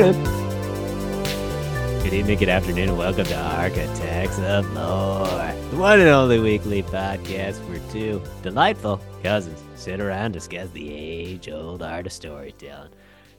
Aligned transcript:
morning. 0.00 0.24
Good 2.02 2.14
evening, 2.14 2.38
good 2.38 2.48
afternoon, 2.48 2.88
and 2.88 2.98
welcome 2.98 3.26
to 3.26 3.36
Architects 3.36 4.40
of 4.40 4.68
Lore, 4.72 5.54
the 5.70 5.76
one 5.76 6.00
and 6.00 6.08
only 6.08 6.40
weekly 6.40 6.82
podcast 6.82 7.58
where 7.68 7.78
two 7.92 8.20
delightful 8.42 9.00
cousins 9.22 9.62
sit 9.76 10.00
around 10.00 10.24
and 10.24 10.34
discuss 10.34 10.68
the 10.70 10.92
age-old 10.92 11.80
art 11.80 12.06
of 12.06 12.12
storytelling. 12.12 12.90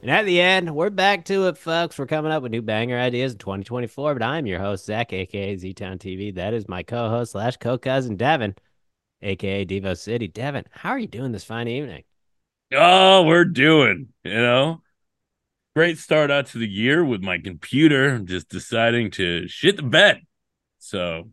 And 0.01 0.09
at 0.09 0.23
the 0.23 0.39
end, 0.39 0.73
we're 0.73 0.89
back 0.89 1.25
to 1.25 1.49
it, 1.49 1.57
folks. 1.57 1.99
We're 1.99 2.05
coming 2.05 2.31
up 2.31 2.41
with 2.41 2.53
new 2.53 2.61
banger 2.61 2.97
ideas 2.97 3.33
in 3.33 3.39
2024. 3.39 4.13
But 4.13 4.23
I'm 4.23 4.45
your 4.45 4.59
host, 4.59 4.85
Zach, 4.85 5.11
aka 5.11 5.57
Z 5.57 5.73
Town 5.73 5.97
TV. 5.97 6.33
That 6.35 6.53
is 6.53 6.69
my 6.69 6.83
co-host 6.83 7.33
slash 7.33 7.57
co-cousin 7.57 8.15
Devin, 8.15 8.55
aka 9.21 9.65
Devo 9.65 9.97
City. 9.97 10.29
Devin, 10.29 10.63
how 10.71 10.91
are 10.91 10.99
you 10.99 11.07
doing 11.07 11.33
this 11.33 11.43
fine 11.43 11.67
evening? 11.67 12.03
Oh, 12.73 13.23
we're 13.23 13.43
doing, 13.43 14.07
you 14.23 14.33
know. 14.35 14.81
Great 15.75 15.97
start 15.97 16.31
out 16.31 16.45
to 16.47 16.57
the 16.57 16.67
year 16.67 17.03
with 17.03 17.21
my 17.21 17.37
computer 17.37 18.17
just 18.19 18.47
deciding 18.47 19.11
to 19.11 19.45
shit 19.47 19.75
the 19.75 19.83
bed. 19.83 20.21
So 20.79 21.29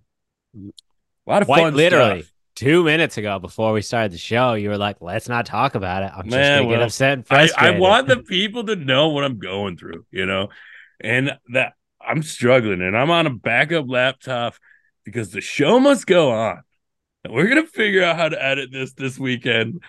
a 0.56 1.30
lot 1.30 1.42
of 1.42 1.46
Quite 1.46 1.60
fun 1.60 1.74
literally. 1.76 2.22
stuff. 2.22 2.32
Two 2.54 2.84
minutes 2.84 3.16
ago, 3.16 3.38
before 3.38 3.72
we 3.72 3.80
started 3.82 4.12
the 4.12 4.18
show, 4.18 4.54
you 4.54 4.68
were 4.68 4.76
like, 4.76 4.96
"Let's 5.00 5.28
not 5.28 5.46
talk 5.46 5.74
about 5.74 6.02
it. 6.02 6.12
I'm 6.14 6.24
just 6.24 6.36
Man, 6.36 6.58
gonna 6.62 6.70
get 6.70 6.78
well, 6.78 6.86
upset 6.86 7.12
and 7.14 7.26
I, 7.30 7.46
frustrated." 7.46 7.76
I 7.76 7.78
want 7.78 8.08
the 8.08 8.16
people 8.28 8.64
to 8.64 8.76
know 8.76 9.08
what 9.08 9.24
I'm 9.24 9.38
going 9.38 9.76
through, 9.76 10.04
you 10.10 10.26
know, 10.26 10.48
and 11.00 11.38
that 11.52 11.74
I'm 12.00 12.22
struggling 12.22 12.82
and 12.82 12.96
I'm 12.96 13.10
on 13.10 13.26
a 13.26 13.30
backup 13.30 13.86
laptop 13.88 14.54
because 15.04 15.30
the 15.30 15.40
show 15.40 15.78
must 15.80 16.06
go 16.06 16.32
on. 16.32 16.62
And 17.24 17.32
we're 17.32 17.48
gonna 17.48 17.66
figure 17.66 18.02
out 18.02 18.16
how 18.16 18.28
to 18.28 18.44
edit 18.44 18.70
this 18.72 18.92
this 18.92 19.18
weekend. 19.18 19.82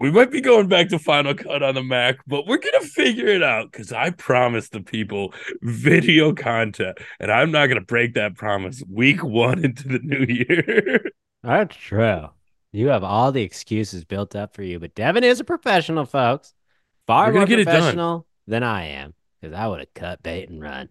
We 0.00 0.10
might 0.10 0.30
be 0.30 0.40
going 0.40 0.68
back 0.68 0.88
to 0.88 0.98
Final 0.98 1.34
Cut 1.34 1.62
on 1.62 1.76
the 1.76 1.82
Mac, 1.82 2.18
but 2.26 2.46
we're 2.46 2.58
gonna 2.58 2.80
figure 2.80 3.28
it 3.28 3.42
out 3.42 3.70
because 3.70 3.92
I 3.92 4.10
promised 4.10 4.72
the 4.72 4.80
people 4.80 5.32
video 5.62 6.32
content, 6.32 6.98
and 7.20 7.30
I'm 7.30 7.52
not 7.52 7.68
gonna 7.68 7.80
break 7.80 8.14
that 8.14 8.34
promise 8.34 8.82
week 8.90 9.22
one 9.22 9.64
into 9.64 9.86
the 9.88 10.00
new 10.00 10.26
year. 10.26 11.10
That's 11.42 11.76
true. 11.76 12.28
You 12.72 12.88
have 12.88 13.04
all 13.04 13.30
the 13.30 13.42
excuses 13.42 14.04
built 14.04 14.34
up 14.34 14.56
for 14.56 14.62
you, 14.64 14.80
but 14.80 14.96
Devin 14.96 15.22
is 15.22 15.38
a 15.38 15.44
professional, 15.44 16.06
folks. 16.06 16.52
Far 17.06 17.32
more 17.32 17.46
get 17.46 17.60
it 17.60 17.64
done. 17.64 17.74
professional 17.76 18.26
than 18.48 18.64
I 18.64 18.86
am, 18.86 19.14
because 19.40 19.54
I 19.54 19.68
would 19.68 19.78
have 19.78 19.94
cut 19.94 20.22
bait 20.24 20.48
and 20.48 20.60
run. 20.60 20.88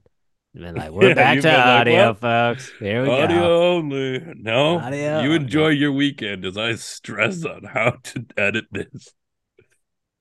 And 0.53 0.63
been 0.63 0.75
like, 0.75 0.91
"We're 0.91 1.09
Yeah, 1.09 1.13
back 1.15 1.41
to 1.41 1.47
like, 1.47 1.57
audio, 1.57 1.93
"Well, 1.95 2.13
folks. 2.13 2.71
Here 2.79 3.03
we 3.03 3.09
Audio 3.09 3.39
go." 3.39 3.71
only. 3.77 4.19
No, 4.35 4.79
Audio 4.79 4.99
you 5.21 5.29
only. 5.31 5.35
enjoy 5.35 5.67
your 5.69 5.91
weekend 5.91 6.45
as 6.45 6.57
I 6.57 6.75
stress 6.75 7.43
on 7.45 7.63
how 7.63 7.91
to 8.03 8.25
edit 8.37 8.65
this. 8.71 9.13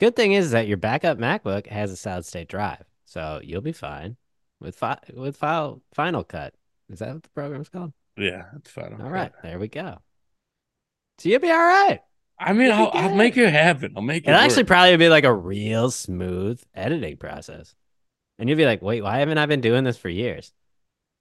Good 0.01 0.17
thing 0.17 0.33
is 0.33 0.51
that 0.51 0.67
your 0.67 0.79
backup 0.79 1.19
MacBook 1.19 1.67
has 1.69 1.91
a 1.93 1.97
solid 1.97 2.25
state 2.27 2.49
drive, 2.49 2.85
so 3.05 3.41
you'll 3.43 3.61
be 3.61 3.73
fine 3.73 4.17
with 4.61 4.75
fi- 4.77 4.99
with 5.15 5.37
file 5.37 5.83
Final 5.95 6.25
Cut. 6.25 6.55
Is 6.91 6.99
that 6.99 7.13
what 7.13 7.23
the 7.23 7.29
program's 7.31 7.69
called? 7.69 7.93
Yeah, 8.17 8.45
it's 8.57 8.71
fine. 8.71 9.01
All 9.01 9.11
right, 9.11 9.33
there 9.43 9.59
we 9.59 9.69
go. 9.69 9.99
So 11.19 11.29
you'll 11.29 11.41
be 11.41 11.51
all 11.51 11.59
right. 11.59 12.01
I 12.39 12.53
mean, 12.55 12.73
I'll, 12.73 12.91
I'll 12.93 13.15
make 13.15 13.37
it 13.37 13.53
happen. 13.53 13.93
I'll 13.95 14.03
make 14.03 14.25
it. 14.25 14.31
It'll 14.31 14.41
actually 14.41 14.65
work. 14.65 14.69
probably 14.69 14.97
be 14.97 15.09
like 15.09 15.25
a 15.25 15.33
real 15.33 15.91
smooth 15.93 16.61
editing 16.75 17.17
process. 17.17 17.75
And 18.39 18.49
you'll 18.49 18.59
be 18.59 18.65
like, 18.67 18.83
wait, 18.83 19.03
why 19.03 19.19
haven't 19.19 19.39
I 19.39 19.47
been 19.47 19.61
doing 19.61 19.85
this 19.85 19.97
for 19.99 20.09
years? 20.09 20.53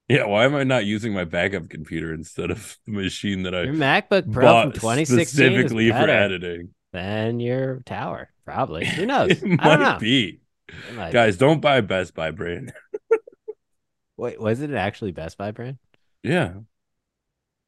yeah. 0.08 0.24
Why 0.26 0.44
am 0.44 0.54
I 0.54 0.64
not 0.64 0.84
using 0.84 1.12
my 1.14 1.24
backup 1.24 1.68
computer 1.68 2.12
instead 2.12 2.50
of 2.50 2.76
the 2.86 2.92
machine 2.92 3.44
that 3.44 3.54
I 3.54 3.62
Your 3.62 3.74
MacBook 3.74 4.30
Pro 4.32 4.62
from 4.62 4.72
2016 4.72 5.16
specifically 5.26 5.90
for 5.90 6.08
editing? 6.10 6.70
than 6.92 7.40
your 7.40 7.80
tower, 7.86 8.30
probably. 8.44 8.84
Who 8.84 9.06
knows? 9.06 9.30
it 9.30 9.42
I 9.42 9.46
don't 9.46 9.80
might 9.80 9.92
know. 9.94 9.98
be. 9.98 10.40
Might- 10.94 11.12
Guys, 11.12 11.36
don't 11.36 11.60
buy 11.60 11.80
Best 11.80 12.14
Buy 12.14 12.30
brand. 12.32 12.72
Wait, 14.16 14.40
was 14.40 14.60
it 14.60 14.70
actually 14.72 15.12
Best 15.12 15.38
Buy 15.38 15.50
brand? 15.52 15.78
yeah, 16.22 16.52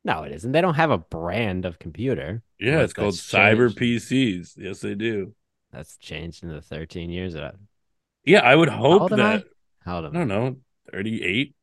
No, 0.04 0.22
it 0.24 0.32
isn't. 0.32 0.52
They 0.52 0.60
don't 0.60 0.74
have 0.74 0.90
a 0.90 0.98
brand 0.98 1.64
of 1.64 1.78
computer. 1.78 2.42
yeah. 2.58 2.80
It's 2.80 2.92
called 2.92 3.14
that's 3.14 3.30
Cyber. 3.32 3.70
PCs. 3.74 4.54
Yes, 4.56 4.80
they 4.80 4.94
do. 4.94 5.34
That's 5.72 5.96
changed 5.96 6.42
in 6.44 6.50
the 6.50 6.60
13 6.60 7.10
years. 7.10 7.34
That 7.34 7.54
Yeah, 8.24 8.40
I 8.40 8.54
would 8.54 8.68
hope 8.68 9.12
am 9.12 9.20
I? 9.20 9.36
that. 9.38 9.44
How 9.84 9.96
old 9.96 10.06
am 10.06 10.16
I 10.16 10.16
I? 10.16 10.24
don't 10.24 10.28
know, 10.28 10.56
38, 10.92 11.54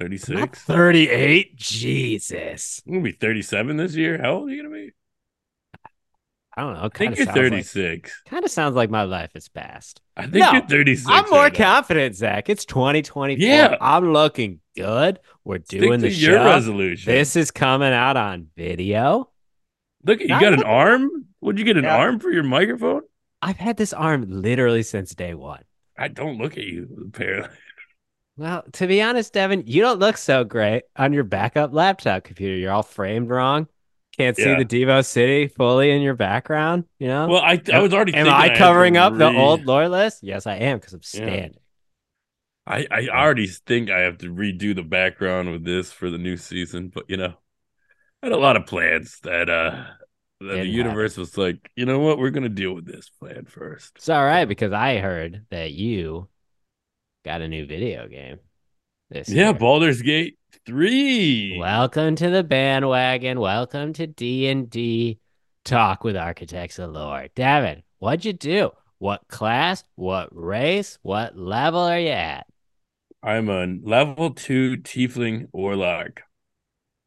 I'm 0.00 0.06
not 0.10 0.10
36. 0.10 0.62
38. 0.64 1.56
Jesus. 1.56 2.82
I'm 2.86 2.92
gonna 2.94 3.04
be 3.04 3.12
37 3.12 3.76
this 3.76 3.94
year. 3.94 4.18
How 4.20 4.34
old 4.34 4.48
are 4.48 4.52
you 4.52 4.62
gonna 4.62 4.74
be? 4.74 4.90
I 6.56 6.62
don't 6.62 6.74
know. 6.74 6.84
I 6.84 6.88
think 6.96 7.16
you're 7.16 7.22
of 7.28 7.34
sounds 7.34 7.36
like 7.36 7.50
36. 7.64 8.22
kind 8.28 8.44
of 8.44 8.50
sounds 8.50 8.76
like 8.76 8.88
my 8.90 9.02
life 9.02 9.30
is 9.34 9.48
past. 9.48 10.00
I 10.16 10.22
think 10.22 10.34
No, 10.36 10.52
you're 10.52 10.60
36. 10.68 11.08
I'm 11.10 11.28
more 11.30 11.40
right 11.40 11.54
confident, 11.54 12.14
Zach. 12.14 12.48
It's 12.48 12.64
2024. 12.64 13.44
Yeah. 13.44 13.76
I'm 13.80 14.12
looking 14.12 14.60
good. 14.76 15.18
We're 15.42 15.58
doing 15.58 16.00
to 16.00 16.08
the 16.08 16.12
your 16.14 16.38
show. 16.38 16.44
resolution. 16.44 17.12
This 17.12 17.34
is 17.34 17.50
coming 17.50 17.92
out 17.92 18.16
on 18.16 18.48
video. 18.56 19.30
Look, 20.04 20.20
you 20.20 20.28
Not 20.28 20.40
got 20.42 20.52
an 20.52 20.62
arm? 20.62 21.26
Would 21.40 21.58
you 21.58 21.64
get 21.64 21.76
an 21.76 21.84
Yeah. 21.84 21.96
arm 21.96 22.20
for 22.20 22.30
your 22.30 22.44
microphone? 22.44 23.02
I've 23.42 23.56
had 23.56 23.76
this 23.76 23.92
arm 23.92 24.24
literally 24.28 24.84
since 24.84 25.12
day 25.14 25.34
one. 25.34 25.62
I 25.96 26.08
don't 26.08 26.38
look 26.38 26.52
at 26.58 26.64
you, 26.64 27.06
apparently. 27.08 27.56
Well, 28.36 28.64
to 28.72 28.86
be 28.88 29.00
honest, 29.00 29.32
Devin, 29.32 29.64
you 29.66 29.80
don't 29.80 30.00
look 30.00 30.16
so 30.16 30.42
great 30.42 30.82
on 30.96 31.12
your 31.12 31.22
backup 31.22 31.72
laptop 31.72 32.24
computer. 32.24 32.56
You're 32.56 32.72
all 32.72 32.82
framed 32.82 33.30
wrong. 33.30 33.68
Can't 34.16 34.36
see 34.36 34.42
Yeah. 34.50 34.58
the 34.58 34.64
Devo 34.64 35.04
City 35.04 35.46
fully 35.46 35.90
in 35.90 36.02
your 36.02 36.14
background. 36.14 36.84
You 36.98 37.08
know? 37.08 37.28
Well, 37.28 37.42
I, 37.42 37.62
I 37.72 37.78
was 37.78 37.94
already. 37.94 38.12
Am 38.14 38.28
I 38.28 38.50
covering 38.50 38.96
up 38.96 39.16
the 39.16 39.32
old 39.32 39.66
lore 39.66 39.88
list? 39.88 40.22
Yes, 40.22 40.46
I 40.46 40.56
am 40.56 40.78
because 40.78 40.94
I'm 40.94 41.02
Yeah. 41.12 41.20
standing. 41.20 41.54
I, 42.66 42.86
I 42.90 43.08
already 43.08 43.46
think 43.46 43.90
I 43.90 44.00
have 44.00 44.18
to 44.18 44.32
redo 44.32 44.74
the 44.74 44.82
background 44.82 45.50
with 45.50 45.64
this 45.64 45.92
for 45.92 46.10
the 46.10 46.18
new 46.18 46.36
season, 46.36 46.88
but 46.88 47.04
you 47.08 47.16
know, 47.18 47.34
I 48.22 48.26
had 48.26 48.32
a 48.32 48.38
lot 48.38 48.56
of 48.56 48.66
plans 48.66 49.20
that 49.22 49.50
uh 49.50 49.84
the 50.40 50.48
Didn't 50.56 50.72
universe 50.72 51.16
was 51.16 51.36
like, 51.38 51.70
you 51.76 51.86
know 51.86 52.00
what, 52.00 52.18
we're 52.18 52.30
gonna 52.30 52.48
deal 52.48 52.74
with 52.74 52.86
this 52.86 53.08
plan 53.08 53.44
first. 53.46 53.92
It's 53.96 54.08
all 54.08 54.24
right 54.24 54.44
because 54.46 54.72
I 54.72 54.98
heard 54.98 55.46
that 55.50 55.72
you 55.72 56.28
got 57.24 57.40
a 57.40 57.48
new 57.48 57.66
video 57.66 58.06
game. 58.08 58.38
This 59.10 59.28
Yeah, 59.28 59.50
year. 59.50 59.54
Baldur's 59.54 60.02
Gate 60.02 60.38
three. 60.66 61.58
Welcome 61.58 62.16
to 62.16 62.30
the 62.30 62.42
bandwagon. 62.44 63.38
Welcome 63.40 63.92
to 63.94 64.06
D 64.06 64.48
and 64.48 64.68
D 64.68 65.18
talk 65.64 66.04
with 66.04 66.16
Architects 66.16 66.78
of 66.78 66.90
Lore. 66.90 67.28
Devin, 67.34 67.82
what'd 67.98 68.24
you 68.24 68.32
do? 68.32 68.70
What 68.98 69.26
class? 69.28 69.84
What 69.94 70.28
race? 70.32 70.98
What 71.02 71.36
level 71.38 71.80
are 71.80 71.98
you 71.98 72.10
at? 72.10 72.46
I'm 73.22 73.48
a 73.48 73.66
level 73.66 74.30
two 74.30 74.76
tiefling 74.78 75.48
warlock. 75.52 76.22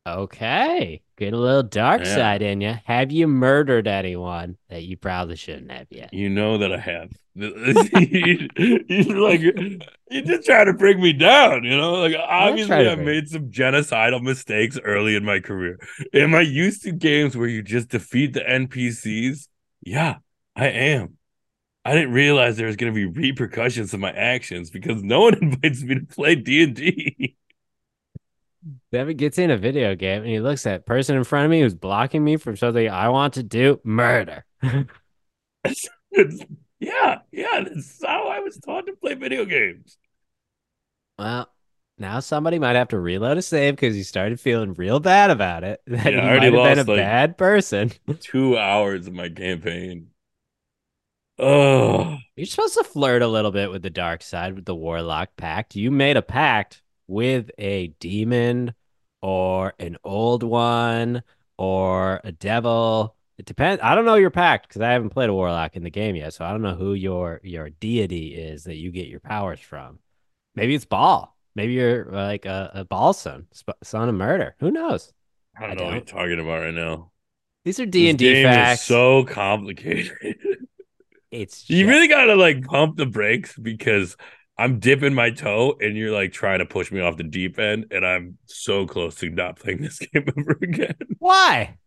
Okay, 0.07 1.01
get 1.17 1.33
a 1.33 1.37
little 1.37 1.63
dark 1.63 2.01
Yeah. 2.05 2.15
side 2.15 2.41
in 2.41 2.61
you. 2.61 2.75
Have 2.85 3.11
you 3.11 3.27
murdered 3.27 3.87
anyone 3.87 4.57
that 4.69 4.83
you 4.83 4.95
probably 4.95 5.35
shouldn't 5.35 5.71
have 5.71 5.87
yet? 5.89 6.13
You 6.13 6.29
know 6.29 6.57
that 6.59 6.71
I 6.71 6.79
have. 6.79 7.11
You're 7.35 9.19
like 9.21 9.41
you're 9.41 10.23
just 10.23 10.45
trying 10.45 10.65
to 10.67 10.73
bring 10.73 10.99
me 11.01 11.13
down, 11.13 11.63
you 11.65 11.77
know. 11.77 11.93
Like 11.95 12.15
obviously, 12.17 12.87
I 12.87 12.95
made 12.95 13.29
some 13.29 13.51
genocidal 13.51 14.23
mistakes 14.23 14.79
early 14.83 15.15
in 15.15 15.23
my 15.23 15.39
career. 15.39 15.77
Am 16.13 16.33
I 16.33 16.41
used 16.41 16.83
to 16.83 16.91
games 16.91 17.37
where 17.37 17.47
you 17.47 17.61
just 17.61 17.89
defeat 17.89 18.33
the 18.33 18.39
NPCs? 18.41 19.49
Yeah, 19.83 20.15
I 20.55 20.67
am. 20.69 21.17
I 21.85 21.93
didn't 21.93 22.11
realize 22.13 22.57
there 22.57 22.67
was 22.67 22.75
going 22.75 22.93
to 22.93 22.95
be 22.95 23.05
repercussions 23.05 23.93
of 23.93 23.99
my 23.99 24.11
actions 24.11 24.69
because 24.71 25.03
no 25.03 25.21
one 25.21 25.35
invites 25.41 25.83
me 25.83 25.95
to 25.95 26.05
play 26.05 26.35
D 26.35 26.63
and 26.63 26.75
D. 26.75 27.35
Devin 28.91 29.17
gets 29.17 29.37
in 29.37 29.51
a 29.51 29.57
video 29.57 29.95
game 29.95 30.21
and 30.21 30.31
he 30.31 30.39
looks 30.39 30.65
at 30.65 30.85
person 30.85 31.17
in 31.17 31.23
front 31.25 31.45
of 31.45 31.51
me 31.51 31.61
who's 31.61 31.73
blocking 31.75 32.23
me 32.23 32.37
from 32.37 32.55
something 32.55 32.89
I 32.89 33.09
want 33.09 33.33
to 33.35 33.43
do. 33.43 33.79
Murder. 33.83 34.45
Yeah, 36.79 37.19
yeah, 37.31 37.63
that's 37.63 38.05
how 38.05 38.27
I 38.27 38.39
was 38.39 38.57
taught 38.59 38.85
to 38.85 38.93
play 38.93 39.15
video 39.15 39.45
games. 39.45 39.97
Well, 41.17 41.51
now 41.97 42.19
somebody 42.19 42.59
might 42.59 42.75
have 42.75 42.89
to 42.89 42.99
reload 42.99 43.37
a 43.37 43.41
save 43.41 43.75
because 43.75 43.95
he 43.95 44.03
started 44.03 44.39
feeling 44.39 44.73
real 44.75 44.99
bad 44.99 45.31
about 45.31 45.63
it. 45.63 45.81
That 45.87 46.13
Yeah, 46.13 46.19
I 46.19 46.23
he 46.23 46.29
already 46.29 46.51
might 46.51 46.77
have 46.77 46.85
been 46.85 46.95
a 46.95 46.97
like- 46.97 47.05
bad 47.05 47.37
person. 47.37 47.91
Two 48.19 48.57
hours 48.57 49.07
of 49.07 49.13
my 49.13 49.27
campaign. 49.29 50.09
Oh, 51.39 52.17
You're 52.35 52.45
supposed 52.47 52.75
to 52.75 52.83
flirt 52.83 53.21
a 53.21 53.27
little 53.27 53.51
bit 53.51 53.69
with 53.69 53.81
the 53.83 53.89
dark 53.91 54.23
side 54.23 54.55
with 54.55 54.65
the 54.65 54.75
warlock 54.75 55.29
pact. 55.37 55.75
You 55.75 55.91
made 55.91 56.17
a 56.17 56.21
pact 56.23 56.81
with 57.07 57.51
a 57.59 57.87
demon 57.99 58.73
or 59.21 59.73
an 59.79 59.97
old 60.03 60.43
one 60.43 61.23
or 61.57 62.21
a 62.23 62.31
devil. 62.31 63.15
It 63.37 63.45
depends. 63.45 63.81
I 63.83 63.93
don't 63.95 64.05
know 64.05 64.15
your 64.15 64.31
pact 64.31 64.67
because 64.67 64.81
I 64.81 64.91
haven't 64.91 65.11
played 65.11 65.29
a 65.29 65.33
warlock 65.33 65.75
in 65.75 65.83
the 65.83 65.89
game 65.89 66.15
yet, 66.15 66.33
so 66.33 66.43
I 66.43 66.51
don't 66.51 66.63
know 66.63 66.75
who 66.75 66.93
your 66.93 67.39
your 67.43 67.69
deity 67.69 68.35
is 68.35 68.63
that 68.63 68.75
you 68.75 68.91
get 68.91 69.07
your 69.07 69.19
powers 69.19 69.59
from. 69.59 69.99
Maybe 70.55 70.73
it's 70.73 70.85
Bhaal. 70.85 71.29
Maybe 71.55 71.73
you're 71.73 72.13
uh, 72.13 72.25
like 72.25 72.45
a, 72.45 72.71
a 72.73 72.85
Bhaal 72.85 73.13
son, 73.13 73.47
son 73.83 74.09
of 74.09 74.15
murder. 74.15 74.55
Who 74.59 74.71
knows? 74.71 75.13
I 75.55 75.67
don't 75.67 75.71
I 75.71 75.75
know 75.75 75.85
what 75.85 75.93
you're 75.93 76.01
talking 76.01 76.39
about 76.39 76.61
right 76.61 76.73
now. 76.73 77.11
These 77.63 77.79
are 77.79 77.85
D 77.85 78.09
and 78.09 78.17
D 78.17 78.43
facts. 78.43 78.81
is 78.81 78.87
so 78.87 79.23
complicated. 79.23 80.11
it's 81.31 81.69
you 81.69 81.87
really 81.87 82.07
gotta 82.07 82.35
like 82.35 82.63
pump 82.63 82.97
the 82.97 83.05
brakes 83.05 83.57
because 83.57 84.15
I'm 84.57 84.79
dipping 84.79 85.13
my 85.13 85.29
toe 85.29 85.77
and 85.79 85.95
you're 85.95 86.11
like 86.11 86.31
trying 86.31 86.59
to 86.59 86.65
push 86.65 86.91
me 86.91 86.99
off 86.99 87.17
the 87.17 87.23
deep 87.23 87.59
end, 87.59 87.87
and 87.91 88.05
I'm 88.05 88.37
so 88.45 88.87
close 88.87 89.15
to 89.15 89.29
not 89.29 89.59
playing 89.59 89.81
this 89.81 89.99
game 89.99 90.25
ever 90.37 90.57
again. 90.61 90.95
Why? 91.19 91.77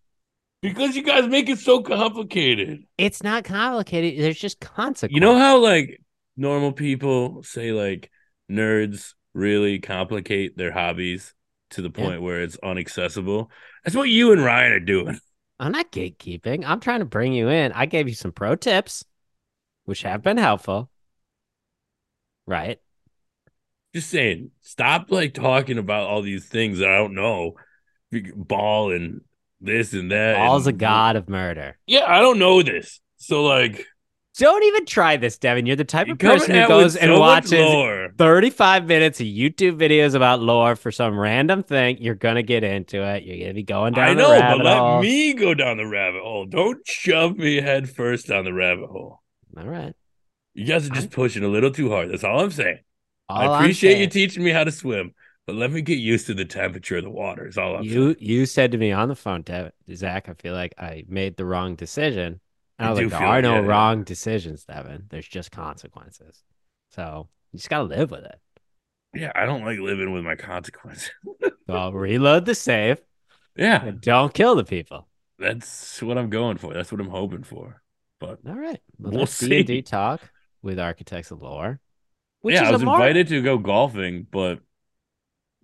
Because 0.62 0.94
you 0.94 1.02
guys 1.02 1.26
make 1.26 1.48
it 1.48 1.58
so 1.58 1.80
complicated. 1.80 2.84
It's 2.98 3.22
not 3.22 3.44
complicated. 3.44 4.22
There's 4.22 4.38
just 4.38 4.60
consequences. 4.60 5.14
You 5.14 5.20
know 5.20 5.38
how 5.38 5.58
like 5.58 6.00
normal 6.36 6.72
people 6.72 7.42
say 7.42 7.72
like 7.72 8.10
nerds 8.50 9.14
really 9.32 9.78
complicate 9.78 10.56
their 10.56 10.70
hobbies 10.70 11.34
to 11.70 11.82
the 11.82 11.90
Yeah. 11.96 12.04
point 12.04 12.22
where 12.22 12.42
it's 12.42 12.56
unaccessible? 12.58 13.48
That's 13.84 13.96
what 13.96 14.08
you 14.10 14.32
and 14.32 14.44
Ryan 14.44 14.72
are 14.72 14.80
doing. 14.80 15.18
I'm 15.58 15.72
not 15.72 15.92
gatekeeping. 15.92 16.64
I'm 16.66 16.80
trying 16.80 17.00
to 17.00 17.04
bring 17.06 17.32
you 17.32 17.48
in. 17.48 17.72
I 17.72 17.86
gave 17.86 18.08
you 18.08 18.14
some 18.14 18.32
pro 18.32 18.54
tips, 18.56 19.04
which 19.84 20.02
have 20.02 20.22
been 20.22 20.36
helpful. 20.36 20.90
Right. 22.50 22.80
Just 23.94 24.10
saying, 24.10 24.50
stop 24.60 25.06
like 25.10 25.34
talking 25.34 25.78
about 25.78 26.08
all 26.08 26.20
these 26.20 26.46
things 26.46 26.80
that 26.80 26.88
I 26.88 26.96
don't 26.96 27.14
know. 27.14 27.54
Bhaal 28.12 28.94
and 28.94 29.20
this 29.60 29.92
and 29.92 30.10
that. 30.10 30.36
Bhaal's 30.36 30.66
a 30.66 30.72
god 30.72 31.14
of 31.14 31.28
murder. 31.28 31.78
Yeah, 31.86 32.06
I 32.08 32.20
don't 32.20 32.40
know 32.40 32.60
this. 32.60 33.00
So 33.18 33.44
like 33.44 33.86
Don't 34.36 34.64
even 34.64 34.84
try 34.84 35.16
this, 35.16 35.38
Devin. 35.38 35.66
You're 35.66 35.76
the 35.76 35.84
type 35.84 36.08
of 36.08 36.18
person 36.18 36.56
who 36.56 36.66
goes 36.66 36.94
with 36.94 37.04
and 37.04 37.16
watches 37.20 38.10
35 38.18 38.86
minutes 38.86 39.20
of 39.20 39.26
YouTube 39.26 39.78
videos 39.78 40.16
about 40.16 40.40
lore 40.40 40.74
for 40.74 40.90
some 40.90 41.16
random 41.16 41.62
thing. 41.62 41.98
You're 42.00 42.16
gonna 42.16 42.42
get 42.42 42.64
into 42.64 43.00
it. 43.04 43.22
You're 43.22 43.38
gonna 43.38 43.54
be 43.54 43.62
going 43.62 43.92
down 43.92 44.08
I 44.08 44.14
know, 44.14 44.40
but 44.40 44.64
let 44.64 44.78
hole. 44.78 45.02
me 45.02 45.34
go 45.34 45.54
down 45.54 45.76
the 45.76 45.86
rabbit 45.86 46.22
hole. 46.22 46.46
Don't 46.46 46.84
shove 46.84 47.36
me 47.36 47.60
head 47.60 47.88
first 47.88 48.26
down 48.26 48.44
the 48.44 48.52
rabbit 48.52 48.88
hole. 48.88 49.20
All 49.56 49.68
right. 49.68 49.94
You 50.54 50.64
guys 50.66 50.86
are 50.86 50.90
just 50.90 51.06
I'm- 51.08 51.10
pushing 51.10 51.44
a 51.44 51.48
little 51.48 51.70
too 51.70 51.90
hard. 51.90 52.10
That's 52.10 52.24
all 52.24 52.40
I'm 52.40 52.50
saying. 52.50 52.78
All 53.28 53.52
I 53.52 53.60
appreciate 53.60 53.98
you 53.98 54.08
teaching 54.08 54.42
me 54.42 54.50
how 54.50 54.64
to 54.64 54.72
swim, 54.72 55.14
but 55.46 55.54
let 55.54 55.70
me 55.70 55.82
get 55.82 55.98
used 55.98 56.26
to 56.26 56.34
the 56.34 56.44
temperature 56.44 56.96
of 56.96 57.04
the 57.04 57.10
water. 57.10 57.46
Is 57.46 57.56
all 57.56 57.76
I'm 57.76 57.84
saying. 57.84 57.94
You 57.94 58.16
you 58.18 58.46
said 58.46 58.72
to 58.72 58.78
me 58.78 58.90
on 58.92 59.08
the 59.08 59.14
phone, 59.14 59.44
Zach, 59.94 60.28
I 60.28 60.34
feel 60.34 60.54
like 60.54 60.74
I 60.78 61.04
made 61.08 61.36
the 61.36 61.44
wrong 61.44 61.76
decision. 61.76 62.40
And 62.78 62.86
I 62.88 62.88
I 62.88 62.90
was 62.90 63.00
like, 63.00 63.10
there 63.10 63.28
are 63.28 63.42
no 63.42 63.60
wrong 63.60 64.02
decisions, 64.04 64.64
Devin. 64.64 65.04
There's 65.10 65.28
just 65.28 65.52
consequences. 65.52 66.42
So 66.90 67.28
you 67.52 67.58
just 67.58 67.70
gotta 67.70 67.84
live 67.84 68.10
with 68.10 68.24
it. 68.24 68.38
Yeah, 69.14 69.30
I 69.34 69.44
don't 69.46 69.64
like 69.64 69.78
living 69.78 70.12
with 70.12 70.24
my 70.24 70.34
consequences. 70.36 71.10
So 71.68 71.90
reload 71.92 72.46
the 72.46 72.54
save 72.56 73.00
yeah, 73.56 73.84
and 73.84 74.00
don't 74.00 74.34
kill 74.34 74.56
the 74.56 74.64
people. 74.64 75.06
that's 75.38 76.02
what 76.02 76.18
I'm 76.18 76.28
going 76.30 76.56
for. 76.56 76.74
That's 76.74 76.90
what 76.90 77.00
I'm 77.00 77.08
hoping 77.10 77.44
for. 77.44 77.80
But 78.18 78.40
All 78.44 78.56
right. 78.56 78.80
Well, 78.98 79.12
We'll 79.12 79.20
that's 79.20 79.38
D&D 79.38 79.66
see. 79.76 79.82
talk 79.82 80.20
with 80.62 80.78
Architects 80.78 81.30
of 81.30 81.42
Lore. 81.42 81.80
Which 82.42 82.54
yeah, 82.54 82.68
I 82.68 82.72
was 82.72 82.80
invited 82.82 83.28
to 83.28 83.42
go 83.42 83.58
golfing, 83.58 84.26
but 84.30 84.60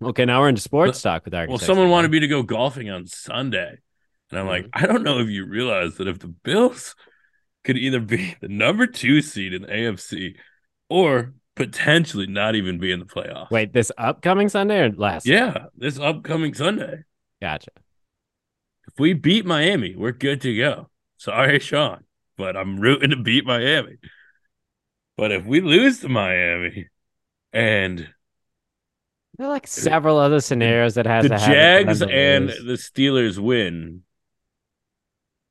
Okay, 0.01 0.25
now 0.25 0.41
we're 0.41 0.49
into 0.49 0.61
sports 0.61 1.01
talk 1.01 1.25
with 1.25 1.33
Architects. 1.33 1.61
well, 1.61 1.67
someone 1.67 1.89
wanted 1.89 2.11
me 2.11 2.19
to 2.19 2.27
go 2.27 2.43
golfing 2.43 2.89
on 2.91 3.07
Sunday, 3.07 3.79
and 4.29 4.39
I'm 4.39 4.45
like, 4.45 4.65
Mm-hmm. 4.65 4.83
I 4.83 4.87
don't 4.87 5.03
know 5.03 5.19
if 5.19 5.27
you 5.29 5.45
realize 5.47 5.95
that 5.95 6.07
if 6.07 6.19
the 6.19 6.27
Bills 6.27 6.95
could 7.63 7.77
either 7.77 7.99
be 7.99 8.35
the 8.41 8.47
number 8.47 8.85
two 8.85 9.21
seed 9.21 9.53
in 9.53 9.63
the 9.63 9.67
AFC 9.69 10.35
or 10.89 11.33
potentially 11.55 12.27
not 12.27 12.53
even 12.55 12.77
be 12.77 12.91
in 12.91 12.99
the 12.99 13.05
playoffs. 13.05 13.49
Wait, 13.49 13.73
this 13.73 13.91
upcoming 13.97 14.47
Sunday 14.49 14.79
or 14.81 14.91
last? 14.91 15.25
yeah, 15.25 15.65
this 15.75 15.97
upcoming 15.99 16.53
Sunday. 16.53 17.03
Gotcha. 17.41 17.71
If 18.87 18.99
we 18.99 19.13
beat 19.13 19.45
Miami, 19.47 19.95
we're 19.95 20.11
good 20.11 20.41
to 20.41 20.55
go. 20.55 20.89
Sorry, 21.17 21.57
Sean, 21.59 22.03
but 22.37 22.55
I'm 22.55 22.79
rooting 22.79 23.09
to 23.09 23.15
beat 23.17 23.45
Miami. 23.47 23.97
But 25.17 25.31
if 25.31 25.45
we 25.45 25.61
lose 25.61 25.99
to 26.01 26.09
Miami 26.09 26.87
and 27.51 28.07
There 29.37 29.47
are 29.47 29.49
like 29.49 29.67
several 29.67 30.17
other 30.19 30.39
scenarios 30.39 30.93
that 30.95 31.07
has 31.07 31.23
the 31.23 31.29
to 31.29 31.39
happen. 31.39 31.53
Jags 31.53 32.01
and 32.03 32.45
lose. 32.45 32.63
the 32.63 32.73
Steelers 32.73 33.39
win, 33.39 34.03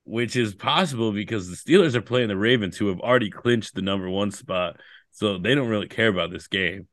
which 0.04 0.36
is 0.36 0.54
possible 0.54 1.12
because 1.12 1.50
the 1.50 1.56
Steelers 1.56 1.94
are 1.96 2.02
playing 2.02 2.28
the 2.28 2.36
Ravens, 2.36 2.76
who 2.76 2.88
have 2.88 3.00
already 3.00 3.28
clinched 3.28 3.74
the 3.74 3.82
number 3.82 4.08
one 4.08 4.30
spot. 4.30 4.80
So 5.10 5.38
they 5.38 5.54
don't 5.54 5.68
really 5.68 5.88
care 5.88 6.08
about 6.08 6.30
this 6.30 6.46
game. 6.46 6.86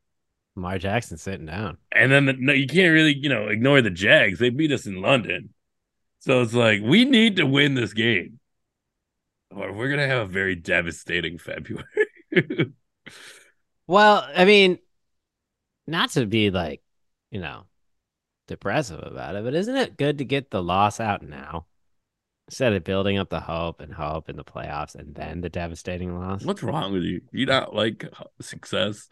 Lamar 0.56 0.78
Jackson 0.78 1.18
sitting 1.18 1.46
down. 1.46 1.78
And 1.92 2.12
then 2.12 2.26
the, 2.26 2.34
no, 2.38 2.54
you 2.54 2.68
can't 2.68 2.94
really, 2.94 3.16
you 3.16 3.30
know, 3.30 3.48
ignore 3.48 3.82
the 3.82 3.90
Jags. 3.90 4.40
They 4.40 4.50
beat 4.50 4.72
us 4.72 4.86
in 4.86 5.02
London. 5.02 5.50
So 6.20 6.42
it's 6.42 6.54
like 6.54 6.82
we 6.82 7.06
need 7.06 7.36
to 7.36 7.46
win 7.46 7.76
this 7.76 7.94
game. 7.94 8.40
Or 9.52 9.74
we're 9.74 9.90
gonna 9.90 10.08
have 10.08 10.30
a 10.30 10.32
very 10.32 10.56
devastating 10.56 11.38
February. 11.38 11.86
Well, 13.88 14.26
I 14.34 14.46
mean, 14.46 14.80
not 15.88 16.12
to 16.12 16.26
be 16.26 16.50
like, 16.50 16.82
you 17.32 17.42
know, 17.42 17.66
depressive 18.48 19.00
about 19.04 19.36
it, 19.36 19.44
but 19.44 19.54
isn't 19.54 19.76
it 19.76 19.98
good 19.98 20.20
to 20.20 20.26
get 20.26 20.52
the 20.52 20.64
loss 20.64 21.00
out 21.00 21.22
now 21.22 21.66
instead 22.48 22.74
of 22.74 22.84
building 22.84 23.18
up 23.18 23.30
the 23.30 23.40
hope 23.40 23.82
and 23.82 23.94
hope 23.94 24.30
in 24.30 24.36
the 24.36 24.44
playoffs 24.44 24.96
and 24.96 25.14
then 25.16 25.42
the 25.42 25.50
devastating 25.50 26.18
loss? 26.18 26.46
What's 26.46 26.64
wrong 26.64 26.94
with 26.94 27.04
you? 27.04 27.22
You 27.32 27.46
not 27.46 27.76
like 27.76 28.06
uh, 28.18 28.26
success? 28.42 29.10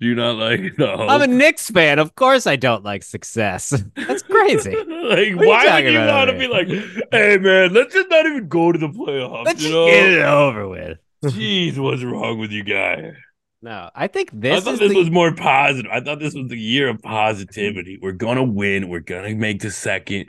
Do 0.00 0.06
you 0.06 0.14
not 0.14 0.36
like 0.36 0.76
the 0.76 0.96
hope? 0.96 1.10
I'm 1.10 1.22
a 1.22 1.26
Knicks 1.26 1.70
fan. 1.70 1.98
Of 1.98 2.14
course, 2.14 2.46
I 2.46 2.56
don't 2.56 2.84
like 2.84 3.02
success. 3.02 3.70
That's 3.96 4.22
crazy. 4.22 4.70
like, 4.76 4.86
What 4.86 5.18
are 5.18 5.22
you 5.22 5.36
why 5.36 5.82
would 5.82 5.92
you 5.92 5.98
want 5.98 6.30
to 6.30 6.38
be 6.38 6.46
like, 6.46 6.68
hey 7.12 7.38
man, 7.38 7.72
let's 7.72 7.94
just 7.94 8.08
not 8.08 8.26
even 8.26 8.48
go 8.48 8.70
to 8.72 8.78
the 8.78 8.88
playoffs? 8.88 9.44
Let's 9.46 9.62
you 9.62 9.68
just 9.68 9.74
know? 9.74 9.86
get 9.86 10.12
it 10.12 10.22
over 10.22 10.68
with. 10.68 10.98
Jeez, 11.24 11.78
what's 11.78 12.02
wrong 12.02 12.38
with 12.38 12.50
you 12.52 12.62
guys? 12.64 13.12
No, 13.60 13.90
I 13.94 14.06
think 14.06 14.30
this. 14.32 14.58
I 14.58 14.60
thought 14.60 14.74
is 14.74 14.78
this 14.80 14.92
the, 14.92 14.98
was 14.98 15.10
more 15.10 15.34
positive. 15.34 15.90
I 15.92 16.00
thought 16.00 16.20
this 16.20 16.34
was 16.34 16.48
the 16.48 16.58
year 16.58 16.88
of 16.88 17.02
positivity. 17.02 17.98
We're 18.00 18.12
gonna 18.12 18.44
win. 18.44 18.88
We're 18.88 19.00
gonna 19.00 19.34
make 19.34 19.60
the 19.62 19.70
second 19.72 20.26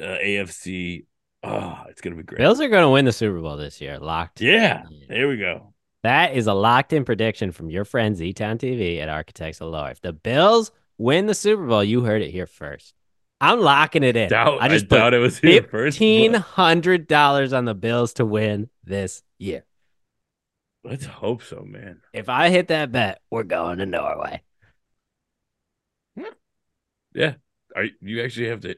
uh, 0.00 0.04
AFC. 0.04 1.06
Oh, 1.42 1.78
it's 1.88 2.00
gonna 2.02 2.16
be 2.16 2.22
great. 2.22 2.38
Bills 2.38 2.60
are 2.60 2.68
going 2.68 2.82
to 2.82 2.90
win 2.90 3.04
the 3.04 3.12
Super 3.12 3.40
Bowl 3.40 3.56
this 3.56 3.80
year. 3.80 3.98
Locked. 3.98 4.40
Yeah, 4.40 4.82
Yeah. 4.90 5.06
there 5.08 5.28
we 5.28 5.38
go. 5.38 5.72
That 6.02 6.34
is 6.34 6.46
a 6.46 6.54
locked 6.54 6.92
in 6.92 7.04
prediction 7.04 7.50
from 7.50 7.70
your 7.70 7.84
friend 7.84 8.14
Z 8.16 8.32
Town 8.34 8.58
TV 8.58 9.00
at 9.00 9.08
Architects 9.08 9.60
of 9.60 9.68
Lore. 9.70 9.90
If 9.90 10.00
the 10.00 10.12
Bills 10.12 10.70
win 10.98 11.26
the 11.26 11.34
Super 11.34 11.66
Bowl, 11.66 11.82
you 11.82 12.02
heard 12.02 12.20
it 12.22 12.30
here 12.30 12.46
first. 12.46 12.94
I'm 13.40 13.60
locking 13.60 14.02
it 14.02 14.16
in. 14.16 14.28
Doubt, 14.30 14.58
I 14.60 14.68
just 14.68 14.86
I 14.92 15.00
put 15.00 15.14
it 15.14 15.18
was 15.18 15.38
here 15.38 15.62
first. 15.62 15.96
fifteen 15.98 16.34
hundred 16.34 17.06
dollars 17.06 17.52
on 17.52 17.64
the 17.64 17.74
Bills 17.74 18.12
to 18.14 18.24
win 18.24 18.68
this 18.84 19.22
year. 19.38 19.64
Let's 20.84 21.04
hope 21.04 21.42
so, 21.42 21.62
man. 21.62 22.00
If 22.12 22.28
I 22.28 22.48
hit 22.50 22.68
that 22.68 22.92
bet, 22.92 23.20
we're 23.30 23.42
going 23.42 23.78
to 23.78 23.86
Norway. 23.86 24.42
Yeah, 27.14 27.34
Are, 27.74 27.86
you 28.02 28.22
actually 28.22 28.48
have 28.48 28.60
to 28.60 28.76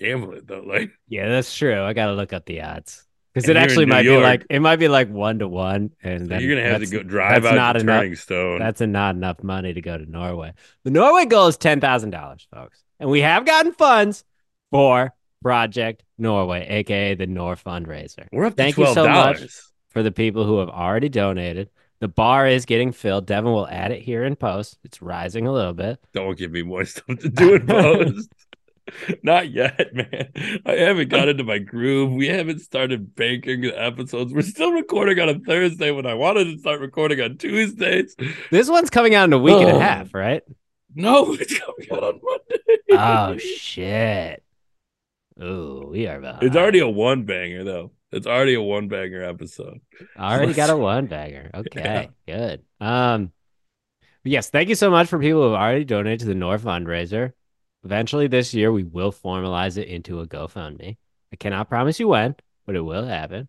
gamble 0.00 0.32
it 0.32 0.46
though. 0.46 0.62
Like, 0.66 0.90
Yeah, 1.06 1.28
that's 1.28 1.54
true. 1.54 1.82
I 1.82 1.92
got 1.92 2.06
to 2.06 2.14
look 2.14 2.32
up 2.32 2.46
the 2.46 2.62
odds 2.62 3.06
because 3.34 3.48
it 3.48 3.56
actually 3.56 3.86
might 3.86 4.02
be 4.02 4.16
like 4.16 4.46
it 4.48 4.60
might 4.60 4.76
be 4.76 4.88
like 4.88 5.10
one 5.10 5.38
to 5.40 5.48
one, 5.48 5.90
and 6.02 6.28
you're 6.30 6.56
gonna 6.56 6.68
have 6.68 6.80
to 6.80 6.86
go 6.86 7.02
drive 7.02 7.42
that's 7.42 7.52
out 7.52 7.56
not 7.56 7.72
to 7.74 7.80
enough. 7.80 8.00
Turning 8.00 8.16
Stone. 8.16 8.58
That's 8.58 8.80
not 8.80 9.14
enough 9.14 9.42
money 9.42 9.74
to 9.74 9.80
go 9.80 9.96
to 9.98 10.10
Norway. 10.10 10.54
The 10.84 10.90
Norway 10.90 11.26
goal 11.26 11.48
is 11.48 11.56
ten 11.56 11.80
thousand 11.80 12.10
dollars, 12.10 12.48
folks, 12.52 12.82
and 12.98 13.10
we 13.10 13.20
have 13.20 13.44
gotten 13.44 13.72
funds 13.72 14.24
for 14.70 15.14
Project 15.42 16.02
Norway, 16.16 16.66
aka 16.68 17.14
the 17.14 17.26
Nor 17.26 17.56
fundraiser. 17.56 18.26
We're 18.32 18.46
up 18.46 18.54
to 18.54 18.56
Thank 18.56 18.76
you 18.76 18.84
twelve 18.84 18.94
so 18.94 19.08
much. 19.08 19.46
For 19.90 20.02
the 20.02 20.12
people 20.12 20.44
who 20.44 20.58
have 20.58 20.68
already 20.68 21.08
donated, 21.08 21.70
the 22.00 22.08
bar 22.08 22.46
is 22.46 22.66
getting 22.66 22.92
filled. 22.92 23.26
Devin 23.26 23.50
will 23.52 23.66
add 23.68 23.90
it 23.90 24.02
here 24.02 24.24
in 24.24 24.36
post. 24.36 24.78
It's 24.84 25.00
rising 25.02 25.46
a 25.46 25.52
little 25.52 25.72
bit. 25.72 25.98
Don't 26.12 26.36
give 26.38 26.50
me 26.52 26.62
more 26.62 26.84
stuff 26.84 27.18
to 27.20 27.28
do 27.28 27.54
in 27.54 27.66
post. 27.66 28.30
Not 29.22 29.50
yet, 29.50 29.94
man. 29.94 30.30
I 30.64 30.72
haven't 30.76 31.08
got 31.10 31.28
into 31.28 31.44
my 31.44 31.58
groove. 31.58 32.12
We 32.12 32.28
haven't 32.28 32.60
started 32.60 33.14
banking 33.14 33.60
the 33.62 33.78
episodes. 33.82 34.32
We're 34.32 34.42
still 34.42 34.72
recording 34.72 35.18
on 35.20 35.28
a 35.28 35.38
Thursday 35.38 35.90
when 35.90 36.06
I 36.06 36.14
wanted 36.14 36.44
to 36.44 36.58
start 36.58 36.80
recording 36.80 37.20
on 37.20 37.36
Tuesdays. 37.36 38.16
This 38.50 38.70
one's 38.70 38.88
coming 38.90 39.14
out 39.14 39.24
in 39.24 39.32
a 39.34 39.38
week 39.38 39.56
and 39.56 39.70
a 39.70 39.74
Oh. 39.74 39.78
half, 39.78 40.14
right? 40.14 40.42
No, 40.94 41.34
it's 41.34 41.58
coming 41.58 41.86
out 41.92 42.02
on 42.02 42.20
Monday. 42.22 42.78
Oh 42.92 43.36
shit! 43.36 44.42
Ooh, 45.42 45.88
we 45.90 46.06
are 46.06 46.18
behind. 46.20 46.42
It's 46.44 46.56
already 46.56 46.78
a 46.78 46.88
one 46.88 47.24
banger 47.24 47.64
though. 47.64 47.92
It's 48.10 48.26
already 48.26 48.54
a 48.54 48.62
one 48.62 48.88
banger 48.88 49.22
episode. 49.22 49.80
Already 50.18 50.54
got 50.54 50.70
a 50.70 50.76
one 50.76 51.06
bagger. 51.06 51.50
Okay, 51.54 52.10
good. 52.26 52.62
Um, 52.80 53.32
yes, 54.24 54.50
thank 54.50 54.68
you 54.68 54.74
so 54.74 54.90
much 54.90 55.08
for 55.08 55.18
people 55.18 55.42
who 55.42 55.52
have 55.52 55.60
already 55.60 55.84
donated 55.84 56.20
to 56.20 56.26
the 56.26 56.34
Nor 56.34 56.58
fundraiser. 56.58 57.32
Eventually 57.84 58.26
this 58.26 58.54
year, 58.54 58.72
we 58.72 58.84
will 58.84 59.12
formalize 59.12 59.76
it 59.76 59.88
into 59.88 60.20
a 60.20 60.26
GoFundMe. 60.26 60.96
I 61.32 61.36
cannot 61.36 61.68
promise 61.68 62.00
you 62.00 62.08
when, 62.08 62.34
but 62.66 62.76
it 62.76 62.80
will 62.80 63.06
happen. 63.06 63.48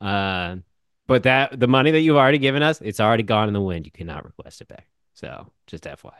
Um, 0.00 0.64
but 1.06 1.22
that 1.24 1.58
the 1.58 1.68
money 1.68 1.92
that 1.92 2.00
you've 2.00 2.16
already 2.16 2.38
given 2.38 2.62
us, 2.62 2.80
it's 2.80 3.00
already 3.00 3.22
gone 3.22 3.48
in 3.48 3.54
the 3.54 3.60
wind. 3.60 3.86
You 3.86 3.92
cannot 3.92 4.24
request 4.24 4.60
it 4.60 4.68
back. 4.68 4.88
So 5.14 5.52
just 5.66 5.84
FYI. 5.84 6.12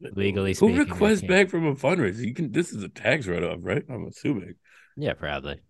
Legally 0.00 0.50
Who 0.50 0.54
speaking, 0.54 0.76
I 0.76 0.82
requests 0.82 1.22
back 1.22 1.48
from 1.48 1.66
a 1.66 1.74
fundraiser? 1.74 2.18
You 2.18 2.34
can. 2.34 2.52
This 2.52 2.72
is 2.72 2.82
a 2.82 2.88
tax 2.88 3.26
write 3.26 3.42
off, 3.42 3.58
right? 3.62 3.82
I'm 3.88 4.06
assuming. 4.06 4.54
Yeah, 4.96 5.14
probably. 5.14 5.60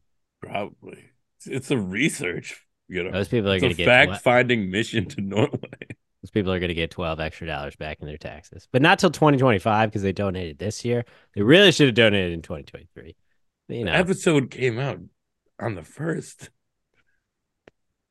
Probably. 0.42 1.10
It's, 1.38 1.46
it's 1.46 1.70
a 1.70 1.78
research. 1.78 2.62
You 2.88 3.04
know, 3.04 3.10
Those 3.10 3.28
people 3.28 3.50
are 3.50 3.58
going 3.58 3.72
to 3.72 3.76
get 3.76 3.86
fact 3.86 4.22
finding 4.22 4.70
mission 4.70 5.06
to 5.06 5.20
Norway. 5.20 5.58
Those 6.22 6.30
people 6.30 6.52
are 6.52 6.58
going 6.58 6.68
to 6.68 6.74
get 6.74 6.90
12 6.90 7.20
extra 7.20 7.46
dollars 7.46 7.76
back 7.76 7.98
in 8.00 8.06
their 8.06 8.16
taxes, 8.16 8.68
but 8.72 8.82
not 8.82 8.98
till 8.98 9.10
2025 9.10 9.90
because 9.90 10.02
they 10.02 10.12
donated 10.12 10.58
this 10.58 10.84
year. 10.84 11.04
They 11.34 11.42
really 11.42 11.72
should 11.72 11.86
have 11.86 11.94
donated 11.94 12.32
in 12.32 12.42
2023. 12.42 13.16
You 13.68 13.84
know, 13.84 13.92
The 13.92 13.98
episode 13.98 14.50
came 14.50 14.78
out 14.78 14.98
on 15.60 15.74
the 15.74 15.82
first. 15.82 16.50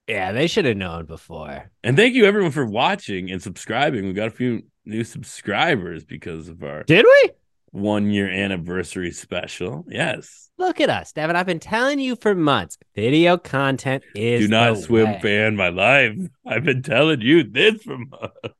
yeah, 0.08 0.32
they 0.32 0.48
should 0.48 0.65
have 0.65 0.77
known 0.77 1.05
before. 1.05 1.72
And 1.84 1.96
thank 1.98 2.13
you 2.15 2.25
everyone 2.25 2.51
for 2.51 2.65
watching 2.65 3.32
and 3.32 3.41
subscribing. 3.41 4.05
We 4.05 4.13
got 4.13 4.27
a 4.27 4.32
few 4.32 4.63
new 4.86 5.03
subscribers 5.03 6.03
because 6.05 6.48
of 6.48 6.63
our 6.63 6.84
Did 6.84 7.05
we? 7.05 7.32
One 7.75 8.10
year 8.10 8.29
anniversary 8.29 9.12
special. 9.12 9.86
Yes. 9.89 10.50
Look 10.58 10.79
at 10.79 10.89
us, 10.89 11.12
Devin. 11.12 11.36
I've 11.36 11.46
been 11.46 11.60
telling 11.60 12.00
you 12.00 12.15
for 12.15 12.34
months. 12.34 12.77
Video 12.96 13.38
content 13.38 14.03
is 14.15 14.41
Do 14.46 14.48
not 14.48 14.77
swim 14.77 15.08
way. 15.12 15.20
fan 15.22 15.55
my 15.58 15.67
life. 15.70 16.15
I've 16.48 16.63
been 16.63 16.82
telling 16.82 17.20
you 17.22 17.44
this 17.44 17.84
for 17.84 17.98
months. 17.98 18.55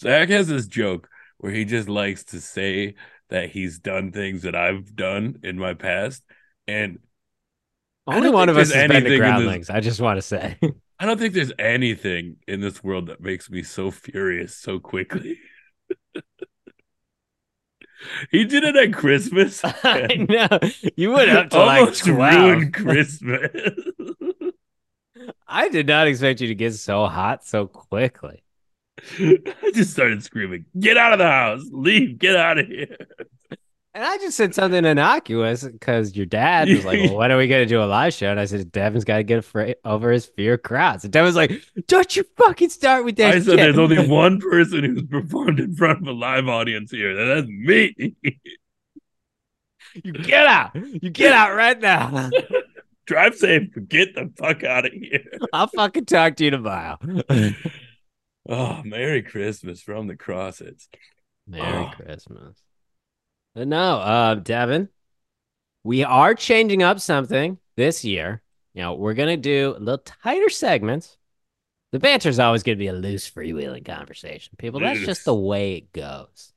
Zach 0.00 0.30
has 0.30 0.48
this 0.48 0.66
joke 0.66 1.08
where 1.38 1.52
he 1.52 1.64
just 1.66 1.88
likes 1.88 2.24
to 2.24 2.40
say 2.40 2.94
that 3.28 3.50
he's 3.50 3.78
done 3.78 4.10
things 4.12 4.42
that 4.42 4.54
I've 4.54 4.96
done 4.96 5.36
in 5.42 5.58
my 5.58 5.74
past. 5.74 6.22
And 6.66 6.98
Only 8.06 8.30
one 8.30 8.48
of 8.48 8.56
us 8.56 8.72
has 8.72 8.88
been 8.88 8.90
to 8.90 8.96
in 8.96 9.04
this- 9.04 9.18
Groundlings. 9.18 9.70
I 9.70 9.80
just 9.80 10.00
want 10.00 10.16
to 10.16 10.22
say. 10.22 10.56
I 10.98 11.04
don't 11.06 11.18
think 11.18 11.34
there's 11.34 11.52
anything 11.58 12.36
in 12.46 12.60
this 12.60 12.82
world 12.82 13.08
that 13.08 13.20
makes 13.20 13.50
me 13.50 13.62
so 13.64 13.90
furious 13.90 14.56
so 14.56 14.78
quickly. 14.80 15.38
he 18.30 18.44
did 18.44 18.64
it 18.64 18.76
at 18.76 18.92
Christmas. 18.92 19.60
I 19.64 20.26
know 20.28 20.58
you 20.96 21.12
went 21.12 21.30
up 21.30 21.50
to 21.50 21.58
like 21.60 21.80
Almost 21.80 22.04
12. 22.04 22.44
ruined 22.44 22.74
Christmas. 22.74 23.50
I 25.46 25.68
did 25.68 25.86
not 25.86 26.06
expect 26.06 26.40
you 26.40 26.48
to 26.48 26.54
get 26.54 26.74
so 26.74 27.06
hot 27.06 27.44
so 27.44 27.66
quickly. 27.66 28.42
I 29.18 29.70
just 29.74 29.92
started 29.92 30.22
screaming, 30.22 30.66
"Get 30.78 30.96
out 30.96 31.12
of 31.12 31.18
the 31.18 31.26
house! 31.26 31.62
Leave! 31.70 32.18
Get 32.18 32.36
out 32.36 32.58
of 32.58 32.66
here!" 32.66 32.96
And 33.94 34.02
I 34.02 34.16
just 34.16 34.38
said 34.38 34.54
something 34.54 34.86
innocuous 34.86 35.64
because 35.64 36.16
your 36.16 36.24
dad 36.24 36.66
was 36.68 36.82
like, 36.84 36.98
well, 37.00 37.16
when 37.18 37.30
are 37.30 37.36
we 37.36 37.46
going 37.46 37.62
to 37.62 37.68
do 37.68 37.82
a 37.82 37.84
live 37.84 38.14
show? 38.14 38.30
And 38.30 38.40
I 38.40 38.46
said, 38.46 38.72
Devin's 38.72 39.04
got 39.04 39.18
to 39.18 39.22
get 39.22 39.38
afraid 39.40 39.76
over 39.84 40.10
his 40.10 40.24
fear 40.24 40.54
of 40.54 40.62
crowds. 40.62 41.04
And 41.04 41.12
Devin's 41.12 41.36
like, 41.36 41.52
don't 41.88 42.16
you 42.16 42.24
fucking 42.38 42.70
start 42.70 43.04
with 43.04 43.16
that 43.16 43.34
I 43.34 43.40
said, 43.40 43.58
"There's 43.58 43.76
only 43.78 44.08
one 44.08 44.40
person 44.40 44.82
who's 44.84 45.02
performed 45.02 45.60
in 45.60 45.74
front 45.76 46.00
of 46.00 46.06
a 46.08 46.12
live 46.12 46.48
audience 46.48 46.90
here, 46.90 47.10
and 47.18 47.30
that's 47.30 47.48
me." 47.48 48.14
you 50.02 50.12
get 50.12 50.46
out. 50.46 50.74
You 50.74 51.10
get 51.10 51.32
out 51.32 51.54
right 51.54 51.78
now. 51.78 52.30
Drive 53.06 53.34
safe. 53.34 53.68
Get 53.88 54.14
the 54.14 54.32
fuck 54.38 54.64
out 54.64 54.86
of 54.86 54.92
here. 54.92 55.24
I'll 55.52 55.66
fucking 55.66 56.06
talk 56.06 56.36
to 56.36 56.44
you 56.44 56.50
tomorrow. 56.52 56.96
Oh, 58.48 58.82
Merry 58.84 59.22
Christmas 59.22 59.82
from 59.82 60.06
the 60.06 60.16
Crossets. 60.16 60.88
Merry 61.46 61.84
Oh. 61.84 61.90
Christmas. 61.94 62.56
But 63.54 63.68
no, 63.68 63.98
uh, 63.98 64.34
Devin, 64.36 64.88
we 65.84 66.04
are 66.04 66.34
changing 66.34 66.82
up 66.82 67.00
something 67.00 67.58
this 67.76 68.04
year. 68.04 68.42
You 68.74 68.82
know, 68.82 68.94
we're 68.94 69.14
gonna 69.14 69.36
do 69.36 69.74
a 69.76 69.80
little 69.80 69.98
tighter 69.98 70.48
segments. 70.48 71.18
The 71.90 71.98
banter's 71.98 72.38
always 72.38 72.62
gonna 72.62 72.76
be 72.76 72.86
a 72.86 72.94
loose, 72.94 73.30
freewheeling 73.30 73.84
conversation, 73.84 74.54
people. 74.56 74.80
That's 74.80 75.00
just 75.00 75.24
the 75.26 75.34
way 75.34 75.74
it 75.74 75.92
goes. 75.92 76.52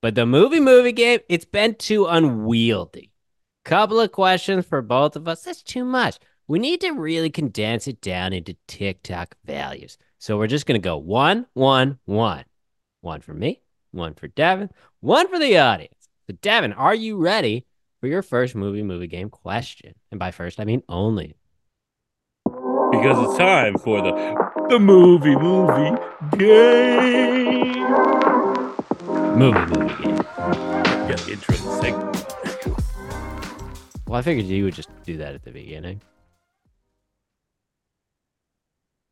But 0.00 0.14
the 0.14 0.26
movie 0.26 0.60
movie 0.60 0.92
game, 0.92 1.20
it's 1.28 1.44
been 1.44 1.74
too 1.74 2.06
unwieldy. 2.06 3.10
Couple 3.64 4.00
of 4.00 4.12
questions 4.12 4.66
for 4.66 4.82
both 4.82 5.16
of 5.16 5.26
us. 5.26 5.42
That's 5.42 5.62
too 5.62 5.84
much. 5.84 6.18
We 6.46 6.58
need 6.58 6.80
to 6.82 6.90
really 6.90 7.30
condense 7.30 7.88
it 7.88 8.00
down 8.00 8.32
into 8.32 8.56
TikTok 8.68 9.36
values. 9.44 9.98
So 10.18 10.38
we're 10.38 10.46
just 10.46 10.66
gonna 10.66 10.78
go 10.78 10.96
one, 10.96 11.46
one, 11.54 11.98
one. 12.04 12.44
One 13.00 13.20
for 13.20 13.34
me, 13.34 13.62
one 13.90 14.14
for 14.14 14.28
Devin, 14.28 14.70
one 15.00 15.26
for 15.28 15.40
the 15.40 15.58
audience. 15.58 15.91
So, 16.28 16.36
Devin, 16.40 16.72
are 16.74 16.94
you 16.94 17.16
ready 17.16 17.66
for 18.00 18.06
your 18.06 18.22
first 18.22 18.54
movie 18.54 18.84
movie 18.84 19.08
game 19.08 19.28
question? 19.28 19.94
And 20.12 20.20
by 20.20 20.30
first, 20.30 20.60
I 20.60 20.64
mean 20.64 20.84
only. 20.88 21.36
Because 22.44 23.28
it's 23.28 23.38
time 23.38 23.76
for 23.78 24.00
the 24.00 24.12
the 24.68 24.78
movie 24.78 25.34
movie 25.34 25.96
game. 26.36 27.82
Movie 29.36 29.66
movie 29.66 30.02
game. 30.04 30.16
Got 30.16 31.18
the 31.18 31.32
intro 31.32 31.56
segment. 31.80 32.26
Well, 34.06 34.18
I 34.18 34.22
figured 34.22 34.46
you 34.46 34.64
would 34.64 34.74
just 34.74 34.90
do 35.04 35.16
that 35.16 35.34
at 35.34 35.42
the 35.42 35.50
beginning. 35.50 36.02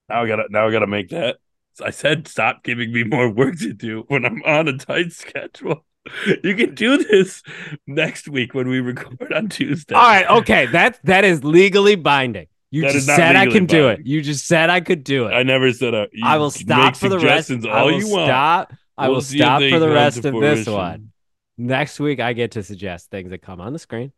Now 0.08 0.22
I 0.22 0.28
gotta 0.28 0.44
now 0.50 0.68
I 0.68 0.70
gotta 0.70 0.86
make 0.86 1.08
that. 1.08 1.38
I 1.82 1.90
said 1.90 2.28
stop 2.28 2.62
giving 2.62 2.92
me 2.92 3.02
more 3.02 3.28
work 3.28 3.58
to 3.60 3.72
do 3.72 4.04
when 4.06 4.24
I'm 4.24 4.42
on 4.44 4.68
a 4.68 4.78
tight 4.78 5.12
schedule. 5.12 5.84
You 6.44 6.54
can 6.54 6.74
do 6.74 6.98
this 7.04 7.42
next 7.86 8.28
week 8.28 8.54
when 8.54 8.68
we 8.68 8.80
record 8.80 9.32
on 9.32 9.48
Tuesday. 9.48 9.94
All 9.94 10.02
right, 10.02 10.28
okay, 10.28 10.66
that 10.66 10.98
that 11.04 11.24
is 11.24 11.44
legally 11.44 11.94
binding. 11.96 12.46
You 12.70 12.82
That 12.82 12.92
just 12.92 13.06
said 13.06 13.36
I 13.36 13.40
legally 13.44 13.58
can 13.60 13.66
do 13.66 13.88
it. 13.88 14.00
You 14.06 14.22
just 14.22 14.46
said 14.46 14.70
I 14.70 14.80
could 14.80 15.02
do 15.04 15.26
it. 15.26 15.32
I 15.32 15.42
never 15.42 15.72
said 15.72 15.92
you 16.12 16.24
I 16.24 16.38
will 16.38 16.50
stop 16.50 16.96
for 16.96 17.08
the 17.08 17.18
rest. 17.18 17.48
suggestions 17.48 17.66
I 17.66 17.80
all 17.80 17.86
will 17.86 17.98
you 18.00 18.08
want. 18.08 18.26
stop. 18.28 18.72
I 18.96 19.06
We'll 19.08 19.16
will 19.16 19.22
stop 19.22 19.62
for 19.62 19.78
the 19.78 19.88
rest 19.88 20.24
of 20.24 20.40
this 20.40 20.66
one. 20.66 21.12
Next 21.58 21.98
week, 22.00 22.20
I 22.20 22.32
get 22.32 22.52
to 22.52 22.62
suggest 22.62 23.10
things 23.10 23.30
that 23.30 23.42
come 23.42 23.60
on 23.60 23.72
the 23.72 23.78
screen. 23.78 24.12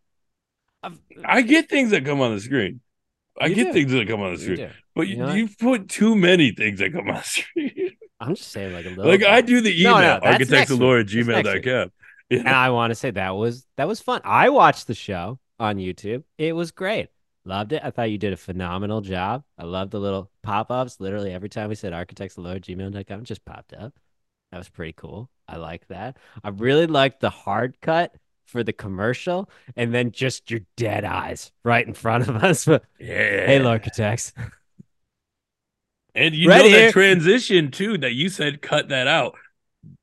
I've- 0.83 0.99
I 1.25 1.43
get 1.43 1.69
things 1.69 1.91
that 1.91 2.05
come 2.05 2.21
on 2.21 2.35
the 2.35 2.41
screen. 2.41 2.81
I 3.41 3.49
get 3.49 3.69
do. 3.69 3.73
things 3.73 3.93
that 3.93 4.07
come 4.07 4.21
on 4.21 4.35
the 4.35 4.41
you 4.41 4.45
screen, 4.45 4.57
do. 4.57 4.71
but 4.95 5.09
You 5.09 5.17
you, 5.17 5.23
know 5.23 5.33
you 5.35 5.49
put 5.59 5.89
too 5.89 6.15
many 6.15 6.53
things 6.53 6.79
that 6.81 6.93
come 6.93 7.09
on 7.09 7.15
the 7.17 7.23
screen. 7.25 7.97
I'm 8.23 8.35
just 8.35 8.51
saying, 8.53 8.73
like 8.73 8.87
a 8.87 8.91
little. 8.91 9.07
like 9.07 9.25
I 9.25 9.41
do 9.41 9.61
the 9.61 9.79
email, 9.81 9.99
no, 9.99 10.19
next 10.19 10.49
architectsoflore 10.51 11.01
at 11.01 11.13
week. 11.13 11.27
That's 11.27 11.47
next 11.47 11.65
gmail.com. 11.67 11.93
and 12.31 12.49
I 12.49 12.71
want 12.71 12.91
to 12.91 12.95
say 12.95 13.11
that 13.11 13.31
was 13.37 13.67
that 13.77 13.89
was 13.89 14.01
fun. 14.01 14.21
I 14.25 14.49
watched 14.49 14.87
the 14.87 14.95
show 14.95 15.39
on 15.61 15.77
YouTube. 15.77 16.25
It 16.39 16.55
was 16.55 16.71
great. 16.71 17.09
Loved 17.45 17.73
it. 17.73 17.83
I 17.85 17.91
thought 17.91 18.11
you 18.11 18.19
did 18.19 18.33
a 18.33 18.37
phenomenal 18.37 19.01
job. 19.01 19.43
I 19.59 19.65
loved 19.65 19.91
the 19.91 19.99
little 19.99 20.31
pop 20.43 20.71
ups. 20.71 21.01
Literally 21.01 21.33
every 21.33 21.49
time 21.49 21.69
we 21.69 21.75
said 21.75 21.93
architectsoflore 21.93 22.57
at 22.57 22.63
gmail.com, 22.63 23.25
just 23.25 23.45
popped 23.45 23.73
up. 23.75 23.93
That 24.53 24.59
was 24.59 24.69
pretty 24.69 24.93
cool. 24.93 25.29
I 25.49 25.57
like 25.57 25.89
that. 25.89 26.19
I 26.45 26.51
really 26.51 26.87
liked 26.87 27.21
the 27.21 27.31
hard 27.31 27.81
cut 27.81 28.15
for 28.47 28.63
the 28.63 28.73
commercial 28.73 29.49
and 29.77 29.93
then 29.95 30.13
just 30.13 30.51
your 30.51 30.61
dead 30.77 31.05
eyes 31.05 31.51
right 31.65 31.87
in 31.87 31.95
front 31.95 32.29
of 32.29 32.37
us. 32.45 32.65
But 32.67 32.85
Yeah. 33.01 33.47
hey, 33.47 33.65
architects. 33.65 34.33
And 36.15 36.35
you 36.35 36.49
Right 36.49 36.59
know 36.63 36.69
here. 36.69 36.87
that 36.87 36.93
transition 36.93 37.71
too 37.71 37.99
that 37.99 38.13
you 38.13 38.29
said 38.29 38.61
cut 38.63 38.89
that 38.91 39.07
out 39.07 39.35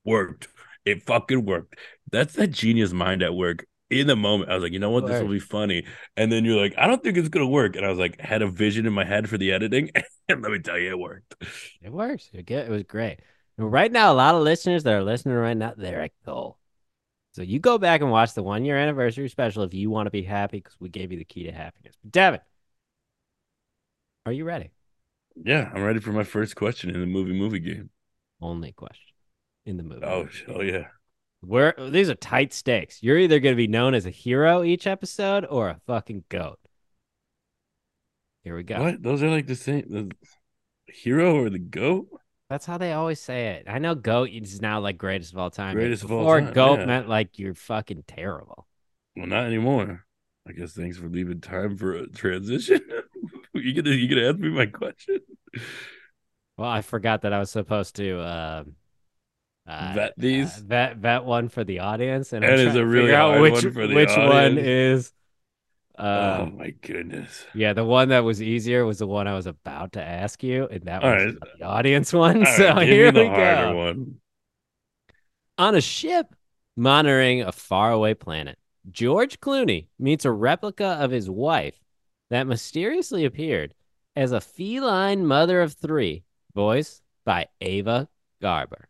worked. 0.06 0.48
It 0.86 1.04
fucking 1.04 1.46
worked. 1.46 1.75
That's 2.12 2.34
that 2.34 2.48
genius 2.48 2.92
mind 2.94 3.22
at 3.22 3.36
work. 3.36 3.66
In 3.92 4.06
the 4.06 4.16
moment, 4.16 4.51
I 4.51 4.54
was 4.54 4.63
like, 4.63 4.72
you 4.72 4.78
know 4.80 4.92
what, 4.92 5.08
this 5.08 5.20
will 5.20 5.30
be 5.30 5.39
funny. 5.39 5.84
And 6.16 6.32
then 6.32 6.46
you're 6.46 6.62
like, 6.62 6.75
I 6.78 6.86
don't 6.86 7.01
think 7.04 7.18
it's 7.18 7.30
gonna 7.30 7.48
work. 7.48 7.75
And 7.75 7.84
I 7.86 7.89
was 7.89 7.98
like, 7.98 8.20
had 8.20 8.42
a 8.44 8.48
vision 8.48 8.86
in 8.86 8.94
my 8.94 9.04
head 9.04 9.28
for 9.28 9.38
the 9.38 9.51
editing, 9.51 9.89
and 10.30 10.42
let 10.44 10.51
me 10.51 10.60
tell 10.60 10.78
you, 10.78 10.92
it 10.92 11.00
worked. 11.00 11.36
It 11.82 11.92
works. 11.92 12.30
It, 12.34 12.50
it 12.51 12.70
was 12.70 12.84
great. 12.84 13.20
And 13.58 13.72
right 13.72 13.92
now, 13.92 14.12
a 14.12 14.16
lot 14.16 14.36
of 14.36 14.44
listeners 14.44 14.84
that 14.84 14.94
are 14.94 15.04
listening 15.04 15.36
right 15.36 15.58
now, 15.58 15.74
they're 15.75 16.01
at 16.04 16.12
goal. 16.25 16.58
Oh. 16.58 16.60
So 17.34 17.42
you 17.42 17.60
go 17.60 17.78
back 17.78 18.01
and 18.01 18.12
watch 18.12 18.34
the 18.34 18.44
one 18.44 18.63
year 18.66 18.78
anniversary 18.78 19.28
special 19.30 19.63
if 19.63 19.74
you 19.74 19.89
want 19.89 20.08
to 20.08 20.12
be 20.12 20.24
happy 20.24 20.58
because 20.58 20.75
we 20.80 20.89
gave 20.89 21.12
you 21.12 21.18
the 21.18 21.25
key 21.25 21.44
to 21.44 21.51
happiness. 21.51 21.96
But 22.04 22.12
Devin, 22.12 22.39
are 24.25 24.32
you 24.32 24.46
ready? 24.46 24.72
Yeah, 25.43 25.72
I'm 25.74 25.84
ready 25.84 26.00
for 26.00 26.12
my 26.12 26.24
first 26.24 26.55
question 26.55 26.89
in 26.89 27.00
the 27.00 27.05
movie 27.05 27.34
movie 27.34 27.60
game. 27.60 27.89
Only 28.41 28.72
question 28.72 29.13
in 29.65 29.77
the 29.77 29.84
movie. 29.84 30.05
Oh, 30.05 30.27
oh 30.48 30.62
yeah. 30.62 30.88
We're, 31.41 31.74
these 31.89 32.10
are 32.10 32.15
tight 32.15 32.53
stakes. 32.53 33.01
You're 33.01 33.17
either 33.17 33.39
going 33.39 33.53
to 33.53 33.58
be 33.58 33.67
known 33.67 33.93
as 33.93 34.05
a 34.05 34.10
hero 34.10 34.63
each 34.63 34.86
episode 34.86 35.46
or 35.50 35.69
a 35.69 35.79
fucking 35.88 36.25
goat. 36.27 36.60
Here 38.43 38.55
we 38.55 38.63
go. 38.63 38.81
What? 38.81 39.01
Those 39.01 39.24
are 39.24 39.29
like 39.29 39.48
the 39.48 39.55
same. 39.55 39.86
The 39.88 40.12
hero 40.88 41.36
or 41.36 41.50
the 41.50 41.60
goat? 41.60 42.08
That's 42.50 42.65
how 42.65 42.77
they 42.77 42.93
always 42.93 43.19
say 43.19 43.50
it. 43.50 43.65
I 43.67 43.77
know 43.77 43.93
GOAT 43.93 44.29
is 44.31 44.60
now 44.60 44.79
like 44.79 44.98
greatest 44.98 45.34
of 45.34 45.39
all 45.39 45.51
time. 45.51 45.75
Greatest 45.75 46.03
of 46.03 46.12
all 46.12 46.25
time, 46.25 46.51
GOAT 46.51 46.79
yeah. 46.79 46.86
meant 46.86 47.08
like 47.08 47.38
you're 47.38 47.53
fucking 47.53 48.05
terrible. 48.08 48.67
Well, 49.15 49.27
not 49.27 49.46
anymore. 49.46 50.05
I 50.48 50.53
guess 50.53 50.72
thanks 50.74 50.98
for 50.98 51.08
leaving 51.08 51.41
time 51.41 51.77
for 51.77 51.93
a 51.93 52.08
transition. 52.08 52.81
you 53.60 53.74
gonna 53.82 53.96
you 53.96 54.08
gonna 54.08 54.28
ask 54.30 54.38
me 54.39 54.50
my 54.50 54.66
question? 54.68 55.20
Well, 56.58 56.70
I 56.70 56.82
forgot 56.82 57.22
that 57.22 57.34
I 57.34 57.39
was 57.39 57.51
supposed 57.51 57.96
to 57.96 58.20
um, 58.22 58.75
uh, 59.68 59.72
Vet 59.94 60.13
these? 60.18 60.58
uh, 60.58 60.62
vet 60.62 60.98
vet 60.98 61.25
one 61.25 61.50
for 61.50 61.63
the 61.63 61.80
audience, 61.80 62.34
and 62.34 62.46
I'm 62.46 62.56
That 62.56 62.60
is 62.60 62.75
a 62.75 62.80
to 62.80 62.86
really 62.86 63.12
figure 63.12 63.16
out 63.16 63.36
hard 63.36 63.42
which 63.42 63.66
one 63.66 63.70
for 63.72 63.88
the 63.88 63.96
which 63.96 64.18
one 64.18 64.58
audience. 64.58 64.58
is. 64.58 65.13
oh 66.24 66.46
Uh, 66.46 66.48
my 66.48 66.72
goodness. 66.72 67.46
yeah, 67.54 67.74
the 67.74 67.84
one 67.86 68.10
that 68.10 68.20
was 68.24 68.42
easier 68.42 68.86
was 68.86 69.00
the 69.00 69.08
one 69.08 69.28
I 69.28 69.34
was 69.36 69.48
about 69.48 69.94
to 69.94 70.04
ask 70.04 70.44
you, 70.44 70.68
and 70.68 70.84
that 70.86 71.04
All 71.04 71.10
was 71.10 71.25
right. 71.25 71.36
the 71.58 71.66
audience 71.66 72.13
one. 72.13 72.46
All 72.46 72.46
so 72.46 72.80
right, 72.80 72.80
here 72.80 73.12
we 73.12 73.30
go. 73.30 73.75
one. 73.75 74.20
On 75.58 75.75
a 75.75 75.82
ship 75.82 76.36
monitoring 76.75 77.42
a 77.42 77.51
faraway 77.51 78.13
planet, 78.13 78.58
George 78.89 79.39
Clooney 79.39 79.88
meets 80.00 80.25
a 80.25 80.32
replica 80.32 80.86
of 80.86 81.12
his 81.12 81.30
wife 81.30 81.80
that 82.29 82.48
mysteriously 82.48 83.25
appeared 83.25 83.74
as 84.15 84.31
a 84.31 84.41
feline 84.41 85.25
mother 85.25 85.62
of 85.62 85.74
three 85.74 86.24
voiced 86.53 87.01
by 87.25 87.48
Ava 87.62 88.07
Garber. 88.41 88.88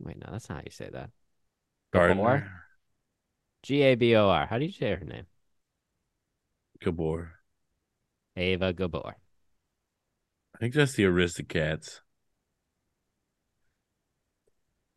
Wait, 0.00 0.16
no, 0.18 0.28
that's 0.32 0.48
not 0.48 0.56
how 0.56 0.62
you 0.64 0.70
say 0.70 0.88
that. 0.90 1.10
Gabor? 1.92 2.14
Gardner. 2.14 2.52
G 3.62 3.82
A 3.82 3.94
B 3.94 4.16
O 4.16 4.28
R. 4.28 4.46
How 4.46 4.58
do 4.58 4.64
you 4.64 4.72
say 4.72 4.94
her 4.94 5.04
name? 5.04 5.26
Gabor. 6.82 7.32
Ava 8.36 8.72
Gabor. 8.72 9.16
I 10.54 10.58
think 10.58 10.74
that's 10.74 10.94
the 10.94 11.04
Aristocats. 11.04 12.00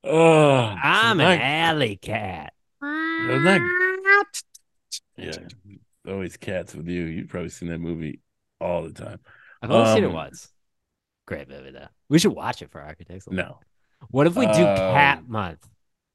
Oh, 0.05 0.75
I'm 0.81 1.19
an 1.19 1.39
alley 1.39 1.95
cat. 1.97 2.53
Not- 2.81 3.82
Yeah, 5.17 5.31
always 6.07 6.37
cats 6.37 6.75
with 6.75 6.87
you. 6.87 7.03
You've 7.03 7.29
probably 7.29 7.49
seen 7.49 7.69
that 7.69 7.79
movie 7.79 8.19
all 8.59 8.83
the 8.83 8.93
time. 8.93 9.19
I've 9.61 9.71
only 9.71 9.93
seen 9.93 10.03
it 10.03 10.07
Um, 10.07 10.13
once. 10.13 10.51
Great 11.25 11.47
movie 11.49 11.71
though. 11.71 11.87
We 12.09 12.19
should 12.19 12.33
watch 12.33 12.61
it 12.61 12.69
for 12.71 12.81
Architects. 12.81 13.27
No, 13.29 13.59
What 14.09 14.27
if 14.27 14.35
we 14.35 14.45
do 14.45 14.51
Cat 14.53 15.19
Um, 15.19 15.31
Month? 15.31 15.67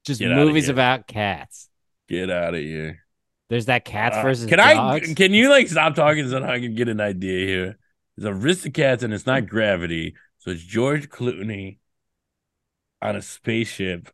Just 0.05 0.21
movies 0.21 0.69
about 0.69 1.07
cats. 1.07 1.69
get 2.07 2.29
out 2.29 2.53
of 2.55 2.61
here. 2.61 3.03
There's 3.49 3.65
that 3.65 3.83
cats 3.85 4.17
Uh, 4.17 4.21
versus 4.21 4.45
can 4.47 4.59
dogs. 4.59 5.09
I? 5.09 5.13
Can 5.15 5.33
you 5.33 5.49
like 5.49 5.67
stop 5.67 5.95
talking 5.95 6.27
so 6.29 6.43
I 6.43 6.59
can 6.59 6.75
get 6.75 6.87
an 6.87 7.01
idea 7.01 7.45
here? 7.47 7.77
It's 8.17 8.25
Aristocats 8.25 9.01
and 9.01 9.13
it's 9.13 9.25
not 9.25 9.47
Gravity, 9.47 10.15
so 10.37 10.51
it's 10.51 10.61
George 10.61 11.09
Clooney 11.09 11.79
on 13.01 13.15
a 13.15 13.21
spaceship. 13.21 14.09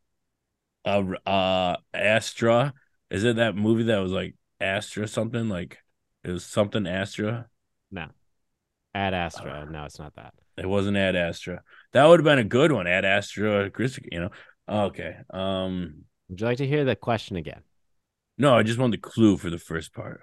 Uh, 0.86 1.04
uh, 1.26 1.78
Astra. 1.94 2.74
Is 3.10 3.24
it 3.24 3.36
that 3.38 3.56
movie 3.56 3.84
that 3.84 3.98
was 4.00 4.12
like 4.12 4.36
Astra 4.60 5.08
something? 5.08 5.50
Like 5.50 5.80
it 6.24 6.32
was 6.32 6.46
something 6.46 6.88
Astra. 6.88 7.48
no. 7.92 8.08
Ad 8.94 9.14
Astra. 9.14 9.68
No, 9.70 9.84
it's 9.84 10.00
not 10.00 10.16
that. 10.16 10.34
It 10.58 10.68
wasn't 10.68 10.96
Ad 10.96 11.18
Astra. 11.18 11.62
That 11.92 12.06
would 12.06 12.22
have 12.22 12.24
been 12.24 12.40
a 12.40 12.46
good 12.46 12.72
one. 12.72 12.88
Ad 12.88 13.04
Astra, 13.04 13.70
you 14.10 14.20
know. 14.20 14.30
Okay. 14.70 15.18
Um. 15.32 16.06
Would 16.30 16.40
you 16.40 16.48
like 16.48 16.58
to 16.60 16.68
hear 16.68 16.86
the 16.86 16.96
question 16.96 17.36
again? 17.36 17.62
No, 18.38 18.56
I 18.56 18.64
just 18.64 18.80
want 18.80 18.92
the 18.92 18.98
clue 18.98 19.38
for 19.38 19.50
the 19.50 19.58
first 19.58 19.94
part. 19.94 20.22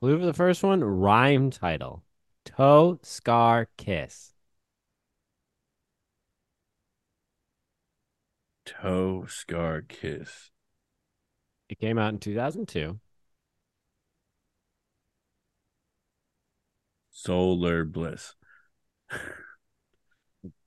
Clue 0.00 0.18
for 0.18 0.26
the 0.26 0.34
first 0.34 0.62
one, 0.62 0.84
rhyme 0.84 1.50
title. 1.50 2.04
Toe, 2.44 2.98
scar, 3.02 3.68
kiss. 3.78 4.32
Toe 8.66 9.24
scar 9.28 9.82
kiss. 9.82 10.50
It 11.68 11.78
came 11.78 11.98
out 11.98 12.12
in 12.12 12.18
2002. 12.18 12.98
Solar 17.24 17.84
bliss. 17.84 18.34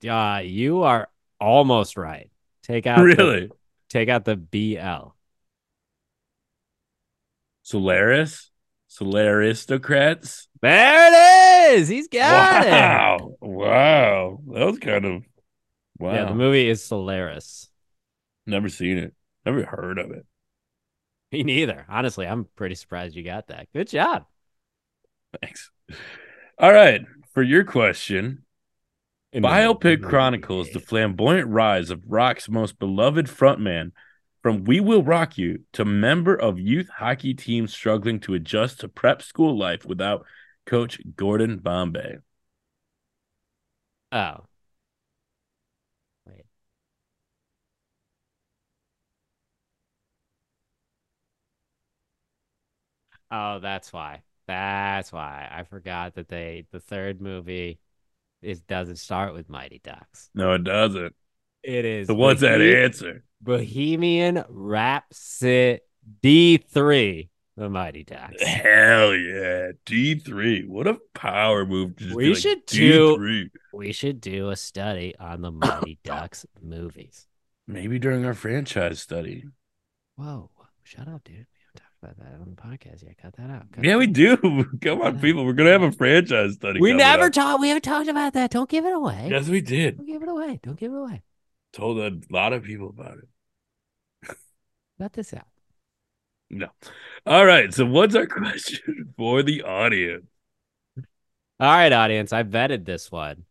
Uh, 0.08 0.40
you 0.44 0.82
are 0.82 1.08
almost 1.40 1.96
right. 1.96 2.30
Take 2.64 2.86
out 2.86 2.98
the, 2.98 3.04
really? 3.04 3.50
take 3.88 4.08
out 4.08 4.24
the 4.24 4.36
BL. 4.36 5.10
Solaris? 7.62 8.50
Solaristocrats? 8.90 10.48
There 10.60 11.72
it 11.72 11.78
is. 11.78 11.86
He's 11.86 12.08
got 12.08 12.66
it. 12.66 12.70
wow. 12.70 13.34
Wow. 13.40 14.40
That 14.52 14.66
was 14.66 14.78
kind 14.78 15.04
of 15.04 15.22
wow. 15.98 16.12
Yeah, 16.12 16.24
the 16.24 16.34
movie 16.34 16.68
is 16.68 16.82
Solaris. 16.82 17.68
Never 18.46 18.68
seen 18.68 18.98
it. 18.98 19.14
Never 19.46 19.64
heard 19.64 19.98
of 19.98 20.10
it. 20.10 20.26
Me 21.30 21.44
neither. 21.44 21.86
Honestly, 21.88 22.26
I'm 22.26 22.46
pretty 22.56 22.74
surprised 22.74 23.14
you 23.14 23.22
got 23.22 23.46
that. 23.48 23.68
Good 23.72 23.88
job. 23.88 24.24
Thanks. 25.40 25.70
All 26.58 26.72
right. 26.72 27.02
For 27.32 27.42
your 27.42 27.64
question, 27.64 28.44
In 29.32 29.42
the 29.42 29.48
Biopic 29.48 30.00
movie. 30.00 30.02
chronicles 30.02 30.70
the 30.70 30.80
flamboyant 30.80 31.48
rise 31.48 31.90
of 31.90 32.02
rock's 32.06 32.48
most 32.48 32.78
beloved 32.78 33.26
frontman 33.26 33.92
from 34.42 34.64
We 34.64 34.80
Will 34.80 35.02
Rock 35.02 35.38
You 35.38 35.64
to 35.74 35.84
member 35.84 36.34
of 36.34 36.58
youth 36.58 36.88
hockey 36.88 37.34
team 37.34 37.68
struggling 37.68 38.18
to 38.20 38.34
adjust 38.34 38.80
to 38.80 38.88
prep 38.88 39.22
school 39.22 39.56
life 39.56 39.84
without 39.84 40.26
coach 40.66 41.00
Gordon 41.16 41.58
Bombay. 41.58 42.18
Oh. 44.12 44.46
Wait. 46.26 46.44
Oh, 53.30 53.58
that's 53.60 53.92
why. 53.92 54.22
That's 54.48 55.12
why. 55.12 55.46
I 55.50 55.62
forgot 55.62 56.14
that 56.14 56.28
they 56.28 56.64
the 56.72 56.80
third 56.80 57.20
movie 57.20 57.78
is 58.42 58.60
doesn't 58.62 58.96
start 58.96 59.34
with 59.34 59.48
Mighty 59.48 59.80
Ducks. 59.84 60.30
No, 60.34 60.54
it 60.54 60.64
doesn't. 60.64 61.14
It 61.62 61.84
is 61.84 62.06
So 62.08 62.14
what's 62.14 62.40
that 62.40 62.60
answer? 62.62 63.24
Bohemian 63.42 64.42
Rhapsody 64.48 65.80
D3, 66.24 67.28
the 67.58 67.68
Mighty 67.68 68.04
Ducks. 68.04 68.42
Hell 68.42 69.14
yeah. 69.14 69.72
D3. 69.84 70.66
What 70.66 70.86
a 70.86 70.98
power 71.14 71.66
move. 71.66 71.92
We 72.14 72.24
be 72.24 72.28
like, 72.30 72.38
should 72.38 72.64
do- 72.66 73.16
D3. 73.18 73.50
We 73.74 73.92
should 73.92 74.20
do 74.20 74.48
a 74.48 74.56
study 74.56 75.14
on 75.20 75.42
the 75.42 75.50
Mighty 75.50 75.98
Ducks 76.04 76.46
movies. 76.62 77.26
Maybe 77.66 77.98
during 77.98 78.24
our 78.24 78.32
franchise 78.34 79.00
study. 79.02 79.44
Whoa, 80.16 80.50
shut 80.84 81.06
up, 81.06 81.22
dude. 81.24 81.46
About 82.02 82.16
that 82.18 82.34
on 82.40 82.54
the 82.54 82.62
podcast 82.62 83.04
yet. 83.04 83.18
Cut 83.20 83.34
that 83.36 83.50
out. 83.50 83.72
Cut 83.72 83.84
Yeah, 83.84 83.92
that 83.92 83.98
we 83.98 84.06
do. 84.06 84.36
Come 84.82 85.02
on, 85.02 85.16
uh, 85.16 85.20
people. 85.20 85.44
We're 85.44 85.52
gonna 85.52 85.72
have 85.72 85.82
a 85.82 85.90
franchise 85.90 86.54
study. 86.54 86.80
We 86.80 86.92
never 86.92 87.28
talked. 87.28 87.60
We 87.60 87.68
haven't 87.68 87.82
talked 87.82 88.08
about 88.08 88.34
that. 88.34 88.52
Don't 88.52 88.70
give 88.70 88.84
it 88.84 88.92
away. 88.94 89.28
Yes, 89.30 89.48
we 89.48 89.60
did. 89.60 89.96
Don't 89.96 90.06
give 90.06 90.22
it 90.22 90.28
away. 90.28 90.60
Don't 90.62 90.78
give 90.78 90.92
it 90.92 90.96
away. 90.96 91.22
Told 91.72 91.98
a 91.98 92.18
lot 92.30 92.52
of 92.52 92.62
people 92.62 92.88
about 92.88 93.18
it. 93.18 94.36
Let 94.98 95.12
this 95.12 95.34
out. 95.34 95.46
No. 96.50 96.68
All 97.26 97.44
right. 97.44 97.74
So, 97.74 97.84
what's 97.84 98.14
our 98.14 98.26
question 98.28 99.12
for 99.16 99.42
the 99.42 99.62
audience? 99.62 100.26
All 101.60 101.76
right, 101.76 101.92
audience. 101.92 102.32
I 102.32 102.44
vetted 102.44 102.84
this 102.84 103.10
one 103.10 103.44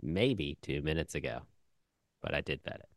maybe 0.00 0.56
two 0.62 0.82
minutes 0.82 1.16
ago, 1.16 1.40
but 2.22 2.32
I 2.32 2.40
did 2.40 2.60
vet 2.64 2.76
it. 2.76 2.88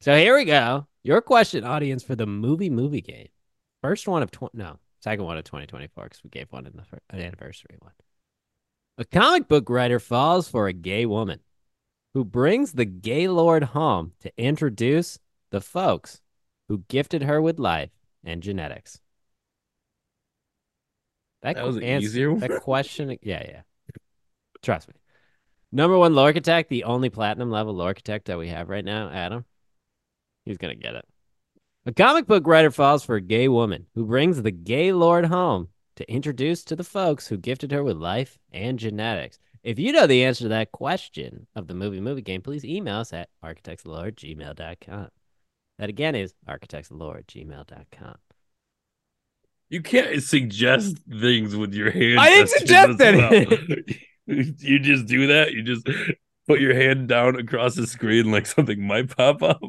So 0.00 0.16
here 0.16 0.36
we 0.36 0.44
go. 0.44 0.86
Your 1.02 1.20
question, 1.20 1.64
audience, 1.64 2.02
for 2.02 2.16
the 2.16 2.26
movie 2.26 2.70
movie 2.70 3.00
game. 3.00 3.28
First 3.82 4.08
one 4.08 4.22
of 4.22 4.30
twenty. 4.30 4.58
No, 4.58 4.78
second 5.00 5.24
one 5.24 5.38
of 5.38 5.44
2024 5.44 6.04
because 6.04 6.24
we 6.24 6.30
gave 6.30 6.50
one 6.50 6.66
in 6.66 6.72
the 6.76 6.84
fir- 6.84 6.98
an 7.10 7.20
anniversary 7.20 7.76
one. 7.80 7.92
A 8.98 9.04
comic 9.04 9.46
book 9.46 9.70
writer 9.70 10.00
falls 10.00 10.48
for 10.48 10.66
a 10.66 10.72
gay 10.72 11.06
woman 11.06 11.40
who 12.14 12.24
brings 12.24 12.72
the 12.72 12.84
gay 12.84 13.28
lord 13.28 13.62
home 13.62 14.12
to 14.20 14.32
introduce 14.36 15.18
the 15.50 15.60
folks 15.60 16.20
who 16.68 16.84
gifted 16.88 17.22
her 17.22 17.40
with 17.40 17.58
life 17.58 17.90
and 18.24 18.42
genetics. 18.42 19.00
That, 21.42 21.56
That 21.56 21.64
was 21.66 21.76
an 21.76 21.84
ans- 21.84 22.04
easier 22.04 22.32
one. 22.32 22.40
That 22.40 22.60
question, 22.62 23.16
yeah, 23.22 23.44
yeah. 23.48 23.62
Trust 24.62 24.88
me. 24.88 24.94
Number 25.70 25.96
one 25.96 26.14
lore 26.14 26.26
architect, 26.26 26.68
the 26.68 26.84
only 26.84 27.10
platinum 27.10 27.50
level 27.50 27.74
lore 27.74 27.88
architect 27.88 28.26
that 28.26 28.38
we 28.38 28.48
have 28.48 28.68
right 28.68 28.84
now, 28.84 29.08
Adam. 29.10 29.44
He's 30.44 30.58
gonna 30.58 30.74
get 30.74 30.94
it. 30.96 31.04
A 31.88 31.92
comic 31.92 32.26
book 32.26 32.46
writer 32.46 32.70
falls 32.70 33.02
for 33.02 33.14
a 33.14 33.20
gay 33.22 33.48
woman 33.48 33.86
who 33.94 34.04
brings 34.04 34.42
the 34.42 34.50
gay 34.50 34.92
lord 34.92 35.24
home 35.24 35.68
to 35.96 36.12
introduce 36.12 36.62
to 36.64 36.76
the 36.76 36.84
folks 36.84 37.26
who 37.26 37.38
gifted 37.38 37.72
her 37.72 37.82
with 37.82 37.96
life 37.96 38.38
and 38.52 38.78
genetics. 38.78 39.38
If 39.62 39.78
you 39.78 39.92
know 39.92 40.06
the 40.06 40.22
answer 40.22 40.44
to 40.44 40.48
that 40.50 40.70
question 40.70 41.46
of 41.56 41.66
the 41.66 41.72
movie 41.72 42.02
movie 42.02 42.20
game, 42.20 42.42
please 42.42 42.62
email 42.62 42.96
us 42.96 43.14
at 43.14 43.30
architectslore 43.42 44.08
at 44.08 44.16
gmail.com. 44.16 45.08
That 45.78 45.88
again 45.88 46.14
is 46.14 46.34
architectslore 46.46 47.20
at 47.20 47.26
gmail.com. 47.26 48.16
You 49.70 49.80
can't 49.80 50.22
suggest 50.22 50.98
things 51.10 51.56
with 51.56 51.72
your 51.72 51.90
hands. 51.90 52.18
I 52.20 52.28
didn't 52.28 52.50
suggest 52.50 53.00
anything. 53.00 53.84
you 54.58 54.78
just 54.78 55.06
do 55.06 55.28
that. 55.28 55.52
You 55.52 55.62
just 55.62 55.88
put 56.46 56.60
your 56.60 56.74
hand 56.74 57.08
down 57.08 57.36
across 57.36 57.76
the 57.76 57.86
screen 57.86 58.30
like 58.30 58.44
something 58.44 58.86
might 58.86 59.16
pop 59.16 59.42
up. 59.42 59.62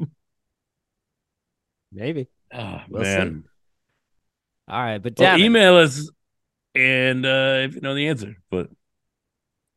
Maybe. 1.92 2.28
Oh, 2.54 2.82
We'll 2.90 3.04
see. 3.04 3.10
man. 3.10 3.44
All 4.68 4.82
right, 4.82 5.00
but 5.00 5.14
Well, 5.18 5.38
email 5.40 5.78
us 5.78 6.10
and 6.76 7.26
uh, 7.26 7.62
if 7.64 7.76
you 7.76 7.82
know 7.82 7.96
the 7.96 8.08
answer. 8.08 8.38
But 8.52 8.70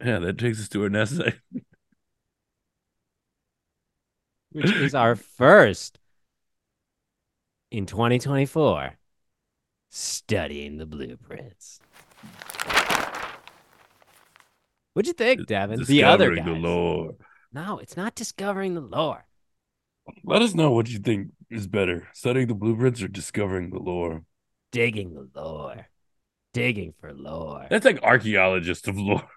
yeah, 0.05 0.19
that 0.19 0.39
takes 0.39 0.61
us 0.61 0.69
to 0.71 0.83
our 0.83 0.91
next 0.91 1.17
segment. 1.17 1.37
which 4.53 4.71
is 4.71 4.95
our 4.95 5.17
first 5.17 5.99
in 7.71 7.87
2024 7.87 8.99
studying 9.89 10.77
the 10.77 10.87
blueprints. 10.87 11.81
What'd 14.93 15.07
you 15.07 15.15
think, 15.15 15.47
Devin? 15.47 15.85
The 15.85 16.05
other 16.05 16.35
guys. 16.37 16.45
The 16.45 16.53
lore. 16.53 17.15
No, 17.53 17.79
it's 17.79 17.97
not 17.97 18.15
discovering 18.15 18.75
the 18.75 18.81
lore. 18.83 19.25
Let 20.25 20.43
us 20.43 20.55
know 20.55 20.71
what 20.71 20.89
you 20.89 20.99
think 20.99 21.29
is 21.51 21.67
better, 21.67 22.09
studying 22.15 22.47
the 22.47 22.55
blueprints 22.55 23.03
or 23.03 23.09
discovering 23.09 23.71
the 23.71 23.79
lore. 23.79 24.25
Digging 24.71 25.15
the 25.15 25.29
lore. 25.41 25.87
Digging 26.53 26.95
for 27.01 27.13
lore. 27.13 27.67
That's 27.71 27.85
like 27.85 28.03
archaeologist 28.03 28.89
of 28.89 28.97
lore. 28.99 29.29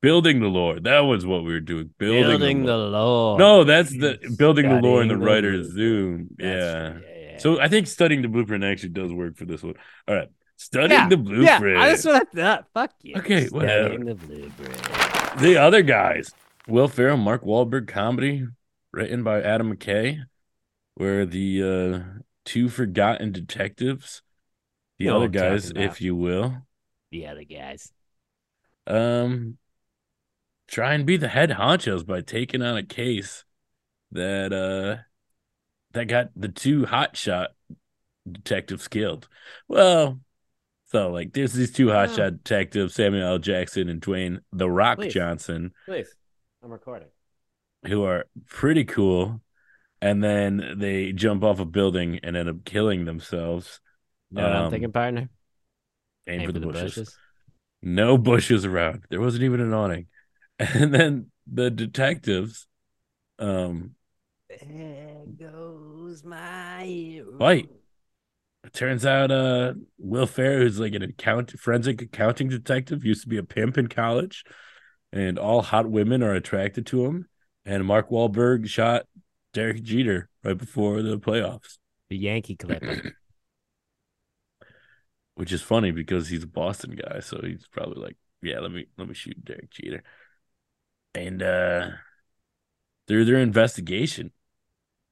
Building 0.00 0.40
the 0.40 0.46
lore. 0.46 0.78
That 0.78 1.00
was 1.00 1.26
what 1.26 1.44
we 1.44 1.52
were 1.52 1.60
doing. 1.60 1.90
Building, 1.98 2.22
Building 2.22 2.60
the 2.64 2.72
the 2.72 2.78
lore. 2.78 2.90
lore. 2.90 3.38
No, 3.38 3.64
that's 3.64 3.90
the 3.90 4.18
building 4.38 4.68
the 4.68 4.80
lore 4.80 5.02
in 5.02 5.08
the 5.08 5.14
the 5.14 5.20
writer's 5.20 5.72
blueprint. 5.72 6.28
zoom. 6.28 6.28
Yeah. 6.38 6.46
yeah, 6.46 7.30
yeah. 7.32 7.38
So 7.38 7.60
I 7.60 7.68
think 7.68 7.88
studying 7.88 8.22
the 8.22 8.28
blueprint 8.28 8.62
actually 8.62 8.90
does 8.90 9.12
work 9.12 9.36
for 9.36 9.44
this 9.44 9.62
one. 9.62 9.74
All 10.06 10.14
right. 10.14 10.28
Studying 10.56 10.90
yeah, 10.90 11.08
the 11.08 11.16
yeah, 11.16 11.58
blueprint. 11.58 12.04
what 12.04 12.32
I 12.34 12.40
thought. 12.40 12.66
Fuck 12.74 12.90
you. 13.02 13.16
Okay, 13.16 13.46
whatever. 13.48 13.88
Studying 13.94 14.04
the 14.04 14.14
blueprint. 14.14 15.38
the 15.40 15.56
other 15.56 15.82
guys. 15.82 16.32
Will 16.68 16.88
Ferrell, 16.88 17.16
Mark 17.16 17.42
Wahlberg 17.44 17.88
comedy 17.88 18.46
written 18.92 19.22
by 19.22 19.40
Adam 19.42 19.74
McKay, 19.74 20.22
where 20.94 21.24
the 21.26 21.62
uh 21.62 22.20
two 22.44 22.68
forgotten 22.68 23.32
detectives, 23.32 24.22
the 24.98 25.06
You 25.06 25.14
other 25.16 25.28
guys, 25.28 25.70
if 25.74 26.00
you 26.00 26.14
will, 26.16 26.62
The 27.10 27.26
other 27.26 27.44
guys. 27.44 27.92
um 28.86 29.58
try 30.66 30.92
and 30.94 31.06
be 31.06 31.16
the 31.16 31.28
head 31.28 31.50
honchos 31.50 32.04
by 32.06 32.20
taking 32.20 32.62
on 32.62 32.76
a 32.76 32.82
case 32.82 33.44
that 34.12 34.52
uh 34.52 35.02
that 35.92 36.04
got 36.04 36.30
the 36.36 36.48
two 36.48 36.82
hotshot 36.82 37.48
detectives 38.30 38.88
killed. 38.88 39.28
Well, 39.68 40.20
so 40.86 41.10
like 41.10 41.32
there's 41.32 41.52
these 41.54 41.72
two 41.72 41.90
Oh. 41.90 41.94
hotshot 41.94 42.42
detectives, 42.44 42.94
Samuel 42.94 43.26
L. 43.26 43.38
Jackson 43.38 43.88
and 43.88 44.00
Dwayne 44.00 44.40
the 44.52 44.70
Rock 44.70 44.98
Please. 44.98 45.14
Johnson, 45.14 45.72
Please. 45.86 46.14
I'm 46.62 46.70
recording. 46.70 47.08
who 47.86 48.04
are 48.04 48.26
pretty 48.46 48.84
cool. 48.84 49.40
And 50.00 50.22
then 50.22 50.74
they 50.78 51.12
jump 51.12 51.42
off 51.42 51.58
a 51.58 51.64
building 51.64 52.20
and 52.22 52.36
end 52.36 52.48
up 52.48 52.64
killing 52.64 53.04
themselves. 53.04 53.80
No, 54.30 54.42
what 54.42 54.52
I'm 54.52 54.64
Um, 54.66 54.70
thinking, 54.70 54.92
partner. 54.92 55.28
Aim, 56.28 56.40
Aim 56.40 56.46
for 56.46 56.52
the, 56.52 56.60
bushes. 56.60 57.16
No 57.82 58.16
bushes 58.30 58.64
around. 58.64 59.04
There 59.10 59.20
wasn't 59.20 59.44
even 59.44 59.60
an 59.60 59.72
awning. 59.72 60.06
And 60.60 60.92
then 60.94 61.30
the 61.52 61.70
detectives, 61.70 62.66
um, 63.38 63.94
There 64.48 65.24
goes 65.38 66.24
my 66.24 66.84
hero. 66.84 67.38
Fight. 67.38 67.68
it 68.64 68.72
turns 68.72 69.06
out 69.06 69.30
uh 69.30 69.74
Will 69.98 70.26
Ferrell, 70.26 70.62
who's 70.62 70.80
like 70.80 70.94
an 70.94 71.02
account 71.02 71.52
forensic 71.58 72.02
accounting 72.02 72.48
detective, 72.48 73.04
used 73.04 73.22
to 73.22 73.28
be 73.28 73.36
a 73.38 73.44
pimp 73.44 73.78
in 73.78 73.86
college, 73.88 74.44
and 75.12 75.38
all 75.38 75.62
hot 75.62 75.88
women 75.88 76.22
are 76.22 76.34
attracted 76.34 76.86
to 76.86 77.06
him. 77.06 77.28
And 77.64 77.84
Mark 77.84 78.10
Wahlberg 78.10 78.68
shot 78.68 79.06
Derek 79.52 79.82
Jeter 79.82 80.28
right 80.42 80.56
before 80.56 81.02
the 81.02 81.18
playoffs, 81.18 81.78
The 82.08 82.16
Yankee 82.16 82.56
Clipper. 82.56 83.14
which 85.34 85.52
is 85.52 85.62
funny 85.62 85.92
because 85.92 86.28
he's 86.28 86.42
a 86.42 86.48
Boston 86.48 86.96
guy, 86.96 87.20
so 87.20 87.40
he's 87.40 87.68
probably 87.70 88.02
like, 88.02 88.16
yeah, 88.42 88.58
let 88.58 88.72
me 88.72 88.86
let 88.96 89.06
me 89.06 89.14
shoot 89.14 89.44
Derek 89.44 89.70
Jeter. 89.70 90.02
And 91.14 91.42
uh 91.42 91.90
through 93.06 93.24
their 93.24 93.38
investigation, 93.38 94.32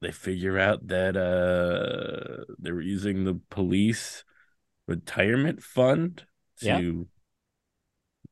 they 0.01 0.11
figure 0.11 0.59
out 0.59 0.87
that 0.87 1.15
uh 1.15 2.43
they 2.59 2.71
were 2.71 2.81
using 2.81 3.23
the 3.23 3.39
police 3.49 4.25
retirement 4.85 5.63
fund 5.63 6.25
to 6.61 6.65
Yep. 6.67 7.07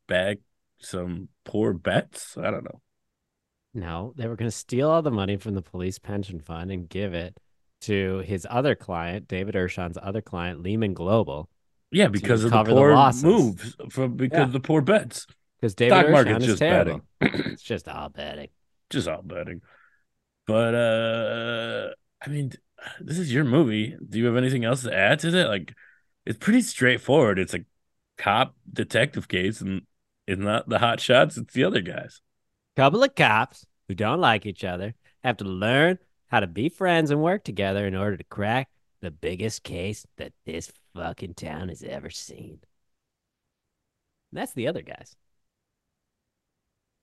bag 0.07 0.39
some 0.85 1.29
poor 1.43 1.73
bets. 1.73 2.37
I 2.37 2.51
don't 2.51 2.63
know. 2.63 2.81
no, 3.73 4.13
they 4.15 4.27
were 4.27 4.35
going 4.35 4.49
to 4.49 4.55
steal 4.55 4.89
all 4.89 5.01
the 5.01 5.11
money 5.11 5.37
from 5.37 5.53
the 5.55 5.61
police 5.61 5.99
pension 5.99 6.39
fund 6.39 6.71
and 6.71 6.87
give 6.87 7.13
it 7.13 7.37
to 7.81 8.19
his 8.19 8.47
other 8.49 8.73
client, 8.75 9.27
David 9.27 9.55
Ershon's 9.55 9.97
other 10.01 10.21
client, 10.21 10.61
Lehman 10.63 10.93
Global, 10.93 11.49
Yeah, 11.91 12.07
because 12.07 12.43
of 12.43 12.51
the 12.51 12.57
recover 12.57 12.69
the 12.69 13.21
poor 13.21 13.31
moves 13.31 13.75
from 13.89 14.15
because 14.15 14.37
Yeah. 14.37 14.43
of 14.45 14.53
the 14.53 14.59
poor 14.61 14.81
bets. 14.81 15.27
because 15.59 15.75
David 15.75 15.91
Stock 15.93 16.05
Ershon 16.05 16.11
market's 16.11 16.39
is 16.43 16.47
just 16.47 16.59
terrible. 16.59 17.01
betting. 17.19 17.41
it's 17.51 17.61
just 17.63 17.87
all 17.89 18.09
betting. 18.09 18.49
just 18.89 19.07
all 19.07 19.21
betting. 19.21 19.61
But 20.47 20.75
uh 20.75 21.89
I 22.25 22.29
mean, 22.29 22.51
this 23.01 23.19
is 23.19 23.31
your 23.33 23.43
movie. 23.43 23.95
Do 24.09 24.17
you 24.17 24.25
have 24.25 24.35
anything 24.37 24.63
else 24.65 24.83
to 24.83 24.93
add 24.95 25.19
to 25.19 25.31
that? 25.31 25.47
Like, 25.49 25.73
it's 26.25 26.37
pretty 26.39 26.61
straightforward. 26.61 27.37
It's 27.39 27.53
a 27.53 27.59
cop 28.17 28.55
detective 28.71 29.27
case, 29.27 29.61
and 29.61 29.81
it's 30.27 30.41
not 30.41 30.67
the 30.69 30.79
hot 30.79 30.99
shots; 30.99 31.37
it's 31.37 31.53
the 31.53 31.63
other 31.63 31.81
guys. 31.81 32.21
Couple 32.75 33.03
of 33.03 33.15
cops 33.15 33.65
who 33.87 33.95
don't 33.95 34.19
like 34.21 34.45
each 34.45 34.63
other 34.63 34.95
have 35.23 35.37
to 35.37 35.45
learn 35.45 35.99
how 36.27 36.39
to 36.39 36.47
be 36.47 36.69
friends 36.69 37.11
and 37.11 37.21
work 37.21 37.43
together 37.43 37.85
in 37.87 37.95
order 37.95 38.17
to 38.17 38.23
crack 38.25 38.69
the 39.01 39.11
biggest 39.11 39.63
case 39.63 40.05
that 40.17 40.33
this 40.45 40.71
fucking 40.95 41.35
town 41.35 41.69
has 41.69 41.83
ever 41.83 42.09
seen. 42.09 42.59
That's 44.31 44.53
the 44.53 44.67
other 44.67 44.81
guys. 44.81 45.15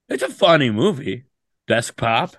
It's 0.08 0.22
a 0.22 0.28
funny 0.28 0.70
movie. 0.70 1.24
Desk 1.68 1.96
pop, 1.96 2.37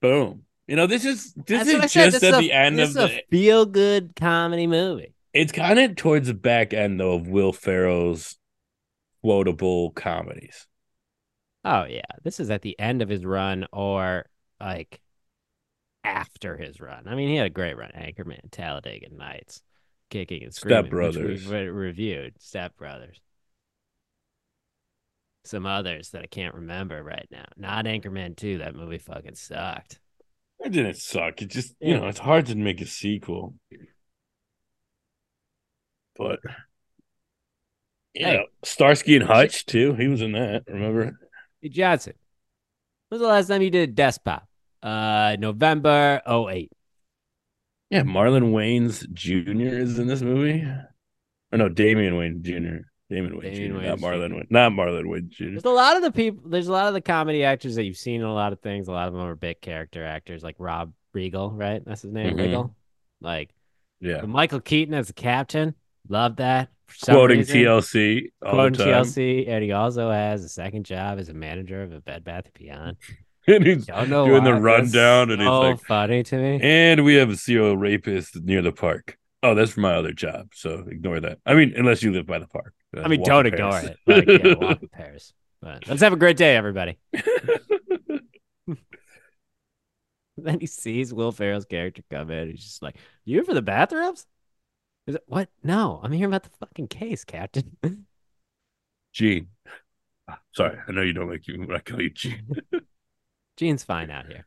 boom. 0.00 0.42
You 0.68 0.76
know, 0.76 0.86
this 0.86 1.04
is 1.04 1.32
this 1.32 1.66
That's 1.66 1.86
is 1.86 1.92
just 1.92 2.22
at 2.22 2.34
a- 2.34 2.38
the 2.38 2.52
end 2.52 2.78
of 2.80 2.92
the. 2.92 3.22
feel 3.30 3.66
good 3.66 4.14
comedy 4.16 4.66
movie. 4.66 5.14
It's 5.32 5.52
kind 5.52 5.78
of 5.78 5.96
towards 5.96 6.28
the 6.28 6.34
back 6.34 6.72
end 6.72 7.00
though 7.00 7.12
of 7.14 7.26
Will 7.28 7.52
Ferrell's 7.52 8.36
quotable 9.26 9.90
comedies. 9.90 10.66
Oh 11.64 11.84
yeah, 11.84 12.02
this 12.22 12.38
is 12.38 12.48
at 12.50 12.62
the 12.62 12.78
end 12.78 13.02
of 13.02 13.08
his 13.08 13.24
run 13.24 13.66
or 13.72 14.26
like 14.60 15.00
after 16.04 16.56
his 16.56 16.80
run. 16.80 17.08
I 17.08 17.16
mean, 17.16 17.28
he 17.28 17.34
had 17.36 17.46
a 17.48 17.50
great 17.50 17.76
run. 17.76 17.90
Anchorman, 17.96 18.50
Talladega 18.52 19.08
Nights, 19.12 19.62
Kicking 20.10 20.44
and 20.44 20.54
Step 20.54 20.62
Screaming, 20.62 20.82
which 20.84 20.90
Brothers. 20.92 21.46
re- 21.46 21.68
reviewed. 21.68 22.34
Step 22.40 22.76
Brothers. 22.76 23.20
Some 25.44 25.66
others 25.66 26.10
that 26.10 26.22
I 26.22 26.26
can't 26.26 26.54
remember 26.54 27.02
right 27.02 27.26
now. 27.30 27.44
Not 27.56 27.84
Anchorman 27.84 28.36
2. 28.36 28.58
That 28.58 28.74
movie 28.76 28.98
fucking 28.98 29.34
sucked. 29.36 29.98
It 30.60 30.70
didn't 30.70 30.96
suck. 30.96 31.42
It 31.42 31.50
just 31.50 31.74
you 31.80 31.94
Yeah. 31.94 31.98
know 32.00 32.06
it's 32.08 32.18
hard 32.20 32.46
to 32.46 32.54
make 32.54 32.80
a 32.80 32.86
sequel. 32.86 33.54
But 36.16 36.38
you 38.16 38.26
Hey. 38.26 38.32
know, 38.34 38.46
Starsky 38.64 39.16
and 39.16 39.24
Hutch 39.24 39.66
too. 39.66 39.94
He 39.94 40.08
was 40.08 40.22
in 40.22 40.32
that. 40.32 40.64
Remember? 40.66 41.18
Hey, 41.60 41.68
Johnson, 41.68 42.14
when's 43.08 43.20
the 43.22 43.28
last 43.28 43.48
time 43.48 43.62
you 43.62 43.70
did 43.70 43.88
a 43.88 43.92
desk 43.92 44.22
pop? 44.24 44.46
Uh, 44.82 45.36
November 45.38 46.20
08. 46.26 46.70
Yeah, 47.90 48.02
Marlon 48.02 48.52
Wayans 48.52 49.10
Jr. 49.12 49.76
is 49.76 49.98
in 49.98 50.06
this 50.08 50.22
movie. 50.22 50.62
Or 51.52 51.58
no, 51.58 51.68
Damon 51.68 52.14
Wayans 52.14 52.42
Jr. 52.42 52.84
Damon 53.08 53.40
Wayans 53.40 53.54
Jr. 53.68 53.74
Wayne 53.78 53.86
Not 53.86 53.98
Marlon 53.98 54.34
Wayne. 54.34 54.46
Not 54.50 54.72
Marlon 54.72 55.08
Wayne 55.08 55.28
Jr. 55.30 55.44
There's 55.50 55.64
a 55.64 55.70
lot 55.70 55.96
of 55.96 56.02
the 56.02 56.10
people. 56.10 56.48
There's 56.48 56.66
a 56.68 56.72
lot 56.72 56.88
of 56.88 56.94
the 56.94 57.00
comedy 57.00 57.44
actors 57.44 57.76
that 57.76 57.84
you've 57.84 57.96
seen 57.96 58.20
in 58.20 58.26
a 58.26 58.34
lot 58.34 58.52
of 58.52 58.60
things. 58.60 58.88
A 58.88 58.92
lot 58.92 59.06
of 59.06 59.14
them 59.14 59.22
are 59.22 59.36
big 59.36 59.60
character 59.60 60.04
actors, 60.04 60.42
like 60.42 60.56
Rob 60.58 60.92
Riggle, 61.14 61.52
right? 61.56 61.82
That's 61.84 62.02
his 62.02 62.12
name, 62.12 62.36
Mhm. 62.36 62.40
Riggle. 62.40 62.74
Like 63.20 63.50
Yeah. 64.00 64.22
Michael 64.22 64.60
Keaton 64.60 64.92
as 64.94 65.06
the 65.06 65.12
captain. 65.12 65.74
Love 66.08 66.36
that. 66.36 66.68
Quoting 67.04 67.38
reason. 67.38 67.56
TLC 67.56 68.30
Quoting. 68.40 68.86
TLC, 68.86 69.48
and 69.48 69.62
he 69.62 69.72
also 69.72 70.10
has 70.10 70.44
a 70.44 70.48
second 70.48 70.84
job 70.84 71.18
as 71.18 71.28
a 71.28 71.34
manager 71.34 71.82
of 71.82 71.92
a 71.92 72.00
Bed 72.00 72.24
Bath 72.24 72.46
and 72.46 72.54
Beyond. 72.54 72.96
and 73.46 73.66
he's 73.66 73.86
doing 73.86 74.08
the 74.08 74.24
why, 74.24 74.40
but 74.40 74.54
it's 74.54 74.62
rundown, 74.62 75.30
and 75.30 75.40
he's 75.40 75.48
so 75.48 75.60
like, 75.60 75.80
funny 75.80 76.22
to 76.22 76.36
me. 76.36 76.60
and 76.62 77.04
we 77.04 77.14
have 77.14 77.30
a 77.30 77.36
serial 77.36 77.76
rapist 77.76 78.36
near 78.42 78.62
the 78.62 78.72
park. 78.72 79.18
Oh, 79.42 79.54
that's 79.54 79.72
for 79.72 79.80
my 79.80 79.94
other 79.94 80.12
job, 80.12 80.48
so 80.54 80.84
ignore 80.88 81.20
that. 81.20 81.38
I 81.44 81.54
mean, 81.54 81.74
unless 81.76 82.02
you 82.02 82.12
live 82.12 82.26
by 82.26 82.38
the 82.38 82.48
park. 82.48 82.74
Uh, 82.96 83.02
I 83.02 83.08
mean, 83.08 83.22
don't 83.22 83.46
ignore 83.46 83.78
it. 83.78 83.98
Like, 84.06 84.26
yeah, 84.26 84.54
walk 84.54 84.82
in 84.82 84.88
Paris. 84.92 85.32
But 85.60 85.86
let's 85.88 86.02
have 86.02 86.12
a 86.12 86.16
great 86.16 86.36
day, 86.36 86.56
everybody. 86.56 86.98
Then 90.38 90.60
he 90.60 90.66
sees 90.66 91.14
Will 91.14 91.32
Ferrell's 91.32 91.64
character 91.64 92.02
come 92.10 92.30
in. 92.30 92.50
He's 92.50 92.62
just 92.62 92.82
like, 92.82 92.96
"You 93.24 93.42
for 93.42 93.54
the 93.54 93.62
bathrooms?" 93.62 94.26
Is 95.06 95.14
it 95.14 95.22
what? 95.26 95.48
No, 95.62 96.00
I'm 96.02 96.12
hearing 96.12 96.32
about 96.32 96.42
the 96.42 96.56
fucking 96.58 96.88
case, 96.88 97.24
Captain. 97.24 97.76
Gene. 99.12 99.48
Sorry, 100.54 100.76
I 100.88 100.92
know 100.92 101.02
you 101.02 101.12
don't 101.12 101.30
like 101.30 101.46
you 101.46 101.60
when 101.60 101.72
I 101.72 101.78
call 101.78 102.02
you 102.02 102.10
Gene. 102.10 102.56
Gene's 103.56 103.84
fine 103.84 104.10
out 104.10 104.26
here. 104.26 104.46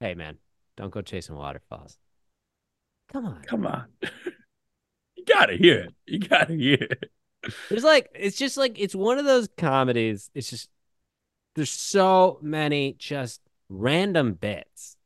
Hey, 0.00 0.14
man, 0.14 0.38
don't 0.76 0.90
go 0.90 1.02
chasing 1.02 1.36
waterfalls. 1.36 1.98
Come 3.12 3.26
on. 3.26 3.42
Come 3.42 3.66
on. 3.66 3.84
you 5.16 5.24
gotta 5.26 5.56
hear 5.56 5.80
it. 5.80 5.94
You 6.06 6.18
gotta 6.18 6.54
hear 6.54 6.78
it. 6.80 7.10
There's 7.68 7.84
like, 7.84 8.10
it's 8.14 8.36
just 8.36 8.56
like, 8.56 8.78
it's 8.78 8.94
one 8.94 9.18
of 9.18 9.24
those 9.24 9.48
comedies. 9.56 10.30
It's 10.34 10.50
just, 10.50 10.68
there's 11.54 11.70
so 11.70 12.38
many 12.42 12.94
just 12.98 13.40
random 13.68 14.34
bits 14.34 14.96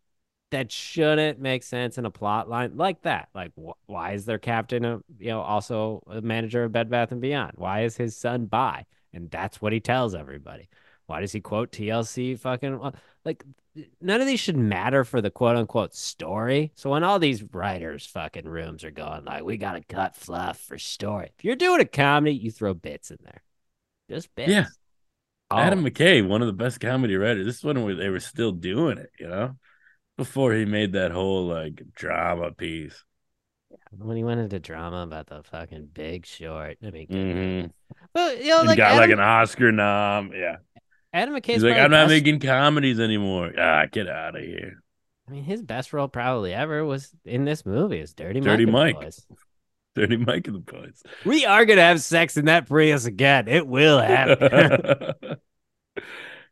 that 0.51 0.71
shouldn't 0.71 1.41
make 1.41 1.63
sense 1.63 1.99
in 1.99 2.05
a 2.05 2.11
plot 2.11 2.49
line 2.49 2.77
like 2.77 3.03
that. 3.03 3.29
Like, 3.35 3.53
wh- 3.57 3.89
why 3.89 4.13
is 4.13 4.25
their 4.25 4.39
captain, 4.39 4.85
a, 4.85 5.01
you 5.19 5.29
know, 5.29 5.41
also 5.41 6.03
a 6.09 6.21
manager 6.21 6.65
of 6.65 6.73
Bed 6.73 6.91
Bath 6.91 7.13
and 7.13 7.21
Beyond? 7.21 7.53
Why 7.57 7.83
is 7.83 7.97
his 7.97 8.17
son 8.17 8.47
by? 8.47 8.85
And 9.13 9.31
that's 9.31 9.61
what 9.61 9.73
he 9.73 9.81
tells 9.81 10.15
everybody. 10.15 10.69
Why 11.07 11.21
does 11.21 11.33
he 11.33 11.41
quote 11.41 11.73
TLC 11.73 12.39
fucking 12.39 12.81
uh, 12.81 12.93
like 13.25 13.45
none 14.01 14.21
of 14.21 14.27
these 14.27 14.41
should 14.41 14.57
matter 14.57 15.05
for 15.05 15.21
the 15.21 15.31
quote 15.31 15.57
unquote 15.57 15.95
story. 15.95 16.73
So 16.75 16.91
when 16.91 17.05
all 17.05 17.19
these 17.19 17.43
writers 17.43 18.07
fucking 18.07 18.47
rooms 18.47 18.85
are 18.85 18.91
going 18.91 19.25
like 19.25 19.45
we 19.45 19.57
gotta 19.57 19.83
cut 19.83 20.17
fluff 20.17 20.59
for 20.59 20.79
story. 20.79 21.31
If 21.39 21.45
you're 21.45 21.57
doing 21.57 21.81
a 21.81 21.85
comedy, 21.85 22.37
you 22.37 22.51
throw 22.51 22.75
bits 22.75 23.11
in 23.11 23.19
there. 23.23 23.43
Just 24.09 24.35
bits. 24.35 24.51
Yeah. 24.51 24.67
Oh, 25.51 25.59
Adam 25.59 25.85
McKay, 25.85 26.27
one 26.27 26.41
of 26.41 26.47
the 26.47 26.53
best 26.53 26.81
comedy 26.81 27.17
writers. 27.17 27.47
This 27.47 27.59
is 27.59 27.65
when 27.65 27.99
they 27.99 28.09
were 28.09 28.21
still 28.21 28.53
doing 28.53 28.99
it, 28.99 29.11
you 29.19 29.29
know, 29.29 29.57
before 30.17 30.53
he 30.55 30.65
made 30.65 30.93
that 30.93 31.11
whole 31.11 31.47
like 31.47 31.83
drama 31.95 32.53
piece. 32.53 33.05
when 33.97 34.17
he 34.17 34.25
went 34.25 34.41
into 34.41 34.59
drama 34.61 35.03
about 35.03 35.27
the 35.27 35.43
fucking 35.45 35.89
Big 35.93 36.27
Short. 36.27 36.79
I 36.85 36.91
mean, 36.91 37.07
Mhm. 37.09 37.71
but 38.13 38.43
you 38.43 38.51
know, 38.51 38.63
like 38.63 38.77
got 38.77 38.93
Adam, 38.93 38.99
like 38.99 39.11
an 39.11 39.21
Oscar 39.21 39.73
nom. 39.73 40.31
Yeah, 40.35 40.57
Adam 41.13 41.35
McKay's 41.35 41.63
like, 41.63 41.77
I'm 41.77 41.91
not 41.91 42.05
best- 42.09 42.11
making 42.11 42.41
comedies 42.41 43.01
anymore. 43.01 43.53
Ah, 43.59 43.87
get 43.91 44.09
out 44.09 44.37
of 44.37 44.43
here. 44.43 44.83
I 45.27 45.31
mean, 45.33 45.45
his 45.45 45.63
best 45.63 45.93
role 45.93 46.09
probably 46.09 46.53
ever 46.53 46.85
was 46.85 47.11
in 47.25 47.45
this 47.45 47.65
movie. 47.65 47.99
Is 48.01 48.13
Dirty 48.15 48.41
Mike. 48.41 48.47
Dirty 48.49 48.63
and 48.65 48.73
Mike. 48.73 48.97
Dirty 49.95 50.17
Mike 50.17 50.47
and 50.49 50.57
the 50.57 50.61
Boys. 50.61 51.03
We 51.25 51.47
are 51.47 51.65
gonna 51.65 51.81
have 51.81 52.01
sex 52.03 52.37
in 52.37 52.45
that 52.47 52.67
Prius 52.67 53.07
again. 53.07 53.47
It 53.49 53.67
will 53.67 53.99
happen. 54.01 55.15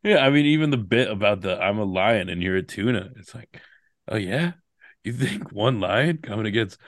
yeah, 0.03 0.19
I 0.19 0.31
mean, 0.31 0.47
even 0.47 0.71
the 0.71 0.77
bit 0.77 1.11
about 1.11 1.43
the 1.43 1.61
I'm 1.61 1.79
a 1.79 1.85
lion 1.85 2.29
and 2.29 2.43
you're 2.43 2.57
a 2.57 2.63
tuna. 2.63 3.11
It's 3.17 3.35
like, 3.35 3.61
oh 4.09 4.17
yeah, 4.17 4.53
you 5.05 5.13
think 5.13 5.53
one 5.53 5.81
lion 5.81 6.19
coming 6.19 6.47
against 6.47 6.79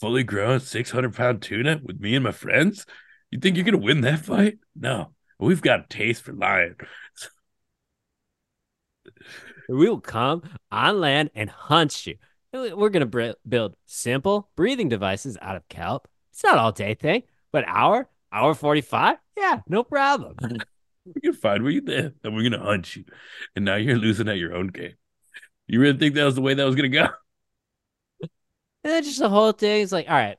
fully 0.00 0.24
grown 0.24 0.60
600 0.60 1.14
pound 1.14 1.42
tuna 1.42 1.80
with 1.82 2.00
me 2.00 2.14
and 2.16 2.24
my 2.24 2.32
friends? 2.32 2.86
You 3.30 3.38
think 3.38 3.56
you're 3.56 3.64
gonna 3.64 3.78
win 3.78 4.00
that 4.00 4.20
fight? 4.20 4.58
No, 4.74 5.12
we've 5.38 5.62
got 5.62 5.80
a 5.80 5.86
taste 5.88 6.22
for 6.22 6.32
lion. 6.32 6.76
we 9.68 9.88
will 9.88 10.00
come 10.00 10.42
on 10.72 11.00
land 11.00 11.30
and 11.36 11.50
hunt 11.50 12.06
you. 12.06 12.16
We're 12.52 12.90
gonna 12.90 13.06
br- 13.06 13.30
build 13.48 13.76
simple 13.86 14.50
breathing 14.56 14.88
devices 14.88 15.38
out 15.40 15.54
of 15.54 15.68
kelp. 15.68 16.08
It's 16.32 16.42
not 16.42 16.58
all 16.58 16.72
day 16.72 16.94
thing, 16.94 17.22
but 17.52 17.64
hour, 17.68 18.08
hour 18.32 18.54
forty 18.54 18.80
five. 18.80 19.18
Yeah, 19.36 19.60
no 19.68 19.84
problem. 19.84 20.36
We're 21.14 21.30
gonna 21.30 21.36
find 21.36 21.62
where 21.62 21.72
you 21.72 21.82
live 21.84 22.12
eh, 22.12 22.16
and 22.24 22.34
we're 22.34 22.48
gonna 22.48 22.62
hunt 22.62 22.96
you. 22.96 23.04
And 23.56 23.64
now 23.64 23.76
you're 23.76 23.96
losing 23.96 24.28
at 24.28 24.38
your 24.38 24.54
own 24.54 24.68
game. 24.68 24.94
You 25.66 25.80
really 25.80 25.98
think 25.98 26.14
that 26.14 26.24
was 26.24 26.34
the 26.34 26.40
way 26.40 26.54
that 26.54 26.64
was 26.64 26.76
gonna 26.76 26.88
go? 26.88 27.08
And 28.82 28.94
then 28.94 29.04
just 29.04 29.18
the 29.18 29.28
whole 29.28 29.52
thing 29.52 29.82
is 29.82 29.92
like, 29.92 30.08
all 30.08 30.14
right, 30.16 30.38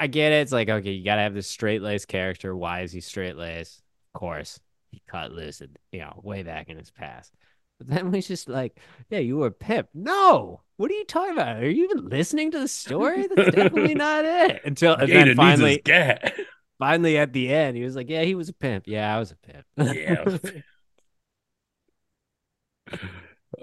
I 0.00 0.06
get 0.08 0.32
it. 0.32 0.42
It's 0.42 0.52
like, 0.52 0.68
okay, 0.68 0.90
you 0.90 1.04
got 1.04 1.16
to 1.16 1.22
have 1.22 1.34
this 1.34 1.46
straight 1.46 1.80
laced 1.80 2.08
character. 2.08 2.56
Why 2.56 2.80
is 2.80 2.92
he 2.92 3.00
straight 3.00 3.36
laced? 3.36 3.82
Of 4.14 4.18
course, 4.18 4.58
he 4.90 5.00
cut 5.06 5.32
loose, 5.32 5.60
and, 5.60 5.78
you 5.92 6.00
know, 6.00 6.20
way 6.22 6.42
back 6.42 6.68
in 6.68 6.76
his 6.76 6.90
past. 6.90 7.32
But 7.78 7.88
then 7.88 8.10
we 8.10 8.20
just 8.20 8.48
like, 8.48 8.78
yeah, 9.10 9.20
you 9.20 9.36
were 9.36 9.46
a 9.48 9.52
pimp. 9.52 9.88
No, 9.94 10.62
what 10.76 10.90
are 10.90 10.94
you 10.94 11.04
talking 11.04 11.34
about? 11.34 11.58
Are 11.62 11.70
you 11.70 11.84
even 11.84 12.08
listening 12.08 12.50
to 12.52 12.58
the 12.58 12.68
story? 12.68 13.26
That's 13.28 13.54
definitely 13.54 13.94
not 13.96 14.24
it. 14.24 14.60
Until 14.64 14.94
and 14.94 15.06
Gator 15.06 15.24
then 15.26 15.36
finally. 15.36 15.82
finally 16.78 17.18
at 17.18 17.32
the 17.32 17.52
end, 17.52 17.76
he 17.76 17.82
was 17.82 17.96
like, 17.96 18.08
yeah, 18.08 18.22
he 18.22 18.34
was 18.34 18.48
a 18.48 18.52
pimp. 18.52 18.84
Yeah, 18.86 19.14
I 19.14 19.18
was 19.18 19.32
a 19.32 19.36
pimp. 19.36 19.64
Yeah, 19.76 20.16
I 20.20 20.24
was 20.24 20.34
a 20.34 20.62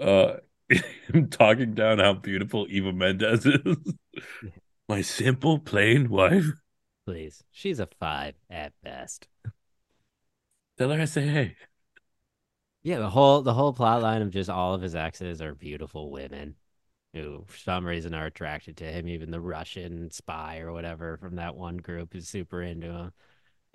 uh 0.00 0.36
him 1.12 1.28
talking 1.28 1.74
down 1.74 1.98
how 1.98 2.14
beautiful 2.14 2.66
Eva 2.68 2.92
Mendes 2.92 3.46
is. 3.46 3.76
My 4.88 5.00
simple, 5.00 5.58
plain 5.58 6.08
wife. 6.08 6.46
Please, 7.06 7.44
she's 7.50 7.80
a 7.80 7.88
five 7.98 8.34
at 8.50 8.72
best. 8.82 9.28
Tell 10.78 10.90
her 10.90 11.00
I 11.00 11.04
say 11.04 11.26
hey. 11.26 11.56
Yeah, 12.82 12.98
the 12.98 13.10
whole 13.10 13.42
the 13.42 13.54
whole 13.54 13.72
plot 13.72 14.02
line 14.02 14.22
of 14.22 14.30
just 14.30 14.50
all 14.50 14.74
of 14.74 14.82
his 14.82 14.94
exes 14.94 15.40
are 15.40 15.54
beautiful 15.54 16.10
women 16.10 16.56
who 17.14 17.44
for 17.46 17.58
some 17.58 17.86
reason 17.86 18.14
are 18.14 18.26
attracted 18.26 18.76
to 18.78 18.84
him. 18.84 19.08
Even 19.08 19.30
the 19.30 19.40
Russian 19.40 20.10
spy 20.10 20.58
or 20.60 20.72
whatever 20.72 21.16
from 21.18 21.36
that 21.36 21.54
one 21.56 21.76
group 21.76 22.14
is 22.14 22.28
super 22.28 22.62
into 22.62 22.86
him. 22.90 23.12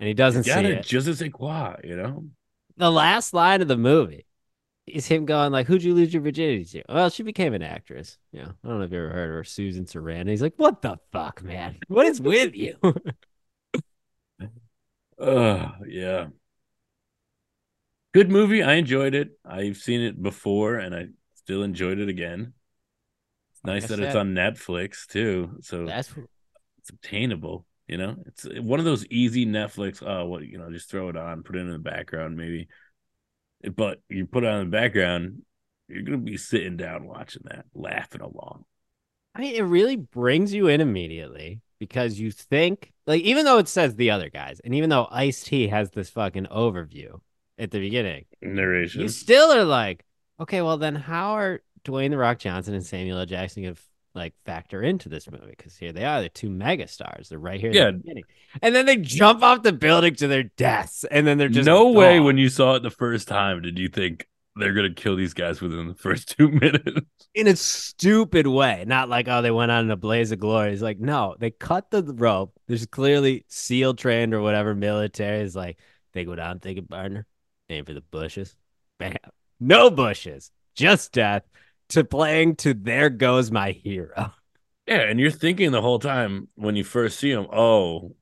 And 0.00 0.08
he 0.08 0.14
doesn't 0.14 0.44
see 0.44 0.50
Got 0.50 0.64
it. 0.64 0.84
just 0.86 1.08
as 1.08 1.20
a 1.22 1.30
quoi, 1.30 1.76
you 1.84 1.96
know? 1.96 2.24
The 2.76 2.90
last 2.90 3.34
line 3.34 3.62
of 3.62 3.68
the 3.68 3.76
movie 3.76 4.26
is 4.86 5.06
him 5.06 5.24
going 5.26 5.52
like, 5.52 5.66
Who'd 5.66 5.82
you 5.82 5.94
lose 5.94 6.12
your 6.12 6.22
virginity 6.22 6.64
to? 6.64 6.82
Well, 6.88 7.10
she 7.10 7.22
became 7.22 7.54
an 7.54 7.62
actress. 7.62 8.18
Yeah. 8.32 8.48
I 8.64 8.68
don't 8.68 8.78
know 8.78 8.84
if 8.84 8.92
you 8.92 8.98
ever 8.98 9.10
heard 9.10 9.30
of 9.30 9.34
her, 9.36 9.44
Susan 9.44 9.84
Sarandon. 9.86 10.28
He's 10.28 10.42
like, 10.42 10.54
What 10.56 10.82
the 10.82 10.98
fuck, 11.12 11.42
man? 11.42 11.78
What 11.88 12.06
is 12.06 12.20
with 12.20 12.54
you? 12.54 12.76
Uh 15.18 15.70
yeah. 15.88 16.28
Good 18.14 18.30
movie. 18.30 18.62
I 18.62 18.74
enjoyed 18.74 19.14
it. 19.14 19.30
I've 19.44 19.76
seen 19.76 20.00
it 20.00 20.22
before 20.22 20.76
and 20.76 20.94
I 20.94 21.08
still 21.34 21.62
enjoyed 21.62 21.98
it 21.98 22.08
again. 22.08 22.52
Nice 23.68 23.88
that 23.88 24.00
it's 24.00 24.16
on 24.16 24.34
Netflix 24.34 25.06
too. 25.06 25.58
So 25.60 25.86
That's 25.86 26.12
it's 26.78 26.90
obtainable. 26.90 27.66
You 27.86 27.96
know, 27.96 28.16
it's 28.26 28.46
one 28.60 28.78
of 28.78 28.84
those 28.84 29.06
easy 29.06 29.46
Netflix. 29.46 30.02
Oh, 30.06 30.26
what 30.26 30.46
you 30.46 30.58
know, 30.58 30.70
just 30.70 30.90
throw 30.90 31.08
it 31.08 31.16
on, 31.16 31.42
put 31.42 31.56
it 31.56 31.60
in 31.60 31.70
the 31.70 31.78
background, 31.78 32.36
maybe. 32.36 32.68
But 33.74 34.00
you 34.08 34.26
put 34.26 34.44
it 34.44 34.50
on 34.50 34.66
the 34.66 34.70
background, 34.70 35.42
you're 35.88 36.02
gonna 36.02 36.18
be 36.18 36.36
sitting 36.36 36.76
down 36.76 37.06
watching 37.06 37.42
that, 37.46 37.64
laughing 37.74 38.20
along. 38.20 38.64
I 39.34 39.40
mean, 39.40 39.54
it 39.54 39.62
really 39.62 39.96
brings 39.96 40.52
you 40.52 40.68
in 40.68 40.80
immediately 40.80 41.60
because 41.78 42.18
you 42.18 42.30
think, 42.30 42.92
like, 43.06 43.22
even 43.22 43.44
though 43.44 43.58
it 43.58 43.68
says 43.68 43.94
the 43.94 44.10
other 44.10 44.28
guys, 44.28 44.60
and 44.64 44.74
even 44.74 44.90
though 44.90 45.08
Ice 45.10 45.42
T 45.42 45.68
has 45.68 45.90
this 45.90 46.10
fucking 46.10 46.46
overview 46.46 47.20
at 47.56 47.70
the 47.70 47.78
beginning, 47.78 48.26
Narration. 48.42 49.00
you 49.00 49.08
still 49.08 49.50
are 49.50 49.64
like, 49.64 50.04
okay, 50.40 50.60
well, 50.60 50.76
then 50.76 50.94
how 50.94 51.32
are 51.32 51.62
Dwayne 51.84 52.10
the 52.10 52.18
Rock 52.18 52.38
Johnson 52.38 52.74
and 52.74 52.84
Samuel 52.84 53.18
L. 53.18 53.26
Jackson 53.26 53.62
to 53.64 53.74
like 54.14 54.34
factor 54.44 54.82
into 54.82 55.08
this 55.08 55.30
movie? 55.30 55.46
Because 55.50 55.76
here 55.76 55.92
they 55.92 56.04
are, 56.04 56.22
the 56.22 56.28
two 56.28 56.50
mega 56.50 56.88
stars. 56.88 57.28
They're 57.28 57.38
right 57.38 57.60
here 57.60 57.72
Yeah. 57.72 57.92
the 57.92 57.98
beginning. 57.98 58.24
And 58.62 58.74
then 58.74 58.86
they 58.86 58.96
jump 58.96 59.42
off 59.42 59.62
the 59.62 59.72
building 59.72 60.14
to 60.16 60.26
their 60.28 60.44
deaths, 60.44 61.04
and 61.10 61.26
then 61.26 61.38
they're 61.38 61.48
just 61.48 61.66
no 61.66 61.90
way. 61.92 62.18
When 62.20 62.38
you 62.38 62.48
saw 62.48 62.74
it 62.74 62.82
the 62.82 62.90
first 62.90 63.28
time, 63.28 63.62
did 63.62 63.78
you 63.78 63.88
think 63.88 64.26
they're 64.56 64.72
gonna 64.72 64.92
kill 64.92 65.14
these 65.14 65.34
guys 65.34 65.60
within 65.60 65.86
the 65.86 65.94
first 65.94 66.28
two 66.36 66.48
minutes? 66.48 67.00
in 67.34 67.46
a 67.46 67.54
stupid 67.54 68.46
way. 68.48 68.84
Not 68.86 69.08
like, 69.08 69.28
oh, 69.28 69.42
they 69.42 69.50
went 69.52 69.70
on 69.70 69.84
in 69.84 69.90
a 69.90 69.96
blaze 69.96 70.32
of 70.32 70.40
glory. 70.40 70.72
It's 70.72 70.82
like, 70.82 70.98
no, 70.98 71.36
they 71.38 71.50
cut 71.52 71.90
the 71.90 72.02
rope. 72.02 72.52
There's 72.66 72.86
clearly 72.86 73.44
SEAL 73.48 73.94
trained 73.94 74.34
or 74.34 74.40
whatever 74.40 74.74
military 74.74 75.42
is 75.42 75.54
like, 75.54 75.78
they 76.14 76.24
go 76.24 76.34
down, 76.34 76.58
take 76.58 76.78
a 76.78 76.82
partner, 76.82 77.26
aim 77.68 77.84
for 77.84 77.92
the 77.92 78.00
bushes. 78.00 78.56
Bam. 78.98 79.14
No 79.60 79.90
bushes, 79.90 80.50
just 80.74 81.12
death. 81.12 81.42
To 81.90 82.04
playing 82.04 82.56
to 82.56 82.74
there 82.74 83.08
goes 83.10 83.50
my 83.50 83.72
hero. 83.72 84.32
Yeah, 84.86 85.00
and 85.00 85.18
you're 85.20 85.30
thinking 85.30 85.70
the 85.70 85.82
whole 85.82 85.98
time 85.98 86.48
when 86.54 86.76
you 86.76 86.84
first 86.84 87.18
see 87.18 87.32
them, 87.32 87.46
oh, 87.52 88.14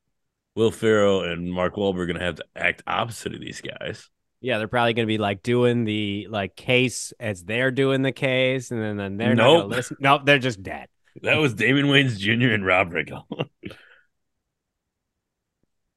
Will 0.55 0.71
Ferrell 0.71 1.23
and 1.23 1.53
Mark 1.53 1.75
Wahlberg 1.77 1.99
are 1.99 2.07
gonna 2.07 2.25
have 2.25 2.37
to 2.37 2.45
act 2.57 2.83
opposite 2.87 3.35
of 3.35 3.41
these 3.41 3.61
guys. 3.61 4.09
Yeah, 4.41 4.59
they're 4.59 4.69
probably 4.69 4.95
gonna 4.95 5.07
be 5.07 5.19
like 5.19 5.43
doing 5.43 5.85
the 5.85 6.27
like 6.31 6.57
case 6.57 7.13
as 7.21 7.45
they're 7.45 7.71
doing 7.71 8.03
the 8.03 8.13
case, 8.13 8.71
and 8.71 8.81
then, 8.83 8.97
then 8.97 9.17
they're 9.17 9.35
not 9.35 9.45
Nope. 9.45 9.63
gonna 9.65 9.75
listen. 9.77 9.97
Nope, 10.01 10.23
they're 10.25 10.39
just 10.39 10.63
dead. 10.63 10.89
That 11.23 11.37
was 11.37 11.55
Damon 11.55 11.87
Wayans 11.87 12.19
Jr. 12.19 12.53
and 12.53 12.65
Rob 12.65 12.91
Riggle. 12.93 13.25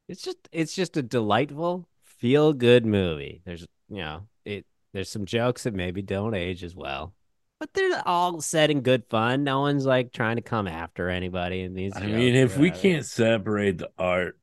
It's 0.08 0.24
just 0.24 0.38
it's 0.52 0.74
just 0.76 0.98
a 0.98 1.04
delightful, 1.04 1.88
feel 2.04 2.52
good 2.54 2.86
movie. 2.86 3.42
There's 3.46 3.62
you 3.90 3.98
know, 3.98 4.28
it 4.44 4.66
there's 4.92 5.10
some 5.10 5.26
jokes 5.26 5.64
that 5.64 5.74
maybe 5.76 6.02
don't 6.02 6.34
age 6.34 6.64
as 6.64 6.76
well. 6.76 7.14
But 7.60 7.74
they're 7.74 8.02
all 8.08 8.42
said 8.42 8.72
in 8.72 8.82
good 8.82 9.04
fun. 9.10 9.44
No 9.44 9.60
one's 9.60 9.86
like 9.86 10.14
trying 10.14 10.38
to 10.38 10.42
come 10.42 10.68
after 10.68 11.10
anybody 11.10 11.62
in 11.62 11.74
these. 11.74 11.94
I 11.96 12.06
mean, 12.06 12.36
if 12.36 12.58
we 12.58 12.72
can't 12.72 13.06
separate 13.06 13.80
the 13.80 13.92
art 13.98 14.40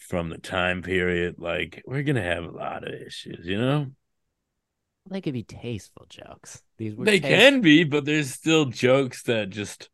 from 0.00 0.28
the 0.28 0.38
time 0.38 0.82
period, 0.82 1.36
like 1.38 1.82
we're 1.86 2.04
gonna 2.04 2.22
have 2.22 2.44
a 2.44 2.50
lot 2.50 2.86
of 2.86 2.94
issues, 2.94 3.46
you 3.46 3.58
know? 3.58 3.86
they 5.10 5.20
could 5.20 5.32
be 5.32 5.42
tasteful 5.42 6.06
jokes. 6.08 6.62
These 6.78 6.94
were 6.94 7.04
They 7.04 7.18
can 7.18 7.62
be, 7.62 7.82
but 7.84 8.04
there's 8.04 8.30
still 8.30 8.66
jokes 8.66 9.24
that 9.24 9.50
just 9.50 9.88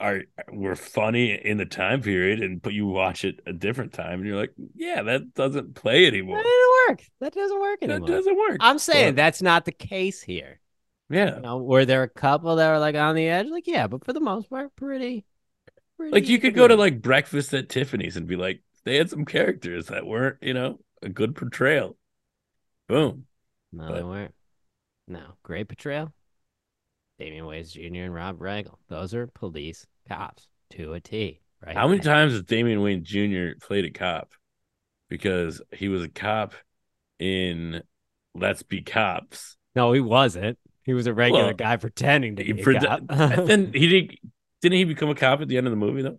are 0.00 0.22
were 0.52 0.76
funny 0.76 1.32
in 1.32 1.56
the 1.58 1.66
time 1.66 2.02
period, 2.02 2.40
and 2.40 2.60
but 2.60 2.72
you 2.72 2.86
watch 2.86 3.24
it 3.24 3.40
a 3.46 3.52
different 3.52 3.92
time, 3.92 4.20
and 4.20 4.26
you're 4.26 4.36
like, 4.36 4.54
yeah, 4.74 5.02
that 5.02 5.34
doesn't 5.34 5.74
play 5.74 6.06
anymore. 6.06 6.38
That 6.38 6.44
didn't 6.44 6.88
work. 6.88 7.02
That 7.20 7.34
doesn't 7.34 7.60
work 7.60 7.82
anymore. 7.82 8.08
That 8.08 8.12
doesn't 8.12 8.36
work. 8.36 8.56
I'm 8.60 8.78
saying 8.78 9.10
But- 9.10 9.16
that's 9.16 9.42
not 9.42 9.64
the 9.64 9.72
case 9.72 10.22
here. 10.22 10.60
Yeah, 11.10 11.36
You 11.36 11.42
know, 11.42 11.58
were 11.58 11.84
there 11.86 12.02
a 12.02 12.08
couple 12.08 12.56
that 12.56 12.70
were 12.70 12.78
like 12.78 12.94
on 12.94 13.14
the 13.14 13.28
edge? 13.28 13.48
Like, 13.48 13.66
yeah, 13.66 13.86
but 13.86 14.04
for 14.04 14.12
the 14.12 14.20
most 14.20 14.50
part, 14.50 14.74
pretty. 14.76 15.24
pretty 15.96 16.12
like 16.12 16.28
you 16.28 16.38
could 16.38 16.54
good 16.54 16.60
go 16.60 16.68
to 16.68 16.76
like 16.76 17.00
breakfast 17.00 17.54
at 17.54 17.68
Tiffany's 17.68 18.16
and 18.16 18.26
be 18.26 18.36
like, 18.36 18.62
they 18.84 18.96
had 18.96 19.10
some 19.10 19.24
characters 19.24 19.86
that 19.86 20.06
weren't, 20.06 20.36
you 20.42 20.54
know, 20.54 20.78
a 21.02 21.08
good 21.08 21.34
portrayal. 21.34 21.96
Boom. 22.88 23.26
No, 23.72 23.88
but- 23.88 23.94
they 23.96 24.02
weren't. 24.02 24.34
No, 25.06 25.22
great 25.42 25.68
portrayal. 25.68 26.12
Damon 27.18 27.44
Wayans 27.44 27.72
Jr. 27.72 28.02
and 28.04 28.14
Rob 28.14 28.38
Riggle. 28.38 28.76
Those 28.88 29.14
are 29.14 29.26
police 29.26 29.86
cops 30.06 30.46
to 30.70 30.92
a 30.92 31.00
T. 31.00 31.40
Right? 31.64 31.74
How 31.74 31.88
many 31.88 32.00
times 32.00 32.32
has 32.32 32.42
Damon 32.42 32.78
Wayans 32.78 33.02
Jr. 33.02 33.58
played 33.66 33.84
a 33.86 33.90
cop? 33.90 34.30
Because 35.08 35.60
he 35.72 35.88
was 35.88 36.02
a 36.04 36.08
cop 36.08 36.54
in 37.18 37.82
Let's 38.34 38.62
Be 38.62 38.82
Cops. 38.82 39.56
No, 39.74 39.92
he 39.92 40.00
wasn't. 40.00 40.58
He 40.88 40.94
was 40.94 41.06
a 41.06 41.12
regular 41.12 41.44
Well, 41.44 41.52
guy 41.52 41.76
pretending 41.76 42.36
to 42.36 42.42
be 42.54 42.58
a 42.62 42.80
cop. 42.80 43.02
and 43.10 43.46
then 43.46 43.72
he 43.74 43.88
didn't. 43.88 44.18
Didn't 44.62 44.78
he 44.78 44.84
become 44.84 45.10
a 45.10 45.14
cop 45.14 45.42
at 45.42 45.48
the 45.48 45.58
end 45.58 45.66
of 45.66 45.70
the 45.70 45.76
movie 45.76 46.00
though? 46.00 46.16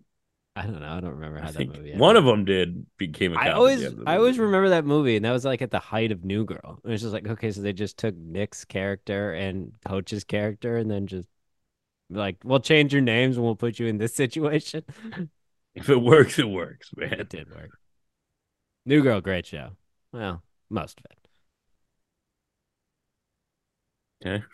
I 0.54 0.62
don't 0.62 0.78
know. 0.80 0.92
I 0.92 1.00
don't 1.00 1.10
remember 1.16 1.40
how 1.40 1.48
I 1.48 1.50
that 1.50 1.76
movie. 1.76 1.96
one 1.96 2.16
of 2.16 2.24
them 2.24 2.44
did 2.44 2.86
became 2.96 3.32
a 3.32 3.34
cop 3.34 3.44
at 3.44 3.48
the 3.50 3.56
always, 3.56 3.82
end 3.82 3.92
of 3.94 3.98
the 4.04 4.08
I 4.08 4.16
always 4.16 4.38
remember 4.38 4.68
that 4.68 4.84
movie, 4.84 5.16
and 5.16 5.24
that 5.24 5.32
was 5.32 5.44
like 5.44 5.60
at 5.60 5.72
the 5.72 5.80
height 5.80 6.12
of 6.12 6.24
New 6.24 6.44
Girl. 6.44 6.78
It 6.84 6.88
was 6.88 7.00
just 7.00 7.12
like, 7.12 7.26
okay, 7.26 7.50
so 7.50 7.62
they 7.62 7.72
just 7.72 7.96
took 7.98 8.14
Nick's 8.16 8.64
character 8.64 9.32
and 9.34 9.72
Coach's 9.84 10.22
character, 10.22 10.76
and 10.76 10.88
then 10.88 11.08
just 11.08 11.26
like, 12.10 12.36
we'll 12.44 12.60
change 12.60 12.92
your 12.92 13.02
names 13.02 13.36
and 13.36 13.44
we'll 13.44 13.56
put 13.56 13.80
you 13.80 13.88
in 13.88 13.98
this 13.98 14.14
situation. 14.24 14.84
If 15.74 15.88
it 15.90 16.00
works, 16.00 16.38
it 16.38 16.48
works, 16.48 16.90
man. 16.96 17.14
it 17.14 17.28
did 17.28 17.50
work. 17.50 17.70
New 18.86 19.02
Girl, 19.02 19.20
great 19.20 19.46
show. 19.46 19.70
Well, 20.12 20.44
most 20.70 21.00
of 21.00 21.06
it. 21.10 21.18
Okay. 24.24 24.44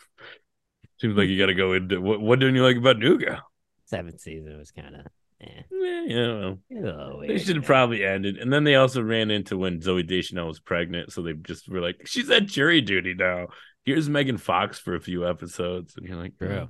Seems 1.01 1.17
like 1.17 1.29
you 1.29 1.39
got 1.39 1.47
to 1.47 1.55
go 1.55 1.73
into 1.75 2.01
what. 2.01 2.21
What 2.21 2.39
didn't 2.39 2.55
you 2.55 2.65
like 2.65 2.77
about 2.77 2.99
New 2.99 3.19
Girl? 3.19 3.41
Seventh 3.85 4.21
season 4.21 4.57
was 4.59 4.71
kind 4.71 4.97
of, 4.97 5.07
eh, 5.41 5.47
Eh, 5.47 5.63
yeah, 5.71 6.35
well, 6.35 6.59
a 6.71 6.75
little 6.75 7.21
they 7.27 7.39
should 7.39 7.57
have 7.57 7.65
probably 7.65 8.05
ended. 8.05 8.39
And 8.39 8.53
then 8.53 8.65
they 8.65 8.75
also 8.75 9.03
ran 9.03 9.31
into 9.31 9.57
when 9.59 9.81
Zooey 9.81 10.07
Deschanel 10.07 10.49
was 10.49 10.59
pregnant, 10.59 11.13
so 11.13 11.23
they 11.23 11.35
just 11.35 11.69
were 11.69 11.81
like, 11.81 12.07
"She's 12.07 12.31
at 12.31 12.47
jury 12.47 12.81
duty 12.81 13.15
now." 13.15 13.49
Here's 13.85 14.09
Megan 14.09 14.39
Fox 14.39 14.79
for 14.79 14.95
a 14.97 15.01
few 15.01 15.29
episodes, 15.29 15.97
and 15.97 16.07
you're 16.07 16.17
like, 16.17 16.37
True. 16.39 16.49
"Oh." 16.49 16.69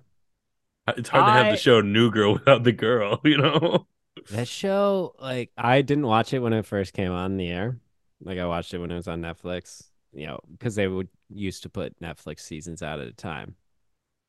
It's 0.96 1.08
hard 1.08 1.26
to 1.26 1.32
have 1.32 1.52
the 1.52 1.56
show 1.56 1.80
New 1.80 2.10
Girl 2.10 2.34
without 2.34 2.62
the 2.62 2.72
girl, 2.72 3.20
you 3.24 3.38
know? 3.38 3.86
That 4.30 4.48
show, 4.48 5.14
like, 5.18 5.50
I 5.56 5.82
didn't 5.82 6.06
watch 6.06 6.32
it 6.32 6.38
when 6.38 6.52
it 6.52 6.64
first 6.64 6.92
came 6.92 7.12
on 7.12 7.36
the 7.36 7.48
air. 7.48 7.78
Like, 8.20 8.38
I 8.38 8.46
watched 8.46 8.72
it 8.72 8.78
when 8.78 8.90
it 8.90 8.96
was 8.96 9.08
on 9.08 9.20
Netflix, 9.20 9.84
you 10.16 10.26
know, 10.26 10.40
because 10.50 10.74
they 10.74 10.88
would 10.88 11.08
used 11.28 11.62
to 11.64 11.68
put 11.68 11.98
Netflix 12.00 12.40
seasons 12.40 12.82
out 12.82 13.00
at 13.00 13.06
a 13.08 13.12
time. 13.12 13.54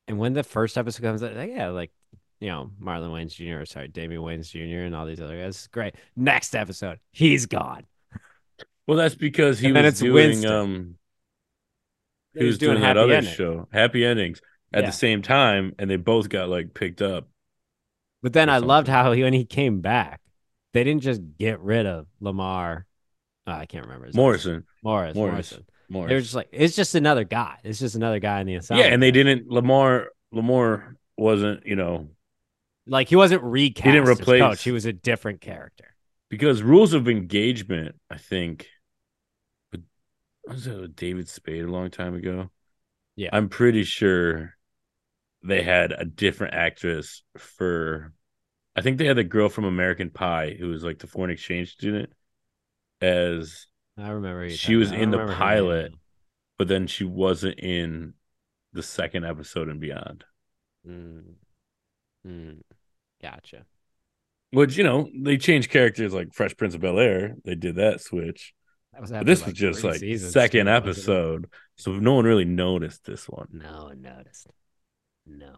And 0.06 0.18
when 0.18 0.32
the 0.34 0.42
first 0.42 0.78
episode 0.78 1.02
comes 1.02 1.22
out, 1.22 1.34
like, 1.34 1.50
yeah, 1.50 1.68
like, 1.68 1.90
you 2.40 2.48
know, 2.48 2.70
Marlon 2.80 3.10
Wayans 3.10 3.34
Jr., 3.34 3.62
or 3.62 3.66
sorry, 3.66 3.88
Damon 3.88 4.18
Wayans 4.18 4.50
Jr., 4.50 4.84
and 4.84 4.94
all 4.94 5.06
these 5.06 5.20
other 5.20 5.40
guys. 5.40 5.66
Great. 5.72 5.94
Next 6.16 6.54
episode, 6.54 6.98
he's 7.12 7.46
gone. 7.46 7.84
Well, 8.86 8.96
that's 8.96 9.14
because 9.14 9.58
he 9.58 9.66
And 9.68 9.76
was 9.76 9.98
doing 9.98 10.14
Winston. 10.14 10.52
um 10.52 10.94
He 12.34 12.44
was 12.44 12.58
doing, 12.58 12.80
that 12.80 12.96
other 12.96 13.12
Ending. 13.14 13.32
show, 13.34 13.68
Happy 13.72 14.04
Endings, 14.04 14.40
at 14.72 14.82
Yeah. 14.84 14.90
the 14.90 14.96
same 14.96 15.22
time, 15.22 15.74
and 15.78 15.90
they 15.90 15.96
both 15.96 16.28
got 16.28 16.48
like 16.48 16.74
picked 16.74 17.02
up. 17.02 17.28
But 18.22 18.32
then 18.32 18.48
I 18.48 18.58
loved 18.58 18.88
how 18.88 19.12
he, 19.12 19.22
when 19.22 19.32
he 19.32 19.44
came 19.44 19.80
back, 19.80 20.20
they 20.72 20.84
didn't 20.84 21.02
just 21.02 21.20
get 21.38 21.60
rid 21.60 21.86
of 21.86 22.06
Lamar. 22.20 22.86
uh, 23.46 23.52
I 23.52 23.66
can't 23.66 23.84
remember 23.84 24.06
his 24.06 24.14
last 24.14 24.18
name. 24.18 24.24
Morrison, 24.24 24.66
Morris. 24.82 25.14
Morris. 25.14 25.32
Morrison. 25.32 25.64
Morris. 25.88 26.08
They 26.08 26.14
were 26.14 26.20
just 26.20 26.34
like, 26.34 26.48
it's 26.52 26.76
just 26.76 26.94
another 26.94 27.24
guy. 27.24 27.58
It's 27.64 27.78
just 27.78 27.94
another 27.94 28.18
guy 28.18 28.40
in 28.40 28.46
the 28.46 28.60
yeah, 28.70 28.84
and 28.86 29.02
they 29.02 29.10
didn't. 29.10 29.48
Lamar 29.50 30.08
Lamar 30.32 30.96
wasn't, 31.16 31.66
you 31.66 31.76
know, 31.76 32.08
Like 32.86 33.08
he 33.08 33.16
wasn't 33.16 33.42
recast. 33.42 33.86
He 33.86 33.92
didn't 33.92 34.08
replace- 34.08 34.40
coach. 34.40 34.62
He 34.62 34.70
was 34.70 34.84
a 34.84 34.92
different 34.92 35.40
character. 35.40 35.94
because 36.30 36.62
rules 36.62 36.92
of 36.92 37.08
engagement. 37.08 37.96
I 38.10 38.18
think 38.18 38.66
with- 39.72 39.84
was 40.46 40.66
it 40.66 40.78
with 40.78 40.96
David 40.96 41.28
Spade 41.28 41.64
a 41.64 41.70
long 41.70 41.90
time 41.90 42.14
ago? 42.14 42.50
Yeah. 43.16 43.30
I'm 43.32 43.48
pretty 43.48 43.84
sure 43.84 44.54
they 45.42 45.62
had 45.62 45.92
a 45.92 46.04
different 46.04 46.54
actress 46.54 47.22
for. 47.36 48.12
I 48.76 48.80
think 48.82 48.98
they 48.98 49.06
had 49.06 49.16
the 49.16 49.24
girl 49.24 49.48
from 49.48 49.64
American 49.64 50.10
Pie 50.10 50.54
who 50.58 50.68
was 50.68 50.84
like 50.84 50.98
the 50.98 51.06
foreign 51.08 51.30
exchange 51.32 51.72
student 51.72 52.12
as 53.00 53.66
I 53.98 54.08
remember. 54.10 54.44
you 54.44 54.50
She 54.56 54.76
was 54.76 54.92
I 54.92 54.96
in 54.96 55.10
the 55.10 55.18
pilot. 55.18 55.92
but 56.56 56.68
then 56.68 56.86
she 56.86 57.04
wasn't 57.04 57.58
in 57.58 58.14
the 58.72 58.82
second 58.82 59.24
episode 59.24 59.68
and 59.68 59.80
beyond. 59.80 60.24
Mm. 60.86 61.22
Mm. 62.26 62.60
Gotcha. 63.22 63.64
Which 64.50 64.76
you 64.76 64.84
know 64.84 65.08
they 65.14 65.36
changed 65.36 65.70
characters 65.70 66.14
like 66.14 66.32
Fresh 66.32 66.56
Prince 66.56 66.74
of 66.74 66.80
Bel 66.80 66.98
Air. 66.98 67.34
They 67.44 67.54
did 67.54 67.76
that 67.76 68.00
switch, 68.00 68.54
That 68.92 69.02
was 69.02 69.10
but 69.10 69.26
this 69.26 69.40
like, 69.40 69.48
was 69.48 69.58
just 69.58 69.84
like 69.84 70.00
seasons, 70.00 70.32
second 70.32 70.66
too, 70.66 70.72
episode, 70.72 71.48
so 71.76 71.92
no 71.92 72.14
one 72.14 72.24
really 72.24 72.44
noticed 72.46 73.04
this 73.04 73.28
one. 73.28 73.48
No 73.52 73.84
one 73.84 74.00
noticed. 74.00 74.46
No. 75.26 75.46
one. 75.48 75.56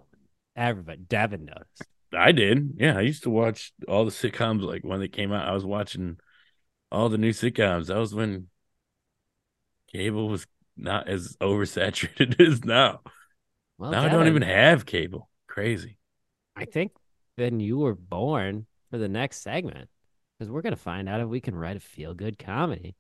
Everybody. 0.56 0.98
Devin 1.08 1.44
noticed. 1.44 1.84
I 2.12 2.32
did, 2.32 2.72
yeah. 2.78 2.98
I 2.98 3.02
used 3.02 3.22
to 3.22 3.30
watch 3.30 3.72
all 3.86 4.04
the 4.04 4.10
sitcoms 4.10 4.62
like 4.62 4.82
when 4.82 4.98
they 4.98 5.06
came 5.08 5.32
out. 5.32 5.46
I 5.48 5.52
was 5.52 5.64
watching 5.64 6.16
all 6.90 7.08
the 7.08 7.18
new 7.18 7.30
sitcoms. 7.30 7.86
That 7.86 7.98
was 7.98 8.14
when 8.14 8.48
cable 9.92 10.28
was 10.28 10.46
not 10.76 11.08
as 11.08 11.36
oversaturated 11.40 12.40
as 12.46 12.64
now. 12.64 13.00
Well, 13.78 13.90
now 13.92 14.04
I 14.04 14.08
don't 14.08 14.26
even 14.28 14.42
have 14.42 14.86
cable. 14.86 15.28
Crazy. 15.46 15.96
I 16.56 16.64
think 16.64 16.92
then 17.36 17.60
you 17.60 17.78
were 17.78 17.94
born 17.94 18.66
for 18.90 18.98
the 18.98 19.08
next 19.08 19.42
segment 19.42 19.88
because 20.38 20.50
we're 20.50 20.62
gonna 20.62 20.76
find 20.76 21.08
out 21.08 21.20
if 21.20 21.28
we 21.28 21.40
can 21.40 21.54
write 21.54 21.76
a 21.76 21.80
feel 21.80 22.14
good 22.14 22.38
comedy. 22.38 22.94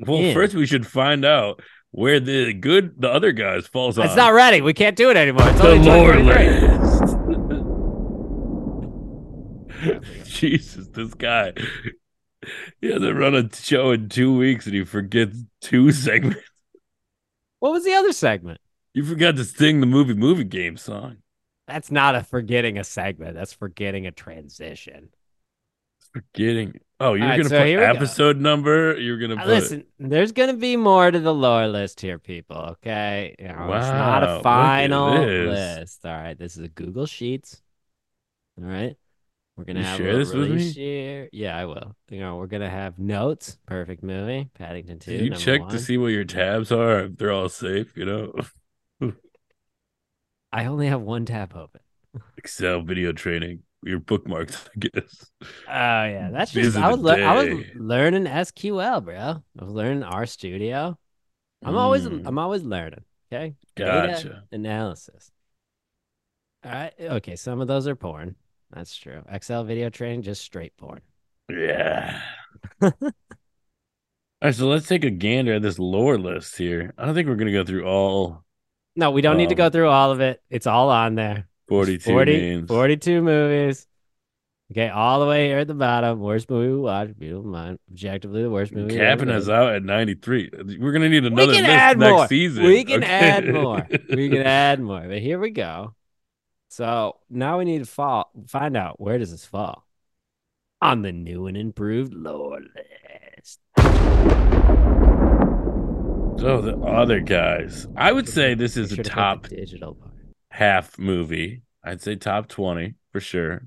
Well, 0.00 0.18
in. 0.18 0.34
first 0.34 0.54
we 0.54 0.66
should 0.66 0.86
find 0.86 1.24
out 1.24 1.60
where 1.90 2.20
the 2.20 2.52
good 2.52 3.00
the 3.00 3.10
other 3.10 3.32
guys 3.32 3.66
falls 3.66 3.98
on. 3.98 4.06
It's 4.06 4.16
not 4.16 4.32
ready. 4.32 4.60
We 4.60 4.74
can't 4.74 4.96
do 4.96 5.10
it 5.10 5.16
anymore. 5.16 5.48
It's 5.48 5.60
the 5.60 5.74
2023. 5.76 6.60
list. 6.60 7.14
Jesus, 10.24 10.88
this 10.88 11.14
guy. 11.14 11.52
He 12.80 12.90
hasn't 12.92 13.16
run 13.18 13.34
a 13.34 13.52
show 13.54 13.90
in 13.90 14.08
two 14.08 14.36
weeks 14.36 14.66
and 14.66 14.74
he 14.74 14.84
forgets 14.84 15.38
two 15.60 15.90
segments. 15.92 16.40
What 17.58 17.72
was 17.72 17.84
the 17.84 17.94
other 17.94 18.12
segment? 18.12 18.60
You 18.94 19.04
forgot 19.04 19.36
to 19.36 19.44
sing 19.44 19.80
the 19.80 19.86
movie 19.86 20.14
movie 20.14 20.44
game 20.44 20.76
song. 20.76 21.18
That's 21.66 21.90
not 21.90 22.14
a 22.14 22.22
forgetting 22.22 22.78
a 22.78 22.84
segment. 22.84 23.34
That's 23.34 23.52
forgetting 23.52 24.06
a 24.06 24.10
transition. 24.12 25.10
Forgetting. 26.12 26.80
Oh, 27.00 27.14
you're 27.14 27.26
right, 27.28 27.36
gonna 27.36 27.48
so 27.48 27.58
put 27.58 27.66
we 27.66 27.74
go. 27.74 27.82
episode 27.82 28.38
number. 28.38 28.98
You're 28.98 29.18
gonna 29.18 29.36
put. 29.36 29.46
Listen, 29.46 29.84
there's 29.98 30.32
gonna 30.32 30.54
be 30.54 30.76
more 30.76 31.10
to 31.10 31.20
the 31.20 31.34
lore 31.34 31.68
list 31.68 32.00
here, 32.00 32.18
people. 32.18 32.56
Okay, 32.56 33.36
you 33.38 33.48
know, 33.48 33.72
it's 33.74 33.86
not 33.86 34.22
a 34.24 34.42
final 34.42 35.18
list. 35.18 36.04
All 36.06 36.12
right, 36.12 36.38
this 36.38 36.56
is 36.56 36.64
a 36.64 36.68
Google 36.68 37.06
Sheets. 37.06 37.60
All 38.58 38.64
right, 38.64 38.96
we're 39.58 39.64
gonna 39.64 39.80
You 39.80 39.86
have 39.86 39.96
share 39.96 40.16
this 40.16 40.32
with 40.32 40.50
me? 40.52 41.28
Yeah, 41.32 41.58
I 41.58 41.64
will. 41.64 41.96
You 42.10 42.20
know, 42.20 42.36
we're 42.36 42.46
gonna 42.46 42.70
have 42.70 42.96
notes. 42.96 43.58
Perfect 43.66 44.04
movie. 44.04 44.48
Paddington 44.54 45.00
Two. 45.00 45.10
Did 45.18 45.20
you 45.24 45.34
check 45.34 45.62
one. 45.62 45.70
to 45.70 45.80
see 45.80 45.98
what 45.98 46.08
your 46.12 46.22
tabs 46.24 46.70
are? 46.70 47.00
If 47.00 47.16
they're 47.16 47.32
all 47.32 47.48
safe, 47.48 47.96
you 47.96 48.04
know. 48.04 48.32
I 50.52 50.66
only 50.66 50.86
have 50.86 51.00
one 51.02 51.24
tab 51.24 51.56
open. 51.56 51.80
Excel 52.36 52.82
video 52.82 53.10
training. 53.12 53.64
Your 53.82 53.98
bookmarks, 53.98 54.68
I 54.74 54.78
guess. 54.78 55.26
Oh 55.42 55.46
yeah, 55.68 56.30
that's 56.32 56.52
just 56.52 56.76
I 56.76 56.88
was 56.90 57.00
lear- 57.00 57.26
I 57.26 57.42
was 57.44 57.64
learning 57.74 58.24
SQL, 58.24 59.04
bro. 59.04 59.16
I 59.16 59.64
was 59.64 59.72
learning 59.74 60.04
R 60.04 60.24
Studio. 60.26 60.96
I'm 61.64 61.76
always 61.76 62.06
Mm, 62.06 62.22
I'm 62.26 62.38
always 62.38 62.62
learning. 62.62 63.02
Okay, 63.32 63.56
Data 63.74 64.12
gotcha. 64.14 64.44
analysis. 64.52 65.30
All 66.64 66.70
right. 66.72 66.92
Okay, 67.00 67.34
some 67.36 67.60
of 67.60 67.66
those 67.68 67.86
are 67.88 67.96
porn. 67.96 68.36
That's 68.72 68.96
true. 68.96 69.22
Excel 69.30 69.64
video 69.64 69.88
training, 69.90 70.22
just 70.22 70.42
straight 70.42 70.76
porn. 70.76 71.00
Yeah. 71.50 72.20
All 72.82 72.92
right, 74.42 74.54
so 74.54 74.68
let's 74.68 74.86
take 74.86 75.04
a 75.04 75.10
gander 75.10 75.54
at 75.54 75.62
this 75.62 75.78
lore 75.78 76.18
list 76.18 76.56
here. 76.56 76.94
I 76.96 77.04
don't 77.06 77.14
think 77.14 77.28
we're 77.28 77.34
gonna 77.36 77.50
go 77.52 77.64
through 77.64 77.86
all 77.86 78.44
No, 78.94 79.10
we 79.10 79.20
don't 79.22 79.36
need 79.36 79.48
to 79.48 79.54
go 79.56 79.66
Um, 79.66 79.72
through 79.72 79.88
all 79.88 80.12
of 80.12 80.20
it. 80.20 80.40
It's 80.50 80.66
all 80.66 80.90
on 80.90 81.14
there. 81.16 81.48
42 81.68 82.04
40 82.12 82.32
names. 82.36 82.68
42 82.68 83.22
movies. 83.22 83.86
Okay, 84.70 84.90
all 84.90 85.18
the 85.20 85.26
way 85.26 85.46
here 85.48 85.58
at 85.58 85.66
the 85.66 85.74
bottom. 85.74 86.20
Worst 86.20 86.50
movie 86.50 86.68
we 86.72 86.78
watched. 86.78 87.18
Beautiful 87.18 87.50
mind. 87.50 87.78
Objectively 87.90 88.42
the 88.42 88.50
worst 88.50 88.70
movie. 88.72 88.96
Capping 88.96 89.30
us 89.30 89.48
out 89.48 89.72
at 89.74 89.82
93. 89.82 90.50
We're 90.78 90.92
gonna 90.92 91.08
need 91.08 91.24
another 91.24 91.54
can 91.54 91.62
list 91.64 91.74
add 91.74 91.98
next 91.98 92.10
more. 92.12 92.28
season. 92.28 92.64
We 92.64 92.84
can 92.84 93.02
okay? 93.02 93.12
add 93.12 93.48
more. 93.52 93.88
We 94.10 94.28
can 94.28 94.42
add 94.46 94.78
more. 94.80 95.00
But 95.00 95.18
here 95.20 95.38
we 95.40 95.50
go. 95.50 95.94
So 96.68 97.16
now 97.30 97.58
we 97.58 97.64
need 97.64 97.78
to 97.78 97.86
fall, 97.86 98.30
find 98.46 98.76
out 98.76 99.00
where 99.00 99.18
does 99.18 99.30
this 99.30 99.44
fall 99.44 99.86
on 100.80 101.02
the 101.02 101.12
new 101.12 101.46
and 101.46 101.56
improved 101.56 102.12
lore 102.14 102.60
list. 102.60 103.60
So 106.38 106.60
the 106.60 106.78
other 106.86 107.20
guys, 107.20 107.86
I 107.96 108.12
would 108.12 108.28
say 108.28 108.54
this 108.54 108.76
is 108.76 108.92
a 108.92 108.96
sure 108.96 109.04
to 109.04 109.10
put 109.10 109.14
the 109.14 109.14
top 109.14 109.48
digital 109.48 109.94
part. 109.94 110.12
half 110.50 110.98
movie. 110.98 111.62
I'd 111.82 112.00
say 112.02 112.14
top 112.16 112.48
20 112.48 112.94
for 113.12 113.20
sure. 113.20 113.66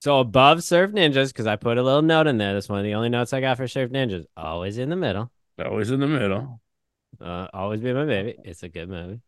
So 0.00 0.20
above 0.20 0.62
Surf 0.62 0.92
Ninjas, 0.92 1.28
because 1.28 1.46
I 1.46 1.56
put 1.56 1.78
a 1.78 1.82
little 1.82 2.02
note 2.02 2.26
in 2.26 2.38
there. 2.38 2.54
That's 2.54 2.68
one 2.68 2.78
of 2.78 2.84
the 2.84 2.94
only 2.94 3.08
notes 3.08 3.32
I 3.32 3.40
got 3.40 3.56
for 3.56 3.66
Surf 3.66 3.90
Ninjas. 3.90 4.24
Always 4.36 4.78
in 4.78 4.88
the 4.88 4.96
middle. 4.96 5.30
Always 5.62 5.90
in 5.90 6.00
the 6.00 6.06
middle. 6.06 6.60
Uh, 7.20 7.48
always 7.52 7.80
be 7.80 7.92
my 7.92 8.04
baby. 8.04 8.36
It's 8.44 8.62
a 8.62 8.68
good 8.68 8.88
movie. 8.88 9.20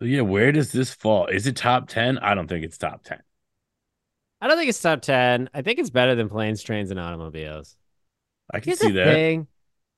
Yeah, 0.00 0.22
where 0.22 0.50
does 0.52 0.72
this 0.72 0.92
fall? 0.94 1.26
Is 1.26 1.46
it 1.46 1.56
top 1.56 1.88
10? 1.88 2.18
I 2.18 2.34
don't 2.34 2.48
think 2.48 2.64
it's 2.64 2.78
top 2.78 3.02
10. 3.04 3.22
I 4.40 4.46
don't 4.48 4.56
think 4.56 4.68
it's 4.68 4.80
top 4.80 5.00
ten. 5.02 5.50
I 5.54 5.62
think 5.62 5.78
it's 5.78 5.90
better 5.90 6.14
than 6.14 6.28
planes, 6.28 6.62
trains, 6.62 6.90
and 6.90 7.00
automobiles. 7.00 7.76
I 8.52 8.60
can 8.60 8.72
Here's 8.72 8.82
see 8.82 8.92
that. 8.92 9.24
thing 9.26 9.48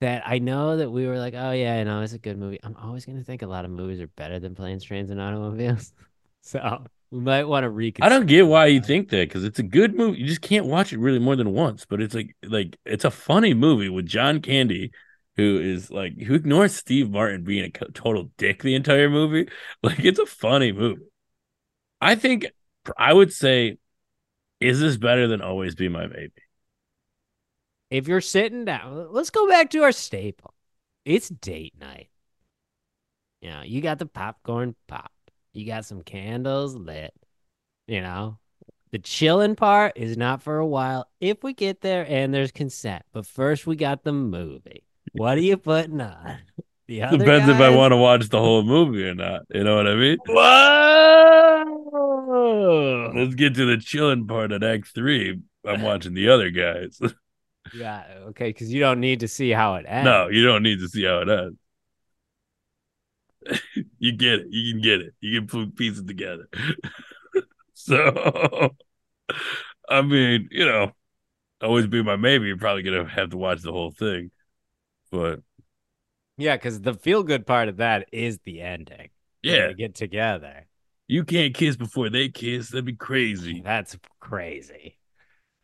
that 0.01 0.25
I 0.27 0.39
know 0.41 0.79
that 0.79 0.91
we 0.91 1.07
were 1.07 1.19
like, 1.19 1.35
oh 1.35 1.53
yeah, 1.53 1.79
you 1.81 1.87
know, 1.87 2.03
it's 2.03 2.15
a 2.15 2.19
good 2.19 2.39
movie. 2.39 2.61
I'm 2.63 2.77
always 2.77 3.07
gonna 3.07 3.25
think 3.25 3.43
a 3.43 3.47
lot 3.49 3.65
of 3.67 3.73
movies 3.73 4.01
are 4.01 4.09
better 4.09 4.41
than 4.41 4.55
planes, 4.57 4.85
trains, 4.85 5.11
and 5.11 5.21
automobiles. 5.21 5.93
so 6.43 6.87
We 7.11 7.21
might 7.21 7.45
want 7.45 7.65
to 7.65 7.71
reconsider. 7.71 8.03
I 8.03 8.09
don't 8.09 8.27
get 8.27 8.47
why 8.47 8.67
you 8.67 8.81
think 8.81 9.11
that 9.11 9.29
because 9.29 9.45
it's 9.45 9.59
a 9.59 9.63
good 9.63 9.95
movie. 9.95 10.21
You 10.21 10.27
just 10.27 10.41
can't 10.41 10.67
watch 10.67 10.93
it 10.93 10.99
really 10.99 11.19
more 11.19 11.37
than 11.37 11.53
once. 11.53 11.85
But 11.85 12.01
it's 12.01 12.15
like 12.15 12.35
like 12.43 12.77
it's 12.87 13.05
a 13.05 13.11
funny 13.11 13.53
movie 13.55 13.89
with 13.91 14.07
John 14.07 14.41
Candy, 14.41 14.93
who 15.41 15.59
is 15.59 15.91
like 15.91 16.19
who 16.21 16.35
ignores 16.35 16.75
Steve 16.75 17.11
Martin 17.11 17.45
being 17.45 17.65
a 17.65 17.71
total 17.93 18.31
dick 18.37 18.63
the 18.63 18.75
entire 18.75 19.09
movie. 19.09 19.49
Like 19.83 20.01
it's 20.01 20.19
a 20.19 20.27
funny 20.27 20.73
movie. 20.73 21.07
I 22.01 22.15
think 22.15 22.47
I 22.99 23.15
would 23.15 23.33
say, 23.33 23.79
is 24.61 24.81
this 24.81 24.99
better 24.99 25.27
than 25.27 25.41
Always 25.41 25.75
Be 25.75 25.89
My 25.89 26.07
Baby? 26.07 26.33
If 27.91 28.07
you're 28.07 28.21
sitting 28.21 28.67
down, 28.67 29.13
let's 29.13 29.31
go 29.31 29.49
back 29.49 29.71
to 29.71 29.83
our 29.83 29.93
staple. 29.93 30.53
It's 31.07 31.31
date 31.31 31.75
night. 31.81 32.11
You 33.41 33.51
know, 33.51 33.63
you 33.63 33.81
got 33.81 33.99
the 33.99 34.07
popcorn 34.07 34.77
pop. 34.87 35.11
You 35.55 35.67
got 35.67 35.87
some 35.87 36.03
candles 36.03 36.75
lit. 36.75 37.15
You 37.89 38.03
know, 38.03 38.39
the 38.93 38.99
chilling 38.99 39.57
part 39.57 39.95
is 39.97 40.19
not 40.19 40.43
for 40.43 40.59
a 40.59 40.67
while 40.67 41.09
if 41.21 41.43
we 41.43 41.55
get 41.55 41.81
there 41.81 42.05
and 42.07 42.35
there's 42.35 42.53
consent. 42.53 43.03
But 43.13 43.27
first, 43.27 43.67
we 43.67 43.77
got 43.77 44.05
the 44.05 44.13
movie. 44.13 44.85
What 45.13 45.39
are 45.39 45.43
you 45.43 45.57
putting 45.57 46.01
on? 46.01 46.39
The 46.87 47.03
other 47.03 47.19
Depends 47.19 47.49
if 47.49 47.61
I 47.61 47.71
want 47.71 47.93
to 47.93 47.97
watch 47.97 48.29
the 48.29 48.39
whole 48.39 48.63
movie 48.63 49.05
or 49.05 49.15
not. 49.15 49.43
You 49.53 49.65
know 49.65 49.77
what 49.77 49.87
I 49.87 49.95
mean? 49.95 50.19
Whoa! 50.27 51.61
Let's 53.15 53.35
get 53.35 53.55
to 53.55 53.65
the 53.65 53.77
chilling 53.79 54.27
part 54.27 54.53
at 54.53 54.63
Act 54.65 54.89
Three. 54.95 55.41
I'm 55.65 55.83
watching 55.83 56.15
the 56.15 56.29
other 56.31 56.51
guys. 56.51 56.99
Yeah, 57.75 58.03
okay, 58.29 58.49
because 58.49 58.73
you 58.73 58.81
don't 58.81 59.01
need 59.01 59.21
to 59.21 59.29
see 59.29 59.51
how 59.51 59.75
it 59.77 59.85
ends. 59.87 60.05
no, 60.05 60.29
you 60.29 60.45
don't 60.45 60.63
need 60.65 60.81
to 60.81 60.89
see 60.89 61.05
how 61.05 61.21
it 61.21 61.29
ends. 61.29 61.57
you 63.99 64.13
get 64.13 64.41
it. 64.41 64.47
You 64.51 64.73
can 64.73 64.83
get 64.83 65.01
it. 65.01 65.15
You 65.21 65.39
can 65.39 65.47
put 65.47 65.77
pieces 65.77 66.05
together. 66.05 66.49
so, 67.75 68.71
I 69.89 70.03
mean, 70.03 70.49
you 70.51 70.67
know, 70.67 70.93
always 71.63 71.87
be 71.87 72.03
my 72.03 72.17
maybe. 72.17 72.47
You're 72.47 72.57
probably 72.57 72.83
gonna 72.83 73.09
have 73.09 73.31
to 73.31 73.37
watch 73.37 73.63
the 73.63 73.73
whole 73.73 73.93
thing, 73.93 74.31
but 75.11 75.41
Yeah, 76.37 76.57
because 76.57 76.81
the 76.81 76.95
feel 76.95 77.23
good 77.23 77.47
part 77.47 77.69
of 77.69 77.77
that 77.79 78.09
is 78.13 78.39
the 78.45 78.61
ending. 78.61 79.11
Yeah, 79.43 79.69
they 79.69 79.75
get 79.75 79.95
together. 79.95 80.67
you 81.09 81.25
can't 81.25 81.55
kiss 81.55 81.77
before 81.77 82.09
they 82.11 82.29
kiss. 82.29 82.71
That'd 82.71 82.85
be 82.85 82.95
crazy. 82.95 83.61
That's 83.65 83.97
crazy. 84.21 84.97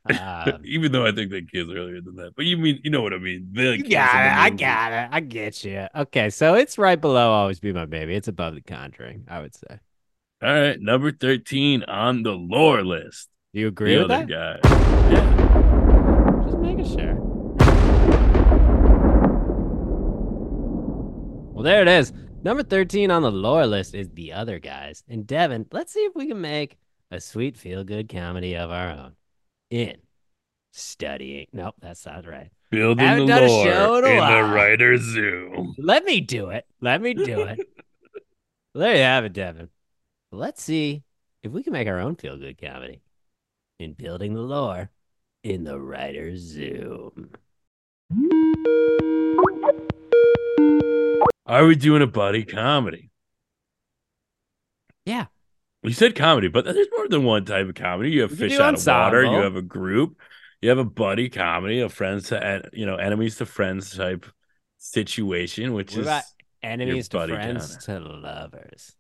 Um, 0.09 0.61
Even 0.65 0.93
though 0.93 1.05
I 1.05 1.13
think 1.13 1.31
they 1.33 1.43
kiss 1.43 1.67
earlier 1.69 2.01
than 2.01 2.15
that, 2.17 2.35
but 2.37 2.45
you 2.45 2.57
mean 2.57 2.81
you 2.85 2.91
know 2.91 3.03
what 3.03 3.13
I 3.13 3.19
mean? 3.19 3.49
They 3.53 3.75
it. 3.75 4.39
I 4.39 4.51
got 4.51 4.93
it. 4.93 5.09
I 5.11 5.21
get 5.21 5.65
you. 5.65 5.87
Okay, 5.95 6.31
so 6.31 6.55
it's 6.55 6.79
right 6.79 7.01
below 7.01 7.31
Always 7.33 7.59
Be 7.59 7.73
My 7.73 7.87
Baby. 7.87 8.15
It's 8.15 8.29
above 8.29 8.55
The 8.55 8.61
Conjuring, 8.61 9.25
I 9.29 9.41
would 9.41 9.55
say. 9.55 9.81
All 10.43 10.53
right, 10.53 10.81
number 10.81 11.11
thirteen 11.11 11.83
on 11.85 12.23
the 12.23 12.33
lore 12.33 12.85
list. 12.85 13.29
Do 13.53 13.61
you 13.61 13.69
agree 13.69 13.97
the 13.97 14.03
with 14.03 14.11
other 14.13 14.27
that? 14.27 14.63
guy. 14.63 15.13
Yeah. 15.13 16.43
Just 16.47 16.59
making 16.59 16.87
sure. 16.87 17.16
Well, 21.57 21.63
there 21.63 21.81
it 21.81 21.89
is. 21.89 22.13
Number 22.43 22.63
13 22.63 23.11
on 23.11 23.23
the 23.23 23.33
lore 23.33 23.67
list 23.67 23.95
is 23.95 24.11
The 24.11 24.35
Other 24.35 24.59
Guys. 24.59 25.03
And 25.09 25.27
Devin, 25.27 25.65
let's 25.73 25.91
see 25.91 26.01
if 26.01 26.15
we 26.15 26.27
can 26.27 26.39
make 26.39 26.77
a 27.11 27.19
sweet 27.19 27.57
feel 27.57 27.83
good 27.83 28.11
comedy 28.11 28.55
of 28.55 28.71
our 28.71 28.91
own 28.91 29.13
in 29.71 29.97
studying. 30.73 31.47
Nope, 31.55 31.77
that 31.81 31.97
sounds 31.97 32.27
right. 32.27 32.51
Building 32.71 33.07
Haven't 33.07 33.25
the 33.25 33.33
done 33.33 33.45
a 33.45 33.47
lore 33.47 33.65
show 33.65 33.97
in 33.97 34.05
a 34.05 34.09
in 34.09 34.17
the 34.19 34.55
writer's 34.55 35.01
zoom. 35.01 35.75
Let 35.79 36.05
me 36.05 36.21
do 36.21 36.51
it. 36.51 36.67
Let 36.83 37.01
me 37.01 37.15
do 37.15 37.41
it. 37.41 37.59
there 38.75 38.95
you 38.95 39.03
have 39.03 39.25
it, 39.25 39.33
Devin. 39.33 39.71
Let's 40.31 40.63
see 40.63 41.05
if 41.43 41.53
we 41.53 41.63
can 41.63 41.73
make 41.73 41.89
our 41.89 42.01
own 42.01 42.17
feel 42.17 42.37
good 42.37 42.61
comedy 42.61 43.01
in 43.79 43.95
building 43.95 44.35
the 44.35 44.43
lore 44.43 44.91
in 45.43 45.65
the 45.65 45.81
writer's 45.81 46.41
zoom. 46.41 47.31
Are 51.47 51.65
we 51.65 51.77
doing 51.77 52.03
a 52.03 52.07
buddy 52.07 52.45
comedy? 52.45 53.11
Yeah. 55.05 55.27
You 55.83 55.93
said 55.93 56.17
comedy, 56.17 56.49
but 56.49 56.65
there's 56.65 56.89
more 56.97 57.09
than 57.09 57.23
one 57.25 57.45
type 57.45 57.69
of 57.69 57.75
comedy. 57.75 58.11
You 58.11 58.23
have 58.23 58.31
can 58.31 58.39
fish 58.39 58.59
out 58.59 58.75
of 58.75 58.87
water. 58.87 59.25
You 59.25 59.43
have 59.43 59.55
a 59.55 59.63
group. 59.63 60.19
You 60.61 60.71
have 60.71 60.79
a 60.79 60.85
buddy 60.85 61.29
comedy, 61.29 61.81
a 61.81 61.89
friends 61.89 62.29
to 62.31 62.69
you 62.73 62.87
know 62.87 62.97
enemies 62.97 63.37
to 63.37 63.47
friends 63.47 63.95
type 63.97 64.27
situation, 64.79 65.75
which 65.75 65.97
What 65.97 66.07
is 66.07 66.23
enemies 66.63 67.09
to 67.11 67.27
friends 67.29 67.77
to 67.85 68.01
lovers? 68.01 68.97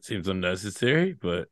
seems 0.00 0.28
unnecessary, 0.28 1.14
but 1.14 1.48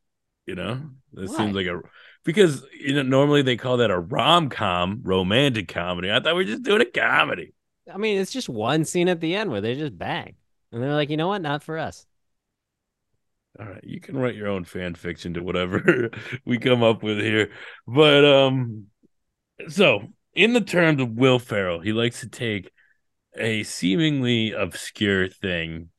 you 0.47 0.55
know 0.55 0.81
this 1.13 1.31
Why? 1.31 1.37
seems 1.39 1.57
like 1.57 1.67
a 1.67 1.81
because 2.25 2.65
you 2.79 2.95
know 2.95 3.03
normally 3.03 3.43
they 3.43 3.57
call 3.57 3.79
that 3.79 3.91
a 3.91 3.99
rom 3.99 4.51
com, 4.51 5.01
romantic 5.03 5.69
comedy. 5.69 6.13
I 6.13 6.21
thought 6.21 6.37
we 6.37 6.45
are 6.45 6.47
just 6.47 6.63
doing 6.63 6.83
a 6.83 6.85
comedy. 6.85 7.55
I 7.93 7.99
mean, 7.99 8.19
it's 8.19 8.33
just 8.33 8.49
one 8.49 8.85
scene 8.85 9.09
at 9.09 9.21
the 9.21 9.35
end 9.35 9.51
where 9.51 9.61
they 9.61 9.75
just 9.75 9.97
bang. 9.97 10.35
And 10.73 10.83
they're 10.83 10.95
like, 10.95 11.11
you 11.11 11.17
know 11.17 11.29
what? 11.29 11.43
Not 11.43 11.63
for 11.63 11.79
us. 11.79 12.07
All 13.61 13.67
right, 13.67 13.85
you 13.85 14.01
can 14.01 14.17
write 14.17 14.35
your 14.35 14.49
own 14.49 14.65
fan 14.65 14.95
fiction 14.95 15.35
to 15.35 15.43
whatever 15.43 16.11
we 16.47 16.59
come 16.59 16.83
up 16.83 17.03
with 17.03 17.19
here. 17.19 17.51
But 17.87 18.25
um 18.25 18.87
so 19.69 20.09
in 20.35 20.55
the 20.55 20.63
terms 20.63 21.03
of 21.03 21.11
Will 21.11 21.39
Ferrell, 21.39 21.81
he 21.81 21.93
likes 21.93 22.21
to 22.21 22.29
take 22.29 22.71
a 23.37 23.63
seemingly 23.65 24.53
obscure 24.53 25.29
thing 25.29 25.91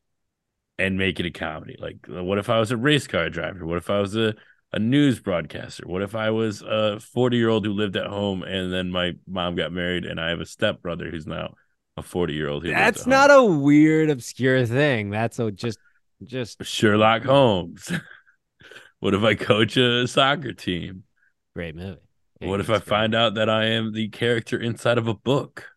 and 0.79 0.97
make 0.97 1.19
it 1.19 1.27
a 1.27 1.31
comedy. 1.31 1.75
Like 1.79 1.97
what 2.07 2.39
if 2.39 2.49
I 2.49 2.59
was 2.59 2.71
a 2.71 2.77
race 2.77 3.05
car 3.05 3.29
driver? 3.29 3.65
What 3.65 3.77
if 3.77 3.89
I 3.89 3.99
was 3.99 4.15
a 4.15 4.33
a 4.71 4.79
news 4.79 5.19
broadcaster? 5.19 5.87
What 5.87 6.01
if 6.01 6.15
I 6.15 6.31
was 6.31 6.63
a 6.63 6.99
40-year-old 7.15 7.65
who 7.65 7.73
lived 7.73 7.95
at 7.95 8.07
home 8.07 8.41
and 8.41 8.73
then 8.73 8.89
my 8.89 9.13
mom 9.27 9.55
got 9.55 9.71
married 9.71 10.05
and 10.05 10.19
I 10.19 10.29
have 10.29 10.39
a 10.39 10.47
stepbrother 10.47 11.11
who's 11.11 11.27
now 11.27 11.53
a 11.97 12.01
40-year-old 12.01 12.63
who 12.63 12.69
That's 12.71 13.05
not 13.05 13.29
a 13.31 13.43
weird, 13.43 14.09
obscure 14.09 14.65
thing. 14.65 15.09
That's 15.09 15.39
a 15.39 15.51
just, 15.51 15.79
just 16.23 16.63
Sherlock 16.63 17.23
Holmes. 17.23 17.91
what 18.99 19.13
if 19.13 19.23
I 19.23 19.35
coach 19.35 19.77
a 19.77 20.07
soccer 20.07 20.53
team? 20.53 21.03
great 21.55 21.75
movie. 21.75 21.99
What 22.39 22.59
if 22.59 22.69
I 22.69 22.79
find 22.79 23.15
out 23.15 23.35
that 23.35 23.49
I 23.49 23.65
am 23.65 23.93
the 23.93 24.09
character 24.09 24.59
inside 24.59 24.97
of 24.97 25.07
a 25.07 25.13
book? 25.13 25.69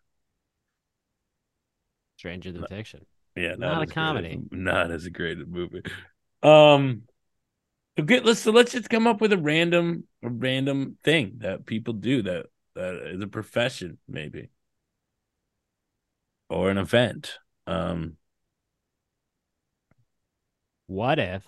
Stranger 2.16 2.50
Than 2.52 2.64
Fiction? 2.66 3.04
Yeah, 3.36 3.54
Not 3.58 3.78
a 3.78 3.82
as 3.82 3.86
great 3.86 3.94
comedy. 3.94 4.40
not 4.50 4.90
as 4.90 5.04
a 5.04 5.10
great 5.10 5.46
movie. 5.46 5.82
Um, 6.42 7.02
okay, 7.98 8.20
let's 8.20 8.40
so 8.40 8.50
let's 8.52 8.72
just 8.72 8.88
come 8.88 9.06
up 9.06 9.20
with 9.20 9.32
a 9.32 9.38
random 9.38 10.04
a 10.22 10.30
random 10.30 10.96
thing 11.04 11.34
that 11.38 11.66
people 11.66 11.94
do 11.94 12.22
that 12.22 12.46
that 12.74 12.94
is 13.14 13.22
a 13.22 13.26
profession 13.26 13.98
maybe 14.08 14.48
or 16.48 16.70
an 16.70 16.78
event. 16.78 17.38
Um, 17.66 18.16
What 20.86 21.18
if 21.18 21.44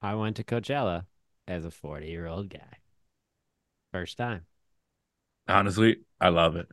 I 0.00 0.14
went 0.14 0.36
to 0.36 0.44
Coachella 0.44 1.04
as 1.46 1.64
a 1.64 1.70
40 1.70 2.06
year 2.06 2.26
old 2.26 2.48
guy? 2.48 2.78
First 3.92 4.16
time. 4.18 4.46
honestly, 5.48 5.98
I 6.20 6.28
love 6.28 6.56
it. 6.56 6.68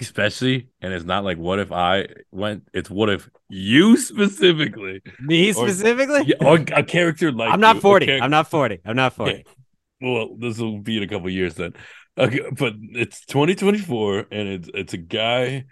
Especially, 0.00 0.68
and 0.80 0.92
it's 0.92 1.04
not 1.04 1.24
like 1.24 1.36
what 1.36 1.58
if 1.58 1.72
I 1.72 2.06
went. 2.30 2.68
It's 2.72 2.88
what 2.88 3.10
if 3.10 3.28
you 3.48 3.96
specifically, 3.96 5.02
Me 5.18 5.52
specifically? 5.52 6.32
or 6.40 6.58
a 6.72 6.84
character 6.84 7.32
like 7.40 7.52
I'm 7.52 7.58
not 7.58 7.76
you, 7.76 7.80
40. 7.80 8.06
char- 8.06 8.20
I'm 8.20 8.30
not 8.30 8.48
40. 8.48 8.78
I'm 8.84 8.94
not 8.94 9.14
40. 9.14 9.44
well, 10.00 10.36
this 10.38 10.58
will 10.58 10.78
be 10.78 10.96
in 10.98 11.02
a 11.02 11.08
couple 11.08 11.28
years 11.28 11.54
then. 11.54 11.74
Okay, 12.16 12.40
but 12.56 12.74
it's 12.92 13.24
2024, 13.26 14.26
and 14.30 14.48
it's 14.48 14.70
it's 14.74 14.92
a 14.94 14.98
guy 14.98 15.64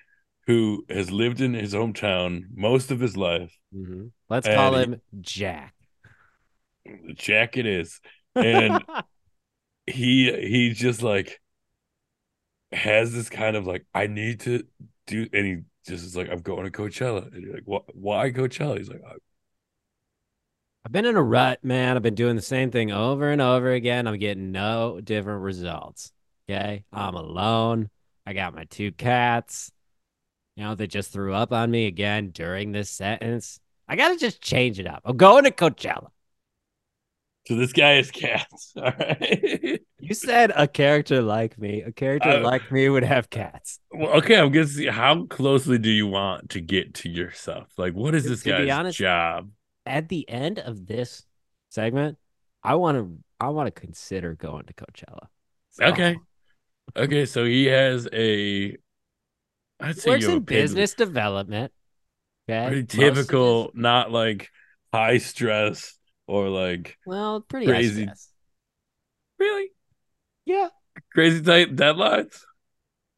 who 0.48 0.82
has 0.88 1.10
lived 1.10 1.42
in 1.42 1.52
his 1.52 1.74
hometown 1.74 2.44
most 2.54 2.90
of 2.90 2.98
his 2.98 3.18
life. 3.18 3.54
Mhm. 3.72 4.12
Let's 4.30 4.48
call 4.48 4.74
he- 4.74 4.82
him 4.82 5.02
Jack. 5.20 5.74
Jack, 7.14 7.58
it 7.58 7.66
is, 7.66 8.00
and 8.34 8.82
he 9.86 10.32
he 10.32 10.72
just 10.72 11.02
like 11.02 11.38
has 12.72 13.12
this 13.12 13.28
kind 13.28 13.56
of 13.56 13.66
like 13.66 13.84
I 13.94 14.06
need 14.06 14.40
to 14.40 14.64
do, 15.06 15.28
and 15.34 15.46
he 15.46 15.56
just 15.86 16.06
is 16.06 16.16
like 16.16 16.30
I'm 16.30 16.40
going 16.40 16.64
to 16.64 16.70
Coachella, 16.70 17.30
and 17.30 17.42
you're 17.42 17.54
like, 17.54 17.66
what? 17.66 17.94
Why 17.94 18.30
Coachella? 18.30 18.78
He's 18.78 18.88
like, 18.88 19.02
I've 20.86 20.92
been 20.92 21.04
in 21.04 21.16
a 21.16 21.22
rut, 21.22 21.62
man. 21.62 21.94
I've 21.94 22.02
been 22.02 22.14
doing 22.14 22.36
the 22.36 22.42
same 22.42 22.70
thing 22.70 22.90
over 22.90 23.30
and 23.30 23.42
over 23.42 23.70
again. 23.70 24.06
I'm 24.06 24.16
getting 24.16 24.50
no 24.50 24.98
different 25.02 25.42
results. 25.42 26.10
Okay. 26.48 26.84
I'm 26.90 27.14
alone. 27.16 27.90
I 28.24 28.32
got 28.32 28.54
my 28.54 28.64
two 28.64 28.92
cats. 28.92 29.70
You 30.58 30.64
know, 30.64 30.74
they 30.74 30.88
just 30.88 31.12
threw 31.12 31.34
up 31.34 31.52
on 31.52 31.70
me 31.70 31.86
again 31.86 32.30
during 32.30 32.72
this 32.72 32.90
sentence. 32.90 33.60
I 33.86 33.94
got 33.94 34.08
to 34.08 34.16
just 34.16 34.42
change 34.42 34.80
it 34.80 34.88
up. 34.88 35.02
I'm 35.04 35.16
going 35.16 35.44
to 35.44 35.52
Coachella. 35.52 36.08
so 37.46 37.54
this 37.54 37.72
guy 37.72 37.98
is 37.98 38.10
cats. 38.10 38.72
All 38.76 38.82
right. 38.98 39.80
You 40.00 40.14
said 40.14 40.50
a 40.56 40.66
character 40.66 41.22
like 41.22 41.56
me. 41.60 41.82
A 41.82 41.92
character 41.92 42.30
Uh, 42.30 42.40
like 42.40 42.72
me 42.72 42.88
would 42.88 43.04
have 43.04 43.30
cats. 43.30 43.78
Well, 43.92 44.14
okay, 44.14 44.34
I'm 44.36 44.50
gonna 44.50 44.66
see 44.66 44.86
how 44.88 45.26
closely 45.26 45.78
do 45.78 45.90
you 45.90 46.08
want 46.08 46.50
to 46.50 46.60
get 46.60 46.92
to 46.94 47.08
yourself? 47.08 47.68
Like, 47.78 47.92
what 47.94 48.16
is 48.16 48.24
To- 48.24 48.30
this 48.30 48.42
to 48.42 48.50
guy's 48.50 48.68
honest- 48.70 48.98
job? 48.98 49.50
At 49.86 50.08
the 50.08 50.28
end 50.28 50.58
of 50.58 50.86
this 50.86 51.24
segment, 51.70 52.18
I 52.64 52.74
want 52.74 52.98
to 52.98 53.16
I 53.38 53.50
want 53.50 53.72
to 53.72 53.80
consider 53.80 54.34
going 54.34 54.64
to 54.64 54.74
Coachella. 54.74 55.28
So, 55.70 55.84
Okay. 55.84 56.16
Okay, 56.96 57.26
so 57.26 57.44
he 57.44 57.66
has 57.66 58.08
a 58.12 58.76
I'd 59.80 59.98
say 59.98 60.10
works 60.10 60.24
in 60.24 60.40
business 60.40 60.94
development. 60.94 61.72
Okay, 62.48 62.66
pretty 62.66 62.84
typical, 62.84 63.70
not 63.74 64.10
like 64.10 64.50
high 64.92 65.18
stress 65.18 65.98
or 66.26 66.48
like 66.48 66.96
well, 67.06 67.42
pretty 67.42 67.66
crazy- 67.66 68.08
really 69.38 69.70
Yeah. 70.44 70.68
crazy 71.12 71.42
tight 71.42 71.76
deadlines. 71.76 72.42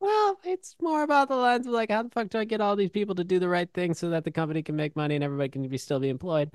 Well, 0.00 0.38
it's 0.44 0.76
more 0.80 1.02
about 1.02 1.28
the 1.28 1.36
lines 1.36 1.66
of 1.66 1.72
like, 1.72 1.90
how 1.90 2.02
the 2.02 2.08
fuck 2.11 2.28
do 2.30 2.38
I 2.38 2.44
get 2.44 2.61
all 2.61 2.74
these 2.74 2.90
people 2.90 3.14
to 3.16 3.24
do 3.24 3.38
the 3.38 3.48
right 3.48 3.70
thing 3.72 3.92
so 3.94 4.11
that 4.11 4.24
the 4.24 4.30
company 4.30 4.62
can 4.62 4.74
make 4.76 4.96
money 4.96 5.14
and 5.14 5.22
everybody 5.22 5.50
can 5.50 5.68
be 5.68 5.78
still 5.78 6.00
be 6.00 6.08
employed? 6.08 6.50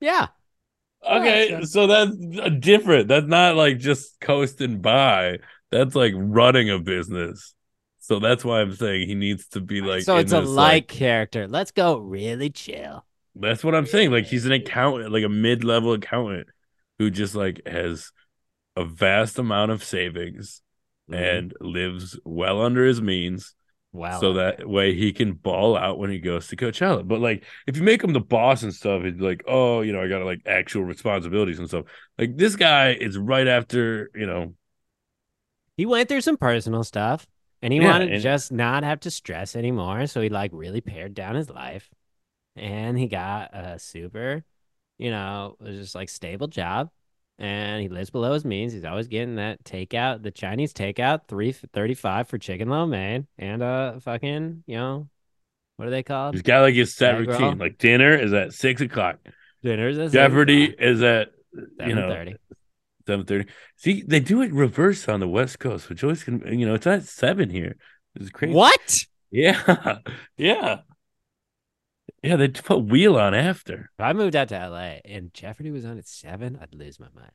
Yeah. 0.00 0.28
Okay, 1.08 1.62
so 1.64 1.86
that's 1.86 2.12
uh, 2.40 2.48
different. 2.48 3.08
That's 3.08 3.26
not 3.26 3.56
like 3.56 3.78
just 3.78 4.20
coasting 4.20 4.80
by. 4.80 5.38
That's 5.70 5.94
like 5.94 6.14
running 6.16 6.70
a 6.70 6.78
business. 6.78 7.54
So 8.06 8.20
that's 8.20 8.44
why 8.44 8.60
I'm 8.60 8.72
saying 8.72 9.08
he 9.08 9.16
needs 9.16 9.48
to 9.48 9.60
be 9.60 9.80
like. 9.80 10.02
so 10.02 10.16
it's 10.16 10.32
a 10.32 10.40
this, 10.40 10.50
like 10.50 10.86
character. 10.86 11.48
Let's 11.48 11.72
go 11.72 11.98
really 11.98 12.50
chill. 12.50 13.04
That's 13.34 13.64
what 13.64 13.74
I'm 13.74 13.86
saying. 13.86 14.12
Like 14.12 14.26
he's 14.26 14.46
an 14.46 14.52
accountant, 14.52 15.12
like 15.12 15.24
a 15.24 15.28
mid-level 15.28 15.92
accountant, 15.92 16.46
who 17.00 17.10
just 17.10 17.34
like 17.34 17.66
has 17.66 18.12
a 18.76 18.84
vast 18.84 19.38
amount 19.38 19.72
of 19.72 19.82
savings 19.82 20.62
Mm-hmm. 21.08 21.22
and 21.22 21.54
lives 21.60 22.18
well 22.24 22.60
under 22.62 22.84
his 22.84 23.00
means. 23.00 23.54
wow. 23.92 24.18
so 24.20 24.32
that 24.34 24.68
way 24.68 24.92
he 24.92 25.12
can 25.12 25.34
ball 25.34 25.76
out 25.76 25.98
when 26.00 26.10
he 26.10 26.18
goes 26.18 26.48
to 26.48 26.56
Coachella. 26.56 27.06
But 27.06 27.20
like, 27.20 27.44
if 27.68 27.76
you 27.76 27.84
make 27.84 28.02
him 28.02 28.12
the 28.12 28.18
boss 28.18 28.64
and 28.64 28.74
stuff, 28.74 29.04
he's 29.04 29.20
like, 29.20 29.44
oh, 29.46 29.82
you 29.82 29.92
know, 29.92 30.02
I 30.02 30.08
got 30.08 30.24
like 30.24 30.40
actual 30.46 30.82
responsibilities 30.82 31.60
and 31.60 31.68
stuff. 31.68 31.84
Like 32.18 32.36
this 32.36 32.56
guy 32.56 32.92
is 32.92 33.16
right 33.16 33.46
after, 33.46 34.10
you 34.16 34.26
know, 34.26 34.54
he 35.76 35.86
went 35.86 36.08
through 36.08 36.22
some 36.22 36.36
personal 36.36 36.82
stuff 36.82 37.26
and 37.62 37.72
he 37.72 37.80
Yeah, 37.80 37.86
wanted 37.86 38.12
to 38.12 38.18
just 38.20 38.52
not 38.52 38.84
have 38.84 39.00
to 39.00 39.10
stress 39.10 39.56
anymore. 39.56 40.06
So 40.06 40.20
he 40.20 40.28
like 40.28 40.50
really 40.54 40.80
pared 40.80 41.14
down 41.14 41.34
his 41.34 41.50
life 41.50 41.90
and 42.56 42.98
he 42.98 43.08
got 43.08 43.54
a 43.54 43.78
super, 43.78 44.44
you 44.98 45.10
know, 45.10 45.56
was 45.60 45.76
just 45.76 45.94
like 45.94 46.08
stable 46.08 46.48
job. 46.48 46.90
And 47.38 47.82
he 47.82 47.88
lives 47.88 48.10
below 48.10 48.32
his 48.34 48.44
means. 48.46 48.72
He's 48.72 48.84
always 48.84 49.08
getting 49.08 49.36
that 49.36 49.64
takeout, 49.64 50.22
the 50.22 50.30
Chinese 50.30 50.72
takeout, 50.72 51.28
three 51.28 51.52
thirty 51.52 51.94
five 51.94 52.28
for 52.28 52.38
chicken 52.38 52.68
lo 52.70 52.86
mein, 52.86 53.26
and 53.38 53.62
uh, 53.62 54.00
fucking, 54.00 54.64
you 54.66 54.76
know, 54.76 55.08
what 55.76 55.88
are 55.88 55.92
they 55.92 56.02
called? 56.02 56.34
he's 56.34 56.42
got 56.42 56.62
like 56.62 56.74
his 56.74 56.94
set 56.94 57.16
routine. 57.18 57.58
Like 57.58 57.78
dinner 57.78 58.14
is 58.14 58.32
at 58.32 58.52
six 58.52 58.80
o'clock. 58.80 59.18
Dinners 59.62 59.98
at 59.98 60.12
Jeopardy 60.12 60.74
is 60.78 61.02
at 61.02 61.28
you 61.80 61.94
know. 61.94 62.16
Seven 63.06 63.24
thirty. 63.26 63.48
See, 63.76 64.02
they 64.06 64.20
do 64.20 64.42
it 64.42 64.52
reverse 64.52 65.08
on 65.08 65.20
the 65.20 65.28
West 65.28 65.58
Coast, 65.58 65.88
which 65.88 66.02
always 66.02 66.24
can 66.24 66.42
you 66.58 66.66
know 66.66 66.74
it's 66.74 66.86
at 66.86 67.04
seven 67.04 67.50
here. 67.50 67.76
It's 68.14 68.30
crazy. 68.30 68.54
What? 68.54 68.98
Yeah, 69.30 69.98
yeah, 70.36 70.78
yeah. 72.22 72.36
They 72.36 72.48
put 72.48 72.84
wheel 72.84 73.16
on 73.18 73.34
after. 73.34 73.90
If 73.98 74.04
I 74.04 74.12
moved 74.12 74.36
out 74.36 74.48
to 74.48 74.68
LA 74.68 74.98
and 75.04 75.32
Jeopardy 75.34 75.70
was 75.70 75.84
on 75.84 75.98
at 75.98 76.06
seven, 76.08 76.58
I'd 76.60 76.74
lose 76.74 76.98
my 77.00 77.08
mind. 77.14 77.32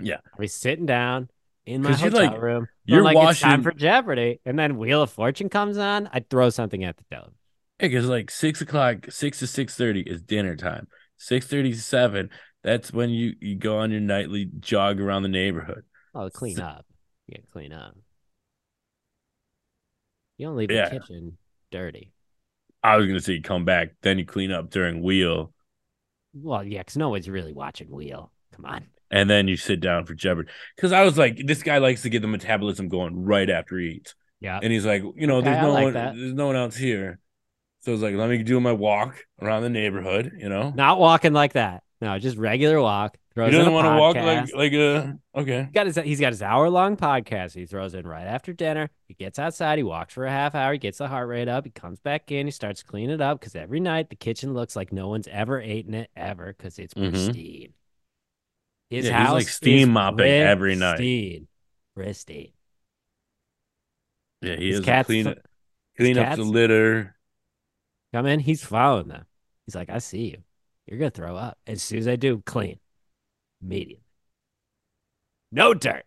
Yeah. 0.00 0.16
I'd 0.34 0.40
be 0.40 0.46
sitting 0.48 0.86
down 0.86 1.28
in 1.66 1.82
my 1.82 1.92
hotel 1.92 2.26
like- 2.30 2.40
room. 2.40 2.66
you're 2.84 3.02
like 3.02 3.16
it's 3.16 3.40
time 3.40 3.50
watching- 3.50 3.62
for 3.64 3.72
Jeopardy, 3.72 4.40
and 4.44 4.58
then 4.58 4.78
Wheel 4.78 5.02
of 5.02 5.10
Fortune 5.10 5.48
comes 5.48 5.76
on. 5.78 6.08
I'd 6.12 6.28
throw 6.30 6.50
something 6.50 6.82
at 6.84 6.96
the 6.96 7.04
television. 7.10 7.34
Yeah, 7.80 7.88
because 7.88 8.06
like 8.08 8.30
six 8.30 8.60
o'clock, 8.60 9.06
six 9.10 9.38
to 9.40 9.46
six 9.46 9.76
thirty 9.76 10.00
is 10.00 10.22
dinner 10.22 10.56
time. 10.56 10.88
Six 11.16 11.46
thirty 11.46 11.72
to 11.72 11.80
seven, 11.80 12.30
that's 12.62 12.92
when 12.92 13.10
you 13.10 13.34
you 13.40 13.56
go 13.56 13.78
on 13.78 13.90
your 13.90 14.00
nightly 14.00 14.50
jog 14.60 15.00
around 15.00 15.22
the 15.22 15.28
neighborhood. 15.28 15.84
Oh, 16.14 16.28
clean 16.30 16.56
So- 16.56 16.64
up. 16.64 16.86
You 17.26 17.36
gotta 17.36 17.46
clean 17.52 17.72
up. 17.72 17.94
You 20.38 20.46
don't 20.46 20.56
leave 20.56 20.70
Yeah. 20.70 20.88
the 20.88 20.98
kitchen 21.00 21.38
dirty. 21.70 22.12
I 22.82 22.96
was 22.96 23.06
gonna 23.06 23.20
say 23.20 23.34
you 23.34 23.42
come 23.42 23.64
back, 23.64 23.90
then 24.02 24.18
you 24.18 24.24
clean 24.24 24.50
up 24.50 24.70
during 24.70 25.02
wheel, 25.02 25.52
Well, 26.32 26.64
yeah, 26.64 26.80
because 26.80 26.96
no 26.96 27.10
one's 27.10 27.28
really 27.28 27.52
watching 27.52 27.90
Wheel. 27.90 28.32
Come 28.52 28.64
on. 28.64 28.86
and 29.12 29.28
then 29.28 29.48
you 29.48 29.56
sit 29.56 29.80
down 29.80 30.04
for 30.06 30.14
Jeopardy. 30.14 30.48
Because 30.76 30.92
I 30.92 31.02
was 31.02 31.18
like, 31.18 31.40
this 31.44 31.62
guy 31.64 31.78
likes 31.78 32.02
to 32.02 32.08
get 32.10 32.22
the 32.22 32.28
metabolism 32.28 32.88
going 32.88 33.24
right 33.24 33.50
after 33.50 33.76
he 33.78 33.86
eats, 33.96 34.14
Yeah. 34.40 34.60
and 34.62 34.72
he's 34.72 34.86
like, 34.86 35.02
you 35.16 35.26
know, 35.26 35.38
Okay, 35.38 35.50
there's 35.50 35.62
no 35.62 35.72
like 35.72 35.84
one, 35.84 35.92
that. 35.94 36.14
there's 36.16 36.32
no 36.34 36.46
one 36.46 36.56
else 36.56 36.76
here. 36.76 37.18
So 37.80 37.92
it's 37.92 38.02
like, 38.02 38.14
let 38.14 38.30
me 38.30 38.42
do 38.44 38.60
my 38.60 38.72
walk 38.72 39.24
around 39.42 39.62
the 39.62 39.70
neighborhood. 39.70 40.32
You 40.38 40.48
know, 40.48 40.70
Not 40.70 40.98
walking 41.00 41.32
like 41.32 41.54
that. 41.54 41.82
No, 42.02 42.18
just 42.18 42.38
regular 42.38 42.80
walk. 42.80 43.18
he 43.34 43.40
doesn't 43.42 43.60
in 43.60 43.68
a 43.68 43.70
want 43.70 43.86
to 43.86 43.98
walk 44.00 44.16
like 44.16 44.54
like 44.54 44.72
a 44.72 45.18
okay. 45.36 45.68
Got 45.72 45.86
his, 45.86 45.96
he's 45.96 46.18
got 46.20 46.32
his 46.32 46.40
hour 46.40 46.70
long 46.70 46.96
podcast. 46.96 47.54
He 47.54 47.66
throws 47.66 47.92
in 47.94 48.06
right 48.06 48.26
after 48.26 48.54
dinner. 48.54 48.88
He 49.06 49.12
gets 49.14 49.38
outside. 49.38 49.76
He 49.76 49.84
walks 49.84 50.14
for 50.14 50.24
a 50.24 50.30
half 50.30 50.54
hour. 50.54 50.72
He 50.72 50.78
gets 50.78 50.96
the 50.98 51.08
heart 51.08 51.28
rate 51.28 51.46
up. 51.48 51.64
He 51.66 51.70
comes 51.70 52.00
back 52.00 52.32
in. 52.32 52.46
He 52.46 52.50
starts 52.52 52.82
cleaning 52.82 53.10
it 53.10 53.20
up 53.20 53.38
because 53.38 53.54
every 53.54 53.80
night 53.80 54.08
the 54.08 54.16
kitchen 54.16 54.54
looks 54.54 54.76
like 54.76 54.92
no 54.94 55.08
one's 55.08 55.28
ever 55.28 55.60
eaten 55.60 55.92
it 55.92 56.10
ever 56.16 56.54
because 56.56 56.78
it's 56.78 56.94
Mhm. 56.94 57.10
pristine. 57.10 57.74
His 58.88 59.06
Yeah, 59.06 59.18
he's, 59.18 59.26
house 59.26 59.34
like, 59.34 59.48
steam 59.48 59.90
mopping 59.90 60.26
every 60.26 60.74
night. 60.76 60.96
pristine. 60.96 61.48
Pristine. 61.94 62.52
Yeah, 64.40 64.56
he 64.56 64.68
His 64.70 64.78
is 64.80 64.86
clean 65.04 65.34
clean 65.98 66.16
up 66.18 66.36
the 66.36 66.44
litter. 66.44 67.14
Come 68.14 68.24
in. 68.24 68.40
He's 68.40 68.64
following 68.64 69.08
them. 69.08 69.26
He's 69.66 69.74
like, 69.74 69.90
I 69.90 69.98
see 69.98 70.30
you. 70.30 70.38
You're 70.90 70.98
gonna 70.98 71.10
throw 71.10 71.36
up. 71.36 71.56
As 71.66 71.82
soon 71.82 72.00
as 72.00 72.08
I 72.08 72.16
do, 72.16 72.42
clean. 72.44 72.78
Immediately. 73.62 74.02
No 75.52 75.72
dirt. 75.72 76.04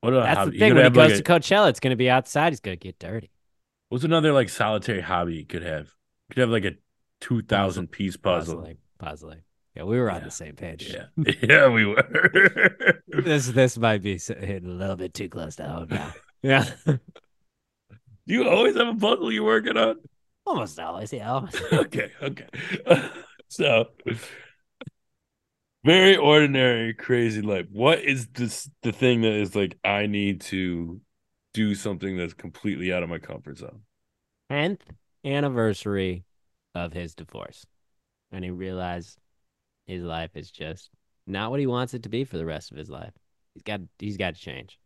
What 0.00 0.10
That's 0.10 0.36
hobby? 0.38 0.50
the 0.52 0.58
thing. 0.58 0.70
When 0.70 0.76
he 0.78 0.82
have, 0.82 0.96
like, 0.96 1.08
goes 1.10 1.18
to 1.18 1.24
Coachella, 1.24 1.70
it's 1.70 1.80
gonna 1.80 1.96
be 1.96 2.10
outside. 2.10 2.52
He's 2.52 2.60
gonna 2.60 2.76
get 2.76 2.98
dirty. 2.98 3.30
What's 3.88 4.04
another 4.04 4.32
like 4.32 4.48
solitary 4.48 5.00
hobby 5.00 5.36
you 5.36 5.46
could 5.46 5.62
have? 5.62 5.86
You 6.28 6.34
could 6.34 6.40
have 6.40 6.50
like 6.50 6.64
a 6.64 6.72
two 7.20 7.42
thousand 7.42 7.88
piece 7.92 8.16
puzzle. 8.16 8.56
Puzzling. 8.56 8.78
Puzzling. 8.98 9.40
Yeah, 9.76 9.84
we 9.84 9.98
were 9.98 10.10
on 10.10 10.18
Yeah. 10.18 10.24
the 10.24 10.30
same 10.30 10.54
page. 10.56 10.92
Yeah, 10.92 11.06
yeah, 11.42 11.68
we 11.68 11.86
were. 11.86 13.02
This 13.08 13.46
this 13.46 13.78
might 13.78 14.02
be 14.02 14.18
hitting 14.18 14.66
a 14.68 14.74
little 14.74 14.96
bit 14.96 15.14
too 15.14 15.28
close 15.28 15.56
to 15.56 15.64
home 15.64 15.88
now. 15.90 16.12
Yeah. 16.42 16.68
Do 16.86 16.98
you 18.26 18.48
always 18.48 18.76
have 18.76 18.88
a 18.88 18.94
puzzle 18.96 19.30
you're 19.30 19.44
working 19.44 19.76
on. 19.76 19.96
almost 20.44 20.80
always. 20.80 21.12
Yeah. 21.12 21.32
Almost. 21.32 21.62
okay, 21.72 22.10
okay. 22.20 22.46
So, 23.52 23.84
very 25.84 26.16
ordinary, 26.16 26.94
crazy 26.94 27.42
life. 27.42 27.66
What 27.70 28.00
is 28.00 28.28
this? 28.28 28.70
The 28.82 28.92
thing 28.92 29.20
that 29.20 29.34
is 29.34 29.54
like, 29.54 29.76
I 29.84 30.06
need 30.06 30.40
to 30.42 31.02
do 31.52 31.74
something 31.74 32.16
that's 32.16 32.32
completely 32.32 32.94
out 32.94 33.02
of 33.02 33.10
my 33.10 33.18
comfort 33.18 33.58
zone. 33.58 33.80
10th 34.50 34.80
anniversary 35.22 36.24
of 36.74 36.94
his 36.94 37.14
divorce. 37.14 37.66
And 38.30 38.42
he 38.42 38.50
realized 38.50 39.18
his 39.86 40.02
life 40.02 40.30
is 40.34 40.50
just 40.50 40.88
not 41.26 41.50
what 41.50 41.60
he 41.60 41.66
wants 41.66 41.92
it 41.92 42.04
to 42.04 42.08
be 42.08 42.24
for 42.24 42.38
the 42.38 42.46
rest 42.46 42.70
of 42.70 42.78
his 42.78 42.88
life. 42.88 43.12
He's 43.52 43.64
got 43.64 43.80
he's 43.98 44.16
got 44.16 44.34
to 44.34 44.40
change. 44.40 44.78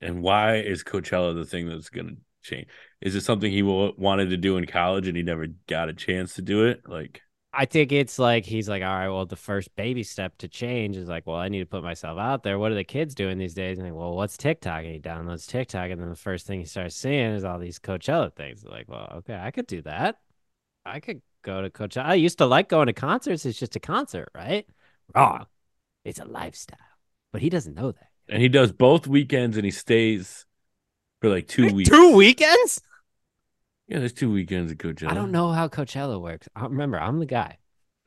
And 0.00 0.22
why 0.22 0.58
is 0.58 0.84
Coachella 0.84 1.34
the 1.34 1.44
thing 1.44 1.68
that's 1.68 1.90
going 1.90 2.06
to 2.06 2.16
change? 2.42 2.68
Is 3.00 3.14
it 3.14 3.22
something 3.22 3.50
he 3.50 3.62
wa- 3.62 3.92
wanted 3.96 4.30
to 4.30 4.36
do 4.36 4.56
in 4.56 4.66
college 4.66 5.06
and 5.08 5.16
he 5.16 5.22
never 5.22 5.46
got 5.66 5.88
a 5.88 5.94
chance 5.94 6.34
to 6.34 6.42
do 6.42 6.64
it? 6.66 6.82
Like, 6.86 7.22
I 7.52 7.64
think 7.64 7.92
it's 7.92 8.18
like 8.18 8.44
he's 8.44 8.68
like, 8.68 8.82
all 8.82 8.88
right, 8.88 9.08
well, 9.08 9.24
the 9.26 9.34
first 9.36 9.74
baby 9.74 10.02
step 10.02 10.36
to 10.38 10.48
change 10.48 10.96
is 10.96 11.08
like, 11.08 11.26
well, 11.26 11.36
I 11.36 11.48
need 11.48 11.60
to 11.60 11.66
put 11.66 11.82
myself 11.82 12.18
out 12.18 12.42
there. 12.42 12.58
What 12.58 12.72
are 12.72 12.76
the 12.76 12.84
kids 12.84 13.14
doing 13.14 13.38
these 13.38 13.54
days? 13.54 13.78
And 13.78 13.86
like, 13.86 13.96
well, 13.98 14.14
what's 14.14 14.36
TikTok? 14.36 14.84
And 14.84 14.92
he 14.92 15.00
downloads 15.00 15.46
TikTok, 15.48 15.90
and 15.90 16.00
then 16.00 16.10
the 16.10 16.14
first 16.16 16.46
thing 16.46 16.60
he 16.60 16.66
starts 16.66 16.94
seeing 16.96 17.32
is 17.32 17.44
all 17.44 17.58
these 17.58 17.78
Coachella 17.78 18.32
things. 18.34 18.64
Like, 18.64 18.86
well, 18.88 19.12
okay, 19.18 19.36
I 19.40 19.50
could 19.50 19.66
do 19.66 19.82
that. 19.82 20.16
I 20.84 21.00
could 21.00 21.22
go 21.42 21.62
to 21.62 21.70
Coachella. 21.70 22.04
I 22.04 22.14
used 22.14 22.38
to 22.38 22.46
like 22.46 22.68
going 22.68 22.86
to 22.86 22.92
concerts. 22.92 23.46
It's 23.46 23.58
just 23.58 23.76
a 23.76 23.80
concert, 23.80 24.28
right? 24.34 24.66
Wrong. 25.14 25.46
It's 26.04 26.20
a 26.20 26.24
lifestyle. 26.24 26.78
But 27.32 27.42
he 27.42 27.48
doesn't 27.50 27.74
know 27.74 27.92
that. 27.92 28.08
and 28.28 28.40
he 28.42 28.48
does 28.48 28.72
both 28.72 29.06
weekends 29.06 29.56
and 29.56 29.64
he 29.64 29.70
stays 29.70 30.44
for 31.20 31.28
like 31.30 31.48
two 31.48 31.72
weeks. 31.72 31.90
Two 31.90 32.14
weekends? 32.14 32.80
Yeah, 33.86 34.00
there's 34.00 34.12
two 34.12 34.30
weekends 34.30 34.70
at 34.70 34.78
Coachella. 34.78 35.10
I 35.10 35.14
don't 35.14 35.32
know 35.32 35.50
how 35.50 35.68
Coachella 35.68 36.20
works. 36.20 36.48
I 36.54 36.64
remember, 36.64 36.98
I'm 37.00 37.18
the 37.18 37.26
guy. 37.26 37.56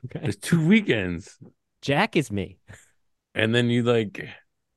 Okay. 0.06 0.20
There's 0.22 0.36
two 0.36 0.64
weekends. 0.66 1.38
Jack 1.80 2.16
is 2.16 2.30
me. 2.30 2.58
and 3.34 3.54
then 3.54 3.68
you 3.68 3.82
like 3.82 4.28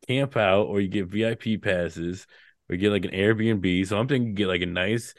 camp 0.08 0.36
out 0.38 0.64
or 0.64 0.80
you 0.82 0.88
get 0.88 1.08
VIP 1.08 1.62
passes 1.62 2.26
or 2.70 2.76
you 2.76 2.82
get 2.82 2.92
like 2.92 3.06
an 3.06 3.12
Airbnb. 3.12 3.88
So 3.88 3.98
I'm 4.00 4.08
thinking 4.08 4.30
you 4.30 4.34
get 4.34 4.48
like 4.48 4.62
a 4.62 4.68
nice 4.68 5.14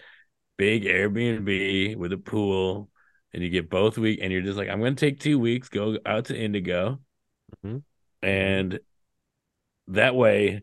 big 0.57 0.85
Airbnb 0.85 1.97
with 1.97 2.13
a 2.13 2.19
pool 2.19 2.89
and 3.33 3.43
you 3.43 3.51
get 3.51 3.69
both 3.71 3.99
week 3.99 4.21
and 4.23 4.33
you're 4.33 4.43
just 4.43 4.57
like, 4.59 4.69
I'm 4.69 4.81
gonna 4.81 4.95
take 4.95 5.21
two 5.21 5.39
weeks, 5.39 5.69
go 5.69 5.99
out 6.07 6.27
to 6.27 6.37
Indio. 6.37 7.01
Mhm. 7.65 7.83
And 8.23 8.81
that 9.89 10.15
way 10.17 10.63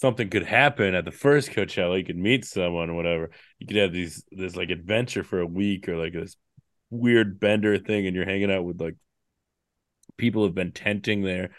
something 0.00 0.30
could 0.30 0.44
happen 0.44 0.94
at 0.94 1.04
the 1.04 1.10
first 1.10 1.50
Coachella. 1.50 1.98
You 1.98 2.04
could 2.04 2.16
meet 2.16 2.44
someone 2.44 2.90
or 2.90 2.94
whatever. 2.94 3.30
You 3.58 3.66
could 3.66 3.76
have 3.76 3.92
these 3.92 4.24
this 4.30 4.54
like 4.54 4.70
adventure 4.70 5.24
for 5.24 5.40
a 5.40 5.46
week 5.46 5.88
or 5.88 5.96
like 5.96 6.12
this 6.12 6.36
weird 6.90 7.38
bender 7.40 7.78
thing 7.78 8.06
and 8.06 8.14
you're 8.14 8.24
hanging 8.24 8.50
out 8.50 8.64
with 8.64 8.80
like 8.80 8.94
people 10.16 10.44
have 10.44 10.54
been 10.54 10.72
tenting 10.72 11.22
there, 11.22 11.50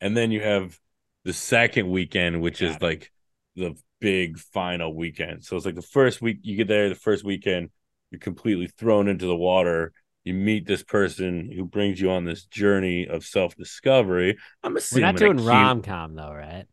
and 0.00 0.16
then 0.16 0.30
you 0.30 0.42
have 0.42 0.78
the 1.24 1.32
second 1.32 1.90
weekend, 1.90 2.40
which 2.40 2.60
is 2.62 2.80
like 2.80 3.10
the 3.56 3.74
big 4.00 4.38
final 4.38 4.94
weekend. 4.94 5.44
So 5.44 5.56
it's 5.56 5.66
like 5.66 5.74
the 5.74 5.82
first 5.82 6.20
week 6.20 6.38
you 6.42 6.56
get 6.56 6.68
there, 6.68 6.88
the 6.88 6.94
first 6.94 7.24
weekend, 7.24 7.70
you're 8.10 8.18
completely 8.18 8.66
thrown 8.66 9.08
into 9.08 9.26
the 9.26 9.36
water. 9.36 9.92
You 10.24 10.34
meet 10.34 10.66
this 10.66 10.82
person 10.82 11.50
who 11.50 11.64
brings 11.64 12.00
you 12.00 12.10
on 12.10 12.24
this 12.24 12.44
journey 12.44 13.06
of 13.06 13.24
self 13.24 13.56
discovery. 13.56 14.36
I'm 14.62 14.76
assuming 14.76 15.02
We're 15.02 15.12
not 15.12 15.16
doing 15.16 15.44
rom 15.46 15.82
com 15.82 16.14
though, 16.14 16.32
right? 16.32 16.66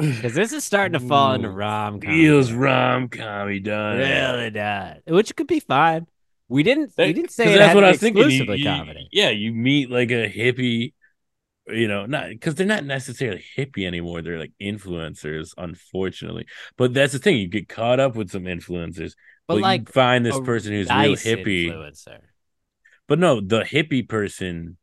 Because 0.00 0.34
this 0.34 0.52
is 0.52 0.64
starting 0.64 0.98
to 0.98 1.06
fall 1.06 1.34
into 1.34 1.50
rom 1.50 2.00
com. 2.00 2.10
feels 2.10 2.52
rom 2.52 3.08
commy 3.08 3.62
done. 3.62 3.98
Really 3.98 4.50
does, 4.50 4.98
which 5.06 5.34
could 5.36 5.46
be 5.46 5.60
fine. 5.60 6.06
We 6.48 6.62
didn't. 6.62 6.92
we 6.98 7.12
didn't 7.12 7.30
say 7.30 7.54
it 7.54 7.58
that's 7.58 7.74
what 7.74 7.84
I 7.84 7.90
was 7.90 8.00
thinking. 8.00 8.22
You- 8.22 8.28
exclusively 8.28 8.58
you- 8.58 8.64
comedy. 8.64 9.08
Yeah, 9.12 9.30
you 9.30 9.52
meet 9.52 9.90
like 9.90 10.10
a 10.10 10.28
hippie, 10.28 10.94
you 11.68 11.86
know, 11.86 12.06
not 12.06 12.28
because 12.30 12.56
they're 12.56 12.66
not 12.66 12.84
necessarily 12.84 13.44
hippie 13.56 13.86
anymore. 13.86 14.20
They're 14.22 14.38
like 14.38 14.52
influencers, 14.60 15.52
unfortunately. 15.56 16.46
But 16.76 16.92
that's 16.94 17.12
the 17.12 17.18
thing. 17.20 17.36
You 17.36 17.46
get 17.48 17.68
caught 17.68 18.00
up 18.00 18.16
with 18.16 18.30
some 18.30 18.44
influencers, 18.44 19.12
But 19.46 19.54
but 19.54 19.60
like 19.60 19.80
you 19.88 19.92
find 19.92 20.26
this 20.26 20.40
person 20.40 20.72
who's 20.72 20.88
real 20.88 21.14
hippie. 21.14 21.68
influencer. 21.68 22.18
But 23.06 23.18
no, 23.18 23.40
the 23.40 23.60
hippie 23.62 24.08
person 24.08 24.76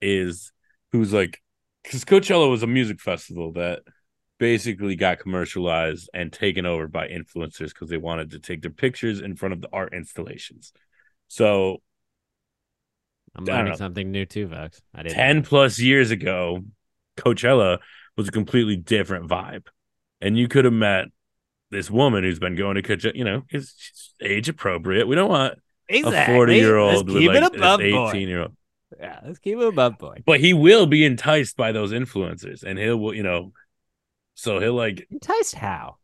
is 0.00 0.52
who's 0.92 1.12
like 1.12 1.40
because 1.84 2.04
Coachella 2.04 2.50
was 2.50 2.62
a 2.62 2.66
music 2.66 3.00
festival 3.00 3.52
that 3.52 3.82
basically 4.38 4.96
got 4.96 5.18
commercialized 5.18 6.08
and 6.14 6.32
taken 6.32 6.64
over 6.66 6.88
by 6.88 7.08
influencers 7.08 7.68
because 7.68 7.88
they 7.88 7.96
wanted 7.96 8.30
to 8.30 8.38
take 8.38 8.62
their 8.62 8.70
pictures 8.70 9.20
in 9.20 9.36
front 9.36 9.52
of 9.52 9.60
the 9.60 9.68
art 9.72 9.92
installations. 9.92 10.72
So 11.28 11.82
I'm 13.34 13.44
learning 13.44 13.76
something 13.76 14.10
new 14.10 14.26
too, 14.26 14.46
Vox. 14.46 14.80
I 14.94 15.02
didn't. 15.02 15.16
10 15.16 15.36
know. 15.36 15.42
plus 15.42 15.78
years 15.78 16.10
ago, 16.10 16.64
Coachella 17.16 17.78
was 18.16 18.28
a 18.28 18.32
completely 18.32 18.76
different 18.76 19.28
vibe. 19.28 19.66
And 20.20 20.36
you 20.36 20.48
could 20.48 20.64
have 20.64 20.74
met 20.74 21.06
this 21.70 21.90
woman 21.90 22.24
who's 22.24 22.38
been 22.38 22.56
going 22.56 22.76
to 22.76 22.82
Coachella, 22.82 23.14
you 23.14 23.24
know, 23.24 23.42
is 23.50 23.74
she's 23.76 24.14
age 24.20 24.48
appropriate. 24.48 25.06
We 25.06 25.14
don't 25.14 25.30
want 25.30 25.58
Exactly. 25.88 26.34
a 26.34 26.36
40 26.36 26.56
year 26.56 26.76
old 26.76 27.10
with 27.10 27.24
like 27.24 27.52
board. 27.92 28.14
18 28.14 28.28
year 28.28 28.42
old. 28.42 28.56
Yeah, 28.98 29.20
let's 29.24 29.38
keep 29.38 29.58
it 29.58 29.66
above 29.66 29.98
board. 29.98 30.22
But 30.26 30.40
he 30.40 30.54
will 30.54 30.86
be 30.86 31.04
enticed 31.04 31.56
by 31.56 31.72
those 31.72 31.92
influencers 31.92 32.62
and 32.62 32.78
he'll, 32.78 33.14
you 33.14 33.22
know, 33.22 33.52
so 34.38 34.60
he'll 34.60 34.74
like, 34.74 35.06
Enticed 35.10 35.56
how? 35.56 35.96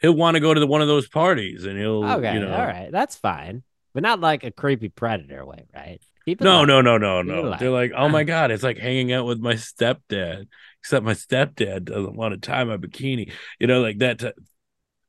he'll 0.00 0.12
want 0.12 0.34
to 0.34 0.40
go 0.40 0.52
to 0.52 0.60
the, 0.60 0.66
one 0.66 0.82
of 0.82 0.88
those 0.88 1.08
parties 1.08 1.64
and 1.64 1.78
he'll, 1.78 2.04
Okay, 2.04 2.34
you 2.34 2.40
know, 2.40 2.52
all 2.52 2.66
right, 2.66 2.90
that's 2.92 3.16
fine, 3.16 3.62
but 3.94 4.02
not 4.02 4.20
like 4.20 4.44
a 4.44 4.50
creepy 4.50 4.88
predator 4.90 5.44
way, 5.44 5.64
right? 5.74 6.00
No, 6.40 6.64
no, 6.64 6.80
no, 6.80 6.98
no, 6.98 7.22
Keep 7.22 7.32
no. 7.32 7.56
They're 7.56 7.70
like, 7.70 7.92
oh 7.96 8.08
my 8.08 8.24
God, 8.34 8.50
it's 8.50 8.62
like 8.62 8.78
hanging 8.78 9.12
out 9.12 9.26
with 9.26 9.40
my 9.40 9.54
stepdad, 9.54 10.46
except 10.80 11.04
my 11.04 11.14
stepdad 11.14 11.84
doesn't 11.84 12.14
want 12.14 12.34
to 12.34 12.40
tie 12.40 12.64
my 12.64 12.76
bikini. 12.76 13.32
You 13.58 13.66
know, 13.66 13.80
like 13.80 13.98
that. 13.98 14.18
T- 14.18 14.32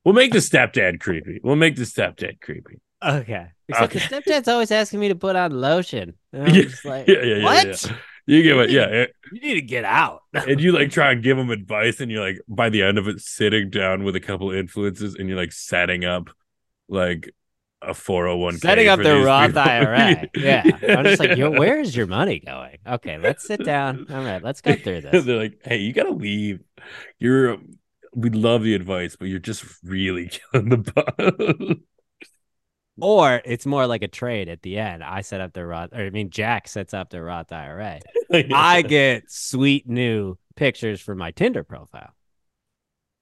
we'll 0.03 0.16
make 0.16 0.32
the 0.32 0.39
stepdad 0.39 0.99
creepy. 0.99 1.39
We'll 1.43 1.55
make 1.55 1.76
the 1.76 1.84
stepdad 1.84 2.41
creepy. 2.41 2.80
Okay. 3.03 3.47
Except 3.68 3.93
the 3.93 3.99
stepdad's 3.99 4.47
always 4.47 4.72
asking 4.72 4.99
me 4.99 5.09
to 5.09 5.16
put 5.16 5.36
on 5.36 5.51
lotion. 5.51 6.13
And 6.34 6.43
I'm 6.43 6.53
Yeah, 6.53 6.61
just 6.63 6.86
like, 6.86 7.07
Yeah, 7.07 7.24
yeah, 7.24 7.36
yeah. 7.36 7.43
what? 7.43 7.66
yeah. 7.66 7.95
You 8.28 8.41
give 8.41 8.57
it, 8.57 8.71
yeah. 8.71 9.05
You 9.32 9.39
need 9.41 9.53
to 9.55 9.61
get 9.61 9.86
out. 9.86 10.21
And 10.34 10.59
you 10.59 10.73
like 10.73 10.91
try 10.91 11.11
and 11.11 11.23
give 11.23 11.38
them 11.38 11.49
advice, 11.49 12.01
and 12.01 12.11
you're 12.11 12.26
like, 12.26 12.41
by 12.47 12.69
the 12.69 12.84
end 12.84 12.97
of 12.97 13.07
it, 13.07 13.21
sitting 13.21 13.69
down 13.69 14.03
with 14.03 14.15
a 14.15 14.19
couple 14.19 14.51
influences, 14.51 15.15
and 15.15 15.30
you're 15.30 15.38
like 15.38 15.53
setting 15.53 16.03
up 16.03 16.30
like 16.89 17.34
a 17.82 17.91
401k. 17.91 18.59
Setting 18.59 18.88
up 18.89 18.99
their 18.99 19.23
Roth 19.23 19.47
people. 19.47 19.61
IRA. 19.69 20.28
Yeah. 20.36 20.63
I'm 20.89 21.05
just 21.05 21.19
like, 21.19 21.38
Yo, 21.38 21.51
where 21.59 21.80
is 21.80 21.95
your 21.95 22.07
money 22.07 22.39
going? 22.39 22.78
Okay, 22.86 23.17
let's 23.17 23.45
sit 23.45 23.63
down. 23.63 24.07
All 24.09 24.23
right, 24.23 24.43
let's 24.43 24.61
go 24.61 24.76
through 24.76 25.01
this. 25.01 25.23
They're 25.23 25.38
like, 25.38 25.59
hey, 25.63 25.78
you 25.78 25.93
gotta 25.93 26.13
leave. 26.13 26.61
You're 27.19 27.53
um, 27.53 27.80
we 28.13 28.30
love 28.30 28.63
the 28.63 28.76
advice, 28.76 29.15
but 29.15 29.28
you're 29.28 29.39
just 29.39 29.63
really 29.84 30.30
killing 30.53 30.69
the. 30.69 31.80
Or 33.02 33.41
it's 33.43 33.66
more 33.66 33.88
like 33.88 34.04
a 34.04 34.08
trade 34.08 34.48
at 34.48 34.62
the 34.62 34.78
end. 34.78 35.04
I 35.04 35.22
set 35.22 35.41
up 35.41 35.54
the 35.54 35.66
Roth, 35.66 35.93
or 35.93 36.02
I 36.02 36.10
mean, 36.10 36.30
Jack 36.30 36.68
sets 36.68 36.93
up 36.93 37.10
the 37.10 37.22
Roth 37.22 37.52
IRA. 37.52 38.00
I 38.54 38.82
get 38.84 39.30
sweet 39.30 39.88
new 39.88 40.38
pictures 40.56 41.02
for 41.02 41.14
my 41.14 41.32
Tinder 41.32 41.64
profile. 41.64 42.14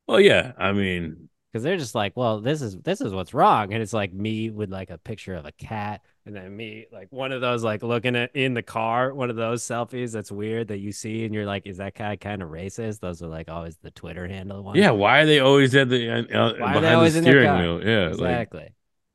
well, 0.07 0.19
yeah. 0.19 0.51
I 0.57 0.74
mean, 0.74 1.30
because 1.51 1.63
they're 1.63 1.78
just 1.78 1.93
like, 1.93 2.17
well, 2.17 2.39
this 2.39 2.61
is 2.61 2.78
this 2.78 2.99
is 2.99 3.13
what's 3.13 3.34
wrong, 3.34 3.74
and 3.74 3.82
it's 3.82 3.93
like 3.93 4.11
me 4.13 4.49
with 4.49 4.71
like 4.71 4.89
a 4.89 4.97
picture 4.97 5.36
of 5.36 5.45
a 5.45 5.51
cat, 5.51 6.01
and 6.26 6.36
then 6.36 6.55
me 6.55 6.86
like 6.91 7.07
one 7.11 7.32
of 7.32 7.41
those 7.41 7.63
like 7.63 7.84
looking 7.84 8.15
at 8.15 8.36
in 8.36 8.53
the 8.53 8.63
car, 8.63 9.13
one 9.13 9.30
of 9.30 9.36
those 9.36 9.63
selfies 9.63 10.11
that's 10.11 10.32
weird 10.32 10.67
that 10.69 10.80
you 10.80 10.91
see, 10.91 11.26
and 11.26 11.34
you're 11.34 11.45
like, 11.45 11.67
is 11.67 11.78
that 11.78 11.95
guy 11.95 12.15
kind 12.15 12.41
of 12.41 12.49
racist? 12.49 13.01
Those 13.01 13.21
are 13.21 13.28
like 13.28 13.49
always 13.49 13.78
the 13.78 13.91
Twitter 13.91 14.28
handle 14.28 14.63
ones. 14.63 14.80
yeah. 14.80 14.91
Why 14.91 15.19
are 15.21 15.26
they 15.26 15.39
always 15.39 15.76
at 15.76 15.89
the 15.89 16.09
uh, 16.09 16.21
uh, 16.21 16.53
Why 16.57 16.76
are 16.76 16.82
they 16.82 16.88
behind 16.88 17.13
the 17.13 17.21
steering 17.21 17.57
wheel? 17.59 17.88
Yeah, 17.88 18.05
like 18.07 18.13
exactly. 18.13 18.74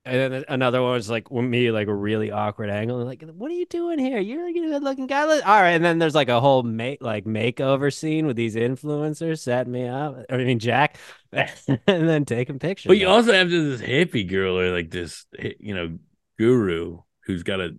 And 0.09 0.33
then 0.33 0.45
another 0.49 0.83
one 0.83 0.93
was 0.93 1.11
like 1.11 1.31
me, 1.31 1.71
like 1.71 1.87
a 1.87 1.95
really 1.95 2.31
awkward 2.31 2.71
angle. 2.71 3.05
Like, 3.05 3.23
what 3.23 3.51
are 3.51 3.55
you 3.55 3.67
doing 3.67 3.99
here? 3.99 4.19
You're 4.19 4.47
like 4.47 4.57
a 4.57 4.61
good 4.61 4.83
looking 4.83 5.07
guy. 5.07 5.23
All 5.23 5.61
right. 5.61 5.71
And 5.71 5.85
then 5.85 5.99
there's 5.99 6.15
like 6.15 6.29
a 6.29 6.41
whole 6.41 6.63
make 6.63 7.03
like 7.03 7.25
makeover 7.25 7.93
scene 7.93 8.27
with 8.27 8.37
these 8.37 8.55
influencers 8.55 9.41
setting 9.41 9.73
me 9.73 9.87
up. 9.87 10.17
I 10.31 10.39
mean, 10.39 10.59
Jack, 10.59 10.97
and 11.33 11.79
then 11.87 12.25
taking 12.25 12.59
pictures. 12.59 12.89
But 12.89 12.99
you 12.99 13.09
also 13.09 13.33
have 13.33 13.51
this 13.51 13.81
hippie 13.81 14.29
girl 14.29 14.59
or 14.59 14.73
like 14.73 14.91
this, 14.91 15.27
you 15.61 15.75
know, 15.75 15.99
guru 16.39 17.01
who's 17.25 17.43
got 17.43 17.57
to. 17.57 17.79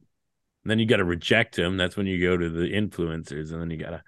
Then 0.66 0.78
you 0.78 0.86
got 0.86 0.98
to 0.98 1.06
reject 1.06 1.58
him. 1.58 1.78
That's 1.78 1.98
when 1.98 2.06
you 2.06 2.22
go 2.22 2.38
to 2.38 2.50
the 2.50 2.74
influencers, 2.74 3.52
and 3.52 3.62
then 3.62 3.72
you 3.72 3.78
gotta, 3.78 4.04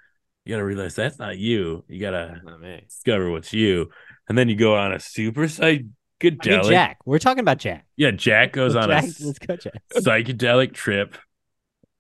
you 0.46 0.54
gotta 0.54 0.66
realize 0.66 0.96
that's 0.96 1.18
not 1.18 1.38
you. 1.38 1.84
You 1.88 2.00
gotta 2.00 2.42
discover 2.88 3.32
what's 3.32 3.54
you, 3.54 3.90
and 4.28 4.38
then 4.38 4.50
you 4.50 4.56
go 4.56 4.76
on 4.76 4.92
a 4.92 5.00
super 5.00 5.44
psychedelic. 5.44 5.90
I 6.26 6.48
mean, 6.48 6.64
Jack. 6.64 6.98
We're 7.06 7.20
talking 7.20 7.40
about 7.42 7.58
Jack. 7.58 7.86
Yeah, 7.98 8.12
Jack 8.12 8.54
goes 8.54 8.76
on 8.76 8.90
Jack, 8.90 9.04
a 9.04 9.08
s- 9.08 9.22
let's 9.22 9.40
go, 9.40 9.56
Jack. 9.56 9.82
psychedelic 9.96 10.74
trip 10.74 11.18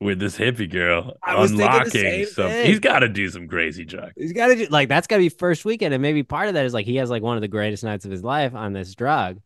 with 0.01 0.19
this 0.19 0.35
hippie 0.37 0.69
girl, 0.69 1.15
I 1.23 1.39
was 1.39 1.51
thinking 1.51 1.67
the 1.67 1.71
unlocking 1.73 2.25
some. 2.25 2.47
thing. 2.49 2.65
He's 2.65 2.79
got 2.79 2.99
to 2.99 3.07
do 3.07 3.29
some 3.29 3.47
crazy 3.47 3.85
drugs. 3.85 4.13
He's 4.17 4.33
got 4.33 4.47
to 4.47 4.55
do 4.55 4.65
like 4.65 4.89
that's 4.89 5.05
got 5.07 5.17
to 5.17 5.21
be 5.21 5.29
first 5.29 5.63
weekend, 5.63 5.93
and 5.93 6.01
maybe 6.01 6.23
part 6.23 6.47
of 6.47 6.55
that 6.55 6.65
is 6.65 6.73
like 6.73 6.87
he 6.87 6.95
has 6.95 7.09
like 7.09 7.21
one 7.21 7.37
of 7.37 7.41
the 7.41 7.47
greatest 7.47 7.83
nights 7.83 8.03
of 8.03 8.11
his 8.11 8.23
life 8.23 8.55
on 8.55 8.73
this 8.73 8.95
drug, 8.95 9.39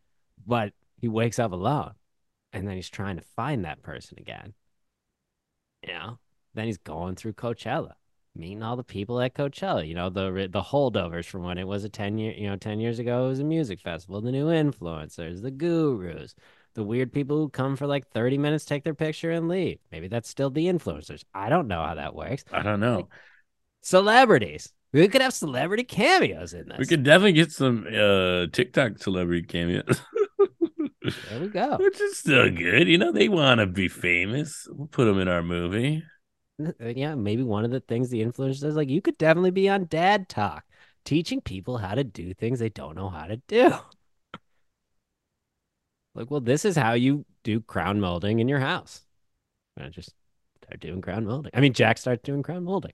but 0.46 0.72
he 0.98 1.08
wakes 1.08 1.38
up 1.38 1.52
alone, 1.52 1.92
and 2.54 2.66
then 2.66 2.74
he's 2.74 2.88
trying 2.88 3.16
to 3.16 3.22
find 3.36 3.66
that 3.66 3.82
person 3.82 4.16
again. 4.18 4.54
You 5.86 5.92
know, 5.92 6.18
then 6.54 6.64
he's 6.66 6.78
going 6.78 7.16
through 7.16 7.34
Coachella, 7.34 7.92
meeting 8.38 8.62
all 8.62 8.76
the 8.76 8.84
people 8.84 9.20
at 9.20 9.34
Coachella. 9.34 9.86
You 9.86 9.94
know, 9.94 10.10
the 10.10 10.48
the 10.50 10.62
holdovers 10.62 11.26
from 11.26 11.42
when 11.42 11.58
it 11.58 11.66
was 11.66 11.84
a 11.84 11.88
ten 11.88 12.18
year, 12.18 12.32
you 12.32 12.48
know, 12.48 12.56
ten 12.56 12.80
years 12.80 12.98
ago 12.98 13.26
it 13.26 13.28
was 13.28 13.40
a 13.40 13.44
music 13.44 13.80
festival. 13.80 14.20
The 14.20 14.32
new 14.32 14.46
influencers, 14.46 15.42
the 15.42 15.50
gurus, 15.50 16.34
the 16.74 16.82
weird 16.84 17.12
people 17.12 17.38
who 17.38 17.48
come 17.48 17.76
for 17.76 17.86
like 17.86 18.08
thirty 18.08 18.38
minutes, 18.38 18.64
take 18.64 18.84
their 18.84 18.94
picture, 18.94 19.30
and 19.30 19.48
leave. 19.48 19.78
Maybe 19.90 20.08
that's 20.08 20.28
still 20.28 20.50
the 20.50 20.66
influencers. 20.66 21.24
I 21.34 21.48
don't 21.48 21.68
know 21.68 21.82
how 21.82 21.94
that 21.94 22.14
works 22.14 22.44
I 22.52 22.62
don't 22.62 22.80
know. 22.80 23.08
celebrities. 23.82 24.72
We 24.92 25.08
could 25.08 25.20
have 25.20 25.34
celebrity 25.34 25.84
cameos 25.84 26.54
in 26.54 26.68
this. 26.68 26.78
We 26.78 26.86
could 26.86 27.02
definitely 27.02 27.32
get 27.32 27.52
some 27.52 27.86
uh 27.86 28.46
TikTok 28.52 28.98
celebrity 28.98 29.46
cameos, 29.46 30.00
There 31.30 31.40
we 31.40 31.48
go. 31.48 31.76
which 31.80 32.00
is 32.00 32.18
still 32.18 32.50
good. 32.50 32.88
You 32.88 32.98
know, 32.98 33.12
they 33.12 33.28
want 33.28 33.60
to 33.60 33.66
be 33.66 33.88
famous. 33.88 34.66
We'll 34.70 34.88
put 34.88 35.04
them 35.04 35.18
in 35.18 35.28
our 35.28 35.42
movie. 35.42 36.02
Uh, 36.62 36.72
Yeah, 36.88 37.14
maybe 37.14 37.42
one 37.42 37.64
of 37.64 37.70
the 37.70 37.80
things 37.80 38.08
the 38.10 38.22
influencer 38.24 38.60
does, 38.60 38.76
like 38.76 38.88
you 38.88 39.02
could 39.02 39.18
definitely 39.18 39.50
be 39.50 39.68
on 39.68 39.86
Dad 39.86 40.28
Talk, 40.28 40.64
teaching 41.04 41.40
people 41.40 41.78
how 41.78 41.94
to 41.94 42.04
do 42.04 42.34
things 42.34 42.58
they 42.58 42.68
don't 42.68 42.96
know 42.96 43.08
how 43.10 43.26
to 43.26 43.36
do. 43.48 43.74
Like, 46.14 46.30
well, 46.30 46.40
this 46.40 46.64
is 46.64 46.76
how 46.76 46.94
you 46.94 47.26
do 47.42 47.60
crown 47.60 48.00
molding 48.00 48.40
in 48.40 48.48
your 48.48 48.60
house. 48.60 49.04
And 49.76 49.86
I 49.86 49.90
just 49.90 50.14
start 50.62 50.80
doing 50.80 51.02
crown 51.02 51.26
molding. 51.26 51.52
I 51.54 51.60
mean, 51.60 51.74
Jack 51.74 51.98
starts 51.98 52.22
doing 52.22 52.42
crown 52.42 52.64
molding. 52.64 52.92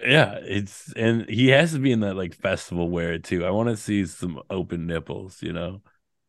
Yeah, 0.00 0.38
it's 0.42 0.92
and 0.92 1.28
he 1.28 1.48
has 1.48 1.72
to 1.72 1.80
be 1.80 1.90
in 1.90 2.00
that 2.00 2.14
like 2.14 2.32
festival 2.34 2.88
wear 2.88 3.18
too. 3.18 3.44
I 3.44 3.50
want 3.50 3.68
to 3.68 3.76
see 3.76 4.06
some 4.06 4.40
open 4.48 4.86
nipples. 4.86 5.42
You 5.42 5.52
know. 5.52 5.82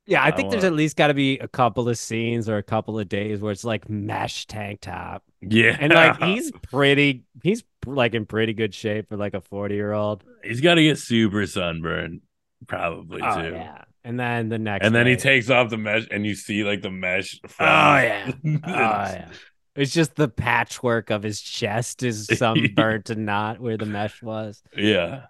Yeah, 0.10 0.24
I 0.24 0.28
I 0.28 0.32
think 0.32 0.51
there's 0.51 0.64
at 0.64 0.74
least 0.74 0.97
got 0.97 1.07
to 1.07 1.14
be 1.14 1.38
a 1.39 1.47
couple 1.47 1.88
of 1.88 1.97
scenes 1.97 2.49
or 2.49 2.57
a 2.57 2.64
couple 2.64 2.99
of 2.99 3.07
days 3.07 3.39
where 3.39 3.51
it's 3.51 3.64
like 3.64 3.88
mesh 3.89 4.47
tank 4.47 4.82
top, 4.82 5.24
Yeah, 5.41 5.78
and 5.80 5.93
like 5.93 6.18
he's 6.24 6.51
pretty, 6.72 7.24
he's 7.43 7.64
like 7.86 8.14
in 8.16 8.26
pretty 8.26 8.53
good 8.53 8.74
shape 8.74 9.10
for 9.10 9.18
like 9.18 9.34
a 9.34 9.41
40 9.41 9.76
year 9.76 9.93
old. 9.93 10.24
he's 10.43 10.62
got 10.62 10.76
to 10.76 10.84
get 10.84 10.97
super 10.97 11.45
sunburned, 11.45 12.22
probably 12.68 13.22
Oh 13.24 13.41
too. 13.41 13.51
yeah, 13.53 13.84
and 14.03 14.20
then 14.20 14.49
the 14.49 14.57
next, 14.60 14.86
And 14.86 14.95
then 14.95 15.05
he 15.07 15.16
takes 15.16 15.49
off 15.49 15.70
the 15.70 15.78
mesh, 15.78 16.07
and 16.12 16.26
you 16.26 16.34
see 16.36 16.64
like 16.64 16.82
the 16.82 16.91
mesh. 16.91 17.39
Oh, 17.43 17.47
from, 17.47 17.66
Oh 17.68 17.97
yeah, 17.97 18.32
oh 18.36 18.49
It's- 18.49 19.14
yeah. 19.14 19.30
It's 19.76 19.93
just 19.93 20.16
the 20.16 20.28
patchwork 20.28 21.10
of 21.10 21.24
his 21.24 21.39
chest 21.39 22.03
is 22.03 22.26
sunburnt 22.34 23.10
and 23.12 23.26
not 23.26 23.62
where 23.62 23.78
the 23.78 23.86
mesh 23.86 24.22
was. 24.22 24.62
yeah. 24.76 25.28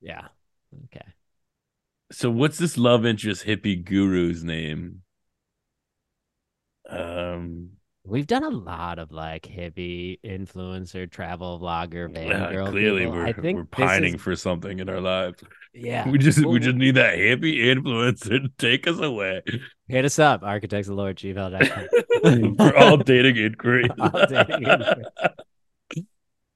Yeah. 0.00 0.28
Okay. 0.86 1.04
So 2.12 2.30
what's 2.30 2.58
this 2.58 2.78
love 2.78 3.04
interest 3.04 3.44
hippie 3.46 3.84
guru's 3.84 4.44
name? 4.44 5.02
Um, 6.88 7.70
We've 8.04 8.26
done 8.26 8.44
a 8.44 8.50
lot 8.50 9.00
of 9.00 9.10
like 9.10 9.42
hippie 9.42 10.20
influencer, 10.24 11.10
travel 11.10 11.58
vlogger, 11.58 12.08
van 12.12 12.28
Yeah, 12.28 12.52
girl. 12.52 12.68
clearly, 12.70 13.00
people. 13.00 13.14
we're 13.16 13.26
I 13.26 13.32
think 13.32 13.56
we're 13.58 13.64
pining 13.64 14.14
is- 14.14 14.20
for 14.22 14.36
something 14.36 14.78
in 14.78 14.88
our 14.88 15.00
lives. 15.00 15.42
yeah. 15.74 16.08
We 16.08 16.18
just 16.18 16.44
we 16.46 16.60
just 16.60 16.76
need 16.76 16.94
that 16.94 17.16
hippie 17.18 17.56
influencer 17.58 18.40
to 18.42 18.48
take 18.58 18.86
us 18.86 19.00
away 19.00 19.42
hit 19.88 20.04
us 20.04 20.18
up, 20.20 20.42
architectsoflore 20.42 21.14
gmail.com. 21.16 22.56
for 22.56 22.76
all 22.76 22.96
dating 22.98 23.36
inquiries. 23.36 23.90
All 23.98 24.10
dating 24.26 24.62
inquiries. 24.62 25.06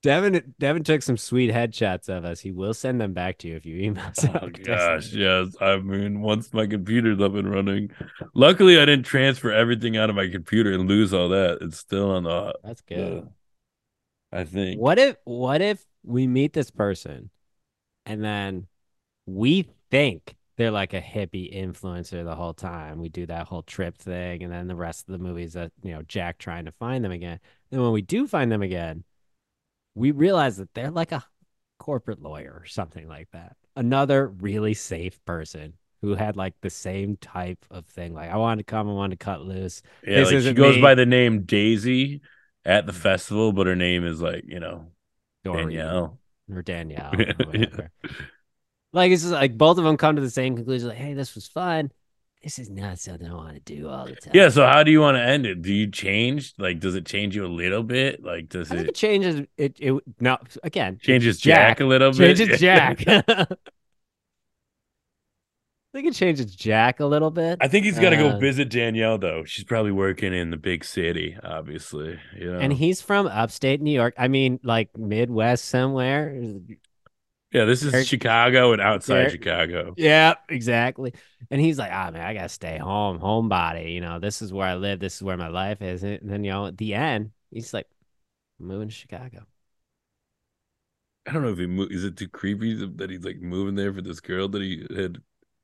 Devin 0.03 0.55
Devin 0.59 0.83
took 0.83 1.03
some 1.03 1.17
sweet 1.19 1.51
headshots 1.53 2.09
of 2.09 2.25
us. 2.25 2.41
He 2.41 2.53
will 2.53 2.73
send 2.73 3.01
them 3.01 3.13
back 3.13 3.39
to 3.39 3.49
you 3.49 3.57
if 3.57 3.67
you 3.67 3.77
email 3.79 4.05
us. 4.07 4.25
Oh 4.35 4.49
gosh, 4.49 5.13
yes. 5.13 5.55
I 5.61 5.77
mean, 5.77 6.23
once 6.23 6.53
my 6.55 6.67
computer's 6.67 7.21
up 7.21 7.35
and 7.35 7.51
running, 7.51 7.91
luckily 8.35 8.81
I 8.81 8.87
didn't 8.87 9.05
transfer 9.05 9.51
everything 9.53 9.97
out 9.97 10.09
of 10.09 10.17
my 10.17 10.29
computer 10.29 10.73
and 10.73 10.89
lose 10.89 11.13
all 11.13 11.29
that. 11.31 11.59
It's 11.61 11.79
still 11.79 12.11
on 12.13 12.23
the. 12.25 12.55
That's 12.65 12.81
good. 12.83 13.25
the- 13.25 13.29
I 14.33 14.45
think. 14.45 14.81
What 14.81 14.99
if 14.99 15.17
what 15.25 15.61
if 15.61 15.85
we 16.05 16.27
meet 16.27 16.53
this 16.53 16.71
person 16.71 17.31
and 18.07 18.25
then 18.25 18.69
we 19.27 19.67
think 19.91 20.37
they're 20.57 20.71
like 20.71 20.95
a 20.95 21.01
hippie 21.01 21.53
influencer 21.55 22.25
the 22.25 22.35
whole 22.37 22.55
time. 22.55 23.01
We 23.01 23.09
do 23.09 23.27
that 23.27 23.47
whole 23.49 23.63
trip 23.63 23.97
thing 23.99 24.43
and 24.43 24.53
then 24.53 24.69
the 24.69 24.75
rest 24.77 25.09
of 25.09 25.13
the 25.13 25.19
movie 25.19 25.43
is 25.43 25.55
that, 25.55 25.73
you 25.83 25.93
know, 25.93 26.03
Jack 26.03 26.39
trying 26.39 26.67
to 26.67 26.73
find 26.73 27.05
them 27.05 27.13
again. 27.13 27.41
Then 27.71 27.81
when 27.83 27.93
we 27.93 28.03
do 28.03 28.27
find 28.27 28.53
them 28.53 28.63
again, 28.63 29.05
we 29.95 30.11
realize 30.11 30.57
that 30.59 30.73
they're 30.75 30.91
like 30.91 31.13
a 31.13 31.25
corporate 31.79 32.23
lawyer 32.23 32.61
or 32.63 32.67
something 32.67 33.09
like 33.09 33.29
that. 33.33 33.57
Another 33.77 34.29
really 34.29 34.75
safe 34.75 35.23
person 35.25 35.75
who 36.03 36.15
had 36.15 36.37
like 36.37 36.55
the 36.61 36.71
same 36.71 37.17
type 37.17 37.65
of 37.71 37.87
thing. 37.87 38.15
Like 38.15 38.31
I 38.31 38.37
wanted 38.37 38.67
to 38.67 38.71
come, 38.71 38.89
I 38.89 38.93
wanted 38.93 39.19
to 39.19 39.25
cut 39.25 39.43
loose. 39.43 39.83
Yeah, 40.07 40.21
This 40.21 40.33
like 40.33 40.43
she 40.43 40.53
goes 40.53 40.77
me. 40.77 40.83
by 40.83 40.95
the 40.95 41.07
name 41.07 41.43
Daisy 41.43 42.21
at 42.65 42.87
the 42.87 42.93
mm-hmm. 42.93 43.01
festival, 43.01 43.53
but 43.53 43.67
her 43.67 43.77
name 43.77 44.05
is 44.05 44.21
like 44.21 44.45
you 44.47 44.61
know. 44.61 44.87
Danielle. 45.43 46.19
or 46.53 46.61
Danielle 46.61 47.15
or 47.15 47.25
whatever. 47.47 47.91
Like 48.93 49.13
it's 49.13 49.23
just 49.23 49.33
like 49.33 49.57
both 49.57 49.79
of 49.79 49.85
them 49.85 49.97
come 49.97 50.17
to 50.17 50.23
the 50.23 50.31
same 50.31 50.57
conclusion. 50.57 50.89
Like, 50.89 50.99
hey, 50.99 51.15
this 51.15 51.35
was 51.35 51.47
fun. 51.47 51.91
This 52.43 52.59
is 52.59 52.71
not 52.71 52.99
something 52.99 53.29
I 53.29 53.35
want 53.35 53.55
to 53.55 53.61
do 53.61 53.89
all 53.89 54.07
the 54.07 54.17
time. 54.17 54.33
Yeah. 54.35 54.49
So 54.49 54.65
how 54.67 54.83
do 54.83 54.91
you 54.91 55.01
want 55.01 55.17
to 55.17 55.23
end 55.23 55.45
it? 55.47 55.61
Do 55.61 55.73
you 55.73 55.91
change? 55.91 56.55
Like, 56.59 56.81
does 56.81 56.95
it 56.95 57.05
change 57.05 57.37
you 57.37 57.45
a 57.45 57.49
little 57.49 57.83
bit? 57.83 58.23
Like, 58.25 58.49
does 58.49 58.71
I 58.71 58.77
think 58.77 58.89
it 58.89 58.89
it 58.89 58.95
changes. 58.95 59.47
It 59.59 59.77
it 59.79 60.03
no 60.21 60.39
again 60.63 60.99
changes 61.01 61.39
Jack. 61.39 61.79
Jack, 61.79 61.81
a 61.81 61.85
little 61.85 62.13
bit? 62.13 62.37
changes 62.37 62.51
Jack. 62.61 63.05
I 65.93 65.99
think 65.99 66.07
it 66.07 66.15
changes 66.15 66.55
Jack 66.55 67.01
a 67.01 67.07
little 67.07 67.33
bit. 67.33 67.59
I 67.61 67.67
think 67.67 67.85
he's 67.85 67.99
got 67.99 68.11
to 68.11 68.17
go 68.17 68.31
Uh, 68.31 68.39
visit 68.39 68.69
Danielle 68.69 69.19
though. 69.19 69.45
She's 69.45 69.65
probably 69.65 69.91
working 69.91 70.33
in 70.33 70.51
the 70.51 70.57
big 70.57 70.85
city, 70.85 71.37
obviously. 71.43 72.19
You 72.39 72.53
know. 72.53 72.59
And 72.61 72.73
he's 72.73 73.03
from 73.03 73.27
upstate 73.27 73.81
New 73.81 73.91
York. 73.91 74.15
I 74.17 74.29
mean, 74.29 74.61
like 74.63 74.97
Midwest 74.97 75.65
somewhere. 75.65 76.41
Yeah, 77.53 77.65
this 77.65 77.83
is 77.83 77.95
Eric- 77.95 78.07
Chicago 78.07 78.73
and 78.73 78.81
outside 78.81 79.17
Eric- 79.17 79.33
Chicago. 79.33 79.95
Yeah, 79.97 80.35
exactly. 80.49 81.15
And 81.51 81.61
he's 81.61 81.79
like, 81.79 81.91
ah, 81.93 82.11
man, 82.11 82.23
I 82.23 82.35
gotta 82.35 82.49
stay 82.49 82.79
home, 82.79 83.19
homebody. 83.19 83.93
You 83.95 84.01
know, 84.01 84.19
this 84.19 84.41
is 84.43 84.53
where 84.53 84.67
I 84.69 84.77
live. 84.77 85.01
This 85.01 85.17
is 85.17 85.23
where 85.23 85.37
my 85.37 85.49
life 85.49 85.83
is. 85.83 86.03
And 86.03 86.21
then, 86.31 86.45
you 86.45 86.53
know, 86.53 86.67
at 86.67 86.79
the 86.79 86.95
end, 86.95 87.33
he's 87.51 87.75
like, 87.75 87.89
moving 88.59 88.89
to 88.89 88.95
Chicago. 88.95 89.47
I 91.27 91.33
don't 91.33 91.43
know 91.43 91.51
if 91.53 91.59
he 91.59 91.67
mo- 91.67 91.87
is 91.91 92.05
it 92.05 92.17
too 92.17 92.29
creepy 92.29 92.75
that 92.87 93.11
he's 93.11 93.25
like 93.25 93.41
moving 93.41 93.75
there 93.75 93.93
for 93.93 94.03
this 94.03 94.21
girl 94.21 94.49
that 94.49 94.63
he 94.63 94.87
had. 94.95 95.23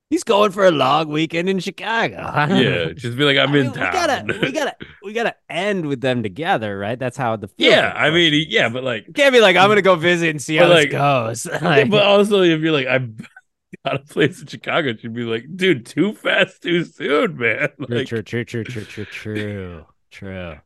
He's 0.08 0.22
going 0.22 0.52
for 0.52 0.64
a 0.64 0.70
long 0.70 1.08
weekend 1.08 1.48
in 1.48 1.58
Chicago. 1.58 2.16
Yeah, 2.16 2.92
just 2.92 3.16
be 3.16 3.24
like 3.24 3.36
I'm 3.38 3.52
I 3.54 3.58
in 3.58 3.64
mean, 3.66 3.72
town. 3.72 3.86
We 3.86 3.92
gotta, 3.92 4.38
we 4.40 4.52
gotta, 4.52 4.76
we 5.04 5.12
gotta 5.12 5.34
end 5.50 5.86
with 5.86 6.00
them 6.00 6.22
together, 6.22 6.78
right? 6.78 6.96
That's 6.98 7.16
how 7.16 7.34
the 7.36 7.48
yeah, 7.56 7.92
I 7.94 8.10
mean, 8.10 8.32
he- 8.32 8.42
supposed 8.42 8.50
to 8.50 8.54
yeah, 8.54 8.68
but 8.68 8.84
like, 8.84 9.06
can't 9.14 9.32
be 9.34 9.40
like, 9.40 9.56
I'm 9.56 9.68
gonna 9.68 9.82
go 9.82 9.96
visit 9.96 10.30
and 10.30 10.40
see 10.40 10.56
how 10.56 10.68
like- 10.68 10.90
this 10.90 10.98
goes. 10.98 11.46
Yeah, 11.52 11.58
Like, 11.68 11.90
but 11.90 12.04
also 12.04 12.42
if 12.42 12.60
you're 12.60 12.72
like 12.72 12.86
I'm 12.86 13.16
got 13.84 13.96
a 13.96 13.98
place 13.98 14.40
in 14.40 14.46
Chicago, 14.46 14.94
she'd 14.96 15.12
be 15.12 15.24
like, 15.24 15.44
dude, 15.56 15.84
too 15.86 16.12
fast, 16.14 16.62
too 16.62 16.84
soon, 16.84 17.36
man. 17.36 17.70
Like, 17.78 18.06
true, 18.06 18.22
true, 18.22 18.44
true, 18.44 18.62
true, 18.62 18.84
true, 18.84 19.04
true, 19.06 19.86
true. 20.12 20.56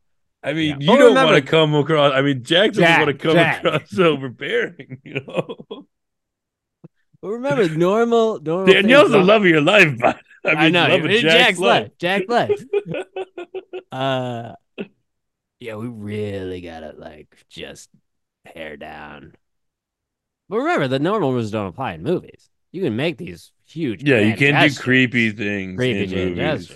I 0.42 0.52
mean, 0.52 0.68
Yeah. 0.68 0.76
you 0.80 0.86
But 0.86 0.96
don't 0.98 1.14
want 1.14 1.36
to 1.44 1.50
come 1.50 1.74
across. 1.74 2.12
I 2.12 2.20
mean, 2.20 2.42
Jack 2.44 2.72
doesn't 2.72 3.06
want 3.06 3.06
to 3.08 3.14
come 3.14 3.34
Jack. 3.34 3.64
across 3.64 3.98
overbearing, 3.98 5.00
you 5.02 5.20
know. 5.26 5.86
But 7.22 7.28
remember, 7.28 7.68
normal, 7.68 8.40
normal. 8.40 8.72
Danielle's 8.72 9.10
the 9.10 9.18
love 9.18 9.42
of 9.42 9.48
your 9.48 9.60
life, 9.60 9.98
but 9.98 10.18
I, 10.44 10.48
mean, 10.48 10.58
I 10.58 10.68
know. 10.88 10.96
love 10.96 11.10
Jack's, 11.10 11.22
Jack's, 11.22 11.58
life. 11.58 11.90
Jack's 11.98 12.28
life. 12.28 12.64
Uh, 13.92 14.54
yeah, 15.58 15.74
we 15.74 15.88
really 15.88 16.60
gotta 16.60 16.94
like 16.96 17.44
just 17.48 17.90
hair 18.46 18.76
down. 18.76 19.34
But 20.48 20.58
remember, 20.58 20.86
the 20.86 21.00
normal 21.00 21.32
rules 21.32 21.50
don't 21.50 21.66
apply 21.66 21.94
in 21.94 22.04
movies. 22.04 22.48
You 22.70 22.82
can 22.82 22.94
make 22.94 23.16
these 23.18 23.50
huge. 23.66 24.02
yeah, 24.02 24.20
you 24.20 24.36
can't 24.36 24.72
do 24.72 24.80
creepy 24.80 25.32
things 25.32 25.76
creepy 25.76 26.22
in 26.22 26.36
movies. 26.36 26.70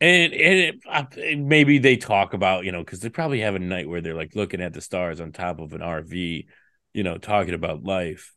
And 0.00 0.32
and 0.32 0.80
it, 1.16 1.38
maybe 1.38 1.78
they 1.78 1.96
talk 1.96 2.32
about 2.32 2.64
you 2.64 2.72
know 2.72 2.80
because 2.80 3.00
they 3.00 3.08
probably 3.08 3.40
have 3.40 3.54
a 3.54 3.58
night 3.58 3.88
where 3.88 4.00
they're 4.00 4.14
like 4.14 4.34
looking 4.34 4.60
at 4.60 4.72
the 4.72 4.80
stars 4.80 5.20
on 5.20 5.32
top 5.32 5.60
of 5.60 5.72
an 5.74 5.80
RV, 5.80 6.46
you 6.94 7.02
know, 7.02 7.18
talking 7.18 7.54
about 7.54 7.84
life, 7.84 8.34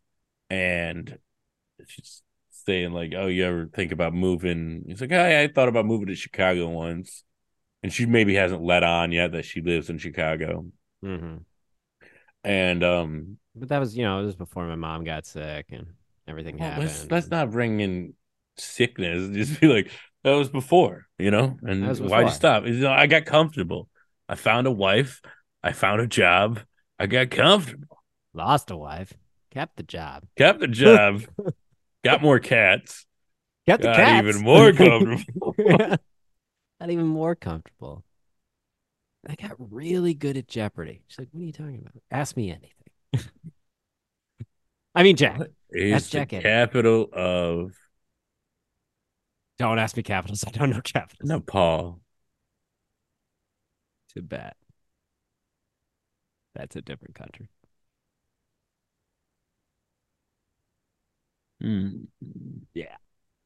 and 0.52 1.18
she's 1.88 2.22
saying 2.50 2.92
like, 2.92 3.14
"Oh, 3.16 3.28
you 3.28 3.46
ever 3.46 3.70
think 3.74 3.94
about 3.94 4.14
moving?" 4.14 4.84
He's 4.86 5.02
like, 5.02 5.14
"I 5.14 5.44
I 5.44 5.48
thought 5.48 5.70
about 5.70 5.86
moving 5.86 6.08
to 6.08 6.16
Chicago 6.16 6.68
once," 6.68 7.24
and 7.82 7.92
she 7.92 8.06
maybe 8.06 8.36
hasn't 8.36 8.62
let 8.62 8.84
on 8.84 9.14
yet 9.14 9.32
that 9.32 9.46
she 9.46 9.62
lives 9.62 9.90
in 9.90 9.98
Chicago, 9.98 10.66
hmm 11.02 11.38
and 12.44 12.84
um, 12.84 13.38
But 13.56 13.70
that 13.70 13.80
was, 13.80 13.96
you 13.96 14.04
know, 14.04 14.20
it 14.20 14.26
was 14.26 14.36
before 14.36 14.66
my 14.68 14.76
mom 14.76 15.04
got 15.04 15.26
sick 15.26 15.68
and 15.70 15.88
everything 16.28 16.58
well, 16.58 16.70
happened. 16.70 16.88
let's 16.88 17.12
let's 17.12 17.28
not 17.30 17.52
bring 17.52 17.80
in 17.80 18.14
sickness. 18.58 19.30
Just 19.34 19.62
be 19.62 19.68
like, 19.68 19.90
that 20.24 20.34
was 20.34 20.50
before, 20.50 21.08
you 21.18 21.32
know. 21.32 21.58
And 21.64 21.98
why'd 22.00 22.28
you 22.28 22.34
stop? 22.34 22.66
You 22.66 22.74
know, 22.74 22.92
I 22.92 23.08
got 23.08 23.26
comfortable. 23.26 23.88
I 24.28 24.36
found 24.36 24.68
a 24.68 24.72
wife. 24.72 25.22
I 25.64 25.72
found 25.72 26.02
a 26.02 26.08
job. 26.08 26.60
I 27.00 27.08
got 27.08 27.30
comfortable. 27.30 27.98
Lost 28.34 28.72
a 28.72 28.78
wife, 28.78 29.14
kept 29.52 29.78
the 29.78 29.84
job, 29.84 30.24
Kept 30.38 30.60
the 30.60 30.68
job. 30.68 31.22
got 32.04 32.22
more 32.22 32.40
cats. 32.40 33.06
kept 33.68 33.84
the 33.84 33.90
Got 33.90 33.96
cats. 33.98 34.28
even 34.28 34.42
more 34.44 34.72
comfortable. 34.74 35.56
Not 36.80 36.90
even 36.90 37.06
more 37.06 37.36
comfortable. 37.36 38.04
I 39.30 39.36
got 39.36 39.52
really 39.60 40.16
good 40.16 40.36
at 40.36 40.48
Jeopardy. 40.48 41.04
She's 41.08 41.20
like, 41.20 41.28
"What 41.32 41.42
are 41.42 41.46
you 41.46 41.52
talking 41.52 41.78
about? 41.80 42.02
Ask 42.10 42.36
me 42.36 42.50
anything." 42.50 43.30
I 44.96 45.04
mean, 45.04 45.16
Jack. 45.16 45.40
Is 45.70 46.10
the 46.10 46.26
Jack 46.26 46.30
capital 46.30 47.08
of 47.14 47.74
Don't 49.60 49.78
ask 49.80 49.96
me 49.96 50.02
capitals. 50.04 50.44
I 50.46 50.50
don't 50.52 50.72
know 50.72 50.82
capitals. 50.82 51.30
Nepal? 51.30 52.02
Too 54.14 54.22
bad. 54.24 54.54
That's 56.56 56.76
a 56.76 56.82
different 56.82 57.16
country. 57.16 57.48
Hmm. 61.62 61.90
Yeah 62.74 62.96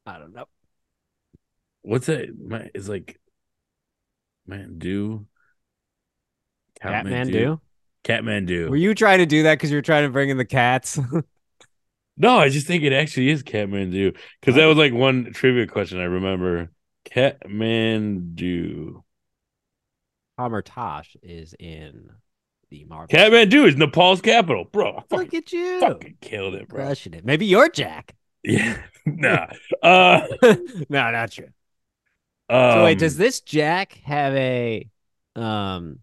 I 0.06 0.18
don't 0.18 0.34
know. 0.34 0.46
What's 1.82 2.06
that? 2.06 2.28
Man, 2.38 2.70
It's 2.74 2.88
like 2.88 3.20
Mandu. 4.48 5.26
Kathmandu. 6.82 7.60
Kathmandu. 8.04 8.68
Were 8.68 8.76
you 8.76 8.94
trying 8.94 9.18
to 9.18 9.26
do 9.26 9.42
that 9.44 9.54
because 9.54 9.70
you 9.70 9.76
were 9.76 9.82
trying 9.82 10.04
to 10.04 10.10
bring 10.10 10.30
in 10.30 10.36
the 10.36 10.44
cats? 10.44 10.98
No, 12.18 12.38
I 12.38 12.48
just 12.48 12.66
think 12.66 12.82
it 12.82 12.94
actually 12.94 13.28
is 13.28 13.42
Kathmandu 13.42 14.16
because 14.40 14.54
that 14.54 14.64
was 14.64 14.78
like 14.78 14.94
one 14.94 15.34
trivia 15.34 15.66
question 15.66 16.00
I 16.00 16.04
remember. 16.04 16.70
Kathmandu. 17.04 19.02
Kamar-Taj 20.38 21.08
is 21.22 21.54
in 21.58 22.08
the 22.70 22.84
Marvel. 22.84 23.06
Kathmandu 23.16 23.68
is 23.68 23.76
Nepal's 23.76 24.20
capital, 24.20 24.64
bro. 24.64 25.02
Fucking, 25.08 25.18
Look 25.18 25.34
at 25.34 25.52
you. 25.52 25.80
fucking 25.80 26.16
killed 26.20 26.54
it, 26.54 26.68
bro. 26.68 26.84
Crushing 26.84 27.14
it. 27.14 27.24
Maybe 27.24 27.46
you're 27.46 27.68
Jack. 27.68 28.14
Yeah, 28.42 28.82
nah. 29.06 29.46
Uh, 29.82 30.26
no, 30.88 31.10
not 31.10 31.30
true. 31.30 31.48
um, 32.48 32.72
So 32.72 32.84
wait, 32.84 32.98
does 32.98 33.16
this 33.16 33.40
Jack 33.40 34.00
have 34.04 34.34
a 34.34 34.88
um 35.34 36.00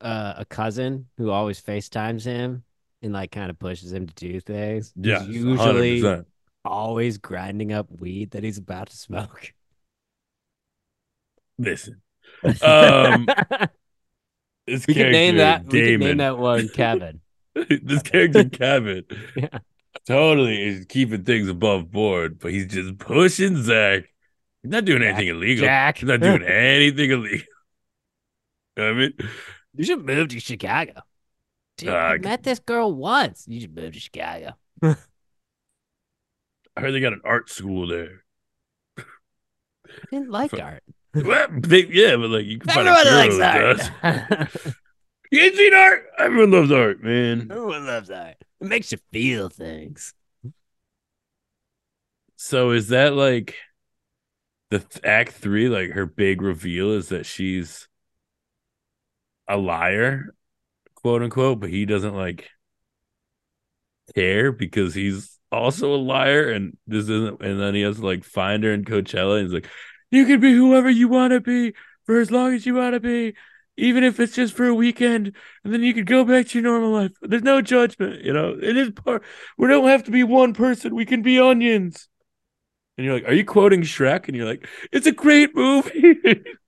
uh, 0.00 0.34
a 0.38 0.44
cousin 0.44 1.08
who 1.18 1.30
always 1.30 1.60
FaceTimes 1.60 2.24
him 2.24 2.62
and 3.02 3.12
like 3.12 3.30
kind 3.32 3.50
of 3.50 3.58
pushes 3.58 3.92
him 3.92 4.06
to 4.06 4.14
do 4.14 4.40
things? 4.40 4.92
Yeah, 4.96 5.22
usually 5.24 6.00
100%. 6.02 6.24
always 6.64 7.18
grinding 7.18 7.72
up 7.72 7.90
weed 8.00 8.30
that 8.32 8.44
he's 8.44 8.58
about 8.58 8.88
to 8.90 8.96
smoke. 8.96 9.52
listen. 11.58 12.00
Um, 12.62 13.26
this 14.68 14.86
we 14.86 14.94
could 14.94 15.10
name 15.12 15.36
that. 15.38 15.64
We 15.66 15.80
could 15.80 16.00
name 16.00 16.16
that 16.18 16.38
one 16.38 16.68
Kevin. 16.74 17.20
this 17.54 18.02
character 18.02 18.44
Kevin 18.48 19.04
Yeah. 19.36 19.58
totally 20.06 20.62
is 20.62 20.84
keeping 20.86 21.24
things 21.24 21.48
above 21.48 21.90
board, 21.90 22.38
but 22.38 22.52
he's 22.52 22.66
just 22.66 22.98
pushing 22.98 23.62
Zach 23.62 24.04
He's 24.62 24.70
not 24.72 24.84
doing 24.84 25.00
Jack. 25.02 25.14
anything 25.14 25.28
illegal. 25.36 25.64
Jack. 25.64 25.98
He's 25.98 26.08
not 26.08 26.20
doing 26.20 26.42
anything 26.46 27.10
illegal. 27.10 27.46
You 28.76 28.82
know 28.84 28.90
I 28.90 28.92
mean, 28.94 29.12
You 29.74 29.84
should 29.84 30.04
move 30.04 30.28
to 30.28 30.40
Chicago. 30.40 30.92
Dude, 31.76 31.88
Uh, 31.90 31.94
I 31.94 32.18
met 32.18 32.42
this 32.42 32.58
girl 32.58 32.92
once. 32.92 33.44
You 33.48 33.60
should 33.60 33.74
move 33.74 33.92
to 33.94 34.00
Chicago. 34.00 34.52
I 34.82 34.96
heard 36.76 36.92
they 36.92 37.00
got 37.00 37.12
an 37.12 37.22
art 37.24 37.50
school 37.50 37.86
there. 37.88 38.24
I 38.98 39.02
didn't 40.10 40.30
like 40.30 40.52
art. 40.60 40.82
They, 41.22 41.86
yeah, 41.86 42.16
but 42.16 42.30
like 42.30 42.46
you 42.46 42.58
can 42.58 42.68
find 42.68 42.88
a 42.88 42.92
Everyone 42.92 43.38
likes 43.38 43.90
art. 44.02 44.50
You 45.30 45.40
ain't 45.42 45.56
seen 45.56 45.74
art? 45.74 46.06
Everyone 46.18 46.50
loves 46.50 46.72
art, 46.72 47.02
man. 47.02 47.48
Everyone 47.50 47.86
loves 47.86 48.10
art. 48.10 48.36
It 48.60 48.66
makes 48.66 48.92
you 48.92 48.98
feel 49.12 49.50
things. 49.50 50.14
So 52.36 52.70
is 52.70 52.88
that 52.88 53.12
like 53.12 53.56
the 54.70 54.78
th- 54.78 55.04
act 55.04 55.32
three? 55.32 55.68
Like 55.68 55.90
her 55.90 56.06
big 56.06 56.40
reveal 56.40 56.92
is 56.92 57.08
that 57.10 57.26
she's 57.26 57.88
a 59.46 59.56
liar, 59.56 60.34
quote 60.94 61.22
unquote, 61.22 61.60
but 61.60 61.70
he 61.70 61.84
doesn't 61.84 62.14
like 62.14 62.48
care 64.14 64.50
because 64.50 64.94
he's 64.94 65.38
also 65.52 65.94
a 65.94 65.96
liar, 65.96 66.50
and 66.50 66.76
this 66.86 67.04
isn't. 67.08 67.42
And 67.42 67.60
then 67.60 67.74
he 67.74 67.82
has 67.82 67.96
to 67.96 68.06
like 68.06 68.24
find 68.24 68.64
her 68.64 68.72
in 68.72 68.84
Coachella, 68.84 69.40
and 69.40 69.46
he's 69.46 69.54
like, 69.54 69.68
"You 70.10 70.26
can 70.26 70.40
be 70.40 70.52
whoever 70.52 70.90
you 70.90 71.08
want 71.08 71.32
to 71.32 71.40
be 71.40 71.74
for 72.04 72.20
as 72.20 72.30
long 72.30 72.54
as 72.54 72.66
you 72.66 72.74
want 72.74 72.94
to 72.94 73.00
be." 73.00 73.34
Even 73.76 74.02
if 74.02 74.18
it's 74.18 74.34
just 74.34 74.54
for 74.54 74.66
a 74.66 74.74
weekend, 74.74 75.36
and 75.62 75.72
then 75.72 75.84
you 75.84 75.94
can 75.94 76.04
go 76.04 76.24
back 76.24 76.48
to 76.48 76.58
your 76.58 76.68
normal 76.68 76.90
life. 76.90 77.12
There's 77.22 77.44
no 77.44 77.62
judgment, 77.62 78.24
you 78.24 78.32
know. 78.32 78.58
It 78.60 78.76
is 78.76 78.90
part. 78.90 79.22
We 79.56 79.68
don't 79.68 79.86
have 79.86 80.02
to 80.04 80.10
be 80.10 80.24
one 80.24 80.52
person. 80.52 80.96
We 80.96 81.04
can 81.06 81.22
be 81.22 81.38
onions. 81.38 82.08
And 82.96 83.04
you're 83.04 83.14
like, 83.14 83.28
"Are 83.28 83.34
you 83.34 83.44
quoting 83.44 83.82
Shrek?" 83.82 84.26
And 84.26 84.36
you're 84.36 84.46
like, 84.46 84.66
"It's 84.90 85.06
a 85.06 85.12
great 85.12 85.54
movie." 85.54 86.42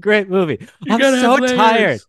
Great 0.00 0.28
movie. 0.28 0.58
You 0.82 0.94
I'm 0.94 1.00
so 1.00 1.38
tired. 1.38 2.00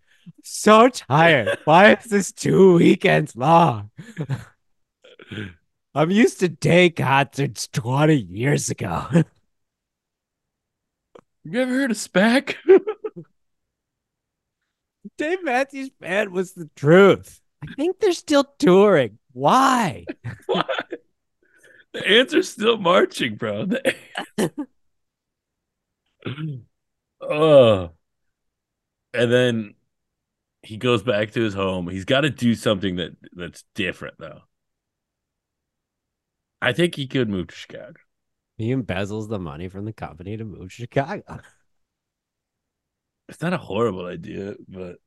So 0.43 0.89
tired. 0.89 1.57
Why 1.65 1.93
is 1.93 2.05
this 2.05 2.31
two 2.31 2.75
weekends 2.75 3.35
long? 3.35 3.91
I'm 5.97 6.11
used 6.11 6.41
to 6.41 6.47
day 6.47 6.91
concerts 6.91 7.67
20 7.69 8.15
years 8.15 8.69
ago. 8.69 9.07
You 11.49 11.61
ever 11.61 11.71
heard 11.71 11.91
of 11.91 11.97
SPAC? 11.97 12.55
Dave 15.17 15.41
Matthews 15.45 15.89
Band 15.91 16.33
was 16.33 16.51
the 16.51 16.69
truth. 16.75 17.39
I 17.63 17.73
think 17.75 18.01
they're 18.01 18.11
still 18.11 18.43
touring. 18.59 19.17
Why? 19.31 20.03
what? 20.47 20.67
The 21.93 22.05
answer's 22.05 22.49
still 22.49 22.77
marching, 22.77 23.35
bro. 23.35 23.67
Oh. 27.21 27.91
And 29.13 29.31
then 29.31 29.75
he 30.63 30.75
goes 30.75 31.01
back 31.01 31.31
to 31.31 31.41
his 31.41 31.53
home. 31.53 31.87
He's 31.87 32.03
got 32.03 32.21
to 32.21 32.29
do 32.29 32.55
something 32.55 32.97
that 32.97 33.15
that's 33.31 33.63
different, 33.73 34.15
though. 34.19 34.41
I 36.61 36.73
think 36.73 36.95
he 36.95 37.07
could 37.07 37.29
move 37.29 37.47
to 37.47 37.55
Chicago. 37.55 37.93
He 38.57 38.73
embezzles 38.73 39.29
the 39.29 39.39
money 39.39 39.69
from 39.69 39.85
the 39.85 39.93
company 39.93 40.37
to 40.37 40.43
move 40.43 40.69
to 40.69 40.69
Chicago. 40.69 41.39
It's 43.29 43.41
not 43.41 43.53
a 43.53 43.57
horrible 43.57 44.05
idea, 44.05 44.55
but 44.67 44.97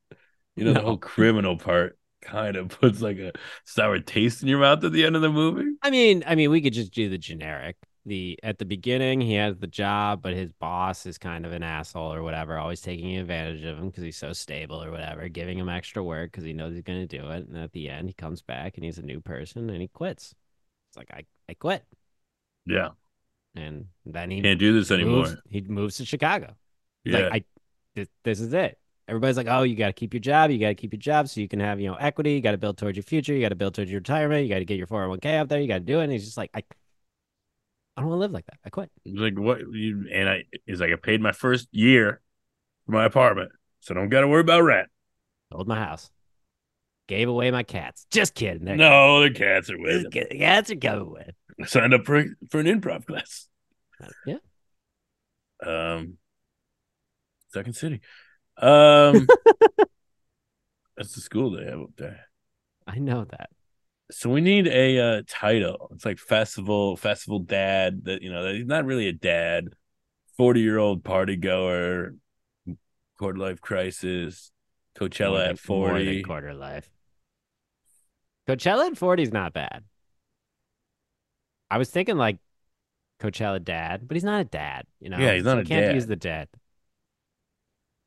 you 0.55 0.63
know, 0.63 0.73
the 0.73 0.81
whole 0.81 0.97
criminal 0.97 1.57
part 1.57 1.97
kind 2.21 2.55
of 2.55 2.69
puts 2.79 3.01
like 3.01 3.17
a 3.17 3.33
sour 3.65 3.99
taste 3.99 4.41
in 4.41 4.47
your 4.47 4.59
mouth 4.59 4.83
at 4.83 4.91
the 4.91 5.05
end 5.05 5.15
of 5.15 5.21
the 5.21 5.29
movie. 5.29 5.71
I 5.81 5.89
mean, 5.89 6.23
I 6.25 6.35
mean, 6.35 6.49
we 6.51 6.61
could 6.61 6.73
just 6.73 6.93
do 6.93 7.09
the 7.09 7.17
generic. 7.17 7.77
The 8.05 8.39
at 8.41 8.57
the 8.57 8.65
beginning, 8.65 9.21
he 9.21 9.35
has 9.35 9.57
the 9.57 9.67
job, 9.67 10.23
but 10.23 10.33
his 10.33 10.51
boss 10.53 11.05
is 11.05 11.19
kind 11.19 11.45
of 11.45 11.51
an 11.51 11.61
asshole 11.61 12.13
or 12.13 12.23
whatever, 12.23 12.57
always 12.57 12.81
taking 12.81 13.17
advantage 13.17 13.63
of 13.63 13.77
him 13.77 13.89
because 13.89 14.03
he's 14.03 14.17
so 14.17 14.33
stable 14.33 14.83
or 14.83 14.89
whatever, 14.89 15.27
giving 15.29 15.59
him 15.59 15.69
extra 15.69 16.03
work 16.03 16.31
because 16.31 16.43
he 16.43 16.53
knows 16.53 16.73
he's 16.73 16.81
going 16.81 17.07
to 17.07 17.17
do 17.19 17.29
it. 17.29 17.47
And 17.47 17.57
at 17.57 17.73
the 17.73 17.89
end, 17.89 18.07
he 18.07 18.13
comes 18.13 18.41
back 18.41 18.77
and 18.77 18.85
he's 18.85 18.97
a 18.97 19.03
new 19.03 19.21
person 19.21 19.69
and 19.69 19.81
he 19.81 19.87
quits. 19.87 20.33
It's 20.91 20.97
like 20.97 21.09
I, 21.13 21.23
I 21.49 21.53
quit, 21.53 21.83
Yeah. 22.65 22.89
and 23.55 23.85
then 24.05 24.29
he 24.29 24.41
Can't 24.41 24.59
do 24.59 24.73
this 24.73 24.91
anymore. 24.91 25.23
moves, 25.27 25.35
he 25.49 25.61
moves 25.61 25.97
to 25.97 26.05
Chicago. 26.05 26.53
Yeah. 27.05 27.19
Like 27.29 27.31
I, 27.33 27.43
this, 27.95 28.07
this 28.25 28.39
is 28.41 28.53
it. 28.53 28.77
Everybody's 29.07 29.37
like, 29.37 29.47
oh, 29.49 29.63
you 29.63 29.75
got 29.75 29.87
to 29.87 29.93
keep 29.93 30.13
your 30.13 30.19
job. 30.21 30.51
You 30.51 30.59
got 30.59 30.67
to 30.67 30.75
keep 30.75 30.93
your 30.93 30.99
job 30.99 31.27
so 31.29 31.39
you 31.41 31.47
can 31.47 31.59
have, 31.61 31.79
you 31.79 31.87
know, 31.87 31.95
equity. 31.95 32.33
You 32.33 32.41
got 32.41 32.51
to 32.51 32.57
build 32.57 32.77
towards 32.77 32.95
your 32.97 33.03
future. 33.03 33.33
You 33.33 33.41
got 33.41 33.49
to 33.49 33.55
build 33.55 33.73
towards 33.73 33.89
your 33.91 33.99
retirement. 33.99 34.43
You 34.43 34.49
got 34.49 34.59
to 34.59 34.65
get 34.65 34.77
your 34.77 34.87
401k 34.87 35.35
out 35.37 35.49
there. 35.49 35.59
You 35.59 35.67
got 35.67 35.75
to 35.75 35.79
do 35.81 35.99
it. 35.99 36.03
And 36.03 36.11
he's 36.13 36.23
just 36.25 36.37
like, 36.37 36.49
I, 36.53 36.59
I 37.97 38.01
don't 38.01 38.09
want 38.09 38.17
to 38.17 38.21
live 38.21 38.31
like 38.31 38.45
that. 38.45 38.57
I 38.65 38.69
quit. 38.69 38.89
He's 39.03 39.15
like 39.19 39.37
what 39.39 39.59
you 39.71 40.07
and 40.13 40.29
I 40.29 40.43
he's 40.65 40.79
like 40.79 40.91
I 40.91 40.95
paid 40.95 41.19
my 41.21 41.31
first 41.33 41.67
year 41.71 42.21
for 42.85 42.91
my 42.93 43.03
apartment, 43.05 43.51
so 43.81 43.93
don't 43.93 44.07
gotta 44.09 44.27
worry 44.29 44.41
about 44.41 44.61
rent. 44.61 44.87
Sold 45.51 45.67
my 45.67 45.77
house. 45.79 46.09
Gave 47.07 47.27
away 47.29 47.51
my 47.51 47.63
cats. 47.63 48.05
Just 48.11 48.35
kidding. 48.35 48.65
They're- 48.65 48.75
No, 48.77 49.21
the 49.21 49.31
cats 49.31 49.69
are 49.69 49.79
with 49.79 50.11
kidding. 50.11 50.39
Cats 50.39 50.71
are 50.71 50.75
coming 50.75 51.11
with. 51.11 51.31
I 51.61 51.65
signed 51.65 51.93
up 51.93 52.05
for 52.05 52.23
for 52.49 52.59
an 52.59 52.65
improv 52.67 53.05
class. 53.05 53.47
Yeah. 54.25 54.37
Um 55.63 56.17
Second 57.53 57.73
City. 57.73 58.01
Um 58.57 59.27
that's 60.97 61.13
the 61.15 61.21
school 61.21 61.51
they 61.51 61.65
have 61.65 61.81
up 61.81 61.95
there. 61.97 62.25
I 62.87 62.99
know 62.99 63.25
that. 63.25 63.49
So 64.11 64.29
we 64.29 64.41
need 64.41 64.67
a 64.67 64.99
uh, 64.99 65.21
title. 65.27 65.89
It's 65.93 66.03
like 66.05 66.19
festival, 66.19 66.97
festival 66.97 67.39
dad. 67.39 68.03
That 68.05 68.21
you 68.21 68.31
know, 68.31 68.43
that 68.43 68.55
he's 68.55 68.65
not 68.65 68.85
really 68.85 69.07
a 69.07 69.13
dad. 69.13 69.69
Forty 70.37 70.61
year 70.61 70.77
old 70.77 71.03
party 71.03 71.35
goer, 71.35 72.15
quarter 73.17 73.37
life 73.39 73.61
crisis, 73.61 74.51
Coachella 74.99 75.39
than- 75.39 75.49
at 75.51 75.69
more 75.69 75.87
than 75.93 76.05
forty. 76.05 76.23
quarter 76.23 76.53
life. 76.53 76.89
Coachella 78.47 78.87
at 78.91 78.97
40 78.97 79.23
is 79.23 79.31
not 79.31 79.53
bad. 79.53 79.83
I 81.69 81.77
was 81.77 81.89
thinking 81.89 82.17
like 82.17 82.37
Coachella 83.21 83.63
dad, 83.63 84.07
but 84.07 84.15
he's 84.15 84.23
not 84.23 84.41
a 84.41 84.45
dad, 84.45 84.85
you 84.99 85.09
know? 85.09 85.17
Yeah, 85.19 85.35
he's 85.35 85.43
not 85.45 85.57
you 85.57 85.61
a 85.61 85.65
can't 85.65 85.85
dad. 85.85 85.95
use 85.95 86.07
the 86.07 86.15
dad. 86.15 86.49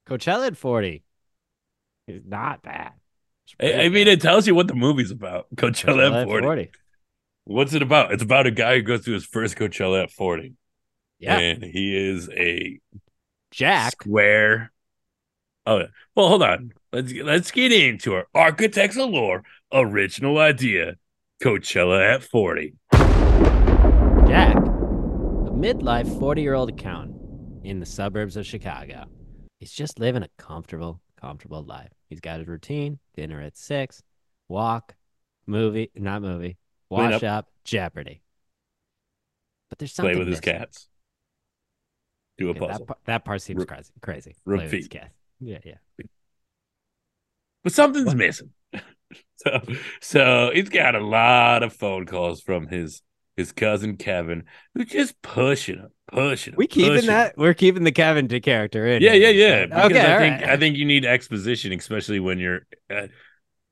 Coachella 0.08 0.48
at 0.48 0.56
40 0.56 1.02
is 2.08 2.22
not 2.26 2.62
bad. 2.62 2.92
I, 3.60 3.72
I 3.84 3.88
mean, 3.88 4.08
it 4.08 4.20
tells 4.20 4.46
you 4.46 4.54
what 4.54 4.68
the 4.68 4.74
movie's 4.74 5.10
about. 5.10 5.46
Coachella, 5.54 6.10
Coachella 6.10 6.22
at 6.22 6.42
40. 6.42 6.70
What's 7.44 7.72
it 7.74 7.82
about? 7.82 8.12
It's 8.12 8.22
about 8.22 8.46
a 8.46 8.50
guy 8.50 8.76
who 8.76 8.82
goes 8.82 9.04
to 9.04 9.12
his 9.12 9.24
first 9.24 9.56
Coachella 9.56 10.02
at 10.02 10.10
40. 10.10 10.54
Yeah. 11.20 11.38
And 11.38 11.62
he 11.62 11.96
is 11.96 12.28
a 12.30 12.80
Jack. 13.50 13.92
square. 13.92 14.72
Oh, 15.66 15.78
yeah. 15.78 15.86
well, 16.14 16.28
hold 16.28 16.42
on. 16.42 16.58
Hmm. 16.58 16.68
Let's 16.92 17.12
let's 17.12 17.50
get 17.50 17.72
into 17.72 18.14
our 18.14 18.26
Architects 18.34 18.96
of 18.96 19.10
Lore 19.10 19.42
original 19.72 20.38
idea. 20.38 20.96
Coachella 21.42 22.14
at 22.14 22.22
40. 22.22 22.74
Jack, 24.26 24.56
a 24.56 24.60
midlife 25.50 26.18
40 26.18 26.40
year 26.42 26.54
old 26.54 26.70
accountant 26.70 27.16
in 27.64 27.80
the 27.80 27.86
suburbs 27.86 28.36
of 28.36 28.46
Chicago. 28.46 29.04
He's 29.58 29.72
just 29.72 29.98
living 29.98 30.22
a 30.22 30.28
comfortable, 30.38 31.00
comfortable 31.20 31.62
life. 31.62 31.90
He's 32.08 32.20
got 32.20 32.38
his 32.38 32.48
routine 32.48 32.98
dinner 33.16 33.40
at 33.40 33.56
six, 33.56 34.02
walk, 34.48 34.94
movie, 35.46 35.90
not 35.96 36.22
movie, 36.22 36.56
wash 36.90 37.14
up. 37.14 37.22
up, 37.24 37.48
Jeopardy. 37.64 38.22
But 39.70 39.78
there's 39.78 39.92
something 39.92 40.14
Play 40.14 40.18
with 40.20 40.28
his 40.28 40.40
cats. 40.40 40.88
Do 42.38 42.48
a 42.48 42.50
Okay, 42.50 42.60
puzzle. 42.60 42.78
that, 42.78 42.86
par- 42.86 42.96
that 43.06 43.24
part 43.24 43.42
seems 43.42 43.58
Ru- 43.60 43.66
crazy. 43.66 43.92
Crazy. 44.00 44.34
rub 44.44 44.58
Play 44.60 44.64
with 44.66 44.72
his 44.72 44.84
feet. 44.88 45.00
Yeah, 45.40 45.58
yeah. 45.64 45.74
but 47.62 47.72
something's 47.72 48.06
What? 48.06 48.16
missing. 48.16 48.50
so 49.36 49.60
so 50.00 50.50
he's 50.54 50.68
got 50.68 50.94
a 50.94 51.00
lot 51.00 51.62
of 51.62 51.72
phone 51.72 52.06
calls 52.06 52.40
from 52.40 52.68
his 52.68 53.02
his 53.36 53.52
cousin 53.52 53.96
Kevin, 53.96 54.44
who's 54.74 54.86
just 54.86 55.20
pushing 55.22 55.78
him, 55.78 55.90
pushing 56.08 56.54
him. 56.54 56.58
We 56.58 56.66
keeping 56.66 56.90
pushing 56.92 57.10
him. 57.10 57.14
that? 57.14 57.36
We're 57.36 57.54
keeping 57.54 57.84
the 57.84 57.92
Kevin 57.92 58.28
to 58.28 58.40
character 58.40 58.86
in. 58.86 59.02
Yeah, 59.02 59.14
yeah, 59.14 59.30
yeah. 59.30 59.66
Because 59.66 59.86
Okay, 59.92 60.00
I 60.06 60.14
think 60.16 60.42
right. 60.42 60.50
I 60.50 60.56
think 60.56 60.76
you 60.76 60.84
need 60.84 61.04
exposition, 61.04 61.72
especially 61.72 62.20
when 62.20 62.38
you're 62.38 62.66
uh, 62.90 63.08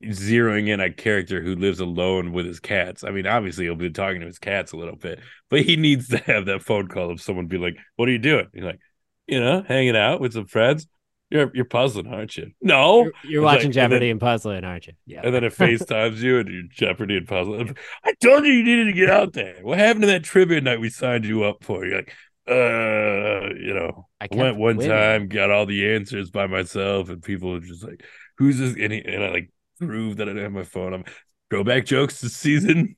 zeroing 0.04 0.68
in 0.68 0.80
a 0.80 0.92
character 0.92 1.42
who 1.42 1.54
lives 1.56 1.80
alone 1.80 2.32
with 2.32 2.46
his 2.46 2.60
cats. 2.60 3.04
I 3.04 3.10
mean, 3.10 3.26
obviously 3.26 3.64
he'll 3.66 3.76
be 3.76 3.90
talking 3.90 4.20
to 4.20 4.26
his 4.26 4.38
cats 4.40 4.72
a 4.72 4.76
little 4.76 4.96
bit, 4.96 5.20
but 5.50 5.62
he 5.62 5.76
needs 5.76 6.08
to 6.08 6.18
have 6.18 6.46
that 6.46 6.62
phone 6.62 6.88
call 6.88 7.10
of 7.10 7.20
someone 7.20 7.46
be 7.46 7.58
like, 7.58 7.76
"What 7.96 8.08
are 8.08 8.12
you 8.12 8.18
doing?" 8.18 8.48
You're 8.52 8.66
like, 8.66 8.80
"You 9.28 9.40
know, 9.40 9.62
hanging 9.66 9.96
out 9.96 10.20
with 10.20 10.32
some 10.34 10.46
friends." 10.46 10.86
You're 11.32 11.50
you're 11.54 11.64
puzzling, 11.64 12.06
aren't 12.08 12.36
you? 12.36 12.50
No. 12.60 13.04
You're, 13.04 13.12
you're 13.24 13.42
watching 13.42 13.58
like- 13.58 13.64
and 13.66 13.74
Jeopardy 13.74 13.98
then- 14.06 14.10
and 14.12 14.20
puzzling, 14.20 14.64
aren't 14.64 14.86
you? 14.86 14.92
Yeah. 15.06 15.22
And 15.24 15.34
then 15.34 15.44
it 15.44 15.52
FaceTimes 15.56 16.18
you 16.18 16.38
and 16.40 16.48
you're 16.48 16.62
Jeopardy 16.70 17.16
and 17.16 17.26
puzzling. 17.26 17.76
I 18.04 18.12
told 18.22 18.44
you 18.44 18.52
you 18.52 18.62
needed 18.62 18.84
to 18.84 18.92
get 18.92 19.08
out 19.10 19.32
there. 19.32 19.56
What 19.62 19.78
happened 19.78 20.02
to 20.02 20.08
that 20.08 20.24
trivia 20.24 20.60
night 20.60 20.80
we 20.80 20.90
signed 20.90 21.24
you 21.24 21.44
up 21.44 21.64
for? 21.64 21.86
You're 21.86 21.96
like, 21.96 22.12
uh, 22.48 23.54
you 23.54 23.72
know, 23.72 24.08
I 24.20 24.28
went 24.30 24.56
one 24.58 24.76
winning. 24.76 24.90
time, 24.92 25.28
got 25.28 25.50
all 25.50 25.64
the 25.64 25.94
answers 25.94 26.30
by 26.30 26.46
myself, 26.46 27.08
and 27.08 27.22
people 27.22 27.52
were 27.52 27.60
just 27.60 27.84
like, 27.84 28.04
"Who's 28.38 28.58
this?" 28.58 28.76
And, 28.78 28.92
he, 28.92 29.00
and 29.00 29.24
I 29.24 29.30
like 29.30 29.50
proved 29.78 30.18
that 30.18 30.28
I 30.28 30.32
didn't 30.32 30.42
have 30.42 30.52
my 30.52 30.64
phone. 30.64 30.92
I'm 30.92 31.04
throwback 31.50 31.86
jokes 31.86 32.20
to 32.20 32.28
season 32.28 32.96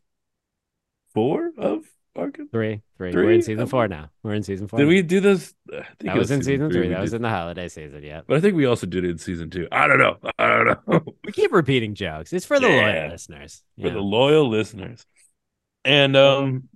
four 1.12 1.50
of 1.58 1.84
Arca? 2.38 2.50
Three, 2.52 2.82
three. 2.96 3.12
Three? 3.12 3.24
We're 3.24 3.32
in 3.32 3.42
season 3.42 3.66
four 3.66 3.88
now. 3.88 4.10
We're 4.22 4.34
in 4.34 4.42
season 4.42 4.68
four. 4.68 4.78
Did 4.78 4.84
now. 4.86 4.88
we 4.90 5.02
do 5.02 5.20
this? 5.20 5.54
I 5.72 5.76
think 5.76 5.86
That 6.00 6.16
it 6.16 6.18
was 6.18 6.30
in 6.30 6.42
season 6.42 6.70
three. 6.70 6.88
That 6.88 7.00
was 7.00 7.14
in 7.14 7.22
the 7.22 7.28
holiday 7.28 7.68
season. 7.68 8.02
Yeah. 8.02 8.22
But 8.26 8.36
I 8.36 8.40
think 8.40 8.56
we 8.56 8.66
also 8.66 8.86
did 8.86 9.04
it 9.04 9.10
in 9.10 9.18
season 9.18 9.50
two. 9.50 9.68
I 9.70 9.86
don't 9.86 9.98
know. 9.98 10.16
I 10.38 10.48
don't 10.48 10.88
know. 10.88 11.14
We 11.24 11.32
keep 11.32 11.52
repeating 11.52 11.94
jokes. 11.94 12.32
It's 12.32 12.46
for 12.46 12.58
the 12.58 12.68
Yeah. 12.68 12.86
loyal 12.86 13.10
listeners. 13.10 13.62
For 13.80 13.90
the 13.90 14.00
loyal 14.00 14.48
listeners. 14.48 15.06
And 15.84 16.16
um 16.16 16.68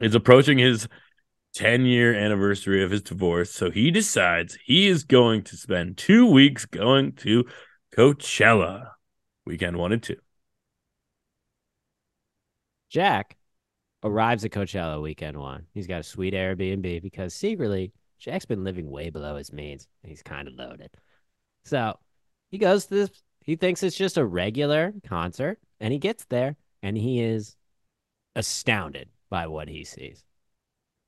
is 0.00 0.14
approaching 0.14 0.58
his 0.58 0.88
10 1.54 1.86
year 1.86 2.14
anniversary 2.14 2.84
of 2.84 2.90
his 2.90 3.00
divorce. 3.02 3.50
So 3.50 3.70
he 3.70 3.90
decides 3.90 4.58
he 4.64 4.88
is 4.88 5.04
going 5.04 5.42
to 5.44 5.56
spend 5.56 5.96
two 5.96 6.30
weeks 6.30 6.66
going 6.66 7.12
to 7.12 7.44
Coachella 7.96 8.90
weekend 9.46 9.76
one 9.78 9.92
and 9.92 10.02
two. 10.02 10.16
Jack 12.90 13.36
arrives 14.06 14.44
at 14.44 14.50
Coachella 14.50 15.00
weekend 15.00 15.36
one. 15.36 15.66
He's 15.74 15.86
got 15.86 16.00
a 16.00 16.04
sweet 16.04 16.34
Airbnb 16.34 17.02
because 17.02 17.34
secretly 17.34 17.92
Jack's 18.18 18.46
been 18.46 18.64
living 18.64 18.90
way 18.90 19.10
below 19.10 19.36
his 19.36 19.52
means. 19.52 19.86
He's 20.02 20.22
kind 20.22 20.48
of 20.48 20.54
loaded. 20.54 20.90
So 21.64 21.98
he 22.50 22.58
goes 22.58 22.86
to 22.86 22.94
this, 22.94 23.10
he 23.40 23.56
thinks 23.56 23.82
it's 23.82 23.96
just 23.96 24.16
a 24.16 24.24
regular 24.24 24.94
concert, 25.06 25.58
and 25.80 25.92
he 25.92 25.98
gets 25.98 26.24
there 26.26 26.56
and 26.82 26.96
he 26.96 27.20
is 27.20 27.56
astounded 28.34 29.08
by 29.30 29.46
what 29.46 29.68
he 29.68 29.84
sees. 29.84 30.24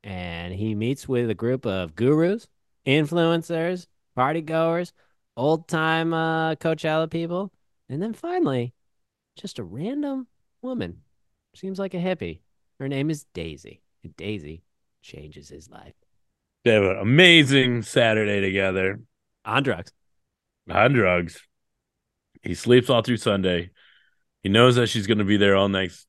And 0.04 0.54
he 0.54 0.74
meets 0.74 1.08
with 1.08 1.30
a 1.30 1.34
group 1.34 1.66
of 1.66 1.94
gurus, 1.94 2.48
influencers, 2.86 3.86
party 4.14 4.42
goers, 4.42 4.92
old 5.36 5.68
time 5.68 6.12
uh, 6.12 6.54
Coachella 6.56 7.10
people, 7.10 7.52
and 7.88 8.02
then 8.02 8.12
finally, 8.12 8.74
just 9.36 9.58
a 9.58 9.64
random 9.64 10.26
woman 10.62 11.02
Seems 11.58 11.78
like 11.80 11.94
a 11.94 11.98
hippie. 11.98 12.38
Her 12.78 12.88
name 12.88 13.10
is 13.10 13.24
Daisy. 13.34 13.82
And 14.04 14.16
Daisy 14.16 14.62
changes 15.02 15.48
his 15.48 15.68
life. 15.68 15.94
They 16.64 16.74
have 16.74 16.82
an 16.84 16.98
amazing 16.98 17.82
Saturday 17.82 18.40
together 18.40 19.00
On 19.44 19.62
drugs. 19.62 19.92
on 20.70 20.92
drugs. 20.92 21.40
He 22.42 22.54
sleeps 22.54 22.88
all 22.90 23.02
through 23.02 23.16
Sunday. 23.16 23.70
He 24.42 24.48
knows 24.48 24.76
that 24.76 24.88
she's 24.88 25.06
going 25.06 25.18
to 25.18 25.24
be 25.24 25.36
there 25.36 25.56
all 25.56 25.68
next, 25.68 26.06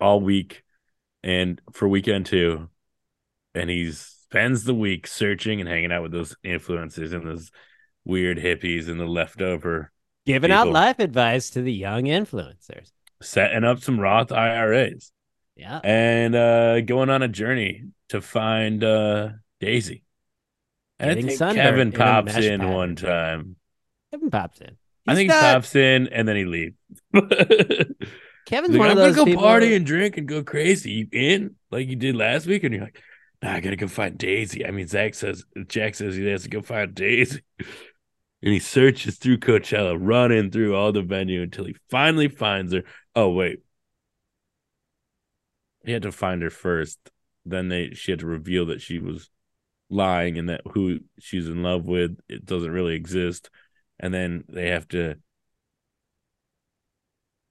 all 0.00 0.20
week, 0.20 0.62
and 1.22 1.60
for 1.72 1.86
weekend 1.88 2.26
too. 2.26 2.68
And 3.54 3.70
he 3.70 3.92
spends 3.92 4.64
the 4.64 4.74
week 4.74 5.06
searching 5.06 5.60
and 5.60 5.68
hanging 5.68 5.92
out 5.92 6.02
with 6.02 6.12
those 6.12 6.34
influencers 6.44 7.12
and 7.12 7.26
those 7.26 7.50
weird 8.04 8.38
hippies 8.38 8.88
and 8.88 8.98
the 8.98 9.06
leftover, 9.06 9.92
Giving 10.26 10.50
out 10.52 10.68
life 10.68 10.98
advice 11.00 11.50
to 11.50 11.62
the 11.62 11.72
young 11.72 12.04
influencers. 12.04 12.90
setting 13.20 13.62
up 13.64 13.80
some 13.80 14.00
Roth 14.00 14.32
IRAs 14.32 15.12
Yeah. 15.62 15.80
and 15.84 16.34
uh, 16.34 16.80
going 16.80 17.08
on 17.08 17.22
a 17.22 17.28
journey 17.28 17.84
to 18.08 18.20
find 18.20 18.82
uh, 18.82 19.28
Daisy. 19.60 20.02
And 20.98 21.10
I 21.10 21.14
think 21.14 21.30
sunburned 21.30 21.56
Kevin 21.56 21.92
pops 21.92 22.34
mesh 22.34 22.44
in 22.44 22.68
one 22.68 22.96
time. 22.96 23.56
Kevin 24.10 24.30
pops 24.30 24.60
in. 24.60 24.76
I 25.06 25.14
think 25.14 25.28
not- 25.28 25.36
he 25.44 25.52
pops 25.54 25.74
in 25.76 26.08
and 26.08 26.26
then 26.26 26.36
he 26.36 26.44
leaves. 26.44 26.76
Kevin's 28.46 28.72
He's 28.74 28.78
one 28.78 28.88
like, 28.88 28.96
of 28.96 28.98
I'm 28.98 29.04
those 29.04 29.16
gonna 29.16 29.34
go 29.34 29.40
party 29.40 29.74
and 29.74 29.86
drink 29.86 30.16
and 30.16 30.26
go 30.26 30.42
crazy. 30.42 30.90
You 30.90 31.08
in 31.12 31.54
like 31.70 31.88
you 31.88 31.96
did 31.96 32.16
last 32.16 32.46
week, 32.46 32.64
and 32.64 32.74
you're 32.74 32.82
like, 32.84 33.00
Nah, 33.40 33.52
I 33.54 33.60
gotta 33.60 33.76
go 33.76 33.88
find 33.88 34.18
Daisy. 34.18 34.66
I 34.66 34.70
mean, 34.72 34.86
Zach 34.88 35.14
says 35.14 35.44
Jack 35.68 35.94
says 35.94 36.16
he 36.16 36.26
has 36.26 36.42
to 36.44 36.48
go 36.48 36.60
find 36.60 36.94
Daisy, 36.94 37.40
and 37.58 38.52
he 38.52 38.58
searches 38.58 39.18
through 39.18 39.38
Coachella, 39.38 39.96
running 39.98 40.50
through 40.50 40.74
all 40.76 40.92
the 40.92 41.02
venue 41.02 41.42
until 41.42 41.64
he 41.64 41.76
finally 41.90 42.28
finds 42.28 42.72
her. 42.72 42.82
Oh 43.14 43.30
wait, 43.30 43.60
he 45.84 45.92
had 45.92 46.02
to 46.02 46.12
find 46.12 46.42
her 46.42 46.50
first. 46.50 46.98
Then 47.44 47.68
they 47.68 47.90
she 47.94 48.12
had 48.12 48.20
to 48.20 48.26
reveal 48.26 48.66
that 48.66 48.80
she 48.80 48.98
was 48.98 49.30
lying 49.90 50.38
and 50.38 50.48
that 50.48 50.62
who 50.72 51.00
she's 51.18 51.48
in 51.48 51.62
love 51.62 51.84
with 51.84 52.18
it 52.28 52.44
doesn't 52.44 52.70
really 52.70 52.94
exist, 52.94 53.50
and 53.98 54.12
then 54.12 54.44
they 54.48 54.68
have 54.68 54.88
to 54.88 55.16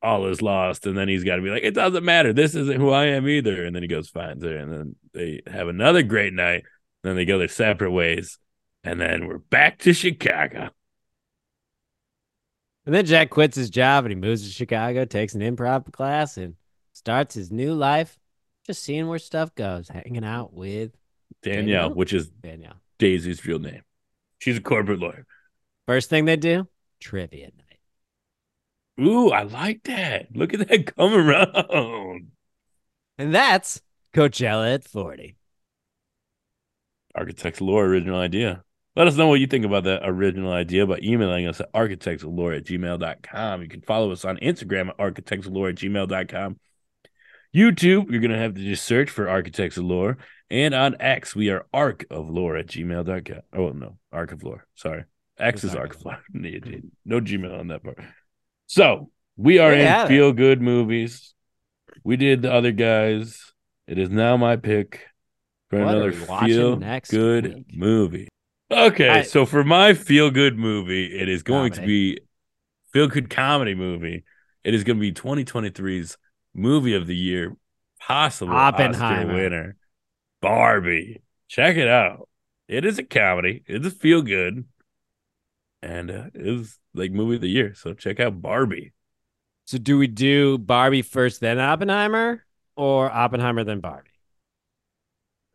all 0.01 0.25
is 0.27 0.41
lost. 0.41 0.85
And 0.85 0.97
then 0.97 1.07
he's 1.07 1.23
got 1.23 1.35
to 1.35 1.41
be 1.41 1.49
like 1.49 1.63
it 1.63 1.75
doesn't 1.75 2.03
matter. 2.03 2.33
This 2.33 2.55
isn't 2.55 2.79
who 2.79 2.89
i 2.89 3.05
am 3.07 3.27
either. 3.27 3.63
And 3.65 3.75
then 3.75 3.83
he 3.83 3.87
goes 3.87 4.09
finds 4.09 4.43
her. 4.43 4.55
And 4.55 4.71
then 4.71 4.95
they 5.13 5.41
have 5.47 5.67
another 5.67 6.03
great 6.03 6.33
night. 6.33 6.63
Then 7.03 7.15
they 7.15 7.25
go 7.25 7.37
their 7.37 7.47
separate 7.47 7.91
ways. 7.91 8.37
And 8.83 8.99
then 8.99 9.27
we're 9.27 9.37
back 9.37 9.79
to 9.79 9.93
chicago. 9.93 10.69
And 12.85 12.95
then 12.95 13.05
Jack 13.05 13.29
quits 13.29 13.55
his 13.55 13.69
job 13.69 14.05
and 14.05 14.11
he 14.11 14.15
moves 14.15 14.43
to 14.43 14.49
Chicago, 14.49 15.05
takes 15.05 15.35
an 15.35 15.41
improv 15.41 15.91
class, 15.91 16.37
and 16.37 16.55
starts 16.93 17.35
his 17.35 17.51
new 17.51 17.75
life 17.75 18.17
just 18.71 18.83
seeing 18.83 19.07
where 19.07 19.19
stuff 19.19 19.53
goes, 19.55 19.89
hanging 19.89 20.23
out 20.23 20.53
with 20.53 20.91
danielle, 21.43 21.65
Danielle? 21.65 21.89
which 21.93 22.13
is 22.13 22.29
Danielle. 22.29 22.75
daisy's 22.99 23.45
real 23.45 23.59
name 23.59 23.81
she's 24.39 24.57
a 24.57 24.61
corporate 24.61 24.99
lawyer 24.99 25.25
First 25.87 26.09
thing 26.09 26.23
they 26.25 26.37
do, 26.37 26.67
trivia 27.01 27.49
night. 28.97 29.05
ooh 29.05 29.29
i 29.31 29.43
like 29.43 29.83
that 29.83 30.27
look 30.35 30.53
at 30.53 30.67
that 30.67 30.93
come 30.95 31.13
around 31.13 32.31
And 33.17 33.33
that's 33.35 33.81
Coachella 34.13 34.73
at 34.75 34.83
40. 34.87 35.35
architects 37.15 37.59
lore 37.61 37.85
original 37.85 38.19
idea 38.19 38.63
let 38.95 39.07
us 39.07 39.15
know 39.15 39.27
what 39.27 39.39
you 39.39 39.47
think 39.47 39.65
about 39.65 39.85
that 39.85 40.01
original 40.03 40.51
idea 40.51 40.85
by 40.85 40.99
emailing 41.01 41.47
us 41.47 41.61
at 41.61 41.71
architectslore 41.73 42.57
at 42.57 42.65
gmail.com. 42.65 43.61
You 43.61 43.69
can 43.69 43.79
follow 43.81 44.11
us 44.11 44.25
on 44.25 44.35
Instagram 44.39 44.89
at 44.89 44.97
architectslore 44.97 45.69
at 45.69 45.75
gmail.com. 45.75 46.59
YouTube, 47.55 48.09
you're 48.11 48.21
going 48.21 48.31
to 48.31 48.37
have 48.37 48.55
to 48.55 48.61
just 48.63 48.85
search 48.85 49.09
for 49.09 49.27
Architects 49.29 49.77
of 49.77 49.83
Lore. 49.85 50.17
And 50.49 50.73
on 50.73 50.95
X, 50.99 51.35
we 51.35 51.49
are 51.49 51.65
arc 51.73 52.05
of 52.11 52.29
lore 52.29 52.57
at 52.57 52.67
gmail.com. 52.67 53.41
Oh, 53.53 53.69
no, 53.69 53.97
arc 54.11 54.31
of 54.33 54.43
lore. 54.43 54.65
Sorry. 54.75 55.05
X 55.39 55.63
is 55.63 55.73
Arc 55.75 55.95
of 55.95 56.05
lore. 56.05 56.19
No 57.05 57.19
Gmail 57.21 57.57
on 57.59 57.67
that 57.69 57.83
part. 57.83 57.97
So 58.67 59.09
we 59.37 59.59
are 59.59 59.73
you 59.73 59.81
in 59.81 60.07
feel 60.07 60.33
good 60.33 60.61
movies. 60.61 61.33
We 62.03 62.17
did 62.17 62.41
the 62.41 62.51
other 62.53 62.71
guys. 62.71 63.53
It 63.87 63.97
is 63.97 64.09
now 64.09 64.37
my 64.37 64.55
pick 64.57 65.07
for 65.69 65.79
What 65.83 65.95
another 65.95 66.11
feel 66.11 66.75
next 66.77 67.11
good 67.11 67.53
week? 67.55 67.65
movie. 67.73 68.27
Okay, 68.69 69.09
I- 69.09 69.21
so 69.23 69.45
for 69.45 69.63
my 69.63 69.93
feel 69.93 70.31
good 70.31 70.57
movie, 70.57 71.17
it 71.17 71.27
is 71.29 71.43
going 71.43 71.71
to 71.73 71.81
be 71.81 72.19
feel 72.93 73.07
good 73.07 73.29
comedy 73.29 73.73
movie. 73.73 74.23
It 74.63 74.73
is 74.73 74.83
going 74.83 74.97
to 74.97 75.01
be 75.01 75.11
2023's 75.13 76.17
movie 76.53 76.95
of 76.95 77.07
the 77.07 77.15
year, 77.15 77.55
possible 77.99 78.53
Oscar 78.53 78.83
Oppenheimer. 78.83 79.33
winner, 79.33 79.75
Barbie. 80.41 81.21
Check 81.47 81.77
it 81.77 81.87
out. 81.87 82.29
It 82.67 82.85
is 82.85 82.97
a 82.99 83.03
comedy. 83.03 83.63
It 83.67 83.85
is 83.85 83.93
feel 83.93 84.21
good, 84.21 84.65
and 85.81 86.09
uh, 86.09 86.23
it 86.33 86.47
is 86.47 86.79
like 86.93 87.11
movie 87.11 87.35
of 87.35 87.41
the 87.41 87.49
year. 87.49 87.73
So 87.73 87.93
check 87.93 88.19
out 88.19 88.41
Barbie. 88.41 88.93
So 89.65 89.77
do 89.77 89.97
we 89.97 90.07
do 90.07 90.57
Barbie 90.57 91.01
first, 91.01 91.41
then 91.41 91.59
Oppenheimer, 91.59 92.43
or 92.75 93.11
Oppenheimer 93.11 93.63
then 93.63 93.79
Barbie? 93.79 94.09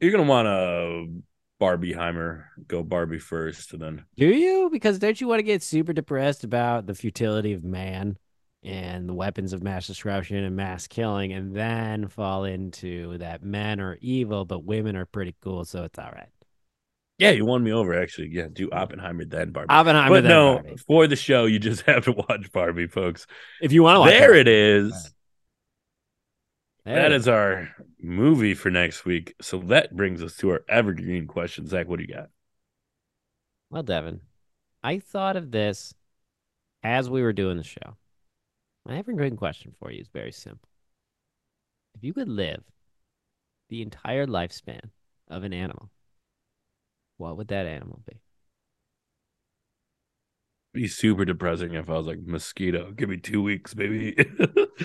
You're 0.01 0.12
gonna 0.12 0.24
want 0.24 0.47
to 0.47 1.22
Barbieheimer 1.61 2.44
go 2.68 2.82
Barbie 2.82 3.18
first, 3.18 3.72
and 3.72 3.82
then 3.82 4.05
Do 4.16 4.26
you? 4.26 4.68
Because 4.70 4.99
don't 4.99 5.20
you 5.20 5.26
want 5.26 5.38
to 5.38 5.44
get 5.44 5.62
super 5.62 5.92
depressed 5.92 6.44
about 6.44 6.86
the 6.86 6.94
futility 6.94 7.53
of 7.53 7.64
man 7.64 8.18
and 8.67 9.09
the 9.09 9.14
weapons 9.14 9.53
of 9.53 9.62
mass 9.62 9.87
destruction 9.87 10.39
and 10.39 10.57
mass 10.57 10.87
killing, 10.87 11.33
and 11.33 11.55
then 11.55 12.09
fall 12.09 12.45
into 12.45 13.17
that 13.19 13.43
men 13.43 13.81
are 13.81 13.97
evil, 14.01 14.45
but 14.45 14.64
women 14.64 14.97
are 14.97 15.07
pretty 15.07 15.35
cool, 15.41 15.64
so 15.64 15.85
it's 15.85 15.99
all 15.99 16.11
right. 16.12 16.29
yeah, 17.19 17.31
you 17.31 17.45
won 17.45 17.62
me 17.62 17.73
over. 17.73 17.99
Actually, 18.01 18.29
yeah, 18.33 18.49
do 18.53 18.69
Oppenheimer 18.71 19.25
then 19.25 19.51
Barbie. 19.53 19.69
Oppenheimer 19.71 20.17
but 20.17 20.23
then 20.23 20.31
no, 20.31 20.55
Barbie. 20.55 20.77
for 20.77 21.07
the 21.07 21.17
show, 21.17 21.47
you 21.47 21.59
just 21.59 21.83
have 21.87 22.05
to 22.05 22.12
watch 22.12 22.51
Barbie, 22.53 22.89
folks. 22.89 23.27
If 23.62 23.73
you 23.73 23.83
want 23.85 24.05
to 24.05 24.11
There 24.11 24.35
it 24.35 24.49
is. 24.49 25.12
There 26.85 26.95
That 26.95 27.12
is 27.12 27.27
our 27.27 27.69
movie 28.01 28.55
for 28.55 28.71
next 28.71 29.05
week. 29.05 29.35
So 29.41 29.59
that 29.59 29.97
brings 29.97 30.23
us 30.23 30.37
to 30.37 30.51
our 30.51 30.64
evergreen 30.69 31.27
question. 31.27 31.67
Zach, 31.67 31.89
what 31.89 31.99
do 31.99 32.05
you 32.07 32.14
got? 32.14 32.31
Well, 33.71 33.83
Devin, 33.83 34.21
I 34.85 35.01
thought 35.01 35.37
of 35.37 35.51
this 35.51 35.95
as 36.85 37.11
we 37.11 37.23
were 37.23 37.33
doing 37.33 37.57
the 37.57 37.64
show. 37.64 37.97
My 38.87 38.99
evergreen 38.99 39.37
question 39.37 39.74
for 39.78 39.91
you 39.91 40.01
is 40.01 40.09
very 40.09 40.30
simple. 40.30 40.68
If 41.97 42.05
you 42.05 42.14
could 42.14 42.28
live 42.28 42.62
the 43.68 43.82
entire 43.82 44.26
lifespan 44.26 44.91
of 45.28 45.43
an 45.43 45.53
animal, 45.53 45.91
what 47.16 47.37
would 47.37 47.49
that 47.49 47.66
animal 47.66 48.01
be? 48.07 48.20
Be 50.72 50.87
super 50.87 51.24
depressing 51.24 51.74
if 51.74 51.91
I 51.91 51.95
was 51.95 52.07
like 52.07 52.20
mosquito. 52.20 52.93
Give 52.93 53.09
me 53.09 53.16
two 53.16 53.43
weeks, 53.43 53.74
baby. 53.74 54.14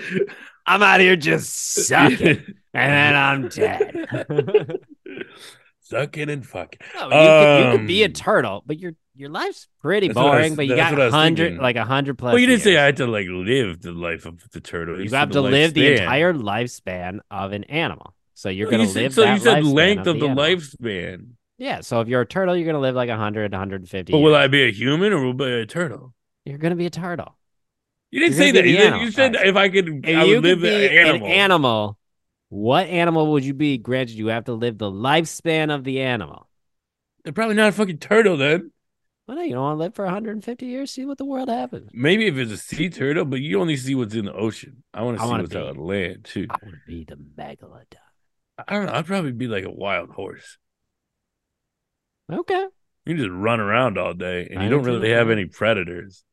I'm 0.66 0.82
out 0.82 1.02
here 1.02 1.18
just 1.18 1.54
sucking, 1.86 2.44
and 2.74 2.94
then 2.94 3.16
I'm 3.16 3.50
dead. 3.50 4.08
Sucking 5.82 6.30
and 6.30 6.48
fucking. 6.48 6.80
No, 6.96 7.04
you, 7.04 7.10
could, 7.10 7.66
you 7.74 7.78
could 7.78 7.88
be 7.88 8.04
a 8.04 8.06
Um, 8.06 8.14
turtle, 8.14 8.64
but 8.66 8.80
your 8.80 8.94
your 9.22 9.30
life's 9.30 9.68
pretty 9.80 10.08
That's 10.08 10.16
boring. 10.20 10.52
was- 10.52 10.58
but 10.58 10.68
you 10.68 10.76
got 10.76 10.94
hundred, 11.12 11.58
like 11.60 11.76
a 11.78 11.86
hundred 11.86 12.18
plus. 12.18 12.34
Well, 12.34 12.40
you 12.40 12.48
didn't 12.48 12.64
say. 12.64 12.76
I 12.78 12.86
had 12.86 12.98
to 12.98 13.08
like 13.08 13.28
live 13.30 13.82
the 13.82 13.92
life 13.94 14.26
of 14.26 14.50
the 14.52 14.60
turtle. 14.60 15.00
You 15.02 15.08
said 15.08 15.18
have 15.18 15.30
the 15.30 15.36
to 15.36 15.42
live 15.42 15.74
the 15.74 15.94
entire 15.94 16.34
lifespan 16.34 17.20
of 17.30 17.54
an 17.54 17.64
animal. 17.66 18.14
So 18.34 18.50
you're 18.50 18.68
Well, 18.68 18.72
gonna 18.80 18.84
you 18.84 18.90
said- 18.90 19.04
live. 19.04 19.14
so 19.14 19.32
you 19.32 19.40
said 19.40 19.64
length 19.64 20.08
of 20.08 20.20
the, 20.20 20.26
animal. 20.28 20.44
lifespan. 20.44 21.28
Yeah. 21.58 21.82
So 21.82 22.02
if 22.02 22.08
you're 22.08 22.22
a 22.22 22.26
turtle, 22.26 22.56
you're 22.58 22.66
gonna 22.66 22.80
live 22.80 22.96
like 22.96 23.10
100, 23.10 23.52
150. 23.52 24.12
But 24.12 24.20
will. 24.20 24.36
I 24.36 24.48
be 24.48 24.64
a 24.64 24.72
human 24.72 25.14
or 25.14 25.24
will 25.24 25.34
I 25.34 25.46
be 25.46 25.62
a 25.62 25.66
turtle? 25.68 26.14
You're 26.46 26.58
gonna 26.58 26.76
be 26.76 26.88
a 26.88 26.90
turtle. 26.90 27.38
You 28.10 28.20
didn't 28.20 28.34
You're 28.36 28.46
say 28.48 28.52
that. 28.52 28.66
You 28.66 28.76
said, 28.78 28.84
animal. 28.88 29.06
you 29.06 29.12
said 29.12 29.36
if 29.36 29.56
I 29.56 29.70
could, 29.70 30.06
If 30.06 30.18
I 30.18 30.24
you 30.24 30.36
would 30.36 30.44
live 30.44 30.62
be 30.62 30.70
the 30.70 30.92
animal. 31.00 31.28
an 31.28 31.32
animal, 31.34 31.98
what 32.50 32.88
animal 32.88 33.32
would 33.34 33.46
you 33.46 33.54
be? 33.54 33.78
Granted, 33.78 34.16
you 34.18 34.28
have 34.28 34.46
to 34.46 34.54
live 34.54 34.78
the 34.80 34.92
lifespan 34.92 35.74
of 35.74 35.84
the 35.84 36.02
animal. 36.02 36.50
They're 37.24 37.32
probably 37.34 37.56
not 37.56 37.70
a 37.70 37.72
fucking 37.72 38.00
turtle 38.00 38.36
then. 38.38 38.72
Well, 39.32 39.38
no, 39.38 39.46
you 39.46 39.54
don't 39.54 39.64
want 39.64 39.76
to 39.76 39.80
live 39.80 39.96
for 39.96 40.04
150 40.04 40.66
years. 40.66 40.92
See 40.92 41.06
what 41.06 41.18
the 41.18 41.24
world 41.24 41.48
happens. 41.48 41.90
Maybe 41.94 42.28
if 42.28 42.36
it's 42.36 42.52
a 42.52 42.58
sea 42.58 42.90
turtle, 42.90 43.24
but 43.24 43.40
you 43.40 43.62
only 43.62 43.78
see 43.78 43.96
what's 43.96 44.14
in 44.14 44.26
the 44.26 44.34
ocean. 44.34 44.84
I 44.94 45.04
want 45.04 45.20
to 45.20 45.24
I 45.24 45.26
see 45.26 45.32
what's 45.32 45.50
be- 45.54 45.58
out 45.58 45.68
on 45.70 45.78
land 45.78 46.26
too. 46.26 46.48
I 46.50 46.58
want 46.62 46.76
to 46.76 46.82
be 46.86 47.06
the 47.06 47.16
megalodon. 47.16 47.96
I 48.68 48.74
don't 48.74 48.88
know. 48.88 48.92
I'd 48.92 49.06
probably 49.06 49.32
be 49.32 49.48
like 49.48 49.64
a 49.64 49.72
wild 49.72 50.10
horse. 50.10 50.58
Okay. 52.30 52.66
You 53.06 53.16
just 53.16 53.30
run 53.32 53.62
around 53.62 53.98
all 53.98 54.14
day 54.14 54.50
and 54.52 54.60
I 54.60 54.64
you 54.66 54.70
don't 54.70 54.84
really 54.84 55.12
have 55.12 55.30
any 55.30 55.46
predators. 55.46 56.26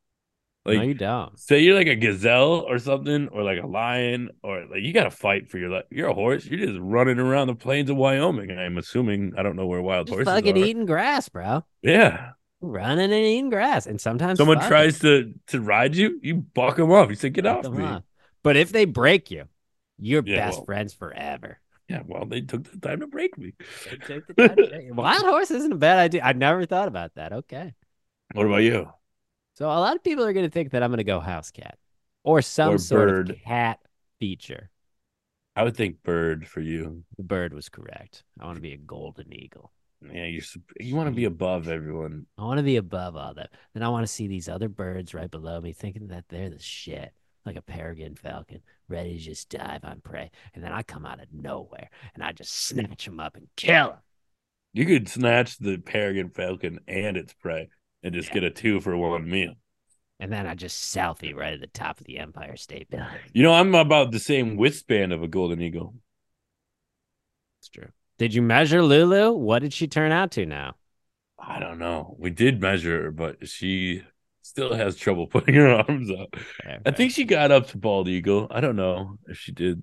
Like 0.65 0.79
no, 0.79 0.83
you 0.83 0.95
don't. 0.95 1.39
say 1.39 1.61
you're 1.61 1.77
like 1.77 1.87
a 1.87 1.95
gazelle 1.95 2.67
or 2.69 2.81
something, 2.81 3.29
or 3.29 3.45
like 3.45 3.63
a 3.63 3.67
lion, 3.67 4.31
or 4.43 4.67
like 4.69 4.83
you 4.83 4.93
gotta 4.93 5.13
fight 5.13 5.49
for 5.49 5.59
your 5.59 5.71
life. 5.71 5.85
You're 5.89 6.09
a 6.09 6.15
horse, 6.15 6.47
you're 6.47 6.67
just 6.67 6.81
running 6.81 7.21
around 7.21 7.47
the 7.47 7.55
plains 7.55 7.91
of 7.91 7.97
Wyoming. 7.97 8.51
I'm 8.51 8.77
assuming 8.77 9.35
I 9.39 9.45
don't 9.45 9.55
know 9.55 9.67
where 9.67 9.81
wild 9.81 10.09
Just 10.09 10.17
horses 10.17 10.35
fucking 10.35 10.59
are. 10.59 10.67
eating 10.67 10.85
grass, 10.85 11.29
bro. 11.29 11.65
Yeah. 11.81 12.33
Running 12.61 13.05
and 13.05 13.13
eating 13.13 13.51
grass, 13.51 13.87
and 13.87 14.01
sometimes 14.01 14.39
Someone 14.39 14.57
fucking 14.57 14.69
tries 14.69 14.99
to 15.01 15.33
to 15.49 15.61
ride 15.61 15.95
you, 15.95 16.19
you 16.23 16.35
buck 16.37 16.77
them 16.77 16.91
off. 16.91 17.09
You 17.09 17.15
say, 17.15 17.31
"Get 17.31 17.45
fuck 17.45 17.65
off 17.67 17.73
me!" 17.73 17.85
up. 17.85 18.05
But 18.43 18.57
if 18.57 18.73
they 18.73 18.85
break 18.85 19.31
you, 19.31 19.45
you're 19.99 20.25
Yeah, 20.27 20.47
best 20.47 20.59
well- 20.59 20.65
friends 20.65 20.93
forever. 20.93 21.61
Yeah, 21.89 22.03
well, 22.05 22.27
they 22.27 22.41
took 22.43 22.65
the 22.71 22.79
time 22.79 23.01
to 23.01 23.07
break 23.07 23.39
me. 23.39 23.55
They 23.91 23.97
take 23.97 24.27
the 24.27 24.35
time 24.35 24.57
to 24.57 24.67
break. 24.69 24.95
Wild 24.95 25.23
horse 25.25 25.51
isn't 25.51 25.73
a 25.73 25.77
bad 25.77 25.99
idea. 25.99 26.23
I 26.23 26.33
never 26.35 26.67
thought 26.67 26.89
about 26.89 27.15
that. 27.15 27.33
Okay. 27.33 27.75
What 28.35 28.45
about 28.45 28.59
you? 28.59 28.93
So 29.55 29.67
a 29.67 29.81
lot 29.81 29.97
of 29.97 30.03
people 30.05 30.25
are 30.25 30.33
going 30.35 30.45
to 30.45 30.51
think 30.53 30.73
that 30.73 30.83
I'm 30.83 30.91
going 30.91 30.99
to 30.99 31.05
go 31.05 31.19
house 31.21 31.51
cat 31.51 31.79
or 32.25 32.43
some 32.43 32.75
Or 32.75 32.79
sort 32.79 33.09
bird. 33.09 33.31
of 33.31 33.37
cat 33.41 33.79
feature. 34.21 34.69
I 35.57 35.63
would 35.63 35.77
think 35.77 36.03
bird 36.03 36.47
for 36.47 36.61
you. 36.61 37.05
The 37.17 37.23
bird 37.25 37.55
was 37.55 37.69
correct. 37.71 38.23
I 38.39 38.45
want 38.45 38.57
to 38.57 38.63
be 38.63 38.75
a 38.75 38.77
golden 38.77 39.33
eagle. 39.33 39.73
Yeah, 40.01 40.25
you're 40.27 40.43
you 40.79 40.95
want 40.95 41.09
to 41.09 41.15
be 41.15 41.25
above 41.25 41.69
everyone. 41.69 42.27
I 42.39 42.45
want 42.45 42.59
to 42.59 42.65
be 42.65 42.77
above 42.77 43.17
all 43.17 43.35
that. 43.35 43.51
Then 43.75 43.83
I 43.83 43.89
want 43.89 44.07
to 44.07 44.13
see 44.13 44.29
these 44.29 44.49
other 44.49 44.69
birds 44.69 45.13
right 45.13 45.31
below 45.31 45.61
me 45.61 45.73
thinking 45.73 46.07
that 46.09 46.25
they're 46.29 46.51
the 46.51 46.59
shit, 46.61 47.13
like 47.45 47.57
a 47.57 47.63
peregrine 47.63 48.15
falcon, 48.15 48.63
ready 48.89 49.15
to 49.15 49.19
just 49.19 49.49
dive 49.49 49.85
on 49.85 50.01
prey. 50.01 50.31
And 50.55 50.63
then 50.63 50.73
I 50.73 50.83
come 50.83 51.05
out 51.05 51.21
of 51.21 51.33
nowhere 51.33 51.91
and 52.15 52.23
I 52.23 52.31
just 52.33 52.55
snatch 52.55 53.07
them 53.07 53.19
up 53.19 53.35
and 53.37 53.49
kill 53.57 53.89
them. 53.89 53.99
You 54.73 54.87
could 54.87 55.09
snatch 55.09 55.59
the 55.59 55.79
peregrine 55.79 56.31
falcon 56.31 56.79
and 56.87 57.17
its 57.17 57.33
prey 57.33 57.69
and 58.05 58.15
just 58.15 58.29
Yeah. 58.29 58.35
get 58.35 58.45
a 58.45 58.51
two 58.51 58.81
for 58.81 58.97
one 58.97 59.29
meal. 59.29 59.55
And 60.21 60.33
then 60.33 60.47
I 60.47 60.55
just 60.55 60.95
selfie 60.95 61.35
right 61.35 61.55
at 61.55 61.61
the 61.61 61.67
top 61.69 62.01
of 62.01 62.07
the 62.07 62.19
Empire 62.19 62.57
State 62.57 62.91
Building. 62.91 63.09
You 63.33 63.43
know, 63.43 63.53
I'm 63.53 63.75
about 63.75 64.13
the 64.13 64.19
same 64.21 64.57
wingspan 64.57 65.13
of 65.13 65.23
a 65.23 65.29
golden 65.29 65.61
eagle. 65.61 65.95
It's 67.61 67.69
true. 67.69 67.89
Did 68.19 68.35
you 68.35 68.43
measure 68.43 68.83
Lulu? 68.83 69.33
What 69.33 69.61
did 69.61 69.73
she 69.73 69.87
turn 69.87 70.13
out 70.13 70.33
to 70.33 70.45
now? 70.45 70.75
I 71.39 71.61
don't 71.61 71.79
know. 71.79 72.17
We 72.19 72.31
did 72.31 72.61
measure 72.61 73.05
her, 73.05 73.11
but 73.13 73.47
she 73.49 74.03
still 74.43 74.75
has 74.75 74.97
trouble 74.97 75.27
putting 75.29 75.55
her 75.55 75.69
arms 75.69 76.11
up. 76.11 76.35
Fair, 76.63 76.81
I 76.85 76.91
think 76.91 77.13
she 77.13 77.25
got 77.25 77.53
up 77.53 77.69
to 77.69 77.79
bald 77.79 78.09
eagle. 78.09 78.49
I 78.51 78.61
don't 78.61 78.77
know 78.77 79.19
if 79.29 79.39
she 79.39 79.53
did. 79.53 79.83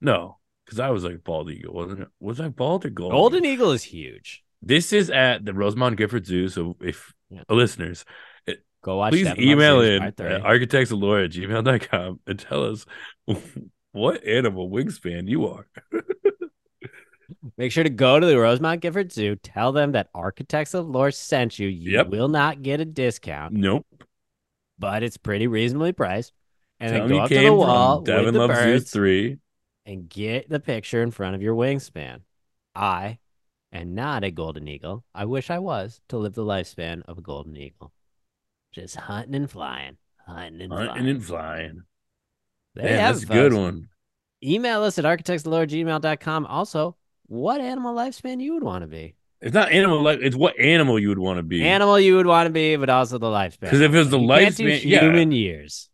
No, 0.00 0.38
because 0.64 0.78
I 0.78 0.90
was 0.90 1.02
like 1.02 1.24
bald 1.24 1.50
eagle, 1.50 1.74
wasn't 1.74 2.00
it? 2.02 2.08
Was 2.20 2.40
I 2.40 2.48
bald 2.48 2.84
or 2.84 2.90
golden? 2.90 3.16
Golden 3.16 3.44
Eagle 3.44 3.72
is 3.72 3.82
huge. 3.82 4.44
This 4.60 4.92
is 4.92 5.08
at 5.10 5.44
the 5.44 5.54
Rosamond 5.54 5.96
Gifford 5.96 6.26
Zoo. 6.26 6.48
So 6.48 6.76
if 6.80 7.12
Yeah. 7.30 7.42
listeners, 7.48 8.04
eh, 8.46 8.54
Go 8.82 8.96
watch 8.96 9.12
please 9.12 9.26
email 9.38 9.80
in 9.80 10.02
at 10.02 10.16
architectsoflore 10.16 11.24
at 11.24 11.30
gmail.com 11.32 12.20
and 12.26 12.38
tell 12.38 12.64
us 12.70 12.86
what 13.92 14.24
animal 14.24 14.70
wingspan 14.70 15.28
you 15.28 15.46
are. 15.46 15.66
Make 17.56 17.72
sure 17.72 17.84
to 17.84 17.90
go 17.90 18.18
to 18.18 18.26
the 18.26 18.38
Rosamond 18.38 18.80
Gifford 18.80 19.12
Zoo. 19.12 19.36
Tell 19.36 19.72
them 19.72 19.92
that 19.92 20.08
Architects 20.14 20.74
of 20.74 20.88
Lore 20.88 21.10
sent 21.10 21.58
you. 21.58 21.68
You 21.68 21.92
Yep. 21.92 22.08
will 22.08 22.28
not 22.28 22.62
get 22.62 22.80
a 22.80 22.84
discount, 22.84 23.52
Nope. 23.54 23.86
but 24.78 25.02
it's 25.02 25.16
pretty 25.16 25.46
reasonably 25.46 25.92
priced. 25.92 26.32
And 26.80 26.92
Tell 26.92 27.08
then 27.08 27.16
go 27.16 27.22
up 27.24 27.28
to 27.28 27.34
the 27.38 27.52
wall 27.52 27.98
with 28.02 28.34
the 28.34 28.46
birds 28.48 28.90
3. 28.90 29.38
and 29.84 30.08
get 30.08 30.48
the 30.48 30.60
picture 30.60 31.02
in 31.02 31.10
front 31.10 31.34
of 31.34 31.42
your 31.42 31.54
wingspan. 31.54 32.20
I 32.74 33.18
am 33.72 33.94
not 33.94 34.22
a 34.24 34.30
golden 34.30 34.68
eagle. 34.68 35.04
I 35.14 35.24
wish 35.24 35.50
I 35.50 35.58
was 35.58 36.00
to 36.08 36.16
live 36.18 36.34
the 36.34 36.44
lifespan 36.44 37.02
of 37.06 37.18
a 37.18 37.22
golden 37.22 37.56
eagle. 37.56 37.92
Just 38.72 38.96
hunting 38.96 39.34
and 39.34 39.50
flying, 39.50 39.96
hunting 40.26 40.60
and 40.62 40.72
Hunting 40.72 40.94
flying. 40.94 41.08
and 41.08 41.24
flying. 41.24 41.82
There 42.74 42.84
you 42.84 42.90
Man, 42.92 43.00
have 43.00 43.14
that's 43.20 43.24
a 43.24 43.32
good 43.34 43.54
one. 43.54 43.88
Email 44.44 44.82
us 44.84 44.98
at 44.98 45.04
architectsloregmail.com. 45.04 46.46
Also, 46.46 46.96
what 47.28 47.60
animal 47.60 47.94
lifespan 47.94 48.40
you 48.42 48.54
would 48.54 48.64
want 48.64 48.82
to 48.82 48.88
be? 48.88 49.14
It's 49.40 49.54
not 49.54 49.70
animal 49.70 50.02
life. 50.02 50.18
It's 50.20 50.34
what 50.34 50.58
animal 50.58 50.98
you 50.98 51.10
would 51.10 51.18
want 51.18 51.36
to 51.38 51.44
be. 51.44 51.62
Animal 51.64 52.00
you 52.00 52.16
would 52.16 52.26
want 52.26 52.48
to 52.48 52.52
be, 52.52 52.74
but 52.74 52.90
also 52.90 53.18
the 53.18 53.28
lifespan. 53.28 53.70
'Cause 53.70 53.80
if 53.80 53.94
it 53.94 53.96
was 53.98 54.10
the 54.10 54.18
You 54.18 54.26
lifespan- 54.26 54.84
yeah. 54.84 55.00
human 55.00 55.30
years. 55.30 55.88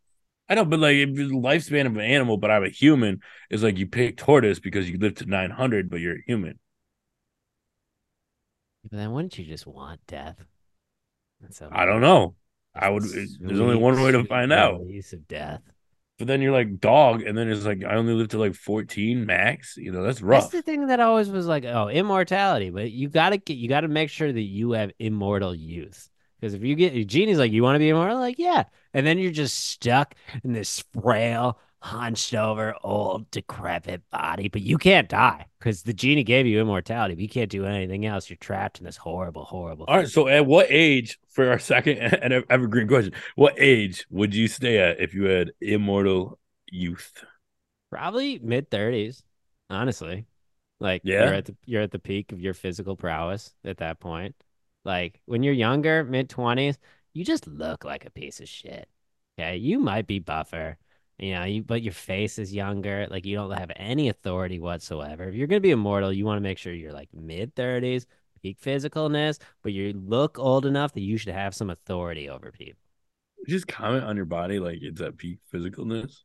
I 0.48 0.54
know, 0.54 0.64
but 0.64 0.80
like 0.80 0.96
if 0.96 1.14
the 1.14 1.24
lifespan 1.24 1.86
of 1.86 1.94
an 1.96 2.02
animal, 2.02 2.36
but 2.38 2.50
I'm 2.50 2.64
a 2.64 2.68
human, 2.70 3.20
is 3.50 3.62
like 3.62 3.76
you 3.78 3.86
pick 3.86 4.16
tortoise 4.16 4.60
because 4.60 4.88
you 4.88 4.98
live 4.98 5.14
to 5.16 5.26
900, 5.26 5.90
but 5.90 6.00
you're 6.00 6.16
a 6.16 6.22
human. 6.26 6.58
But 8.82 8.92
then 8.98 9.12
wouldn't 9.12 9.38
you 9.38 9.44
just 9.44 9.66
want 9.66 10.00
death? 10.06 10.36
I 11.70 11.84
don't 11.84 12.00
know. 12.00 12.36
I 12.74 12.88
would. 12.88 13.02
There's 13.04 13.60
only 13.60 13.76
one 13.76 14.00
way 14.02 14.12
to 14.12 14.24
find 14.24 14.52
out. 14.52 14.80
Release 14.80 15.12
of 15.12 15.28
death. 15.28 15.60
But 16.18 16.28
then 16.28 16.40
you're 16.40 16.52
like 16.52 16.78
dog, 16.78 17.22
and 17.22 17.36
then 17.36 17.50
it's 17.50 17.64
like 17.64 17.82
I 17.84 17.96
only 17.96 18.12
live 18.12 18.28
to 18.28 18.38
like 18.38 18.54
14 18.54 19.26
max. 19.26 19.76
You 19.76 19.90
know, 19.90 20.04
that's 20.04 20.22
rough. 20.22 20.42
That's 20.42 20.52
the 20.52 20.62
thing 20.62 20.86
that 20.86 21.00
always 21.00 21.28
was 21.28 21.46
like, 21.46 21.64
oh, 21.64 21.88
immortality. 21.88 22.70
But 22.70 22.92
you 22.92 23.08
gotta 23.08 23.36
get, 23.36 23.54
you 23.54 23.68
gotta 23.68 23.88
make 23.88 24.10
sure 24.10 24.32
that 24.32 24.40
you 24.40 24.72
have 24.72 24.92
immortal 24.98 25.54
youth. 25.54 26.08
Because 26.40 26.54
if 26.54 26.62
you 26.62 26.76
get 26.76 26.92
genie's 27.08 27.38
like, 27.38 27.52
you 27.52 27.62
want 27.62 27.76
to 27.76 27.80
be 27.80 27.88
immortal, 27.88 28.18
like 28.18 28.38
yeah, 28.38 28.64
and 28.92 29.06
then 29.06 29.18
you're 29.18 29.32
just 29.32 29.70
stuck 29.70 30.14
in 30.44 30.52
this 30.52 30.84
frail, 31.02 31.58
hunched 31.84 32.34
over, 32.34 32.74
old, 32.82 33.30
decrepit 33.30 34.02
body, 34.10 34.48
but 34.48 34.62
you 34.62 34.78
can't 34.78 35.08
die 35.08 35.46
because 35.58 35.82
the 35.82 35.92
genie 35.92 36.24
gave 36.24 36.46
you 36.46 36.60
immortality. 36.60 37.14
But 37.14 37.22
you 37.22 37.28
can't 37.28 37.50
do 37.50 37.66
anything 37.66 38.06
else. 38.06 38.30
You're 38.30 38.38
trapped 38.38 38.78
in 38.78 38.84
this 38.84 38.96
horrible, 38.96 39.44
horrible. 39.44 39.84
All 39.86 39.98
right. 39.98 40.08
So 40.08 40.26
at 40.28 40.46
what 40.46 40.66
age, 40.70 41.18
for 41.28 41.50
our 41.50 41.58
second 41.58 41.98
and 41.98 42.44
evergreen 42.48 42.88
question, 42.88 43.12
what 43.36 43.54
age 43.58 44.06
would 44.10 44.34
you 44.34 44.48
stay 44.48 44.78
at 44.78 45.00
if 45.00 45.14
you 45.14 45.24
had 45.24 45.52
immortal 45.60 46.38
youth? 46.70 47.12
Probably 47.90 48.38
mid 48.38 48.70
thirties, 48.70 49.22
honestly. 49.70 50.26
Like 50.80 51.02
Yeah? 51.04 51.24
you're 51.24 51.34
at 51.34 51.44
the 51.46 51.56
you're 51.66 51.82
at 51.82 51.92
the 51.92 51.98
peak 51.98 52.32
of 52.32 52.40
your 52.40 52.54
physical 52.54 52.96
prowess 52.96 53.54
at 53.64 53.78
that 53.78 54.00
point. 54.00 54.34
Like 54.84 55.20
when 55.26 55.42
you're 55.42 55.54
younger, 55.54 56.04
mid 56.04 56.28
twenties, 56.28 56.78
you 57.12 57.24
just 57.24 57.46
look 57.46 57.84
like 57.84 58.04
a 58.04 58.10
piece 58.10 58.40
of 58.40 58.48
shit. 58.48 58.88
Okay, 59.38 59.56
you 59.56 59.78
might 59.78 60.06
be 60.06 60.18
buffer, 60.18 60.78
you 61.18 61.32
know, 61.34 61.44
you 61.44 61.62
but 61.62 61.82
your 61.82 61.92
face 61.92 62.38
is 62.38 62.52
younger. 62.54 63.06
Like 63.10 63.24
you 63.24 63.36
don't 63.36 63.50
have 63.52 63.70
any 63.76 64.08
authority 64.08 64.58
whatsoever. 64.58 65.24
If 65.24 65.34
you're 65.34 65.46
gonna 65.46 65.60
be 65.60 65.70
immortal, 65.70 66.12
you 66.12 66.24
want 66.24 66.38
to 66.38 66.42
make 66.42 66.58
sure 66.58 66.72
you're 66.72 66.92
like 66.92 67.08
mid 67.14 67.54
thirties, 67.54 68.06
peak 68.42 68.60
physicalness, 68.60 69.38
but 69.62 69.72
you 69.72 69.92
look 69.94 70.38
old 70.38 70.66
enough 70.66 70.92
that 70.94 71.00
you 71.02 71.16
should 71.16 71.32
have 71.34 71.54
some 71.54 71.70
authority 71.70 72.28
over 72.28 72.50
people. 72.52 72.80
Just 73.46 73.68
comment 73.68 74.04
on 74.04 74.16
your 74.16 74.24
body 74.24 74.58
like 74.58 74.78
it's 74.80 75.00
at 75.00 75.16
peak 75.16 75.38
physicalness. 75.52 76.18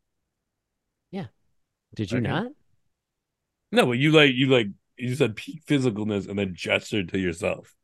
Yeah. 1.11 1.26
Did 1.95 2.11
you 2.11 2.20
Okay. 2.20 2.28
not? 2.28 2.48
No, 3.72 3.86
but 3.86 3.98
you 3.99 4.11
like 4.11 4.34
you 4.34 4.48
like 4.48 4.68
you 4.98 5.16
said 5.16 5.36
peak 5.36 5.64
physicalness 5.66 6.28
and 6.28 6.38
then 6.38 6.53
gestured 6.56 7.10
to 7.10 7.20
yourself. 7.20 7.76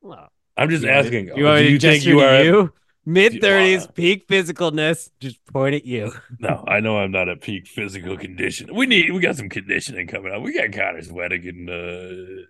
Well, 0.00 0.30
I'm 0.56 0.68
just 0.70 0.84
You 0.84 0.90
asking. 0.90 1.30
You 1.36 1.44
want 1.44 1.58
do 1.58 1.64
you 1.72 1.78
think 1.78 2.04
you 2.04 2.20
are? 2.20 2.42
you? 2.42 2.72
Mid 3.10 3.40
thirties, 3.40 3.88
peak 3.88 4.28
physicalness. 4.28 5.10
Just 5.18 5.44
point 5.46 5.74
at 5.74 5.84
you. 5.84 6.12
No, 6.38 6.64
I 6.66 6.80
know 6.80 6.98
I'm 6.98 7.10
not 7.10 7.28
at 7.28 7.40
peak 7.40 7.66
physical 7.66 8.16
condition. 8.16 8.74
We 8.74 8.86
need 8.86 9.12
we 9.12 9.20
got 9.20 9.36
some 9.36 9.48
conditioning 9.48 10.06
coming 10.06 10.32
up. 10.32 10.42
We 10.42 10.54
got 10.54 10.72
Connor's 10.72 11.10
wedding 11.10 11.44
in 11.44 11.68
uh, 11.68 12.46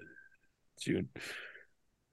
June. 0.80 1.08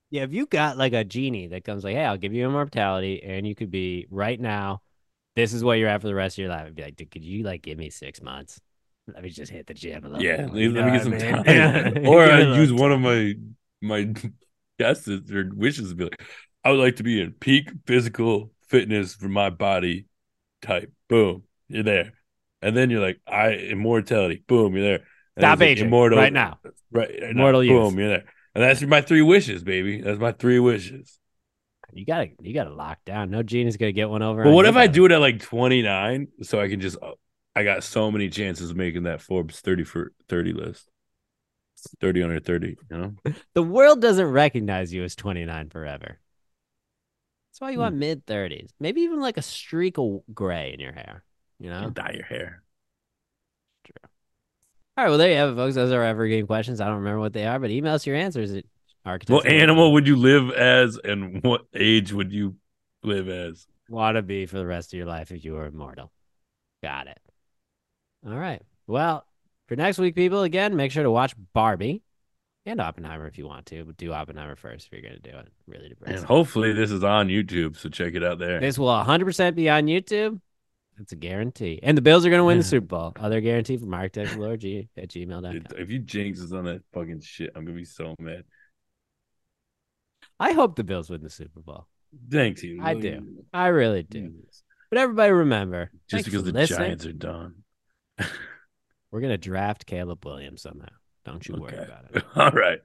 Yeah, 0.09 0.23
if 0.23 0.33
you 0.33 0.45
got 0.45 0.77
like 0.77 0.93
a 0.93 1.03
genie 1.03 1.47
that 1.47 1.65
comes 1.65 1.83
like, 1.83 1.95
"Hey, 1.95 2.05
I'll 2.05 2.17
give 2.17 2.33
you 2.33 2.45
immortality, 2.45 3.21
and 3.21 3.45
you 3.45 3.53
could 3.53 3.69
be 3.69 4.07
right 4.09 4.39
now. 4.39 4.81
This 5.35 5.53
is 5.53 5.63
what 5.63 5.73
you're 5.73 5.89
at 5.89 6.01
for 6.01 6.07
the 6.07 6.15
rest 6.15 6.37
of 6.37 6.43
your 6.43 6.49
life." 6.49 6.67
I'd 6.67 6.75
be 6.75 6.83
like, 6.83 6.95
"Dude, 6.95 7.11
could 7.11 7.23
you 7.25 7.43
like 7.43 7.61
give 7.61 7.77
me 7.77 7.89
six 7.89 8.21
months? 8.21 8.61
Let 9.07 9.23
me 9.23 9.29
just 9.29 9.51
hit 9.51 9.67
the 9.67 9.73
gym 9.73 10.05
a 10.05 10.07
little. 10.07 10.23
Yeah, 10.23 10.47
more," 10.47 10.55
let, 10.55 10.71
let 10.71 10.85
me 10.85 10.91
get 10.91 11.03
some 11.03 11.13
I 11.13 11.17
mean? 11.17 11.43
time. 11.43 12.05
or 12.07 12.23
I 12.23 12.41
use 12.55 12.71
one 12.71 12.93
of 12.93 13.01
my 13.01 13.33
my 13.81 14.13
guesses 14.79 15.31
or 15.31 15.49
wishes 15.53 15.89
to 15.89 15.95
be 15.95 16.03
like, 16.05 16.23
I 16.67 16.71
would 16.71 16.81
like 16.81 16.97
to 16.97 17.03
be 17.03 17.21
in 17.21 17.31
peak 17.31 17.71
physical 17.85 18.51
fitness 18.67 19.15
for 19.15 19.29
my 19.29 19.49
body 19.49 20.07
type. 20.61 20.91
Boom, 21.07 21.43
you're 21.69 21.81
there. 21.81 22.11
And 22.61 22.75
then 22.75 22.89
you're 22.89 22.99
like, 22.99 23.21
I 23.25 23.51
immortality. 23.51 24.43
Boom, 24.47 24.75
you're 24.75 24.83
there. 24.83 25.03
And 25.37 25.43
Stop 25.43 25.59
there's 25.59 25.79
an 25.79 25.87
aging 25.87 26.17
right 26.17 26.33
now. 26.33 26.59
Right. 26.91 27.09
Immortal 27.09 27.63
now. 27.63 27.69
Boom, 27.69 27.97
you're 27.97 28.09
there. 28.09 28.25
And 28.53 28.65
that's 28.65 28.81
my 28.81 28.99
three 28.99 29.21
wishes, 29.21 29.63
baby. 29.63 30.01
That's 30.01 30.19
my 30.19 30.33
three 30.33 30.59
wishes. 30.59 31.17
You 31.93 32.05
gotta 32.05 32.31
you 32.41 32.53
gotta 32.53 32.73
lock 32.73 32.97
down. 33.05 33.29
No 33.29 33.43
gene 33.43 33.67
is 33.67 33.77
gonna 33.77 33.93
get 33.93 34.09
one 34.09 34.21
over. 34.21 34.43
But 34.43 34.51
what 34.51 34.65
if 34.65 34.75
I 34.75 34.87
do 34.87 35.05
it 35.05 35.13
at 35.13 35.21
like 35.21 35.39
29 35.39 36.27
so 36.41 36.59
I 36.59 36.67
can 36.67 36.81
just 36.81 36.97
uh, 37.01 37.11
I 37.55 37.63
got 37.63 37.85
so 37.85 38.11
many 38.11 38.27
chances 38.29 38.71
of 38.71 38.75
making 38.75 39.03
that 39.03 39.21
Forbes 39.21 39.61
30 39.61 39.85
for 39.85 40.11
30 40.27 40.51
list. 40.51 40.89
30 42.01 42.23
under 42.23 42.39
30, 42.41 42.75
you 42.91 42.97
know? 42.97 43.13
The 43.53 43.63
world 43.63 44.01
doesn't 44.01 44.25
recognize 44.25 44.93
you 44.93 45.05
as 45.05 45.15
29 45.15 45.69
forever. 45.69 46.19
That's 47.57 47.61
why 47.61 47.71
you 47.71 47.77
Hmm. 47.77 47.81
want 47.83 47.95
mid 47.95 48.25
30s. 48.27 48.69
Maybe 48.79 49.01
even 49.01 49.19
like 49.19 49.37
a 49.37 49.41
streak 49.41 49.97
of 49.97 50.21
gray 50.31 50.73
in 50.73 50.79
your 50.79 50.91
hair. 50.93 51.23
You 51.59 51.71
know? 51.71 51.89
Dye 51.89 52.11
your 52.13 52.25
hair. 52.25 52.61
True. 53.83 54.09
All 54.95 55.03
right, 55.03 55.09
well, 55.09 55.17
there 55.17 55.31
you 55.31 55.37
have 55.37 55.49
it, 55.49 55.55
folks. 55.55 55.73
Those 55.73 55.91
are 55.91 56.01
our 56.01 56.05
evergreen 56.07 56.45
questions. 56.45 56.79
I 56.79 56.85
don't 56.85 56.97
remember 56.97 57.19
what 57.19 57.33
they 57.33 57.47
are, 57.47 57.57
but 57.57 57.71
email 57.71 57.95
us 57.95 58.05
your 58.05 58.15
answers 58.15 58.51
at 58.53 58.65
architects. 59.05 59.31
What 59.43 59.47
animal 59.51 59.93
would 59.93 60.05
you 60.07 60.17
live 60.17 60.51
as 60.51 60.99
and 61.03 61.41
what 61.43 61.65
age 61.73 62.13
would 62.13 62.31
you 62.31 62.57
live 63.03 63.27
as? 63.27 63.65
want 63.89 64.17
to 64.17 64.21
be 64.21 64.45
for 64.45 64.57
the 64.57 64.65
rest 64.65 64.93
of 64.93 64.97
your 64.97 65.07
life 65.07 65.31
if 65.31 65.43
you 65.45 65.53
were 65.53 65.65
immortal? 65.65 66.11
Got 66.83 67.07
it. 67.07 67.17
All 68.23 68.35
right. 68.37 68.61
Well, 68.85 69.25
for 69.67 69.75
next 69.77 69.97
week, 69.97 70.13
people, 70.13 70.43
again, 70.43 70.75
make 70.75 70.91
sure 70.91 71.03
to 71.03 71.09
watch 71.11 71.33
Barbie 71.53 72.03
and 72.67 72.81
Oppenheimer 72.81 73.27
if 73.27 73.37
you 73.37 73.47
want 73.47 73.65
to, 73.67 73.85
but 73.85 73.97
do 73.97 74.11
Oppenheimer 74.13 74.55
first 74.55 74.87
if 74.87 74.91
you're 74.93 75.01
going 75.01 75.21
to 75.21 75.31
do 75.31 75.37
it. 75.37 75.47
Really 75.67 75.89
depressing. 75.89 76.17
And 76.17 76.25
hopefully 76.25 76.73
this 76.73 76.91
is 76.91 77.03
on 77.03 77.29
YouTube, 77.29 77.77
so 77.77 77.89
check 77.89 78.13
it 78.13 78.23
out 78.23 78.39
there. 78.39 78.59
This 78.59 78.77
will 78.77 78.87
100% 78.87 79.55
be 79.55 79.69
on 79.69 79.85
YouTube. 79.85 80.39
It's 80.99 81.11
a 81.11 81.15
guarantee. 81.15 81.79
And 81.83 81.97
the 81.97 82.01
Bills 82.01 82.25
are 82.25 82.29
going 82.29 82.39
to 82.39 82.45
win 82.45 82.57
the 82.57 82.63
Super 82.63 82.87
Bowl. 82.87 83.13
Other 83.19 83.39
guarantee 83.39 83.77
from 83.77 83.89
architectlord 83.89 84.59
G 84.59 84.89
at 84.97 85.09
gmail.com. 85.09 85.77
if 85.77 85.89
you 85.89 85.99
jinx 85.99 86.41
us 86.41 86.51
on 86.51 86.65
that 86.65 86.81
fucking 86.93 87.21
shit, 87.21 87.51
I'm 87.55 87.65
gonna 87.65 87.77
be 87.77 87.85
so 87.85 88.15
mad. 88.19 88.43
I 90.39 90.53
hope 90.53 90.75
the 90.75 90.83
Bills 90.83 91.09
win 91.09 91.21
the 91.21 91.29
Super 91.29 91.59
Bowl. 91.61 91.87
Thanks 92.29 92.63
you. 92.63 92.79
I 92.81 92.95
do. 92.95 93.43
I 93.53 93.67
really 93.67 94.03
do. 94.03 94.33
But 94.89 94.99
everybody 94.99 95.31
remember, 95.31 95.91
Just 96.09 96.25
because 96.25 96.43
the 96.43 96.51
listening. 96.51 96.79
Giants 96.79 97.05
are 97.05 97.13
done. 97.13 97.63
We're 99.11 99.21
going 99.21 99.31
to 99.31 99.37
draft 99.37 99.85
Caleb 99.85 100.25
Williams 100.25 100.61
somehow. 100.61 100.87
Don't 101.27 101.47
you 101.47 101.55
worry 101.55 101.75
about 101.77 102.05
it. 102.13 102.23
All 102.35 102.51
right. 102.51 102.79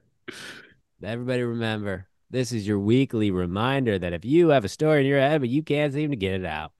Everybody 1.01 1.41
remember, 1.43 2.07
this 2.29 2.51
is 2.51 2.67
your 2.67 2.77
weekly 2.79 3.31
reminder 3.31 3.97
that 3.97 4.13
if 4.13 4.23
you 4.25 4.49
have 4.49 4.63
a 4.65 4.69
story 4.69 5.01
in 5.01 5.07
your 5.07 5.19
head 5.19 5.41
but 5.41 5.49
you 5.49 5.63
can't 5.63 5.93
seem 5.93 6.11
to 6.11 6.15
get 6.17 6.33
it 6.33 6.45
out, 6.45 6.71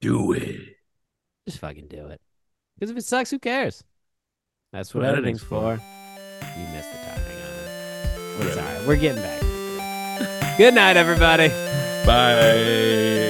Do 0.00 0.32
it. 0.32 0.76
just 1.46 1.58
fucking 1.58 1.88
do 1.88 2.06
it. 2.06 2.20
Because 2.76 2.90
if 2.90 2.96
it 2.96 3.04
sucks, 3.04 3.30
who 3.30 3.38
cares? 3.38 3.84
That's 4.72 4.94
what 4.94 5.02
Well, 5.02 5.12
editing's 5.12 5.42
editing's 5.42 5.78
for. 5.78 5.80
You 6.58 6.66
missed 6.72 6.90
the 6.92 6.98
timing 6.98 7.38
on 7.42 8.46
it. 8.46 8.46
It's 8.48 8.56
all 8.56 8.64
right. 8.64 8.86
We're 8.88 8.96
getting 8.96 9.22
back. 9.22 10.58
Good 10.58 10.74
night, 10.74 10.96
everybody. 10.96 11.48
Bye. 12.06 13.21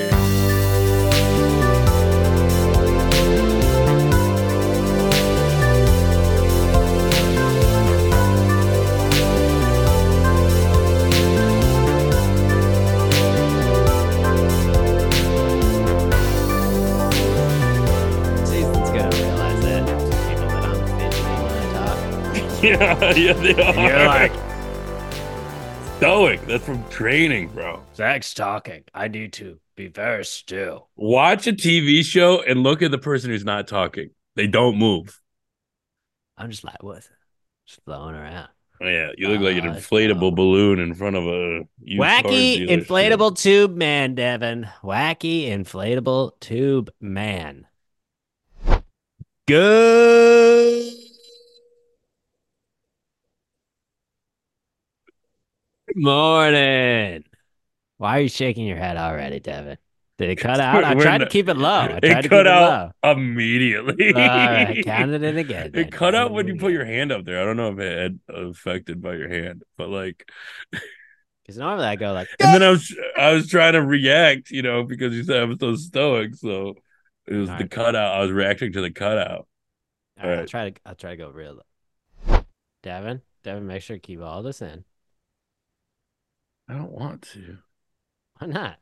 Yeah, 22.73 23.13
yeah, 23.15 23.33
they 23.33 23.55
are. 23.55 23.75
And 23.75 23.89
you're 23.89 24.07
like, 24.07 24.33
stoic. 25.97 26.47
That's 26.47 26.65
from 26.65 26.89
training, 26.91 27.49
bro. 27.49 27.83
Zach's 27.97 28.35
talking. 28.35 28.85
I 28.95 29.09
need 29.09 29.33
to 29.35 29.59
be 29.77 29.89
very 29.89 30.25
still. 30.25 30.89
Watch 30.97 31.47
a 31.49 31.53
TV 31.53 32.05
show 32.05 32.41
and 32.43 32.63
look 32.63 32.83
at 32.83 32.91
the 32.93 32.99
person 32.99 33.31
who's 33.31 33.45
not 33.45 33.67
talking. 33.67 34.11
They 34.37 34.47
don't 34.47 34.79
move. 34.79 35.21
I'm 36.39 36.51
just 36.51 36.63
like, 36.65 36.83
what? 36.83 37.03
Just 37.67 37.83
flowing 37.85 38.15
around. 38.15 38.49
Oh, 38.81 38.89
yeah, 38.89 39.11
you 39.17 39.29
look 39.29 39.41
like 39.41 39.57
an 39.63 39.69
Uh, 39.71 39.75
inflatable 39.75 40.31
no. 40.31 40.37
balloon 40.37 40.79
in 40.81 40.95
front 40.95 41.15
of 41.17 41.25
a 41.25 41.63
Wacky 41.85 42.67
inflatable 42.69 43.37
tube 43.37 43.77
man, 43.77 44.15
Devin. 44.15 44.69
Wacky 44.83 45.49
inflatable 45.49 46.39
tube 46.41 46.91
man. 47.01 47.67
Good 49.47 50.92
morning. 55.97 57.25
Why 57.99 58.19
are 58.19 58.23
you 58.23 58.29
shaking 58.29 58.67
your 58.67 58.77
head 58.79 58.97
already, 58.97 59.41
Devin? 59.41 59.79
Did 60.19 60.31
it 60.31 60.37
cut 60.37 60.61
out? 60.61 60.85
I 60.85 60.95
We're 60.95 61.03
tried 61.03 61.19
to 61.19 61.27
keep 61.27 61.49
it 61.49 61.57
low. 61.57 61.69
I 61.71 62.01
tried 62.01 62.05
It 62.05 62.23
to 62.23 62.29
keep 62.29 62.31
cut 62.31 62.47
it 62.47 62.47
out 62.47 62.93
immediately. 63.03 64.13
low. 64.13 64.21
All 64.21 64.29
right, 64.29 64.85
counted 64.85 65.23
it 65.23 65.37
again. 65.37 65.71
It 65.75 65.91
cut 65.93 66.15
out 66.15 66.33
when 66.33 66.47
you 66.49 66.57
put 66.57 66.73
your 66.73 66.85
hand 66.85 67.13
up 67.13 67.25
there. 67.25 67.41
I 67.41 67.45
don't 67.45 67.57
know 67.57 67.73
if 67.73 67.79
it 67.79 67.99
had 67.99 68.21
affected 68.29 69.01
by 69.03 69.15
your 69.15 69.29
hand, 69.29 69.63
but 69.77 69.89
like, 69.89 70.29
Because 71.43 71.59
normally 71.59 71.87
I 71.87 71.97
go 71.97 72.13
like, 72.13 72.29
and 72.41 72.55
then 72.55 72.63
I 72.63 72.71
was 72.71 72.95
I 73.17 73.33
was 73.33 73.49
trying 73.49 73.73
to 73.73 73.83
react, 73.83 74.51
you 74.51 74.63
know, 74.63 74.85
because 74.85 75.15
you 75.15 75.25
said 75.25 75.41
I 75.41 75.45
was 75.45 75.59
so 75.61 75.75
stoic, 75.77 76.35
so 76.37 76.75
it 77.27 77.35
was 77.35 77.49
the 77.49 77.55
Alright. 77.55 77.71
cutout. 77.71 78.15
I 78.17 78.21
was 78.23 78.31
reacting 78.31 78.73
to 78.73 78.81
the 78.81 78.91
cutout. 78.91 79.47
All 80.23 80.29
right, 80.29 80.39
I'll 80.41 80.47
try 80.47 80.71
to 80.71 80.81
I'll 80.85 80.95
try 80.95 81.11
to 81.11 81.17
go 81.17 81.31
real 81.31 81.55
low. 81.55 82.45
Devin, 82.83 83.23
Devin, 83.43 83.67
make 83.67 83.83
sure 83.83 83.97
to 83.97 84.01
keep 84.01 84.21
all 84.21 84.43
this 84.43 84.63
in. 84.63 84.85
I 86.69 86.75
don't 86.75 86.93
want 86.93 87.23
to. 87.33 87.59
Why 88.39 88.47
not? 88.47 88.77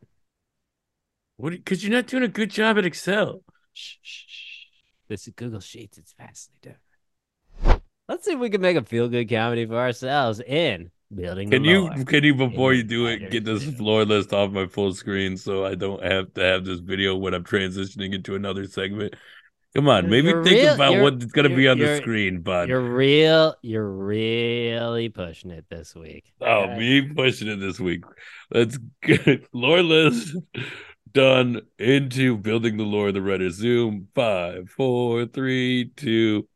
What? 1.37 1.51
Because 1.53 1.83
you're 1.83 1.93
not 1.93 2.07
doing 2.07 2.23
a 2.23 2.29
good 2.29 2.51
job 2.51 2.79
at 2.79 2.85
Excel. 2.85 3.43
Shh, 3.73 3.97
shh, 4.03 4.25
shh. 4.27 4.67
This 5.09 5.27
is 5.27 5.35
Google 5.35 5.61
Sheets. 5.61 5.99
It's 5.99 6.15
vastly 6.19 6.55
different. 6.63 7.83
Let's 8.09 8.25
see 8.25 8.33
if 8.33 8.39
we 8.39 8.51
can 8.51 8.61
make 8.61 8.77
a 8.77 8.85
feel 8.85 9.09
good 9.09 9.29
comedy 9.29 9.67
for 9.67 9.77
ourselves 9.77 10.41
in 10.41 10.91
building. 11.15 11.51
Can 11.51 11.65
you? 11.65 11.91
Can 12.05 12.25
you 12.25 12.35
before 12.35 12.75
you 12.75 12.83
do 12.83 13.07
it, 13.07 13.31
get 13.31 13.45
this 13.45 13.65
floor 13.77 14.05
list 14.05 14.33
off 14.33 14.51
my 14.51 14.67
full 14.67 14.93
screen 14.95 15.37
so 15.37 15.65
I 15.65 15.75
don't 15.75 16.03
have 16.03 16.35
to 16.35 16.43
have 16.43 16.65
this 16.65 16.81
video 16.81 17.17
when 17.17 17.35
I'm 17.35 17.45
transitioning 17.45 18.15
into 18.15 18.35
another 18.35 18.67
segment? 18.67 19.15
Come 19.75 19.89
on, 19.89 20.11
maybe 20.11 20.33
think 20.33 20.47
real- 20.47 20.75
about 20.75 21.01
what's 21.01 21.27
gonna 21.27 21.49
be 21.49 21.69
on 21.69 21.79
the 21.79 21.99
screen, 21.99 22.41
bud. 22.41 22.69
You're 22.69 22.81
real. 22.81 23.55
You're 23.63 23.89
really 23.89 25.09
pushing 25.09 25.53
it 25.53 25.65
this 25.71 25.95
week. 25.95 26.33
Oh, 26.41 26.75
me 26.77 27.03
pushing 27.03 27.47
it 27.47 27.61
this 27.61 27.79
week. 27.79 28.03
Let's 28.51 28.79
get 29.03 29.47
lore 29.53 29.83
list 29.83 30.37
done 31.13 31.61
into 31.79 32.37
building 32.37 32.77
the 32.77 32.85
lore 32.85 33.09
of 33.09 33.15
the 33.15 33.21
Reddit. 33.21 33.53
Zoom 33.53 34.09
five, 34.15 34.71
four, 34.71 35.27
three, 35.27 35.93
two, 35.97 36.49